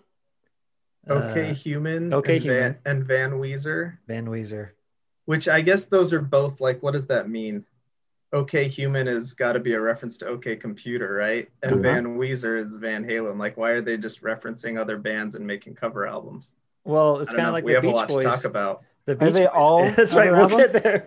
Okay, 1.08 1.50
Uh, 1.50 1.54
Human. 1.54 2.14
Okay 2.14 2.36
and 2.36 2.42
Human. 2.44 2.58
Van, 2.62 2.78
and 2.86 3.04
Van 3.04 3.30
Weezer, 3.32 3.98
Van 4.06 4.26
Weezer. 4.26 4.70
which 5.26 5.48
I 5.48 5.60
guess 5.60 5.86
those 5.86 6.12
are 6.12 6.20
both 6.22 6.60
like, 6.60 6.82
what 6.82 6.92
does 6.92 7.06
that 7.08 7.28
mean? 7.28 7.64
Okay, 8.32 8.66
Human 8.66 9.06
has 9.06 9.32
got 9.32 9.52
to 9.52 9.60
be 9.60 9.74
a 9.74 9.80
reference 9.80 10.16
to 10.18 10.26
OK 10.26 10.56
Computer, 10.56 11.12
right? 11.14 11.48
And 11.62 11.74
Uh-huh. 11.74 11.82
Van 11.82 12.16
Weezer 12.18 12.58
is 12.58 12.76
Van 12.76 13.04
Halen. 13.04 13.38
Like, 13.38 13.56
why 13.56 13.70
are 13.72 13.80
they 13.80 13.96
just 13.96 14.22
referencing 14.22 14.78
other 14.80 14.96
bands 14.96 15.34
and 15.34 15.46
making 15.46 15.74
cover 15.74 16.06
albums? 16.06 16.54
Well, 16.84 17.20
it's 17.20 17.32
kind 17.32 17.46
of 17.46 17.52
like 17.52 17.64
we 17.64 17.72
the 17.72 17.76
have 17.76 17.84
a 17.84 17.86
Beach 17.88 17.94
lot 17.96 18.08
Boys. 18.08 18.24
to 18.24 18.30
talk 18.30 18.44
about. 18.44 18.82
The 19.06 19.12
Are 19.22 19.30
they 19.30 19.40
Boys. 19.44 19.50
all 19.54 19.88
That's 19.96 20.14
right. 20.14 20.32
We'll 20.32 20.48
get 20.48 20.72
there. 20.72 21.04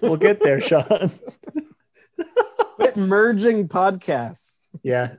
we'll 0.00 0.16
get 0.16 0.40
there, 0.40 0.60
Sean. 0.60 1.10
Quit 2.76 2.96
merging 2.96 3.68
podcasts. 3.68 4.58
yeah, 4.82 5.14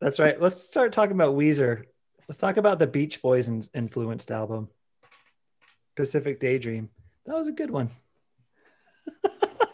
that's 0.00 0.18
right. 0.18 0.40
Let's 0.40 0.62
start 0.62 0.92
talking 0.92 1.14
about 1.14 1.34
Weezer. 1.36 1.84
Let's 2.28 2.38
talk 2.38 2.56
about 2.56 2.78
the 2.78 2.86
Beach 2.86 3.20
Boys 3.22 3.48
in- 3.48 3.62
influenced 3.74 4.30
album, 4.30 4.68
Pacific 5.96 6.40
Daydream. 6.40 6.88
That 7.26 7.36
was 7.36 7.48
a 7.48 7.52
good 7.52 7.70
one. 7.70 7.90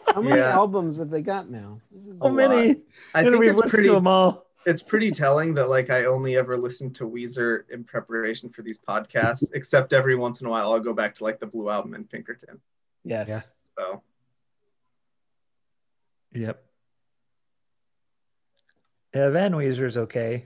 How 0.07 0.21
many 0.21 0.37
Yeah. 0.41 0.51
albums 0.53 0.97
have 0.97 1.09
they 1.11 1.21
got 1.21 1.49
now? 1.49 1.81
This 1.91 2.19
So 2.19 2.29
many. 2.31 2.67
lot. 2.69 2.77
I 3.13 3.19
And 3.21 3.29
think 3.29 3.39
we've 3.39 3.51
it's 3.51 3.59
listened 3.59 3.71
pretty. 3.77 3.89
to 3.89 3.95
them 3.95 4.07
all. 4.07 4.45
It's 4.65 4.83
pretty 4.83 5.11
telling 5.11 5.53
that 5.55 5.69
like 5.69 5.89
I 5.89 6.05
only 6.05 6.35
ever 6.35 6.57
listened 6.57 6.95
to 6.95 7.05
Weezer 7.05 7.69
in 7.69 7.83
preparation 7.83 8.49
for 8.49 8.61
these 8.61 8.77
podcasts, 8.77 9.49
except 9.53 9.93
every 9.93 10.15
once 10.15 10.41
in 10.41 10.47
a 10.47 10.49
while 10.49 10.73
I'll 10.73 10.79
go 10.79 10.93
back 10.93 11.15
to 11.15 11.23
like 11.23 11.39
the 11.39 11.47
Blue 11.47 11.69
Album 11.69 11.93
and 11.93 12.09
Pinkerton. 12.09 12.59
Yes. 13.03 13.29
Yeah. 13.29 13.39
So 13.77 14.03
Yep. 16.33 16.63
Yeah, 19.15 19.29
Van 19.29 19.53
Weezer's 19.53 19.97
okay. 19.97 20.45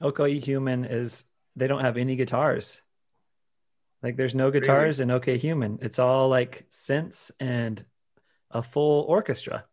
OK 0.00 0.38
Human 0.38 0.84
is 0.84 1.24
they 1.56 1.66
don't 1.66 1.80
have 1.80 1.96
any 1.96 2.16
guitars. 2.16 2.82
Like 4.02 4.16
there's 4.16 4.34
no 4.34 4.50
guitars 4.50 5.00
in 5.00 5.10
OK 5.10 5.38
Human. 5.38 5.78
It's 5.82 5.98
all 5.98 6.28
like 6.28 6.66
synths 6.70 7.30
and 7.40 7.84
a 8.50 8.62
full 8.62 9.02
orchestra. 9.02 9.64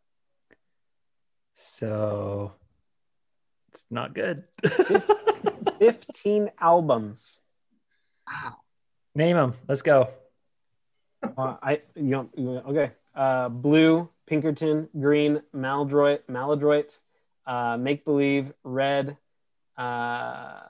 So 1.56 2.54
it's 3.72 3.86
not 3.90 4.14
good. 4.14 4.44
15 5.80 6.52
albums. 6.60 7.40
Wow. 8.28 8.58
Name 9.16 9.38
them. 9.38 9.54
Let's 9.68 9.82
go. 9.82 10.10
Uh, 11.24 11.56
I 11.62 11.82
you 11.96 12.30
know, 12.38 12.64
okay. 12.68 12.92
Uh, 13.16 13.50
blue, 13.50 14.10
Pinkerton, 14.28 14.88
green, 15.00 15.42
Maladroit, 15.54 16.22
Maladroit, 16.30 16.98
uh, 17.46 17.78
Make 17.78 18.06
Believe, 18.06 18.54
red. 18.64 19.18
Uh, 19.78 20.62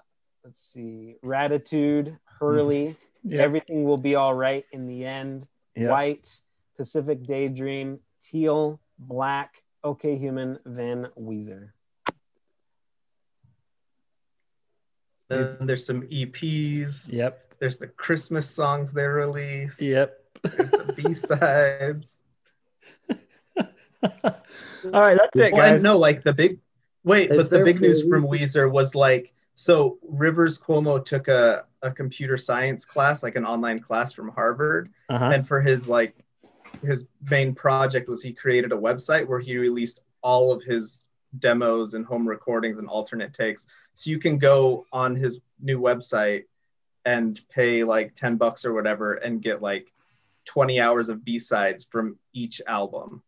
let's 0.43 0.61
see, 0.61 1.15
Raditude, 1.23 2.17
Hurley, 2.39 2.95
Yeah. 3.23 3.41
Everything 3.41 3.83
Will 3.83 3.97
Be 3.97 4.15
All 4.15 4.33
Right 4.33 4.65
in 4.71 4.87
the 4.87 5.05
End, 5.05 5.47
Yeah. 5.75 5.89
White, 5.89 6.39
Pacific 6.77 7.23
Daydream, 7.25 7.99
Teal, 8.21 8.79
Black, 8.97 9.61
OK 9.83 10.17
Human, 10.17 10.59
Van 10.65 11.07
Weezer. 11.19 11.71
Then 15.29 15.57
there's 15.61 15.85
some 15.85 16.01
EPs. 16.03 17.11
Yep. 17.13 17.55
There's 17.59 17.77
the 17.77 17.87
Christmas 17.87 18.49
songs 18.49 18.91
they 18.91 19.05
released. 19.05 19.81
Yep. 19.81 20.17
There's 20.43 20.71
the 20.71 20.93
B 20.95 21.13
sides. 21.13 22.21
All 24.01 25.01
right, 25.01 25.17
that's 25.17 25.37
it, 25.37 25.51
Well, 25.53 25.69
guys. 25.71 25.83
no, 25.83 25.97
like 25.97 26.23
the 26.23 26.33
big 26.33 26.59
wait, 27.03 27.31
Is 27.31 27.49
but 27.49 27.57
the 27.57 27.63
big 27.65 27.81
news 27.81 28.07
from 28.07 28.23
Weezer 28.25 28.71
was 28.71 28.95
like 28.95 29.33
so 29.55 29.97
Rivers 30.07 30.57
Cuomo 30.57 31.03
took 31.03 31.27
a, 31.27 31.65
a 31.81 31.91
computer 31.91 32.37
science 32.37 32.85
class, 32.85 33.23
like 33.23 33.35
an 33.35 33.45
online 33.45 33.79
class 33.79 34.13
from 34.13 34.29
Harvard, 34.29 34.89
Uh-huh. 35.09 35.31
and 35.33 35.45
for 35.45 35.59
his 35.61 35.89
like 35.89 36.15
his 36.81 37.05
main 37.29 37.53
project 37.53 38.07
was 38.07 38.21
he 38.21 38.31
created 38.31 38.71
a 38.71 38.75
website 38.77 39.27
where 39.27 39.39
he 39.39 39.57
released 39.57 40.01
all 40.21 40.51
of 40.53 40.63
his 40.63 41.07
demos 41.39 41.93
and 41.93 42.05
home 42.05 42.27
recordings 42.27 42.77
and 42.79 42.87
alternate 42.87 43.33
takes. 43.33 43.67
So 43.99 44.09
you 44.11 44.17
can 44.19 44.37
go 44.37 44.85
on 44.93 45.13
his 45.13 45.41
new 45.59 45.77
website 45.77 46.45
and 47.03 47.37
pay 47.49 47.83
like 47.83 48.15
10 48.15 48.37
bucks 48.37 48.63
or 48.63 48.71
whatever 48.73 49.15
and 49.15 49.41
get 49.41 49.61
like 49.61 49.91
20 50.45 50.79
hours 50.79 51.09
of 51.09 51.25
B-sides 51.25 51.83
from 51.83 52.17
each 52.31 52.61
album. 52.65 53.21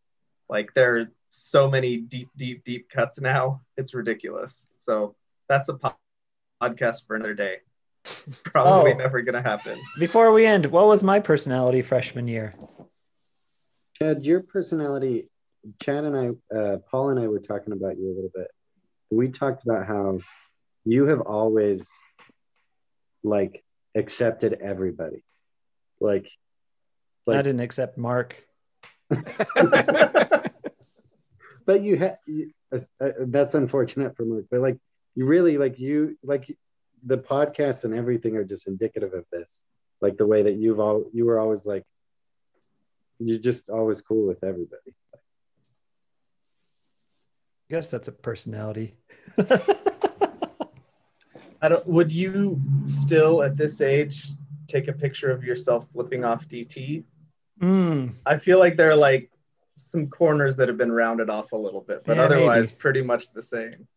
Like 0.47 0.73
there 0.73 0.97
are 0.97 1.11
so 1.27 1.69
many 1.69 1.97
deep, 1.97 2.29
deep, 2.37 2.63
deep 2.63 2.89
cuts 2.89 3.19
now. 3.19 3.59
It's 3.75 3.93
ridiculous. 3.93 4.65
So 4.77 5.13
that's 5.49 5.67
a 5.67 5.73
po- 5.73 5.95
podcast 6.63 7.05
for 7.05 7.17
another 7.17 7.33
day. 7.33 7.57
Probably 8.45 8.93
Oh. 8.93 8.95
never 8.97 9.21
gonna 9.23 9.41
happen. 9.41 9.77
Before 9.99 10.31
we 10.31 10.45
end, 10.45 10.67
what 10.67 10.87
was 10.87 11.03
my 11.03 11.19
personality 11.19 11.81
freshman 11.81 12.29
year? 12.29 12.55
Chad, 14.01 14.23
your 14.23 14.39
personality, 14.39 15.27
Chad 15.81 16.05
and 16.05 16.15
I, 16.17 16.55
uh, 16.55 16.77
Paul 16.89 17.09
and 17.09 17.19
I 17.19 17.27
were 17.27 17.39
talking 17.39 17.73
about 17.73 17.97
you 17.97 18.05
a 18.05 18.15
little 18.15 18.31
bit. 18.33 18.47
We 19.11 19.27
talked 19.27 19.65
about 19.65 19.85
how 19.85 20.19
you 20.85 21.07
have 21.07 21.21
always 21.21 21.89
like 23.23 23.63
accepted 23.95 24.57
everybody. 24.61 25.23
Like, 25.99 26.31
I 27.27 27.41
didn't 27.41 27.59
accept 27.59 27.97
Mark. 27.97 28.35
but 31.65 31.81
you 31.81 31.97
had, 31.97 32.15
uh, 32.73 32.79
uh, 32.99 33.11
that's 33.27 33.53
unfortunate 33.53 34.15
for 34.15 34.25
Mark, 34.25 34.45
but 34.49 34.61
like, 34.61 34.77
you 35.15 35.25
really, 35.25 35.57
like, 35.57 35.79
you, 35.79 36.17
like, 36.23 36.57
the 37.03 37.17
podcast 37.17 37.83
and 37.85 37.93
everything 37.93 38.37
are 38.37 38.43
just 38.43 38.67
indicative 38.67 39.13
of 39.13 39.25
this. 39.31 39.63
Like, 39.99 40.17
the 40.17 40.25
way 40.25 40.43
that 40.43 40.53
you've 40.53 40.79
all, 40.79 41.05
you 41.13 41.25
were 41.25 41.39
always 41.39 41.65
like, 41.65 41.83
you're 43.19 43.39
just 43.39 43.69
always 43.69 44.01
cool 44.01 44.25
with 44.25 44.43
everybody. 44.43 44.95
I 45.13 45.17
guess 47.69 47.91
that's 47.91 48.07
a 48.07 48.11
personality. 48.11 48.95
I 51.61 51.69
don't 51.69 51.85
would 51.87 52.11
you 52.11 52.59
still 52.85 53.43
at 53.43 53.55
this 53.55 53.81
age 53.81 54.29
take 54.67 54.87
a 54.87 54.93
picture 54.93 55.29
of 55.31 55.43
yourself 55.43 55.87
flipping 55.93 56.23
off 56.25 56.47
DT? 56.47 57.03
Mm, 57.61 58.15
I 58.25 58.37
feel 58.37 58.57
like 58.59 58.75
there 58.77 58.89
are 58.89 58.95
like 58.95 59.29
some 59.75 60.07
corners 60.07 60.55
that 60.57 60.67
have 60.67 60.77
been 60.77 60.91
rounded 60.91 61.29
off 61.29 61.51
a 61.51 61.57
little 61.57 61.81
bit, 61.81 62.03
but 62.05 62.17
Yeah, 62.17 62.23
otherwise 62.23 62.71
maybe. 62.71 62.79
pretty 62.79 63.01
much 63.01 63.31
the 63.33 63.41
same. 63.41 63.87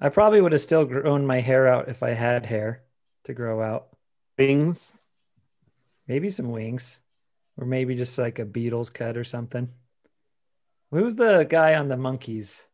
I 0.00 0.08
probably 0.08 0.40
would 0.40 0.52
have 0.52 0.60
still 0.60 0.84
grown 0.84 1.26
my 1.26 1.40
hair 1.40 1.68
out 1.68 1.88
if 1.88 2.02
I 2.02 2.10
had 2.10 2.46
hair 2.46 2.82
to 3.24 3.34
grow 3.34 3.62
out. 3.62 3.88
Wings. 4.38 4.96
Maybe 6.08 6.30
some 6.30 6.50
wings, 6.50 6.98
or 7.56 7.66
maybe 7.66 7.94
just 7.94 8.18
like 8.18 8.38
a 8.38 8.44
Beatles 8.44 8.92
cut 8.92 9.16
or 9.16 9.24
something. 9.24 9.68
Who 10.90 11.04
was 11.04 11.14
the 11.16 11.46
guy 11.48 11.74
on 11.76 11.88
the 11.88 11.94
Monkees 11.96 12.64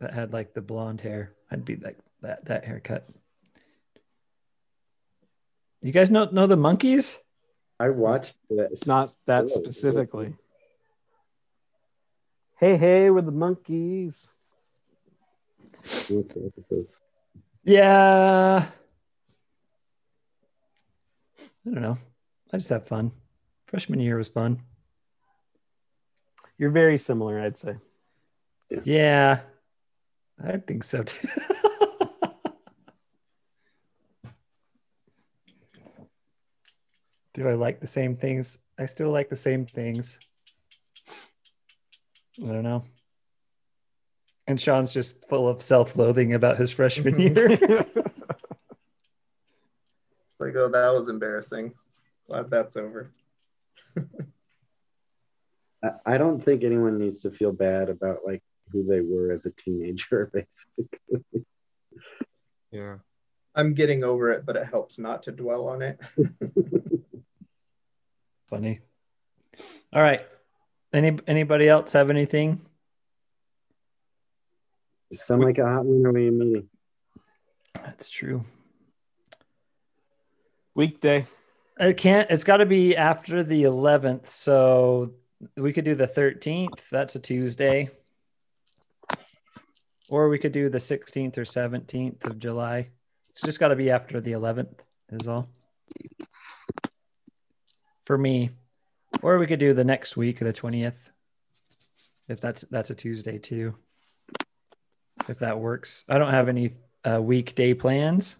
that 0.00 0.12
had 0.12 0.32
like 0.32 0.54
the 0.54 0.60
blonde 0.60 1.00
hair? 1.00 1.32
I'd 1.50 1.64
be 1.64 1.76
like 1.76 1.98
that 2.22 2.44
that 2.46 2.64
haircut. 2.64 3.06
You 5.84 5.92
guys 5.92 6.10
know 6.10 6.24
know 6.32 6.46
the 6.46 6.56
Monkees? 6.56 7.18
I 7.78 7.90
watched 7.90 8.36
that. 8.48 8.70
Not 8.86 9.12
that 9.26 9.50
specifically. 9.50 10.32
Hey, 12.58 12.78
hey, 12.78 13.10
we're 13.10 13.20
the 13.20 13.30
Monkees. 13.30 14.30
What's 16.08 16.34
episodes? 16.34 17.00
Yeah. 17.64 18.66
I 21.38 21.70
don't 21.70 21.82
know. 21.82 21.98
I 22.50 22.56
just 22.56 22.70
have 22.70 22.86
fun. 22.86 23.12
Freshman 23.66 24.00
year 24.00 24.16
was 24.16 24.28
fun. 24.28 24.62
You're 26.56 26.70
very 26.70 26.96
similar, 26.96 27.38
I'd 27.38 27.58
say. 27.58 27.76
Yeah. 28.84 29.40
I 30.42 30.56
think 30.56 30.82
so 30.84 31.02
too. 31.02 31.28
Do 37.34 37.48
I 37.48 37.54
like 37.54 37.80
the 37.80 37.86
same 37.86 38.16
things? 38.16 38.58
I 38.78 38.86
still 38.86 39.10
like 39.10 39.28
the 39.28 39.36
same 39.36 39.66
things. 39.66 40.18
I 42.42 42.46
don't 42.46 42.62
know. 42.62 42.84
And 44.46 44.60
Sean's 44.60 44.92
just 44.92 45.28
full 45.28 45.48
of 45.48 45.62
self-loathing 45.62 46.34
about 46.34 46.56
his 46.56 46.70
freshman 46.70 47.18
year. 47.20 47.86
Like, 50.40 50.56
oh, 50.56 50.68
that 50.68 50.92
was 50.92 51.08
embarrassing. 51.08 51.72
Glad 52.26 52.50
that's 52.50 52.76
over. 52.76 53.10
I, 55.82 55.90
I 56.04 56.18
don't 56.18 56.42
think 56.42 56.64
anyone 56.64 56.98
needs 56.98 57.22
to 57.22 57.30
feel 57.30 57.52
bad 57.52 57.88
about 57.88 58.26
like 58.26 58.42
who 58.70 58.84
they 58.84 59.00
were 59.00 59.30
as 59.30 59.46
a 59.46 59.52
teenager, 59.52 60.30
basically. 60.34 61.46
Yeah. 62.72 62.96
I'm 63.54 63.72
getting 63.72 64.04
over 64.04 64.32
it, 64.32 64.44
but 64.44 64.56
it 64.56 64.66
helps 64.66 64.98
not 64.98 65.22
to 65.22 65.32
dwell 65.32 65.68
on 65.68 65.80
it. 65.80 65.98
Funny. 68.54 68.78
All 69.92 70.00
right. 70.00 70.20
Any 70.92 71.18
anybody 71.26 71.68
else 71.68 71.92
have 71.94 72.08
anything? 72.08 72.60
Some 75.12 75.40
like 75.40 75.58
a 75.58 75.66
hot 75.66 75.84
winter 75.84 76.12
we 76.12 76.30
meeting. 76.30 76.68
That's 77.74 78.08
true. 78.08 78.44
Weekday. 80.76 81.26
It 81.80 81.96
can't. 81.96 82.30
It's 82.30 82.44
got 82.44 82.58
to 82.58 82.66
be 82.66 82.96
after 82.96 83.42
the 83.42 83.64
11th. 83.64 84.28
So 84.28 85.14
we 85.56 85.72
could 85.72 85.84
do 85.84 85.96
the 85.96 86.06
13th. 86.06 86.88
That's 86.90 87.16
a 87.16 87.20
Tuesday. 87.20 87.90
Or 90.10 90.28
we 90.28 90.38
could 90.38 90.52
do 90.52 90.68
the 90.68 90.78
16th 90.78 91.38
or 91.38 91.44
17th 91.44 92.24
of 92.24 92.38
July. 92.38 92.90
It's 93.30 93.42
just 93.42 93.58
got 93.58 93.68
to 93.68 93.76
be 93.76 93.90
after 93.90 94.20
the 94.20 94.32
11th. 94.32 94.78
Is 95.10 95.26
all. 95.26 95.48
For 98.04 98.18
me, 98.18 98.50
or 99.22 99.38
we 99.38 99.46
could 99.46 99.60
do 99.60 99.72
the 99.72 99.84
next 99.84 100.16
week, 100.16 100.38
the 100.38 100.52
20th. 100.52 100.96
If 102.28 102.40
that's 102.40 102.62
that's 102.70 102.90
a 102.90 102.94
Tuesday 102.94 103.38
too. 103.38 103.74
If 105.28 105.38
that 105.38 105.58
works. 105.58 106.04
I 106.08 106.18
don't 106.18 106.30
have 106.30 106.48
any 106.48 106.74
uh, 107.04 107.20
weekday 107.20 107.74
plans. 107.74 108.38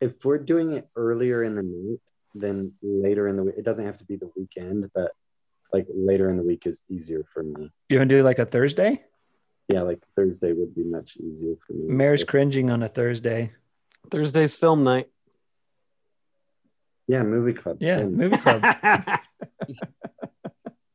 If 0.00 0.24
we're 0.24 0.38
doing 0.38 0.72
it 0.72 0.88
earlier 0.96 1.44
in 1.44 1.54
the 1.54 1.62
night, 1.62 2.00
then 2.34 2.72
later 2.82 3.28
in 3.28 3.36
the 3.36 3.44
week, 3.44 3.54
it 3.56 3.64
doesn't 3.64 3.84
have 3.84 3.98
to 3.98 4.04
be 4.04 4.16
the 4.16 4.30
weekend, 4.36 4.90
but 4.94 5.12
like 5.72 5.86
later 5.94 6.28
in 6.28 6.36
the 6.36 6.42
week 6.42 6.66
is 6.66 6.82
easier 6.88 7.24
for 7.32 7.42
me. 7.42 7.70
You 7.88 7.98
want 7.98 8.10
to 8.10 8.16
do 8.16 8.22
like 8.22 8.38
a 8.38 8.46
Thursday? 8.46 9.02
Yeah, 9.68 9.82
like 9.82 10.04
Thursday 10.16 10.52
would 10.52 10.74
be 10.74 10.84
much 10.84 11.16
easier 11.16 11.54
for 11.66 11.72
me. 11.72 11.86
Mayor's 11.86 12.24
cringing 12.24 12.70
on 12.70 12.82
a 12.82 12.88
Thursday. 12.88 13.52
Thursday's 14.10 14.54
film 14.54 14.84
night. 14.84 15.08
Yeah, 17.08 17.22
movie 17.24 17.52
club. 17.52 17.78
Yeah, 17.80 17.98
Fun. 17.98 18.16
movie 18.16 18.36
club. 18.36 18.62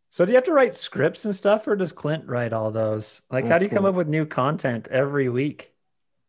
so 0.10 0.26
do 0.26 0.32
you 0.32 0.36
have 0.36 0.46
to 0.46 0.54
write 0.54 0.76
scripts 0.76 1.26
and 1.26 1.36
stuff, 1.36 1.68
or 1.68 1.76
does 1.76 1.92
Clint 1.92 2.26
write 2.28 2.54
all 2.54 2.72
those? 2.72 3.22
Like, 3.30 3.46
how 3.48 3.58
do 3.58 3.66
you 3.66 3.70
come 3.70 3.86
up 3.86 3.96
with 3.96 4.08
new 4.08 4.26
content 4.26 4.88
every 4.90 5.30
week? 5.30 5.74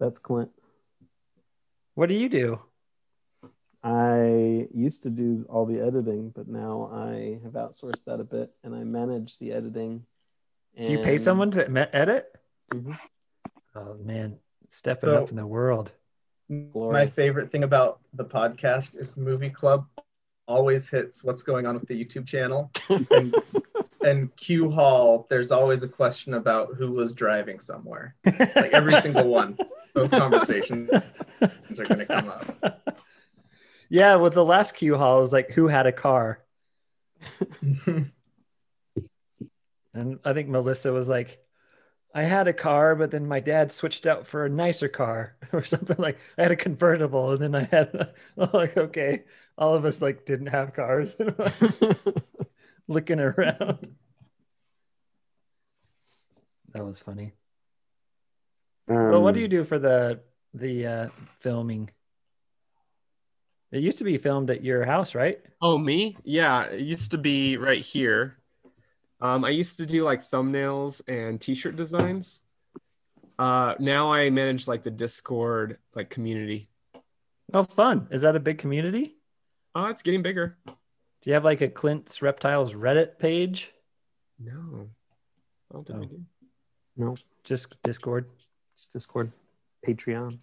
That's 0.00 0.18
Clint. 0.18 0.50
What 1.94 2.08
do 2.08 2.14
you 2.14 2.28
do? 2.28 2.60
I 3.84 4.66
used 4.74 5.04
to 5.04 5.10
do 5.10 5.46
all 5.48 5.64
the 5.64 5.80
editing, 5.80 6.30
but 6.34 6.48
now 6.48 6.90
I 6.92 7.38
have 7.44 7.52
outsourced 7.52 8.04
that 8.06 8.18
a 8.20 8.24
bit 8.24 8.50
and 8.64 8.74
I 8.74 8.82
manage 8.84 9.38
the 9.38 9.52
editing. 9.52 10.04
Do 10.76 10.92
you 10.92 10.98
pay 10.98 11.16
someone 11.18 11.50
to 11.52 11.68
me- 11.68 11.86
edit? 11.92 12.26
Mhm. 12.72 12.98
Oh 13.74 13.94
man, 14.02 14.38
stepping 14.68 15.10
So- 15.10 15.22
up 15.22 15.30
in 15.30 15.36
the 15.36 15.46
world. 15.46 15.92
My 16.48 17.06
favorite 17.06 17.52
thing 17.52 17.64
about 17.64 18.00
the 18.14 18.24
podcast 18.24 18.96
is 18.98 19.16
Movie 19.16 19.50
Club 19.50 19.86
always 20.46 20.88
hits 20.88 21.22
what's 21.22 21.42
going 21.42 21.66
on 21.66 21.78
with 21.78 21.86
the 21.88 22.04
YouTube 22.04 22.26
channel. 22.26 22.70
And, 23.10 23.34
and 24.04 24.36
Q 24.36 24.70
Hall, 24.70 25.26
there's 25.28 25.50
always 25.50 25.82
a 25.82 25.88
question 25.88 26.34
about 26.34 26.74
who 26.74 26.90
was 26.90 27.12
driving 27.12 27.60
somewhere. 27.60 28.14
Like 28.24 28.72
every 28.72 28.92
single 29.00 29.28
one, 29.28 29.58
those 29.92 30.10
conversations 30.10 30.88
are 31.42 31.84
going 31.84 31.98
to 31.98 32.06
come 32.06 32.28
up. 32.28 32.98
Yeah, 33.90 34.16
with 34.16 34.34
the 34.34 34.44
last 34.44 34.72
Q 34.72 34.98
Hall, 34.98 35.16
it 35.16 35.22
was 35.22 35.32
like, 35.32 35.50
who 35.50 35.66
had 35.66 35.86
a 35.86 35.92
car? 35.92 36.44
and 37.66 38.12
I 39.94 40.32
think 40.34 40.48
Melissa 40.50 40.92
was 40.92 41.08
like, 41.08 41.42
I 42.18 42.24
had 42.24 42.48
a 42.48 42.52
car, 42.52 42.94
but 42.96 43.10
then 43.10 43.26
my 43.28 43.40
dad 43.40 43.72
switched 43.72 44.06
out 44.06 44.26
for 44.26 44.44
a 44.44 44.48
nicer 44.48 44.88
car 44.88 45.36
or 45.52 45.64
something 45.64 45.96
like 45.98 46.18
I 46.36 46.42
had 46.42 46.52
a 46.52 46.56
convertible 46.56 47.30
and 47.32 47.40
then 47.40 47.54
I 47.54 47.64
had 47.64 47.94
a, 47.94 48.14
like 48.56 48.76
okay, 48.76 49.24
all 49.56 49.74
of 49.74 49.84
us 49.84 50.02
like 50.02 50.24
didn't 50.26 50.48
have 50.48 50.74
cars. 50.74 51.16
Looking 52.88 53.20
around. 53.20 53.96
That 56.72 56.84
was 56.84 56.98
funny. 56.98 57.34
well, 59.06 59.22
what 59.22 59.34
do 59.34 59.40
Um, 59.40 59.40
you 59.40 59.48
do 59.48 59.64
for 59.64 59.78
the 59.78 60.20
the 60.54 60.86
uh 60.86 61.08
filming? 61.40 61.90
It 63.70 63.82
used 63.82 63.96
to 63.98 64.04
be 64.04 64.18
filmed 64.18 64.50
at 64.50 64.62
your 64.62 64.84
house, 64.84 65.14
right? 65.14 65.40
Oh, 65.60 65.78
me? 65.78 66.16
Yeah, 66.24 66.64
it 66.66 66.80
used 66.80 67.10
to 67.12 67.18
be 67.18 67.56
right 67.56 67.80
here. 67.84 68.38
Um, 69.20 69.44
I 69.44 69.50
used 69.50 69.78
to 69.78 69.86
do 69.86 70.04
like 70.04 70.22
thumbnails 70.22 71.02
and 71.08 71.40
t-shirt 71.40 71.76
designs. 71.76 72.42
Uh, 73.38 73.74
now 73.78 74.12
I 74.12 74.30
manage 74.30 74.68
like 74.68 74.82
the 74.82 74.90
Discord 74.90 75.78
like 75.94 76.10
community. 76.10 76.68
Oh, 77.52 77.64
fun. 77.64 78.08
Is 78.10 78.22
that 78.22 78.36
a 78.36 78.40
big 78.40 78.58
community? 78.58 79.16
Oh, 79.74 79.86
it's 79.86 80.02
getting 80.02 80.22
bigger. 80.22 80.58
Do 80.66 80.74
you 81.24 81.34
have 81.34 81.44
like 81.44 81.60
a 81.60 81.68
Clint's 81.68 82.20
Reptiles 82.22 82.74
Reddit 82.74 83.18
page? 83.18 83.72
No, 84.38 84.88
I 85.70 85.74
don't 85.74 85.86
think 85.86 86.00
we 86.00 86.06
do. 86.06 86.22
No, 86.96 87.16
Just 87.44 87.80
Discord. 87.82 88.26
it's 88.74 88.86
Discord, 88.86 89.32
Patreon. 89.86 90.38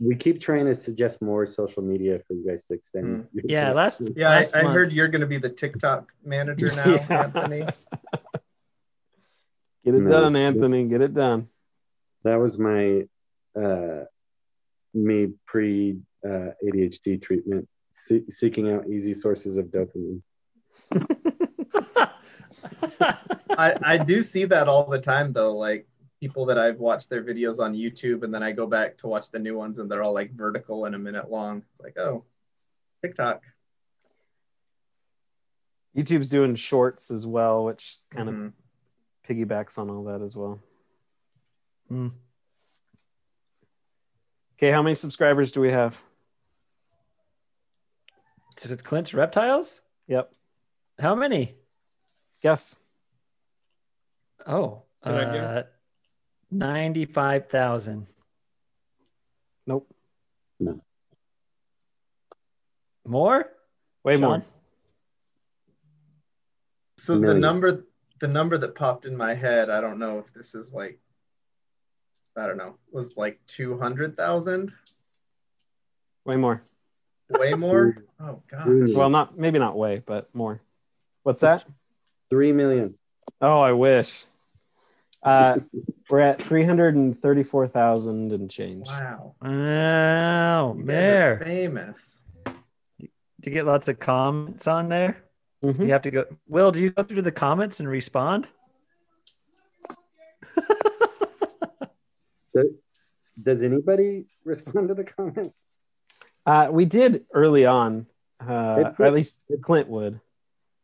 We 0.00 0.14
keep 0.16 0.40
trying 0.40 0.66
to 0.66 0.74
suggest 0.74 1.22
more 1.22 1.46
social 1.46 1.82
media 1.82 2.20
for 2.26 2.34
you 2.34 2.44
guys 2.46 2.64
to 2.66 2.74
extend. 2.74 3.26
your- 3.32 3.44
Yeah, 3.48 3.72
last 3.72 4.02
Yeah, 4.16 4.30
I, 4.30 4.36
last 4.40 4.56
I 4.56 4.62
month- 4.62 4.74
heard 4.74 4.92
you're 4.92 5.08
going 5.08 5.20
to 5.22 5.26
be 5.26 5.38
the 5.38 5.48
TikTok 5.50 6.12
manager 6.24 6.70
now, 6.76 6.90
Yeah. 6.94 7.22
Anthony. 7.24 7.60
Get 9.84 9.94
it 9.94 10.00
No. 10.02 10.10
done, 10.10 10.36
Anthony. 10.36 10.84
Get 10.88 11.00
it 11.02 11.14
done. 11.14 11.48
That 12.24 12.36
was 12.36 12.58
my 12.58 13.06
uh, 13.54 14.04
me 14.94 15.28
pre 15.46 15.98
uh, 16.26 16.50
ADHD 16.66 17.20
treatment, 17.20 17.68
se- 17.92 18.24
seeking 18.30 18.70
out 18.72 18.88
easy 18.88 19.12
sources 19.14 19.58
of 19.58 19.66
dopamine. 19.66 20.22
I, 23.56 23.74
I 23.82 23.98
do 23.98 24.22
see 24.22 24.44
that 24.46 24.68
all 24.68 24.88
the 24.88 24.98
time 25.00 25.32
though. 25.32 25.56
Like 25.56 25.86
people 26.24 26.46
that 26.46 26.56
I've 26.56 26.78
watched 26.80 27.10
their 27.10 27.22
videos 27.22 27.58
on 27.60 27.74
YouTube 27.74 28.22
and 28.22 28.32
then 28.32 28.42
I 28.42 28.50
go 28.50 28.66
back 28.66 28.96
to 28.98 29.06
watch 29.06 29.30
the 29.30 29.38
new 29.38 29.58
ones 29.58 29.78
and 29.78 29.90
they're 29.90 30.02
all 30.02 30.14
like 30.14 30.32
vertical 30.32 30.86
and 30.86 30.94
a 30.94 30.98
minute 30.98 31.30
long. 31.30 31.62
It's 31.72 31.82
like, 31.82 31.98
oh, 31.98 32.24
TikTok. 33.02 33.42
YouTube's 35.94 36.30
doing 36.30 36.54
shorts 36.54 37.10
as 37.10 37.26
well, 37.26 37.66
which 37.66 37.98
kind 38.08 38.30
Mhm. 38.30 38.46
of 38.46 38.52
piggybacks 39.28 39.76
on 39.76 39.90
all 39.90 40.04
that 40.04 40.22
as 40.22 40.34
well. 40.34 40.62
Hmm. 41.88 42.08
Okay, 44.56 44.70
how 44.70 44.80
many 44.80 44.94
subscribers 44.94 45.52
do 45.52 45.60
we 45.60 45.70
have? 45.72 46.02
To 48.56 48.74
Clint's 48.78 49.12
Reptiles? 49.12 49.82
Yep. 50.06 50.32
How 50.98 51.14
many? 51.14 51.54
Guess. 52.40 52.76
Oh, 54.46 54.84
Can 55.02 55.64
I 56.60 56.84
uh, 56.84 56.88
95,000. 56.88 58.06
Nope. 59.66 59.88
No. 60.60 60.80
More? 63.06 63.50
Way 64.04 64.16
Sean? 64.16 64.22
more. 64.22 64.42
So 66.96 67.18
the 67.18 67.34
number 67.34 67.84
the 68.20 68.28
number 68.28 68.56
that 68.56 68.74
popped 68.74 69.04
in 69.04 69.16
my 69.16 69.34
head, 69.34 69.68
I 69.68 69.80
don't 69.80 69.98
know 69.98 70.18
if 70.18 70.32
this 70.32 70.54
is 70.54 70.72
like 70.72 70.98
I 72.36 72.46
don't 72.46 72.56
know, 72.56 72.76
was 72.90 73.16
like 73.16 73.40
two 73.46 73.78
hundred 73.78 74.16
thousand? 74.16 74.72
Way 76.24 76.36
more. 76.36 76.62
Way 77.30 77.54
more? 77.54 77.96
Oh 78.20 78.40
god. 78.48 78.66
Well, 78.94 79.10
not 79.10 79.36
maybe 79.36 79.58
not 79.58 79.76
way, 79.76 80.00
but 80.06 80.32
more. 80.34 80.60
What's 81.24 81.40
that? 81.40 81.64
three 82.30 82.52
million. 82.52 82.96
Oh, 83.40 83.60
I 83.60 83.72
wish. 83.72 84.24
Uh, 85.24 85.58
we're 86.10 86.20
at 86.20 86.40
three 86.42 86.64
hundred 86.64 86.94
and 86.96 87.18
thirty-four 87.18 87.66
thousand 87.68 88.32
and 88.32 88.50
change. 88.50 88.86
Wow. 88.88 89.34
Wow, 89.40 90.74
You 90.76 90.84
guys 90.84 91.08
are 91.08 91.40
famous. 91.42 92.18
Do 92.44 93.50
you 93.50 93.50
get 93.52 93.64
lots 93.66 93.88
of 93.88 93.98
comments 93.98 94.66
on 94.66 94.88
there? 94.90 95.22
Mhm. 95.64 95.86
You 95.86 95.92
have 95.92 96.02
to 96.02 96.10
go. 96.10 96.24
Will, 96.46 96.70
do 96.72 96.80
you 96.80 96.90
go 96.90 97.02
through 97.02 97.22
the 97.22 97.32
comments 97.32 97.80
and 97.80 97.88
respond? 97.88 98.46
Does, 102.54 102.66
does 103.42 103.62
anybody 103.62 104.26
respond 104.44 104.88
to 104.88 104.94
the 104.94 105.04
comments? 105.04 105.54
Uh, 106.46 106.68
we 106.70 106.84
did 106.84 107.24
early 107.32 107.64
on, 107.66 108.06
uh, 108.46 108.76
It- 108.86 108.94
or 109.00 109.06
at 109.06 109.12
least 109.14 109.40
Clint 109.62 109.88
would. 109.88 110.20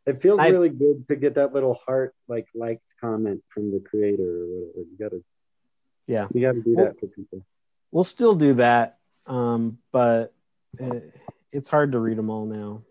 It 0.05 0.21
feels 0.21 0.39
I- 0.39 0.49
really 0.49 0.69
good 0.69 1.07
to 1.09 1.15
get 1.15 1.35
that 1.35 1.53
little 1.53 1.75
heart 1.75 2.15
like 2.27 2.47
liked 2.55 2.83
comment 2.99 3.43
from 3.49 3.71
the 3.71 3.79
creator 3.79 4.23
or 4.43 4.45
whatever. 4.47 4.79
You 4.89 4.97
gotta 4.99 5.23
Yeah, 6.07 6.27
you 6.33 6.41
gotta 6.41 6.61
do 6.61 6.75
Well- 6.75 6.85
that 6.85 6.99
for 6.99 7.07
people. 7.07 7.45
we'll 7.91 8.03
still 8.03 8.35
do 8.35 8.55
that, 8.55 8.97
um, 9.27 9.77
but 9.91 10.33
it, 10.79 11.13
it's 11.51 11.69
hard 11.69 11.91
to 11.91 11.99
read 11.99 12.17
them 12.17 12.29
all 12.29 12.45
now. 12.45 12.83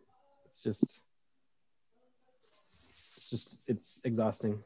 It's 0.46 0.62
just, 0.62 1.02
it's 3.16 3.30
just, 3.30 3.58
it's 3.68 4.00
exhausting. 4.04 4.62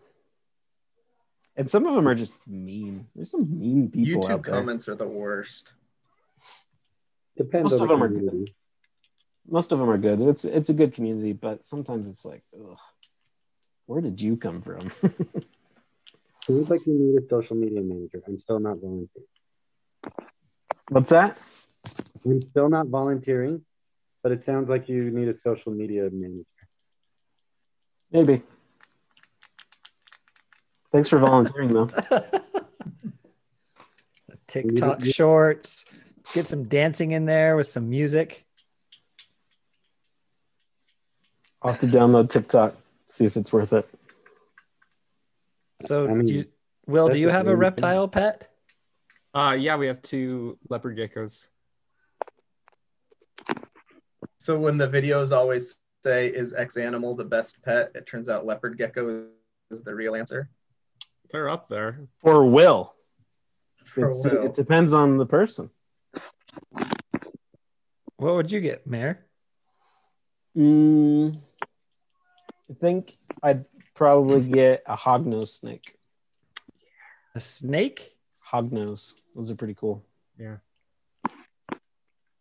And 1.56 1.70
some 1.70 1.86
of 1.86 1.94
them 1.94 2.08
are 2.08 2.14
just 2.16 2.34
mean. 2.48 3.06
There's 3.14 3.30
some 3.30 3.58
mean 3.58 3.90
people 3.90 4.24
YouTube 4.24 4.30
out 4.30 4.42
there. 4.42 4.54
comments 4.54 4.88
are 4.88 4.96
the 4.96 5.06
worst. 5.06 5.72
Depends 7.36 7.72
Most 7.72 7.74
on 7.74 7.82
of 7.82 7.88
the 7.88 7.94
them 7.94 8.02
are 8.02 8.08
community. 8.08 8.54
Most 9.48 9.72
of 9.72 9.78
them 9.78 9.90
are 9.90 9.98
good. 9.98 10.20
It's 10.20 10.44
it's 10.44 10.70
a 10.70 10.74
good 10.74 10.94
community, 10.94 11.32
but 11.32 11.64
sometimes 11.64 12.08
it's 12.08 12.24
like, 12.24 12.42
ugh, 12.54 12.78
where 13.86 14.00
did 14.00 14.20
you 14.20 14.36
come 14.36 14.62
from? 14.62 14.90
Seems 16.46 16.70
like 16.70 16.86
you 16.86 16.94
need 16.94 17.22
a 17.22 17.28
social 17.28 17.56
media 17.56 17.80
manager. 17.80 18.22
I'm 18.26 18.38
still 18.38 18.60
not 18.60 18.78
volunteering. 18.78 19.28
What's 20.88 21.10
that? 21.10 21.38
I'm 22.24 22.40
still 22.40 22.68
not 22.68 22.88
volunteering, 22.88 23.64
but 24.22 24.32
it 24.32 24.42
sounds 24.42 24.68
like 24.68 24.88
you 24.88 25.10
need 25.10 25.28
a 25.28 25.32
social 25.32 25.72
media 25.72 26.08
manager. 26.12 26.44
Maybe. 28.10 28.42
Thanks 30.92 31.08
for 31.08 31.18
volunteering, 31.18 31.72
though. 31.72 31.90
TikTok 34.46 35.04
shorts. 35.04 35.84
Get 36.32 36.46
some 36.46 36.64
dancing 36.64 37.12
in 37.12 37.24
there 37.24 37.56
with 37.56 37.66
some 37.66 37.90
music. 37.90 38.44
I'll 41.64 41.72
have 41.72 41.80
to 41.80 41.86
download 41.86 42.28
TikTok, 42.28 42.76
see 43.08 43.24
if 43.24 43.38
it's 43.38 43.50
worth 43.50 43.72
it. 43.72 43.88
So, 45.86 46.04
I 46.06 46.14
mean, 46.14 46.26
do 46.26 46.32
you, 46.34 46.44
Will, 46.86 47.08
do 47.08 47.18
you 47.18 47.30
have 47.30 47.42
a 47.42 47.44
very 47.44 47.56
reptile 47.56 48.06
pet? 48.06 48.50
Uh, 49.32 49.56
yeah, 49.58 49.76
we 49.76 49.86
have 49.86 50.02
two 50.02 50.58
leopard 50.68 50.96
geckos. 50.98 51.48
So 54.38 54.58
when 54.58 54.76
the 54.76 54.86
videos 54.86 55.32
always 55.32 55.78
say 56.02 56.28
is 56.28 56.52
X 56.52 56.76
animal 56.76 57.16
the 57.16 57.24
best 57.24 57.62
pet, 57.62 57.92
it 57.94 58.06
turns 58.06 58.28
out 58.28 58.44
leopard 58.44 58.76
gecko 58.76 59.24
is 59.70 59.82
the 59.82 59.94
real 59.94 60.14
answer. 60.14 60.50
They're 61.30 61.48
up 61.48 61.66
there. 61.68 62.06
For 62.20 62.44
Will. 62.44 62.94
For 63.84 64.08
It's- 64.10 64.22
Will. 64.24 64.44
It 64.44 64.54
depends 64.54 64.92
on 64.92 65.16
the 65.16 65.26
person. 65.26 65.70
What 68.16 68.34
would 68.34 68.52
you 68.52 68.60
get, 68.60 68.86
Mayor? 68.86 69.24
Mm, 70.56 71.36
I 72.70 72.74
think 72.74 73.16
I'd 73.42 73.64
probably 73.94 74.40
get 74.42 74.82
a 74.86 74.96
hognose 74.96 75.60
snake. 75.60 75.96
A 77.34 77.40
snake? 77.40 78.12
Hognose. 78.52 79.14
Those 79.34 79.50
are 79.50 79.56
pretty 79.56 79.74
cool. 79.74 80.04
Yeah. 80.38 80.56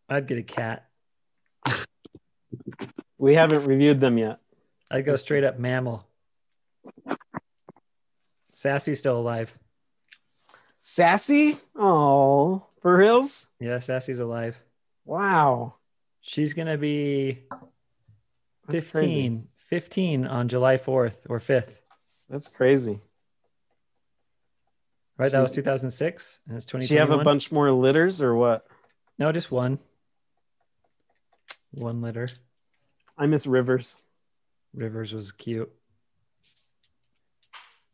I'd 0.09 0.27
get 0.27 0.37
a 0.37 0.43
cat. 0.43 0.87
We 3.17 3.35
haven't 3.35 3.65
reviewed 3.65 4.01
them 4.01 4.17
yet. 4.17 4.39
I'd 4.91 5.05
go 5.05 5.15
straight 5.15 5.43
up 5.43 5.57
mammal. 5.57 6.07
Sassy's 8.51 8.99
still 8.99 9.17
alive. 9.17 9.53
Sassy? 10.79 11.57
Oh, 11.75 12.67
for 12.81 12.95
reals? 12.95 13.47
Yeah, 13.59 13.79
Sassy's 13.79 14.19
alive. 14.19 14.61
Wow. 15.05 15.75
She's 16.21 16.53
gonna 16.53 16.77
be 16.77 17.43
That's 18.67 18.85
15, 18.85 19.47
15 19.69 20.26
on 20.26 20.48
July 20.48 20.77
4th 20.77 21.18
or 21.30 21.40
5th. 21.40 21.80
That's 22.30 22.48
crazy. 22.48 22.99
Right? 25.18 25.31
That 25.31 25.41
was 25.41 25.52
2006 25.52 26.40
and 26.48 26.57
it's 26.57 26.65
Does 26.65 26.90
you 26.90 26.99
have 26.99 27.11
a 27.11 27.23
bunch 27.23 27.52
more 27.52 27.72
litters 27.72 28.22
or 28.22 28.35
what? 28.35 28.65
No, 29.19 29.31
just 29.31 29.52
one. 29.52 29.80
one 31.72 32.02
litter. 32.02 32.27
I 33.18 33.27
miss 33.27 33.45
Rivers. 33.45 33.98
Rivers 34.73 35.14
was 35.14 35.31
cute. 35.31 35.72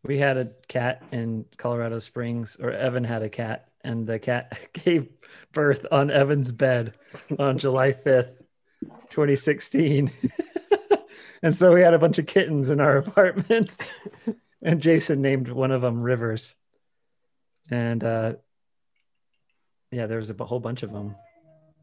We 0.06 0.18
had 0.18 0.38
a 0.38 0.52
cat 0.70 1.04
in 1.12 1.46
Colorado 1.58 2.00
Springs, 2.00 2.56
or 2.58 2.72
Evan 2.72 3.04
had 3.04 3.22
a 3.22 3.30
cat, 3.30 3.68
and 3.84 4.08
the 4.08 4.18
cat 4.18 4.58
gave 4.74 5.10
birth 5.52 5.86
on 5.92 6.10
Evan's 6.10 6.54
bed 6.54 6.94
on 7.38 7.58
July 7.58 7.92
5th, 7.92 8.38
2016. 9.10 10.12
and 11.42 11.56
so 11.56 11.74
we 11.74 11.82
had 11.82 11.94
a 11.94 12.00
bunch 12.00 12.20
of 12.20 12.26
kittens 12.26 12.70
in 12.70 12.80
our 12.80 12.98
apartment, 13.06 13.76
and 14.62 14.82
Jason 14.82 15.22
named 15.22 15.50
one 15.50 15.72
of 15.72 15.82
them 15.82 16.02
Rivers. 16.02 16.56
And 17.70 18.04
uh, 18.04 18.34
yeah, 19.92 20.08
there 20.08 20.18
was 20.18 20.30
a 20.30 20.46
whole 20.46 20.60
bunch 20.60 20.84
of 20.84 20.92
them. 20.92 21.16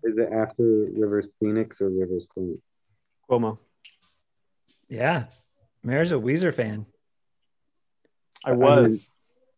Is 0.02 0.16
it 0.16 0.32
after 0.32 0.62
Rivers 0.62 1.28
Phoenix 1.40 1.80
or 1.80 1.90
Rivers 1.90 2.26
Queen? 2.26 2.60
Cuomo. 3.28 3.58
Yeah, 4.88 5.24
Mayor's 5.82 6.12
a 6.12 6.16
Weezer 6.16 6.54
fan. 6.54 6.86
I 8.44 8.52
was. 8.52 9.10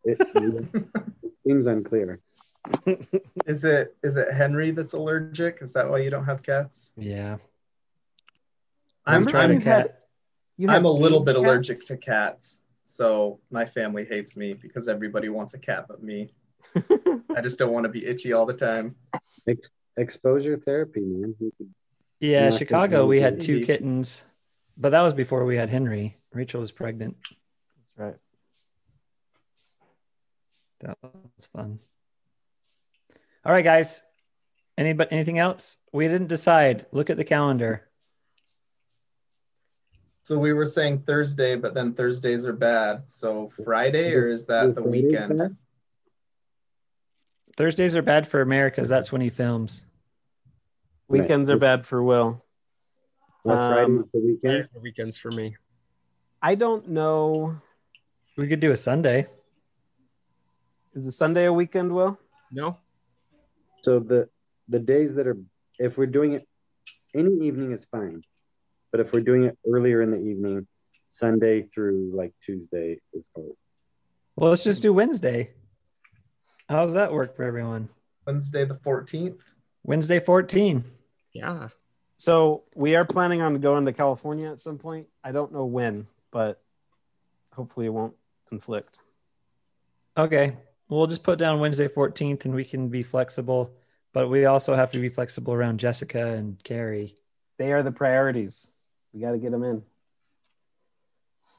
It, 0.03 0.17
it 0.35 0.85
seems 1.47 1.65
unclear. 1.67 2.19
Is 3.45 3.63
it 3.63 3.95
is 4.03 4.17
it 4.17 4.31
Henry 4.33 4.71
that's 4.71 4.93
allergic? 4.93 5.59
Is 5.61 5.73
that 5.73 5.89
why 5.89 5.99
you 5.99 6.09
don't 6.09 6.25
have 6.25 6.43
cats? 6.43 6.91
Yeah. 6.97 7.37
I'm 9.09 9.25
trying 9.25 9.49
to 9.49 9.57
a 9.57 9.61
cat. 9.61 10.03
You 10.57 10.69
I'm 10.69 10.85
a 10.85 10.91
little 10.91 11.21
bit 11.21 11.35
cats? 11.35 11.45
allergic 11.45 11.85
to 11.87 11.97
cats, 11.97 12.61
so 12.81 13.39
my 13.49 13.65
family 13.65 14.05
hates 14.05 14.35
me 14.35 14.53
because 14.53 14.87
everybody 14.87 15.29
wants 15.29 15.53
a 15.53 15.59
cat 15.59 15.85
but 15.87 16.03
me. 16.03 16.33
I 17.35 17.41
just 17.41 17.57
don't 17.57 17.71
want 17.71 17.85
to 17.85 17.89
be 17.89 18.05
itchy 18.05 18.33
all 18.33 18.45
the 18.45 18.53
time. 18.53 18.95
Ex- 19.47 19.69
exposure 19.97 20.57
therapy, 20.57 21.01
man. 21.01 21.35
Yeah, 22.19 22.45
Yeah, 22.45 22.49
Chicago, 22.51 23.05
we 23.05 23.21
had 23.21 23.39
two 23.39 23.65
kittens, 23.65 24.23
but 24.77 24.89
that 24.89 25.01
was 25.01 25.13
before 25.13 25.45
we 25.45 25.55
had 25.55 25.69
Henry. 25.69 26.17
Rachel 26.33 26.61
was 26.61 26.71
pregnant. 26.71 27.15
That's 27.77 27.97
right. 27.97 28.15
That 30.81 30.97
was 31.01 31.47
fun. 31.53 31.79
All 33.45 33.51
right, 33.51 33.63
guys. 33.63 34.01
Anybody 34.77 35.11
anything 35.11 35.39
else? 35.39 35.75
We 35.91 36.07
didn't 36.07 36.27
decide. 36.27 36.85
Look 36.91 37.09
at 37.09 37.17
the 37.17 37.25
calendar. 37.25 37.88
So 40.29 40.37
we 40.37 40.53
were 40.53 40.67
saying 40.67 40.99
Thursday, 41.07 41.55
but 41.55 41.73
then 41.73 41.91
Thursdays 41.95 42.45
are 42.45 42.53
bad. 42.53 43.01
So 43.09 43.49
Friday, 43.65 44.13
or 44.13 44.27
is 44.27 44.45
that 44.45 44.75
the 44.75 44.83
weekend? 44.83 45.57
Thursdays 47.57 47.95
are 47.95 48.03
bad 48.03 48.27
for 48.27 48.41
America 48.41 48.79
'cause 48.79 48.89
that's 48.89 49.11
when 49.11 49.21
he 49.21 49.31
films. 49.31 49.87
Weekends 51.07 51.49
are 51.49 51.57
bad 51.57 51.83
for 51.83 52.03
Will. 52.03 52.45
Or 53.43 53.57
Friday 53.57 53.85
Um, 53.85 54.09
the 54.13 54.19
weekend? 54.19 54.69
The 54.71 54.79
weekends 54.79 55.17
for 55.17 55.31
me. 55.31 55.57
I 56.43 56.53
don't 56.53 56.89
know. 56.89 57.59
We 58.37 58.47
could 58.47 58.59
do 58.59 58.69
a 58.69 58.77
Sunday. 58.77 59.27
Is 60.93 61.07
a 61.07 61.11
Sunday 61.11 61.45
a 61.45 61.53
weekend, 61.53 61.91
Will? 61.91 62.19
No. 62.51 62.77
So 63.81 63.97
the 63.97 64.29
the 64.67 64.79
days 64.79 65.15
that 65.15 65.25
are 65.25 65.39
if 65.79 65.97
we're 65.97 66.05
doing 66.05 66.33
it 66.33 66.47
any 67.15 67.47
evening 67.47 67.71
is 67.71 67.85
fine. 67.85 68.23
But 68.91 69.01
if 69.01 69.13
we're 69.13 69.21
doing 69.21 69.43
it 69.43 69.57
earlier 69.67 70.01
in 70.01 70.11
the 70.11 70.19
evening, 70.19 70.67
Sunday 71.07 71.63
through 71.63 72.11
like 72.13 72.33
Tuesday 72.41 72.99
is 73.13 73.29
hard. 73.35 73.51
Well, 74.35 74.51
let's 74.51 74.63
just 74.63 74.81
do 74.81 74.93
Wednesday. 74.93 75.51
How 76.69 76.85
does 76.85 76.93
that 76.93 77.11
work 77.11 77.35
for 77.35 77.43
everyone? 77.43 77.89
Wednesday 78.25 78.65
the 78.65 78.75
14th. 78.75 79.39
Wednesday 79.83 80.19
14. 80.19 80.83
Yeah. 81.33 81.69
So 82.17 82.63
we 82.75 82.95
are 82.95 83.05
planning 83.05 83.41
on 83.41 83.59
going 83.59 83.85
to 83.85 83.93
California 83.93 84.51
at 84.51 84.59
some 84.59 84.77
point. 84.77 85.07
I 85.23 85.31
don't 85.31 85.51
know 85.51 85.65
when, 85.65 86.07
but 86.31 86.61
hopefully 87.53 87.87
it 87.87 87.93
won't 87.93 88.13
conflict. 88.47 88.99
Okay. 90.17 90.57
We'll 90.89 91.07
just 91.07 91.23
put 91.23 91.39
down 91.39 91.59
Wednesday 91.59 91.87
14th 91.87 92.45
and 92.45 92.53
we 92.53 92.65
can 92.65 92.89
be 92.89 93.03
flexible, 93.03 93.71
but 94.13 94.27
we 94.27 94.45
also 94.45 94.75
have 94.75 94.91
to 94.91 94.99
be 94.99 95.09
flexible 95.09 95.53
around 95.53 95.79
Jessica 95.79 96.27
and 96.27 96.61
Carrie. 96.63 97.15
They 97.57 97.71
are 97.73 97.83
the 97.83 97.91
priorities. 97.91 98.71
We 99.13 99.21
got 99.21 99.31
to 99.31 99.37
get 99.37 99.51
them 99.51 99.63
in. 99.63 99.83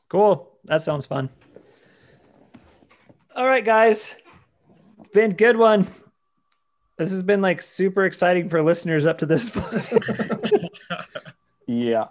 Cool. 0.09 0.51
That 0.65 0.83
sounds 0.83 1.07
fun. 1.07 1.31
All 3.35 3.47
right, 3.47 3.65
guys. 3.65 4.15
It's 4.99 5.09
been 5.09 5.31
a 5.31 5.35
good 5.35 5.57
one. 5.57 5.87
This 6.99 7.11
has 7.13 7.23
been 7.23 7.41
like 7.41 7.63
super 7.63 8.05
exciting 8.05 8.49
for 8.49 8.63
listeners 8.63 9.07
up 9.07 9.19
to 9.19 9.27
this 9.27 9.51
point. 9.55 10.69
Yeah. 11.67 12.09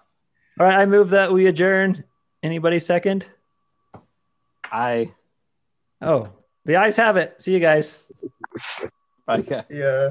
All 0.59 0.65
right, 0.65 0.79
I 0.79 0.85
move 0.85 1.11
that 1.11 1.31
we 1.31 1.45
adjourn. 1.45 2.03
Anybody 2.41 2.79
second? 2.79 3.27
I. 4.71 5.13
Oh, 6.01 6.29
the 6.65 6.77
ayes 6.77 6.95
have 6.95 7.17
it. 7.17 7.35
See 7.39 7.53
you 7.53 7.59
guys. 7.59 8.01
Okay. 9.27 9.63
Yeah. 9.69 10.09